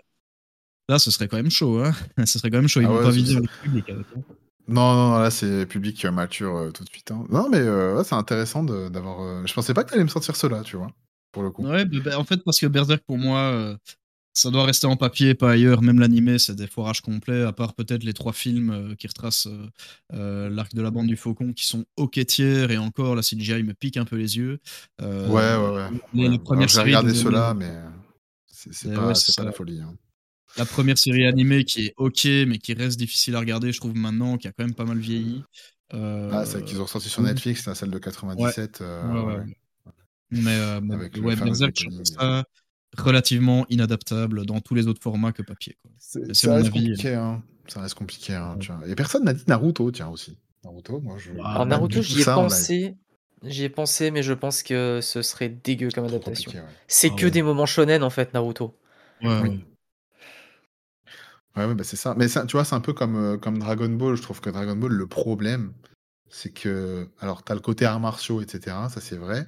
là, 0.90 1.00
ce 1.00 1.12
serait 1.12 1.28
quand 1.28 1.38
même 1.38 1.50
chaud. 1.50 1.84
Hein 1.84 1.94
ce 2.26 2.40
serait 2.40 2.50
quand 2.52 2.58
même 2.58 2.68
chaud. 2.68 2.82
Ils 2.82 2.86
Ah 2.86 2.90
vont 2.90 2.98
ouais, 2.98 3.04
pas 3.04 3.12
serait- 3.12 3.42
le 3.42 3.48
public 3.62 3.90
avec 3.90 4.08
ça. 4.10 4.20
Non, 4.68 4.94
non, 4.96 5.20
là 5.20 5.32
c'est 5.32 5.66
public 5.66 6.06
euh, 6.06 6.12
mature 6.12 6.72
tout 6.74 6.84
de 6.84 6.90
suite. 6.90 7.12
hein. 7.12 7.26
Non, 7.30 7.50
mais 7.50 7.62
ouais, 7.62 8.04
c'est 8.04 8.16
intéressant 8.16 8.64
d'avoir. 8.64 9.46
Je 9.46 9.54
pensais 9.54 9.74
pas 9.74 9.84
que 9.84 9.90
t'allais 9.92 10.04
me 10.04 10.08
sortir 10.10 10.36
cela, 10.36 10.62
tu 10.64 10.78
vois, 10.78 10.92
pour 11.32 11.44
le 11.44 11.52
coup. 11.52 11.64
Ouais, 11.64 11.86
bah, 11.86 11.98
bah, 12.04 12.20
en 12.20 12.24
fait, 12.24 12.38
parce 12.44 12.60
que 12.60 12.66
Berserk, 12.68 13.04
pour 13.06 13.18
moi, 13.18 13.40
euh, 13.52 13.78
ça 14.34 14.52
doit 14.52 14.66
rester 14.66 14.88
en 14.88 14.98
papier, 14.98 15.36
pas 15.36 15.52
ailleurs. 15.52 15.82
Même 15.82 16.00
l'animé, 16.00 16.40
c'est 16.40 16.56
des 16.56 16.68
foirages 16.68 17.02
complets, 17.02 17.44
à 17.44 17.54
part 17.54 17.74
peut-être 17.76 18.04
les 18.04 18.14
trois 18.14 18.34
films 18.34 18.72
euh, 18.72 18.96
qui 18.96 19.08
retracent 19.08 19.48
euh, 20.14 20.50
l'arc 20.50 20.74
de 20.74 20.82
la 20.82 20.92
bande 20.92 21.08
du 21.08 21.18
Faucon, 21.18 21.54
qui 21.54 21.66
sont 21.66 21.86
ok 21.98 22.26
tiers, 22.26 22.72
et 22.72 22.78
encore, 22.78 23.16
la 23.16 23.22
CGI 23.24 23.64
me 23.64 23.74
pique 23.74 23.98
un 23.98 24.06
peu 24.06 24.16
les 24.18 24.38
yeux. 24.38 24.60
Ouais, 25.02 25.32
ouais, 25.34 25.58
ouais. 25.58 25.90
les- 26.14 26.40
premières 26.40 26.68
J'ai 26.70 26.82
regardé 26.82 27.14
cela, 27.14 27.54
mais 27.54 27.66
euh, 27.70 27.90
c'est 29.14 29.36
pas, 29.36 29.44
la 29.44 29.52
folie. 29.52 29.82
hein. 29.82 29.96
La 30.58 30.66
première 30.66 30.98
série 30.98 31.26
animée 31.26 31.64
qui 31.64 31.86
est 31.88 31.94
ok, 31.98 32.26
mais 32.48 32.58
qui 32.58 32.74
reste 32.74 32.98
difficile 33.00 33.36
à 33.36 33.40
regarder, 33.40 33.72
je 33.72 33.80
trouve 33.80 33.96
maintenant, 33.96 34.38
qui 34.38 34.48
a 34.48 34.52
quand 34.52 34.64
même 34.66 34.76
pas 34.76 34.86
mal 34.86 34.98
vieilli. 35.00 35.44
Ah, 36.32 36.46
celle 36.46 36.64
qu'ils 36.64 36.82
ont 36.82 36.88
sorti 36.88 37.10
sur. 37.10 37.22
Netflix, 37.24 37.66
là, 37.68 37.76
celle 37.76 37.92
de 37.92 38.00
97. 38.00 38.82
euh, 38.82 39.08
Ouais, 39.08 39.22
ouais, 39.22 39.36
ouais. 39.40 39.56
Mais, 40.32 40.58
euh, 40.58 40.80
mais 40.82 40.96
Avec 40.96 41.16
le 41.18 41.24
ouais, 41.24 41.36
Berserk, 41.36 41.74
je 41.78 41.86
trouve 41.90 42.04
ça 42.06 42.44
relativement 42.98 43.66
inadaptable 43.70 44.46
dans 44.46 44.60
tous 44.60 44.76
les 44.76 44.88
autres 44.88 45.02
formats 45.02 45.32
que 45.32 45.42
papier. 45.42 45.78
Quoi. 45.82 45.92
C'est- 45.98 46.34
c'est 46.34 46.48
Ça 46.48 46.50
mon 46.50 46.56
reste 46.56 46.68
avis. 46.68 46.88
compliqué, 46.88 47.14
hein. 47.16 47.44
Ça 47.68 47.82
reste 47.82 47.96
compliqué, 47.96 48.34
hein, 48.36 48.56
Ouais. 48.56 48.60
tu 48.60 48.72
vois. 48.72 48.88
Et 48.88 48.96
personne 48.96 49.24
n'a 49.24 49.34
dit 49.34 49.44
Naruto, 49.48 49.92
tiens, 49.92 50.10
aussi. 50.10 50.38
Naruto, 50.64 51.00
moi, 51.00 51.18
je. 51.18 51.32
Ah, 51.40 51.54
Alors 51.56 51.66
Naruto, 51.68 52.02
j'y 52.02 52.22
ai 52.22 52.24
ça, 52.24 52.36
pensé, 52.36 52.96
j'y 53.44 53.64
ai 53.64 53.70
pensé, 53.70 54.12
mais 54.12 54.24
je 54.24 54.34
pense 54.34 54.64
que 54.64 55.00
ce 55.02 55.22
serait 55.22 55.50
dégueu 55.50 55.90
comme 55.94 56.06
adaptation. 56.06 56.52
ouais. 56.52 56.64
C'est 56.88 57.10
Ah 57.10 57.16
que 57.16 57.26
ouais. 57.26 57.32
des 57.32 57.42
moments 57.42 57.66
shonen 57.66 58.04
en 58.04 58.10
fait, 58.10 58.34
Naruto. 58.34 58.76
Ouais, 59.22 59.40
Oui. 59.42 59.50
ouais. 59.50 59.60
Ouais, 61.56 61.66
ouais, 61.66 61.76
bah 61.76 61.84
c'est 61.84 61.98
ça. 61.98 62.14
Mais 62.18 62.28
ça, 62.28 62.46
tu 62.46 62.54
vois, 62.54 62.64
c'est 62.66 62.76
un 62.76 62.80
peu 62.82 62.94
comme, 62.94 63.16
euh, 63.16 63.38
comme 63.38 63.60
Dragon 63.60 63.90
Ball. 63.90 64.16
Je 64.16 64.22
trouve 64.22 64.40
que 64.42 64.50
Dragon 64.50 64.76
Ball, 64.76 64.92
le 64.92 65.08
problème, 65.08 65.74
c'est 66.30 66.52
que. 66.54 67.10
Alors, 67.20 67.44
t'as 67.44 67.56
le 67.56 67.60
côté 67.62 67.86
arts 67.86 68.00
martiaux, 68.00 68.42
etc. 68.42 68.90
Ça, 68.90 69.02
c'est 69.02 69.18
vrai. 69.18 69.48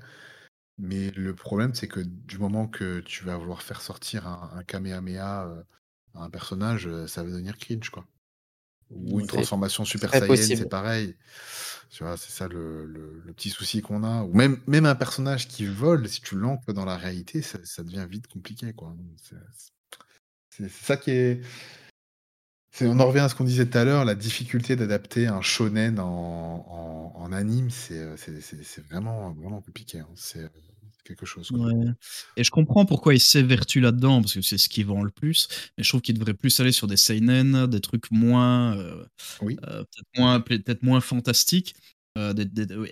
Mais 0.77 1.11
le 1.11 1.35
problème, 1.35 1.73
c'est 1.75 1.87
que 1.87 1.99
du 1.99 2.37
moment 2.39 2.67
que 2.67 2.99
tu 3.01 3.23
vas 3.25 3.37
vouloir 3.37 3.61
faire 3.61 3.81
sortir 3.81 4.27
un, 4.27 4.51
un 4.55 4.63
Kamehameha 4.63 5.45
euh, 5.47 5.63
à 6.15 6.23
un 6.23 6.29
personnage, 6.29 6.87
euh, 6.87 7.07
ça 7.07 7.23
va 7.23 7.29
devenir 7.29 7.57
cringe, 7.57 7.89
quoi. 7.89 8.05
Ou 8.91 9.19
une 9.19 9.27
transformation 9.27 9.85
Super 9.85 10.13
Saiyan, 10.15 10.53
c'est 10.53 10.67
pareil. 10.67 11.15
Tu 11.91 12.03
vois, 12.03 12.17
c'est 12.17 12.31
ça 12.31 12.47
le, 12.47 12.85
le- 12.85 13.21
le 13.25 13.33
petit 13.33 13.49
souci 13.49 13.81
qu'on 13.81 14.03
a. 14.03 14.23
Ou 14.23 14.33
même, 14.33 14.59
même 14.67 14.85
un 14.85 14.95
personnage 14.95 15.47
qui 15.47 15.65
vole, 15.65 16.09
si 16.09 16.21
tu 16.21 16.35
l'ancres 16.37 16.73
dans 16.73 16.85
la 16.85 16.97
réalité, 16.97 17.41
ça, 17.41 17.59
ça 17.65 17.83
devient 17.83 18.07
vite 18.09 18.27
compliqué, 18.27 18.73
quoi. 18.73 18.95
C'est 20.49 20.69
ça 20.69 20.97
qui 20.97 21.11
est. 21.11 21.41
On 22.81 22.99
en 22.99 23.07
revient 23.07 23.19
à 23.19 23.29
ce 23.29 23.35
qu'on 23.35 23.43
disait 23.43 23.65
tout 23.67 23.77
à 23.77 23.83
l'heure, 23.85 24.03
la 24.05 24.15
difficulté 24.15 24.75
d'adapter 24.75 25.27
un 25.27 25.41
shonen 25.41 25.99
en, 25.99 26.03
en, 26.07 27.21
en 27.23 27.31
anime, 27.31 27.69
c'est 27.69 27.99
euh, 27.99 28.17
c'est- 28.17 28.41
c'est- 28.41 28.63
c'est 28.63 28.83
vraiment, 28.87 29.31
vraiment 29.33 29.61
compliqué. 29.61 29.99
hein. 29.99 30.07
C'est 30.15 30.49
quelque 31.05 31.25
chose. 31.25 31.49
quoi. 31.49 31.59
Ouais. 31.67 31.85
Et 32.37 32.43
je 32.45 32.49
comprends 32.51 32.85
pourquoi 32.85 33.13
il 33.13 33.19
s'évertue 33.19 33.81
là-dedans, 33.81 34.21
parce 34.21 34.33
que 34.35 34.41
c'est 34.41 34.57
ce 34.57 34.69
qui 34.69 34.83
vend 34.83 35.03
le 35.03 35.11
plus. 35.11 35.47
Mais 35.77 35.83
je 35.83 35.89
trouve 35.89 36.01
qu'il 36.01 36.17
devrait 36.17 36.33
plus 36.33 36.57
aller 36.61 36.71
sur 36.71 36.87
des 36.87 36.95
seinen, 36.97 37.67
des 37.67 37.81
trucs 37.81 38.09
moins, 38.09 38.77
euh, 38.77 39.05
Oui. 39.41 39.57
euh, 39.67 39.83
peut-être 39.83 40.07
moins, 40.17 40.39
peut-être 40.39 40.81
moins 40.83 41.01
fantastiques. 41.01 41.75
Euh, 42.17 42.33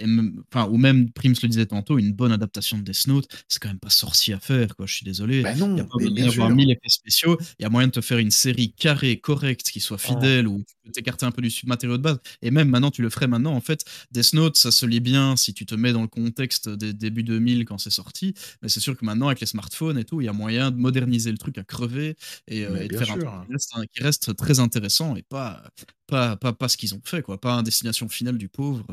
même- 0.05 0.43
enfin, 0.53 0.67
ou 0.69 0.77
même, 0.77 1.11
Prims 1.11 1.33
le 1.43 1.47
disait 1.47 1.65
tantôt, 1.67 1.97
une 1.99 2.11
bonne 2.13 2.31
adaptation 2.31 2.77
de 2.77 2.83
Death 2.83 3.07
Note, 3.07 3.27
c'est 3.47 3.59
quand 3.61 3.67
même 3.69 3.79
pas 3.79 3.89
sorcier 3.89 4.33
à 4.33 4.39
faire, 4.39 4.75
quoi. 4.75 4.85
Je 4.87 4.95
suis 4.95 5.03
désolé. 5.05 5.43
Ben 5.43 5.53
Il 5.53 5.59
non, 5.59 5.77
a 5.81 5.83
pas 5.85 5.97
bien 5.99 6.25
d'avoir 6.25 6.49
mille 6.49 6.71
effets 6.71 6.89
spéciaux. 6.89 7.37
Il 7.59 7.63
y 7.63 7.65
a 7.65 7.69
moyen 7.69 7.87
de 7.87 7.91
te 7.93 8.01
faire 8.01 8.17
une 8.17 8.31
série 8.31 8.73
carrée, 8.73 9.19
correcte, 9.19 9.69
qui 9.69 9.79
soit 9.79 9.97
fidèle, 9.97 10.47
ou 10.47 10.63
tu 10.67 10.75
peux 10.83 10.91
t'écarter 10.91 11.25
un 11.25 11.31
peu 11.31 11.41
du 11.41 11.51
matériau 11.65 11.97
de 11.97 12.01
base. 12.03 12.19
Et 12.41 12.51
même 12.51 12.69
maintenant, 12.69 12.91
tu 12.91 13.01
le 13.01 13.09
ferais 13.09 13.27
maintenant. 13.27 13.53
En 13.53 13.61
fait, 13.61 13.83
Death 14.11 14.33
Note, 14.33 14.57
ça 14.57 14.71
se 14.71 14.85
lit 14.85 14.99
bien 14.99 15.35
si 15.35 15.53
tu 15.53 15.65
te 15.65 15.75
mets 15.75 15.93
dans 15.93 16.01
le 16.01 16.07
contexte 16.07 16.69
des 16.69 16.93
débuts 16.93 17.23
2000 17.23 17.65
quand 17.65 17.77
c'est 17.77 17.89
sorti. 17.91 18.33
Mais 18.61 18.69
c'est 18.69 18.79
sûr 18.79 18.97
que 18.97 19.05
maintenant, 19.05 19.27
avec 19.27 19.39
les 19.39 19.47
smartphones 19.47 19.97
et 19.97 20.03
tout, 20.05 20.21
il 20.21 20.25
y 20.25 20.27
a 20.29 20.33
moyen 20.33 20.71
de 20.71 20.77
moderniser 20.77 21.31
le 21.31 21.37
truc 21.37 21.57
à 21.57 21.63
crever 21.63 22.15
et, 22.47 22.65
euh, 22.65 22.81
et 22.83 22.87
de 22.89 22.95
faire 22.95 23.11
un 23.11 23.17
sûr. 23.19 23.19
truc 23.19 23.47
qui 23.47 23.53
reste, 23.53 23.73
qui 23.93 24.03
reste 24.03 24.35
très 24.35 24.59
intéressant 24.59 25.15
et 25.15 25.23
pas, 25.23 25.63
pas, 26.11 26.35
pas, 26.35 26.53
pas 26.53 26.67
ce 26.69 26.77
qu'ils 26.77 26.93
ont 26.93 27.01
fait, 27.03 27.21
quoi. 27.21 27.39
Pas 27.39 27.53
un 27.53 27.63
destination 27.63 28.07
finale 28.09 28.37
du 28.37 28.49
pauvre. 28.49 28.85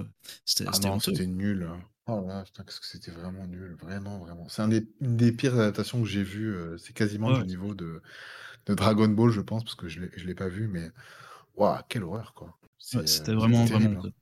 C'était 0.45 0.65
Ah 0.69 0.73
c'était 0.73 1.01
c'était 1.01 1.27
nul. 1.27 1.69
Oh 2.07 2.24
là, 2.27 2.43
putain, 2.45 2.65
qu'est-ce 2.65 2.81
que 2.81 2.86
c'était 2.86 3.11
vraiment 3.11 3.47
nul. 3.47 3.77
Vraiment, 3.82 4.19
vraiment. 4.19 4.49
C'est 4.49 4.62
un 4.62 4.69
des, 4.69 4.89
une 5.03 5.16
des 5.16 5.32
pires 5.32 5.55
adaptations 5.55 6.01
que 6.01 6.09
j'ai 6.09 6.23
vues. 6.23 6.55
euh, 6.55 6.78
C'est 6.78 6.95
quasiment 6.95 7.28
Ouais. 7.28 7.40
du 7.40 7.47
niveau 7.49 7.74
de, 7.74 8.01
de 8.66 8.74
Dragon 8.74 9.09
Ball, 9.09 9.31
je 9.31 9.43
pense, 9.43 9.65
parce 9.65 9.74
que 9.74 9.89
je 9.89 10.01
ne 10.01 10.07
l'ai 10.27 10.35
pas 10.35 10.49
vu, 10.49 10.69
mais. 10.69 10.90
Waouh, 11.57 11.81
quelle 11.89 12.05
horreur, 12.05 12.35
quoi. 12.35 12.59
Ouais, 12.95 13.07
C'était 13.07 13.32
euh, 13.32 13.36
vraiment, 13.36 13.66
c'était 13.66 13.78
terrible, 13.78 13.95
vraiment 13.95 14.09
hein. 14.09 14.12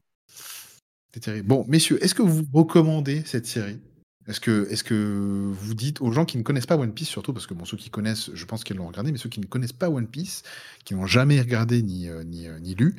C'est 1.12 1.20
terrible. 1.20 1.48
Bon, 1.48 1.64
messieurs, 1.68 2.02
est-ce 2.04 2.14
que 2.14 2.22
vous 2.22 2.44
recommandez 2.52 3.22
cette 3.24 3.46
série? 3.46 3.80
Est-ce 4.28 4.40
que, 4.40 4.66
est-ce 4.70 4.82
que 4.82 5.52
vous 5.54 5.74
dites 5.74 6.00
aux 6.00 6.10
gens 6.10 6.24
qui 6.24 6.36
ne 6.36 6.42
connaissent 6.42 6.66
pas 6.66 6.76
One 6.76 6.92
Piece, 6.92 7.08
surtout 7.08 7.32
parce 7.32 7.46
que 7.46 7.54
bon, 7.54 7.64
ceux 7.64 7.76
qui 7.76 7.90
connaissent, 7.90 8.30
je 8.34 8.44
pense 8.44 8.64
qu'ils 8.64 8.76
l'ont 8.76 8.88
regardé, 8.88 9.12
mais 9.12 9.18
ceux 9.18 9.28
qui 9.28 9.40
ne 9.40 9.46
connaissent 9.46 9.72
pas 9.72 9.88
One 9.88 10.08
Piece, 10.08 10.42
qui 10.84 10.94
n'ont 10.94 11.06
jamais 11.06 11.40
regardé 11.40 11.82
ni, 11.82 12.08
euh, 12.08 12.24
ni, 12.24 12.46
euh, 12.48 12.58
ni 12.58 12.74
lu, 12.74 12.96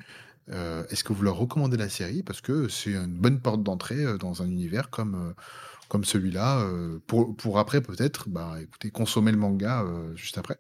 euh, 0.50 0.86
est-ce 0.90 1.04
que 1.04 1.12
vous 1.12 1.24
leur 1.24 1.36
recommandez 1.36 1.76
la 1.76 1.90
série 1.90 2.24
Parce 2.24 2.40
que 2.40 2.70
c'est 2.70 2.94
une 2.96 3.18
bonne 3.18 3.42
porte 3.42 3.62
d'entrée 3.64 4.18
dans 4.18 4.42
un 4.42 4.50
univers 4.50 4.90
comme, 4.90 5.34
comme 5.90 6.06
celui-là, 6.06 6.66
pour, 7.08 7.36
pour 7.36 7.60
après 7.60 7.82
peut-être, 7.82 8.30
bah, 8.30 8.56
écoutez, 8.62 8.90
consommer 8.92 9.32
le 9.32 9.38
manga 9.38 9.86
juste 10.16 10.38
après? 10.38 10.58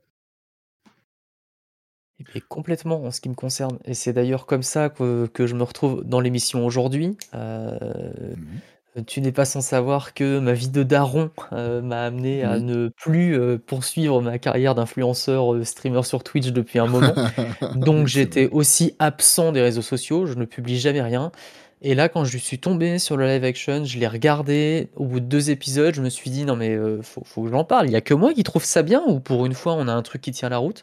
Et 2.19 2.23
bien, 2.23 2.41
complètement 2.47 3.03
en 3.03 3.11
ce 3.11 3.21
qui 3.21 3.29
me 3.29 3.35
concerne. 3.35 3.77
Et 3.85 3.93
c'est 3.93 4.13
d'ailleurs 4.13 4.45
comme 4.47 4.63
ça 4.63 4.89
que, 4.89 5.27
que 5.27 5.45
je 5.45 5.55
me 5.55 5.63
retrouve 5.63 6.03
dans 6.03 6.19
l'émission 6.19 6.65
aujourd'hui. 6.65 7.17
Euh, 7.33 8.35
Mhm. 8.35 8.61
Tu 9.05 9.21
n'es 9.21 9.31
pas 9.31 9.45
sans 9.45 9.61
savoir 9.61 10.13
que 10.13 10.39
ma 10.39 10.53
vie 10.53 10.69
de 10.69 10.83
daron 10.83 11.29
euh, 11.53 11.81
m'a 11.81 12.03
amené 12.05 12.43
à 12.43 12.59
ne 12.59 12.89
plus 12.89 13.37
euh, 13.37 13.57
poursuivre 13.57 14.21
ma 14.21 14.39
carrière 14.39 14.75
d'influenceur 14.75 15.53
euh, 15.53 15.63
streamer 15.63 16.03
sur 16.03 16.23
Twitch 16.23 16.47
depuis 16.47 16.79
un 16.79 16.87
moment. 16.87 17.13
Donc 17.75 18.07
Oui, 18.07 18.09
c'est 18.09 18.23
j'étais 18.23 18.49
aussi 18.49 18.95
absent 18.99 19.51
des 19.51 19.61
réseaux 19.61 19.81
sociaux, 19.81 20.25
je 20.25 20.33
ne 20.35 20.45
publie 20.45 20.79
jamais 20.79 21.01
rien. 21.01 21.31
Et 21.81 21.93
là, 21.93 22.09
quand 22.09 22.25
je 22.25 22.37
suis 22.37 22.59
tombé 22.59 22.97
sur 22.97 23.17
le 23.17 23.27
live 23.27 23.43
action, 23.43 23.85
je 23.85 23.99
l'ai 23.99 24.07
regardé. 24.07 24.89
Au 24.95 25.05
bout 25.05 25.19
de 25.19 25.25
deux 25.25 25.51
épisodes, 25.51 25.93
je 25.93 26.01
me 26.01 26.09
suis 26.09 26.31
dit, 26.31 26.43
non 26.45 26.55
mais 26.55 26.75
euh, 26.75 27.01
faut, 27.03 27.23
faut 27.23 27.43
que 27.43 27.49
j'en 27.51 27.63
parle. 27.65 27.87
Il 27.87 27.91
y 27.91 27.95
a 27.95 28.01
que 28.01 28.13
moi 28.15 28.33
qui 28.33 28.43
trouve 28.43 28.63
ça 28.65 28.81
bien 28.81 29.03
ou 29.07 29.19
pour 29.19 29.45
une 29.45 29.53
fois, 29.53 29.73
on 29.75 29.87
a 29.87 29.93
un 29.93 30.01
truc 30.01 30.21
qui 30.21 30.31
tient 30.31 30.49
la 30.49 30.57
route? 30.57 30.81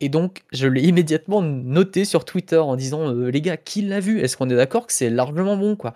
Et 0.00 0.08
donc, 0.08 0.42
je 0.52 0.66
l'ai 0.68 0.82
immédiatement 0.82 1.42
noté 1.42 2.04
sur 2.04 2.24
Twitter 2.24 2.58
en 2.58 2.76
disant, 2.76 3.10
euh, 3.14 3.30
les 3.30 3.40
gars, 3.42 3.56
qui 3.56 3.82
l'a 3.82 4.00
vu? 4.00 4.20
Est-ce 4.20 4.36
qu'on 4.36 4.50
est 4.50 4.56
d'accord 4.56 4.86
que 4.86 4.92
c'est 4.92 5.10
largement 5.10 5.56
bon, 5.56 5.76
quoi? 5.76 5.94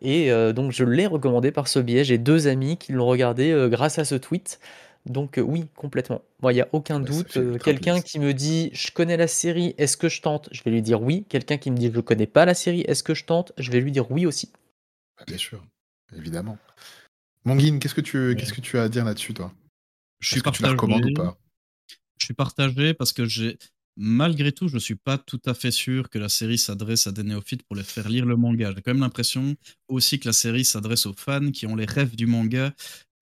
Et 0.00 0.30
euh, 0.30 0.52
donc, 0.52 0.72
je 0.72 0.84
l'ai 0.84 1.06
recommandé 1.06 1.50
par 1.52 1.68
ce 1.68 1.78
biais. 1.78 2.04
J'ai 2.04 2.18
deux 2.18 2.46
amis 2.46 2.76
qui 2.76 2.92
l'ont 2.92 3.06
regardé 3.06 3.68
grâce 3.70 3.98
à 3.98 4.04
ce 4.04 4.14
tweet. 4.14 4.60
Donc 5.06 5.40
oui, 5.42 5.66
complètement. 5.74 6.22
Moi, 6.42 6.52
il 6.52 6.56
y 6.56 6.60
a 6.60 6.68
aucun 6.72 7.00
doute, 7.00 7.38
quelqu'un 7.62 8.00
qui 8.00 8.18
me 8.18 8.34
dit: 8.34 8.70
«Je 8.74 8.90
connais 8.90 9.16
la 9.16 9.28
série, 9.28 9.74
est-ce 9.78 9.96
que 9.96 10.08
je 10.08 10.20
tente?» 10.20 10.48
je 10.52 10.62
vais 10.62 10.70
lui 10.70 10.82
dire: 10.82 11.00
«Oui». 11.00 11.24
Quelqu'un 11.28 11.56
qui 11.56 11.70
me 11.70 11.76
dit: 11.76 11.90
«Je 11.94 12.00
connais 12.00 12.26
pas 12.26 12.44
la 12.44 12.54
série, 12.54 12.80
est-ce 12.82 13.02
que 13.02 13.14
je 13.14 13.24
tente?» 13.24 13.52
je 13.56 13.70
vais 13.70 13.80
lui 13.80 13.90
dire: 13.90 14.10
«Oui» 14.10 14.26
aussi. 14.26 14.50
Bah, 15.16 15.24
bien 15.26 15.38
sûr, 15.38 15.64
évidemment. 16.14 16.58
Monguine, 17.44 17.78
qu'est-ce 17.78 17.94
que 17.94 18.02
tu 18.02 18.30
Ouais. 18.30 18.36
qu'est-ce 18.36 18.52
que 18.52 18.60
tu 18.60 18.76
as 18.78 18.82
à 18.82 18.88
dire 18.88 19.04
là-dessus, 19.04 19.32
toi? 19.32 19.52
Je 20.20 20.28
suis 20.28 20.36
Est-ce 20.36 20.44
que 20.44 20.50
tu 20.50 20.62
la 20.62 20.70
recommandes 20.70 21.06
ou 21.06 21.14
pas? 21.14 21.38
Je 22.18 22.24
suis 22.24 22.34
partagé 22.34 22.92
parce 22.92 23.12
que 23.12 23.24
j'ai 23.24 23.56
malgré 23.98 24.52
tout, 24.52 24.68
je 24.68 24.78
suis 24.78 24.94
pas 24.94 25.18
tout 25.18 25.40
à 25.44 25.54
fait 25.54 25.70
sûr 25.72 26.08
que 26.10 26.18
la 26.18 26.28
série 26.28 26.58
s'adresse 26.58 27.06
à 27.08 27.12
des 27.12 27.24
néophytes 27.24 27.64
pour 27.64 27.76
les 27.76 27.82
faire 27.82 28.08
lire 28.08 28.24
le 28.26 28.36
manga. 28.36 28.72
J'ai 28.74 28.82
quand 28.82 28.92
même 28.92 29.02
l'impression 29.02 29.56
aussi 29.88 30.20
que 30.20 30.28
la 30.28 30.32
série 30.32 30.64
s'adresse 30.64 31.06
aux 31.06 31.14
fans 31.14 31.50
qui 31.50 31.66
ont 31.66 31.76
les 31.76 31.84
rêves 31.84 32.16
du 32.16 32.26
manga, 32.26 32.72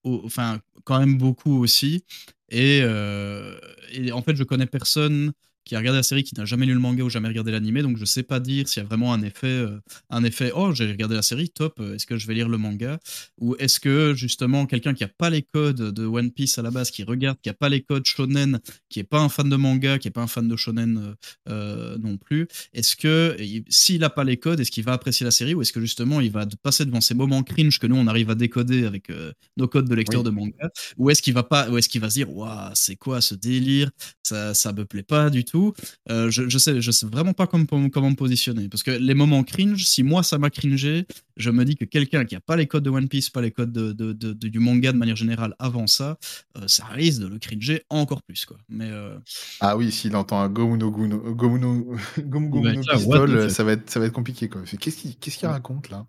enfin, 0.04 0.60
quand 0.84 0.98
même 1.00 1.18
beaucoup 1.18 1.58
aussi 1.62 2.04
et 2.50 2.80
heu 2.82 3.58
et 3.92 4.12
en 4.12 4.22
fait, 4.22 4.36
je 4.36 4.44
connais 4.44 4.66
personne 4.66 5.32
qui 5.66 5.74
a 5.76 5.78
regardé 5.80 5.98
la 5.98 6.04
série, 6.04 6.24
qui 6.24 6.34
n'a 6.36 6.46
jamais 6.46 6.66
lu 6.66 6.72
le 6.74 6.78
manga 6.80 7.02
ou 7.04 7.10
jamais 7.10 7.28
regardé 7.28 7.52
l'animé, 7.52 7.82
donc 7.82 7.98
je 7.98 8.04
sais 8.06 8.22
pas 8.22 8.40
dire 8.40 8.68
s'il 8.68 8.82
y 8.82 8.86
a 8.86 8.88
vraiment 8.88 9.12
un 9.12 9.22
effet, 9.22 9.48
heu, 9.48 9.80
un 10.10 10.24
effet: 10.24 10.52
«Oh, 10.56 10.72
j'ai 10.74 10.86
regardé 10.90 11.16
la 11.16 11.22
série, 11.22 11.50
top, 11.50 11.80
heu, 11.80 11.96
est-ce 11.96 12.06
que 12.06 12.16
je 12.18 12.26
vais 12.28 12.34
lire 12.34 12.48
le 12.48 12.58
manga?» 12.58 12.98
ou 13.38 13.56
est-ce 13.58 13.80
que 13.80 14.14
justement 14.16 14.66
quelqu'un 14.66 14.94
qui 14.94 15.04
a 15.04 15.08
pas 15.08 15.28
les 15.30 15.42
codes 15.42 15.92
de 15.92 16.06
One 16.06 16.30
Piece 16.32 16.58
à 16.58 16.62
la 16.62 16.70
base, 16.70 16.90
qui 16.92 17.02
regarde, 17.04 17.38
qui 17.42 17.50
a 17.50 17.54
pas 17.54 17.68
les 17.68 17.82
codes 17.82 18.06
shonen, 18.06 18.60
qui 18.88 19.00
est 19.00 19.04
pas 19.04 19.20
un 19.20 19.28
fan 19.28 19.48
de 19.50 19.56
manga, 19.56 19.98
qui 19.98 20.08
est 20.08 20.12
pas 20.12 20.22
un 20.22 20.28
fan 20.28 20.48
de 20.48 20.56
shonen, 20.56 21.16
heu, 21.50 21.98
non 22.00 22.16
plus, 22.18 22.48
est-ce 22.72 22.96
que 22.96 23.36
il 23.40 23.64
s'il 23.68 24.04
a 24.04 24.10
pas 24.10 24.24
les 24.24 24.38
codes, 24.38 24.60
est-ce 24.60 24.70
qu'il 24.70 24.84
va 24.84 24.92
apprécier 24.94 25.24
la 25.24 25.32
série 25.32 25.54
ou 25.54 25.62
est-ce 25.62 25.72
que 25.72 25.80
justement 25.80 26.20
il 26.20 26.30
va 26.30 26.46
passer 26.62 26.84
devant 26.86 27.00
ces 27.00 27.14
moments 27.14 27.42
cringe 27.42 27.78
que 27.80 27.86
nous 27.88 27.96
on 27.96 28.06
arrive 28.06 28.30
à 28.30 28.36
décoder 28.36 28.86
avec, 28.86 29.10
nos 29.56 29.68
codes 29.68 29.88
de 29.88 29.94
lecteur 29.96 30.22
Oui. 30.22 30.24
de 30.24 30.30
manga? 30.30 30.70
Ou 30.98 31.10
est-ce 31.10 31.22
qu'il 31.22 31.34
va 31.34 31.42
pas 31.42 31.68
ou 31.70 31.78
est-ce 31.78 31.88
qu'il 31.88 32.00
va 32.00 32.08
se 32.10 32.14
dire: 32.14 32.30
«Waouh, 32.34 32.70
c'est 32.74 32.96
quoi 32.96 33.20
ce 33.20 33.34
délire? 33.34 33.90
Ça 34.28 34.54
ça 34.54 34.72
me 34.72 34.84
plaît 34.84 35.02
pas 35.04 35.30
du 35.30 35.44
tout». 35.44 35.72
Heu, 36.10 36.30
je 36.30 36.48
je 36.48 36.58
sais 36.58 36.80
je 36.80 36.90
sais 36.90 37.06
vraiment 37.06 37.32
pas 37.34 37.46
comme 37.46 37.66
comment 37.66 38.10
me 38.10 38.16
positionner 38.16 38.68
parce 38.68 38.82
que 38.82 38.90
les 38.92 39.14
moments 39.14 39.42
cringe, 39.44 39.84
si 39.84 40.02
moi 40.02 40.22
ça 40.22 40.38
m'a 40.38 40.50
cringé, 40.50 41.06
je 41.36 41.50
me 41.50 41.64
dis 41.64 41.76
que 41.76 41.84
quelqu'un 41.84 42.24
qui 42.24 42.36
a 42.36 42.40
pas 42.40 42.56
les 42.56 42.66
codes 42.66 42.84
de 42.84 42.90
One 42.90 43.08
Piece, 43.08 43.30
pas 43.30 43.42
les 43.42 43.52
codes 43.52 43.72
de 43.72 43.92
de 43.92 44.12
de 44.12 44.32
de 44.32 44.48
du 44.48 44.58
manga 44.60 44.92
de 44.92 44.98
manière 44.98 45.16
générale 45.16 45.54
avant 45.58 45.86
ça, 45.86 46.18
heu, 46.58 46.68
ça 46.68 46.84
risque 46.86 47.20
de 47.22 47.26
le 47.28 47.38
cringer 47.38 47.82
encore 47.90 48.22
plus, 48.22 48.44
quoi. 48.46 48.58
Mais 48.68 48.90
heu 48.90 49.18
Ah 49.60 49.74
oui, 49.78 49.90
s'il 49.90 50.14
entend 50.16 50.38
un 50.40 50.50
Gomu 50.50 50.76
no 50.76 50.90
Gomu 50.90 51.08
no 51.08 51.96
Gomu 52.18 52.50
Gomu 52.50 52.60
va 52.60 52.72
no 52.72 52.74
être 52.74 52.86
là: 52.86 52.98
«What 53.00 53.20
Pistol, 53.20 53.30
the 53.30 53.36
heu, 53.36 53.48
fuck?» 53.48 53.48
ça 53.48 53.64
va 53.64 53.72
être 53.72 53.88
ça 53.88 53.98
va 54.00 54.04
être 54.06 54.12
compliqué, 54.12 54.50
quoi. 54.50 54.62
«Qu'est-ce 54.64 54.96
qu'il 54.98 55.16
qu'est-ce 55.18 55.38
qu'il 55.38 55.48
Ouais. 55.48 55.56
raconte 55.56 55.88
là?» 55.88 56.06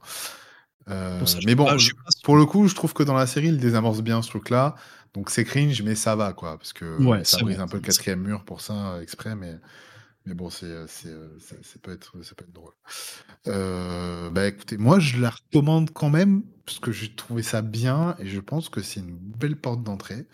Ça, 1.25 1.39
mais 1.43 1.55
bon, 1.55 1.77
pas 1.77 1.77
je 1.77 1.91
pour 2.23 2.37
le 2.37 2.45
coup, 2.45 2.67
je 2.67 2.75
trouve 2.75 2.93
que 2.93 3.03
dans 3.03 3.13
la 3.15 3.27
série, 3.27 3.47
il 3.49 3.57
désamorce 3.59 4.01
bien 4.01 4.21
ce 4.21 4.29
truc-là, 4.29 4.75
donc 5.17 5.31
c'est 5.31 5.43
cringe, 5.43 5.81
mais 5.81 5.95
ça 5.95 6.15
va, 6.15 6.31
quoi, 6.33 6.57
parce 6.57 6.73
que 6.73 7.03
Ouais, 7.03 7.23
ça 7.23 7.39
brise 7.39 7.59
un 7.59 7.67
peu 7.67 7.77
le 7.77 7.83
4e 7.83 8.21
mur 8.21 8.45
pour 8.45 8.61
ça, 8.61 9.01
exprès, 9.01 9.35
mais 9.35 9.55
mais 10.27 10.33
bon, 10.35 10.49
c'est, 10.49 10.67
c'est, 10.87 11.09
heu, 11.09 11.37
ça 11.39 11.55
peut 11.81 11.91
être 11.91 12.21
ça 12.23 12.35
peut 12.35 12.43
être 12.43 12.53
drôle. 12.53 12.73
Heu, 13.47 14.29
bah, 14.31 14.45
écoutez, 14.47 14.77
moi, 14.77 14.99
je 14.99 15.19
la 15.19 15.31
recommande 15.31 15.91
quand 15.91 16.09
même 16.09 16.43
parce 16.65 16.79
que 16.79 16.91
j'ai 16.91 17.15
trouvé 17.15 17.41
ça 17.41 17.61
bien 17.63 18.15
et 18.19 18.27
je 18.27 18.39
pense 18.39 18.69
que 18.69 18.81
c'est 18.81 18.99
une 18.99 19.17
belle 19.17 19.55
porte 19.55 19.81
d'entrée 19.83 20.27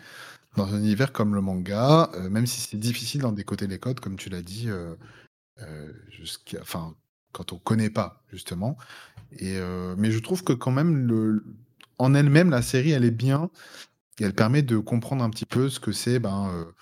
dans 0.56 0.74
un 0.74 0.78
univers 0.78 1.12
comme 1.12 1.34
le 1.34 1.40
manga, 1.40 2.10
même 2.30 2.46
si 2.46 2.60
c'est 2.60 2.76
difficile 2.76 3.22
d'en 3.22 3.32
décoder 3.32 3.66
les 3.66 3.78
codes, 3.78 4.00
comme 4.00 4.16
tu 4.16 4.28
l'as 4.30 4.42
dit, 4.42 4.68
jusqu'à 6.10 6.58
enfin, 6.60 6.94
quand 7.32 7.52
on 7.52 7.58
connaît 7.58 7.90
pas, 7.90 8.22
justement 8.32 8.76
et 9.38 9.58
mais 9.98 10.10
je 10.10 10.18
trouve 10.20 10.44
que 10.44 10.52
quand 10.52 10.70
même 10.72 11.06
le 11.08 11.44
en 11.98 12.14
elle-même, 12.14 12.50
la 12.50 12.62
série, 12.62 12.90
elle 12.90 13.04
est 13.04 13.10
bien 13.12 13.50
et 14.20 14.24
elle 14.24 14.34
permet 14.34 14.62
de 14.62 14.78
comprendre 14.78 15.24
un 15.24 15.30
petit 15.30 15.46
peu 15.46 15.68
ce 15.70 15.80
que 15.80 15.92
c'est, 15.92 16.18
ben, 16.18 16.50
heu 16.54 16.74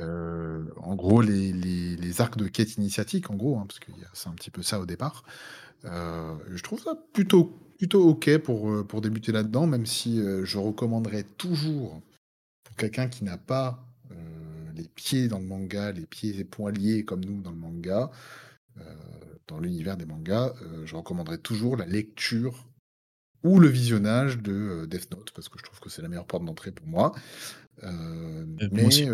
heu, 0.00 0.72
en 0.78 0.94
gros, 0.96 1.22
les 1.22 1.52
les 1.52 2.20
arcs 2.22 2.36
de 2.38 2.48
quête 2.48 2.76
initiatique, 2.76 3.30
en 3.30 3.36
gros, 3.36 3.58
hein, 3.58 3.66
parce 3.68 3.80
a 3.80 4.08
c'est 4.14 4.28
un 4.28 4.34
petit 4.34 4.50
peu 4.50 4.62
ça 4.62 4.80
au 4.80 4.86
départ. 4.86 5.24
Heu, 5.86 6.38
je 6.50 6.62
trouve 6.62 6.82
ça 6.82 6.94
plutôt 7.14 7.58
plutôt 7.78 8.08
OK 8.10 8.38
pour, 8.38 8.86
pour 8.88 9.00
débuter 9.02 9.32
là-dedans, 9.32 9.66
même 9.66 9.86
si, 9.86 10.18
je 10.44 10.58
recommanderais 10.58 11.24
toujours 11.38 12.02
pour 12.64 12.76
quelqu'un 12.76 13.08
qui 13.08 13.24
n'a 13.24 13.38
pas, 13.38 13.86
les 14.76 14.88
pieds 14.88 15.28
dans 15.28 15.38
le 15.40 15.46
manga, 15.46 15.92
les 15.92 16.06
pieds 16.06 16.38
et 16.38 16.44
poings 16.44 16.72
liés 16.72 17.04
comme 17.04 17.24
nous 17.24 17.42
dans 17.42 17.50
le 17.52 17.56
manga, 17.58 18.10
dans 19.48 19.60
l'univers 19.60 19.96
des 19.96 20.06
mangas, 20.06 20.54
je 20.84 20.96
recommanderais 20.96 21.38
toujours 21.38 21.76
la 21.76 21.86
lecture 21.86 22.66
ou 23.44 23.60
le 23.60 23.68
visionnage 23.68 24.38
de, 24.38 24.52
heu, 24.52 24.86
Death 24.86 25.10
Note 25.12 25.32
parce 25.34 25.48
que 25.48 25.58
je 25.58 25.64
trouve 25.64 25.80
que 25.80 25.90
c'est 25.90 26.02
la 26.02 26.08
meilleure 26.08 26.26
porte 26.26 26.44
d'entrée 26.44 26.72
pour 26.72 26.86
moi. 26.86 27.12
Aussi. 28.80 29.04
mais 29.06 29.08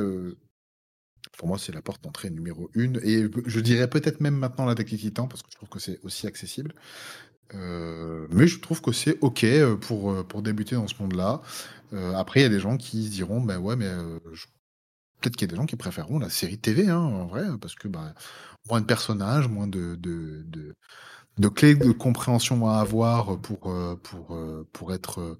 pour 1.36 1.48
moi, 1.48 1.58
c'est 1.58 1.72
la 1.72 1.82
porte 1.82 2.02
d'entrée 2.04 2.30
numéro 2.30 2.70
1 2.74 2.94
et 3.02 3.26
je 3.46 3.60
dirais 3.60 3.88
peut-être 3.90 4.20
même 4.20 4.36
maintenant 4.36 4.64
l'Attaque 4.64 4.88
des 4.90 4.96
Titans 4.96 5.28
parce 5.28 5.42
que 5.42 5.48
je 5.50 5.56
trouve 5.56 5.68
que 5.68 5.78
c'est 5.78 5.98
aussi 6.02 6.26
accessible. 6.26 6.74
Mais 8.30 8.46
je 8.46 8.58
trouve 8.60 8.80
que 8.82 8.92
c'est 8.92 9.18
OK, 9.20 9.44
pour, 9.80 10.26
pour 10.26 10.42
débuter 10.42 10.74
dans 10.76 10.88
ce 10.88 10.94
monde-là. 11.00 11.42
Après, 12.14 12.40
il 12.40 12.42
y 12.42 12.46
a 12.46 12.50
des 12.50 12.60
gens 12.60 12.76
qui 12.76 13.04
se 13.06 13.10
diront: 13.10 13.40
«Bah, 13.40 13.58
ouais, 13.58 13.76
mais 13.76 13.86
heu, 13.88 14.20
je» 14.32 14.46
peut-être 15.20 15.36
qu'il 15.36 15.48
y 15.48 15.50
a 15.50 15.52
des 15.52 15.56
gens 15.56 15.66
qui 15.66 15.76
préféreront 15.76 16.18
la 16.20 16.30
série 16.30 16.58
TV, 16.58 16.88
hein, 16.88 16.98
en 16.98 17.26
vrai, 17.26 17.44
parce 17.60 17.74
que, 17.76 17.88
bah, 17.88 18.14
moins 18.70 18.80
de 18.82 18.86
personnages, 18.86 19.48
moins 19.48 19.68
de 19.68 19.96
de 19.96 20.42
de 20.46 20.74
de 21.38 21.48
clés 21.48 21.74
de 21.74 21.92
compréhension 21.92 22.68
à 22.68 22.78
avoir 22.78 23.38
pour, 23.40 23.70
heu, 23.70 23.96
pour, 24.02 24.34
heu, 24.34 24.66
pour 24.72 24.92
être, 24.94 25.20
heu, 25.20 25.38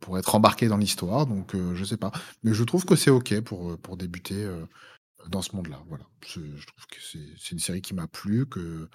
pour 0.00 0.18
être 0.18 0.34
embarqué 0.34 0.68
dans 0.68 0.78
l'histoire 0.78 1.26
donc 1.26 1.54
heu, 1.54 1.74
je 1.76 1.84
sais 1.84 1.96
pas. 1.98 2.12
Mais 2.44 2.54
je 2.54 2.64
trouve 2.64 2.84
que 2.86 2.96
c'est 2.96 3.10
OK 3.10 3.40
pour, 3.42 3.78
pour 3.78 3.96
débuter, 3.96 4.48
dans 5.28 5.42
ce 5.42 5.54
monde-là, 5.56 5.82
voilà. 5.88 6.04
Je 6.26 6.40
trouve 6.40 6.86
que 6.90 6.98
c'est 7.02 7.52
une 7.52 7.58
série 7.58 7.82
qui 7.82 7.94
m'a 7.94 8.06
plu, 8.06 8.46
que, 8.46 8.88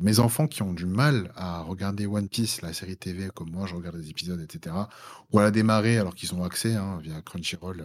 mes 0.00 0.18
enfants 0.20 0.46
qui 0.48 0.62
ont 0.62 0.72
du 0.72 0.86
mal 0.86 1.32
à 1.36 1.60
regarder 1.62 2.06
One 2.06 2.28
Piece, 2.28 2.62
la 2.62 2.72
série 2.72 2.96
TV, 2.96 3.30
comme 3.34 3.50
moi 3.50 3.66
je 3.66 3.74
regarde 3.74 3.96
les 3.96 4.10
épisodes 4.10 4.40
et 4.40 4.52
cetera, 4.52 4.88
ou 5.32 5.38
à 5.38 5.42
la 5.42 5.50
démarrer 5.50 5.98
alors 5.98 6.14
qu'ils 6.14 6.34
ont 6.34 6.44
accès, 6.44 6.74
hein, 6.74 6.98
via 7.02 7.20
Crunchyroll, 7.22 7.84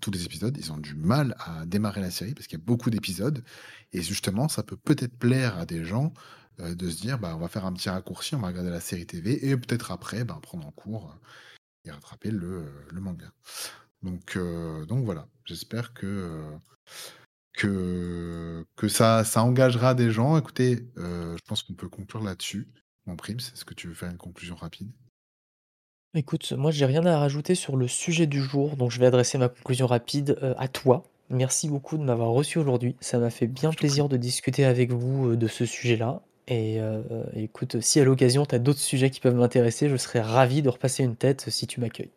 tous 0.00 0.10
les 0.10 0.24
épisodes, 0.24 0.56
ils 0.58 0.72
ont 0.72 0.78
du 0.78 0.94
mal 0.94 1.34
à 1.40 1.66
démarrer 1.66 2.00
la 2.00 2.10
série 2.10 2.34
parce 2.34 2.46
qu'il 2.46 2.58
y 2.58 2.62
a 2.62 2.64
beaucoup 2.64 2.90
d'épisodes 2.90 3.44
et 3.92 4.02
justement, 4.02 4.48
ça 4.48 4.62
peut 4.62 4.76
peut-être 4.76 5.18
plaire 5.18 5.58
à 5.58 5.66
des 5.66 5.84
gens, 5.84 6.12
heu, 6.60 6.74
de 6.76 6.90
se 6.90 7.00
dire: 7.00 7.18
«Bah, 7.18 7.34
on 7.36 7.38
va 7.40 7.48
faire 7.48 7.64
un 7.66 7.72
petit 7.72 7.90
raccourci, 7.90 8.34
on 8.34 8.40
va 8.40 8.48
regarder 8.48 8.70
la 8.70 8.80
série 8.80 9.06
TV 9.06 9.48
et 9.48 9.56
peut-être 9.56 9.90
après, 9.92 10.24
ben, 10.24 10.36
prendre 10.42 10.66
en 10.66 10.72
cours, 10.72 11.10
heu, 11.14 11.20
et 11.86 11.92
rattraper 11.92 12.30
le, 12.32 12.64
le 12.92 13.00
manga». 13.00 13.32
Donc 14.02 14.38
donc 14.88 15.04
voilà, 15.06 15.28
j'espère 15.46 15.94
que, 15.94 16.40
que 17.52 18.66
que 18.76 18.88
ça 18.88 19.24
engagera 19.36 19.94
des 19.94 20.10
gens. 20.10 20.36
Écoutez, 20.36 20.88
je 20.96 21.40
pense 21.46 21.62
qu'on 21.62 21.74
peut 21.74 21.88
conclure 21.88 22.22
là-dessus. 22.22 22.68
Mon 23.06 23.16
Prims, 23.16 23.36
est-ce 23.38 23.64
que 23.64 23.74
tu 23.74 23.88
veux 23.88 23.94
faire 23.94 24.10
une 24.10 24.16
conclusion 24.18 24.56
rapide? 24.56 24.92
Écoute, 26.14 26.52
moi 26.52 26.70
j'ai 26.70 26.86
rien 26.86 27.04
à 27.06 27.18
rajouter 27.18 27.54
sur 27.54 27.76
le 27.76 27.88
sujet 27.88 28.26
du 28.26 28.40
jour, 28.42 28.76
donc 28.76 28.90
je 28.90 29.00
vais 29.00 29.06
adresser 29.06 29.36
ma 29.38 29.48
conclusion 29.48 29.86
rapide, 29.86 30.38
heu, 30.42 30.54
à 30.58 30.68
toi. 30.68 31.02
Merci 31.30 31.68
beaucoup 31.68 31.96
de 31.98 32.04
m'avoir 32.04 32.28
reçu 32.30 32.58
aujourd'hui. 32.58 32.94
Ça 33.00 33.18
m'a 33.18 33.30
fait 33.30 33.46
bien 33.48 33.72
Je 33.72 33.76
t'en 33.76 33.86
prie. 33.86 33.88
plaisir 33.88 34.08
de 34.08 34.16
discuter 34.16 34.64
avec 34.64 34.92
vous, 34.92 35.30
heu, 35.30 35.36
de 35.36 35.48
ce 35.48 35.66
sujet-là 35.66 36.22
et 36.46 36.78
heu, 36.80 37.02
écoute, 37.34 37.80
si 37.80 38.00
à 38.00 38.04
l'occasion 38.04 38.44
tu 38.46 38.54
as 38.54 38.58
d'autres 38.58 38.78
sujets 38.80 39.10
qui 39.10 39.20
peuvent 39.20 39.34
m'intéresser, 39.34 39.88
je 39.88 39.96
serais 39.96 40.20
ravi 40.20 40.62
de 40.62 40.68
repasser 40.68 41.02
une 41.02 41.16
tête, 41.16 41.46
si 41.48 41.66
tu 41.66 41.80
m'accueilles. 41.80 42.10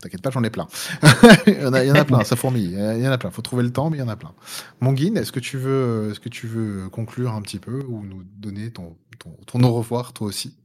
T'inquiète 0.00 0.22
pas, 0.22 0.30
j'en 0.30 0.42
ai 0.42 0.50
plein. 0.50 0.66
Il 1.46 1.60
y 1.60 1.64
en 1.66 1.72
a 1.72 1.84
il 1.84 1.88
y 1.88 1.92
en 1.92 1.94
a 1.94 2.04
plein, 2.04 2.24
ça 2.24 2.34
fourmille, 2.34 2.72
il 2.72 3.02
y 3.02 3.06
en 3.08 3.12
a 3.12 3.18
plein. 3.18 3.30
Faut 3.30 3.42
trouver 3.42 3.62
le 3.62 3.72
temps, 3.72 3.88
mais 3.88 3.98
il 3.98 4.00
y 4.00 4.02
en 4.02 4.08
a 4.08 4.16
plein. 4.16 4.32
Monguine, 4.80 5.16
est-ce 5.16 5.30
que 5.30 5.38
tu 5.38 5.58
veux, 5.58 6.10
est-ce 6.10 6.18
que 6.20 6.28
tu 6.28 6.48
veux 6.48 6.88
conclure 6.88 7.32
un 7.34 7.42
petit 7.42 7.60
peu 7.60 7.80
ou 7.88 8.02
nous 8.04 8.24
donner 8.38 8.72
ton 8.72 8.96
ton 9.46 9.62
au 9.62 9.72
revoir, 9.74 10.12
toi 10.12 10.26
aussi? 10.28 10.56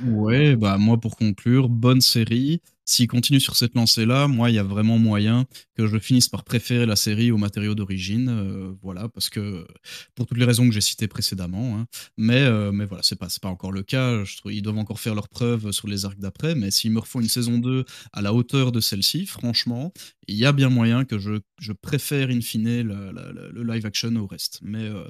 Ouais, 0.00 0.54
bah, 0.54 0.78
moi 0.78 0.96
pour 1.00 1.16
conclure, 1.16 1.68
bonne 1.68 2.00
série. 2.00 2.60
S'il 2.84 3.08
continue 3.08 3.40
sur 3.40 3.56
cette 3.56 3.74
lancée-là, 3.74 4.28
moi, 4.28 4.48
il 4.48 4.54
y 4.54 4.58
a 4.58 4.62
vraiment 4.62 4.96
moyen 4.98 5.44
que 5.76 5.86
je 5.88 5.98
finisse 5.98 6.28
par 6.28 6.44
préférer 6.44 6.86
la 6.86 6.94
série 6.96 7.30
aux 7.32 7.36
matériaux 7.36 7.74
d'origine, 7.74 8.30
heu, 8.30 8.76
voilà, 8.80 9.08
parce 9.08 9.28
que 9.28 9.66
pour 10.14 10.26
toutes 10.26 10.38
les 10.38 10.44
raisons 10.46 10.66
que 10.68 10.72
j'ai 10.72 10.80
citées 10.80 11.08
précédemment, 11.08 11.76
hein. 11.78 11.86
Mais 12.16 12.42
heu, 12.44 12.70
mais 12.72 12.86
voilà, 12.86 13.02
c'est 13.02 13.18
pas 13.18 13.26
pas 13.42 13.48
encore 13.48 13.72
le 13.72 13.82
cas. 13.82 14.22
Ils 14.46 14.62
doivent 14.62 14.78
encore 14.78 15.00
faire 15.00 15.14
leurs 15.16 15.28
preuves 15.28 15.72
sur 15.72 15.88
les 15.88 16.04
arcs 16.04 16.18
d'après, 16.20 16.54
mais 16.54 16.70
s'ils 16.70 16.92
me 16.92 17.00
refont 17.00 17.20
une 17.20 17.28
saison 17.28 17.58
2 17.58 17.84
à 18.12 18.22
la 18.22 18.32
hauteur 18.32 18.70
de 18.72 18.80
celle-ci, 18.80 19.26
franchement, 19.26 19.92
il 20.28 20.36
y 20.36 20.46
a 20.46 20.52
bien 20.52 20.70
moyen 20.70 21.04
que 21.04 21.18
je 21.18 21.32
je 21.60 21.72
préfère 21.72 22.30
in 22.30 22.40
fine 22.40 22.82
le 22.82 23.62
live 23.64 23.84
action 23.84 24.14
au 24.16 24.26
reste. 24.26 24.60
Mais 24.62 24.84
heu, 24.84 25.04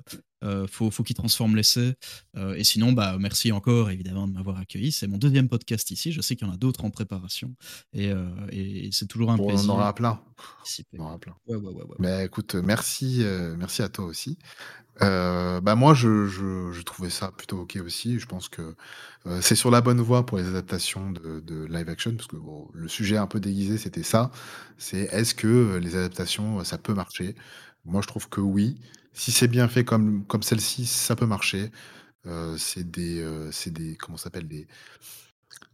Euh, 0.45 0.67
faut, 0.71 0.91
faut 0.91 1.03
qu'il 1.03 1.17
transforme 1.17 1.57
l'essai. 1.57 1.95
Euh, 2.37 2.55
et 2.55 2.63
sinon, 2.65 2.93
bah, 2.93 3.17
merci 3.19 3.51
encore 3.51 3.91
évidemment 3.91 4.29
de 4.29 4.33
m'avoir 4.35 4.59
accueilli. 4.59 4.93
C'est 4.93 5.09
mon 5.09 5.19
deuxième 5.19 5.49
podcast 5.49 5.91
ici. 5.91 6.13
Je 6.13 6.21
sais 6.21 6.37
qu'il 6.37 6.47
y 6.47 6.51
en 6.51 6.55
a 6.55 6.57
d'autres 6.57 6.85
en 6.85 6.91
préparation. 6.91 7.55
Et, 7.93 8.11
euh, 8.13 8.29
et 8.53 8.89
c'est 8.93 9.07
toujours 9.07 9.33
un 9.33 9.37
Bon, 9.37 9.45
on 9.45 9.49
plaisir. 9.49 9.71
en 9.71 9.75
aura 9.75 9.95
plein. 9.95 10.21
On 10.95 11.03
en 11.03 11.07
aura 11.07 11.19
plein. 11.19 11.35
Ouais, 11.47 11.57
ouais, 11.57 11.73
ouais, 11.73 11.83
ouais. 11.83 11.97
Mais 11.99 12.25
écoute, 12.27 12.55
merci, 12.55 13.19
euh, 13.23 13.57
merci 13.59 13.83
à 13.83 13.89
toi 13.89 14.05
aussi. 14.05 14.39
Bah 15.01 15.75
moi, 15.77 15.95
je, 15.95 16.27
je, 16.27 16.73
je 16.73 16.83
trouvais 16.83 17.11
ça 17.11 17.31
plutôt 17.31 17.61
ok 17.61 17.79
aussi. 17.85 18.19
Je 18.19 18.27
pense 18.27 18.49
que 18.49 18.75
c'est 19.41 19.55
sur 19.55 19.71
la 19.71 19.81
bonne 19.81 20.01
voie 20.01 20.27
pour 20.27 20.39
les 20.39 20.47
adaptations 20.49 21.13
de, 21.13 21.39
de 21.39 21.65
live 21.67 21.89
action, 21.89 22.15
parce 22.17 22.27
que 22.27 22.35
bon, 22.37 22.69
le 22.73 22.89
sujet 22.89 23.17
un 23.17 23.29
peu 23.29 23.39
déguisé, 23.39 23.79
c'était 23.79 24.03
ça. 24.03 24.33
C'est 24.77 25.03
est-ce 25.13 25.35
que 25.37 25.77
les 25.81 25.95
adaptations, 25.95 26.65
ça 26.65 26.79
peut 26.79 26.95
marcher? 26.95 27.37
Moi, 27.89 28.03
je 28.03 28.07
trouve 28.07 28.29
que 28.29 28.41
oui. 28.41 28.81
Si 29.13 29.33
c'est 29.33 29.49
bien 29.49 29.69
fait 29.69 29.85
comme, 29.85 30.25
comme 30.27 30.43
celle-ci, 30.43 30.87
ça 30.87 31.17
peut 31.17 31.27
marcher. 31.27 31.71
Euh, 32.27 32.57
c'est 32.59 32.89
des, 32.91 33.21
euh, 33.23 33.51
des, 33.67 33.97
comment 33.97 34.19
s'appelle, 34.19 34.47
des, 34.47 34.67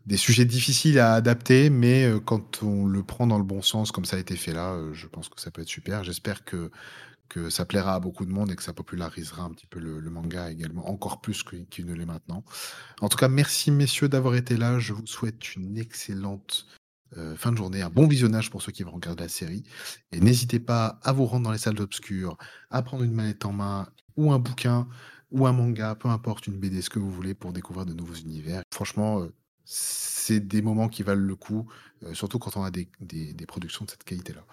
des 0.07 0.17
sujets 0.17 0.45
difficiles 0.45 0.99
à 0.99 1.15
adapter, 1.15 1.71
mais 1.71 2.05
euh, 2.05 2.21
quand 2.21 2.63
on 2.63 2.87
le 2.87 3.03
prend 3.03 3.27
dans 3.27 3.39
le 3.39 3.45
bon 3.45 3.63
sens, 3.63 3.91
comme 3.93 4.05
ça 4.05 4.17
a 4.17 4.21
été 4.21 4.37
fait 4.37 4.53
là, 4.53 4.79
je 4.93 5.07
pense 5.07 5.29
que 5.29 5.41
ça 5.41 5.51
peut 5.51 5.63
être 5.63 5.69
super. 5.69 6.05
J'espère 6.05 6.45
que, 6.45 6.71
que 7.29 7.51
ça 7.51 7.65
plaira 7.65 7.95
à 7.95 8.01
beaucoup 8.01 8.25
de 8.27 8.31
monde 8.31 8.51
et 8.53 8.57
que 8.57 8.63
ça 8.63 8.73
popularisera 8.73 9.43
un 9.43 9.51
petit 9.51 9.67
peu 9.67 9.81
le, 9.81 10.01
manga 10.11 10.51
également, 10.51 10.89
encore 10.89 11.21
plus 11.21 11.43
qu'il 11.43 11.87
ne 11.87 11.95
l'est 11.95 12.07
maintenant. 12.07 12.45
En 13.01 13.09
tout 13.09 13.19
cas, 13.19 13.29
merci 13.29 13.71
messieurs 13.71 14.09
d'avoir 14.09 14.37
été 14.37 14.57
là. 14.57 14.79
Je 14.79 14.93
vous 14.93 15.07
souhaite 15.07 15.57
une 15.57 15.79
excellente 15.79 16.67
euh, 17.17 17.37
fin 17.37 17.53
de 17.53 17.57
journée, 17.57 17.83
un 17.83 17.91
bon 17.91 18.07
visionnage 18.07 18.51
pour 18.51 18.63
ceux 18.63 18.73
qui 18.73 18.83
vont 18.83 18.93
regarder 18.93 19.23
la 19.25 19.29
série. 19.29 19.63
Et 20.13 20.21
n'hésitez 20.21 20.61
pas 20.61 20.99
à 21.03 21.13
vous 21.13 21.27
rendre 21.27 21.45
dans 21.45 21.53
les 21.53 21.59
salles 21.59 21.81
obscures, 21.81 22.37
à 22.71 22.83
prendre 22.83 23.03
une 23.05 23.13
manette 23.13 23.45
en 23.45 23.53
main 23.53 23.89
ou 24.17 24.33
un 24.33 24.39
bouquin 24.39 24.89
ou 25.31 25.47
un 25.47 25.53
manga, 25.53 25.95
peu 25.97 26.09
importe, 26.09 26.47
une 26.47 26.59
BD, 26.59 26.81
ce 26.83 26.91
que 26.91 26.99
vous 27.01 27.11
voulez 27.11 27.35
pour 27.35 27.53
découvrir 27.53 27.87
de 27.87 27.93
nouveaux 27.95 28.15
univers. 28.15 28.63
Franchement, 28.73 29.21
euh, 29.21 29.33
c'est 29.65 30.41
des 30.47 30.63
moments 30.63 30.89
qui 30.89 31.03
valent 31.03 31.21
le 31.27 31.37
coup, 31.37 31.69
euh, 32.05 32.15
surtout 32.15 32.39
quand 32.39 32.57
on 32.57 32.63
a 32.65 32.71
des, 32.71 32.89
des- 33.01 33.33
des 33.35 33.47
productions 33.47 33.85
de 33.85 33.91
cette 33.91 34.05
qualité-là. 34.05 34.45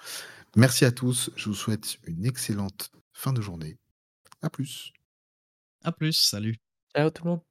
Merci 0.55 0.85
à 0.85 0.91
tous, 0.91 1.29
je 1.35 1.49
vous 1.49 1.55
souhaite 1.55 1.97
une 2.07 2.25
excellente 2.25 2.91
fin 3.13 3.31
de 3.33 3.41
journée. 3.41 3.77
À 4.41 4.49
plus. 4.49 4.91
À 5.83 5.91
plus, 5.91 6.13
salut. 6.13 6.55
Ciao 6.95 7.09
tout 7.11 7.23
le 7.25 7.29
monde. 7.31 7.50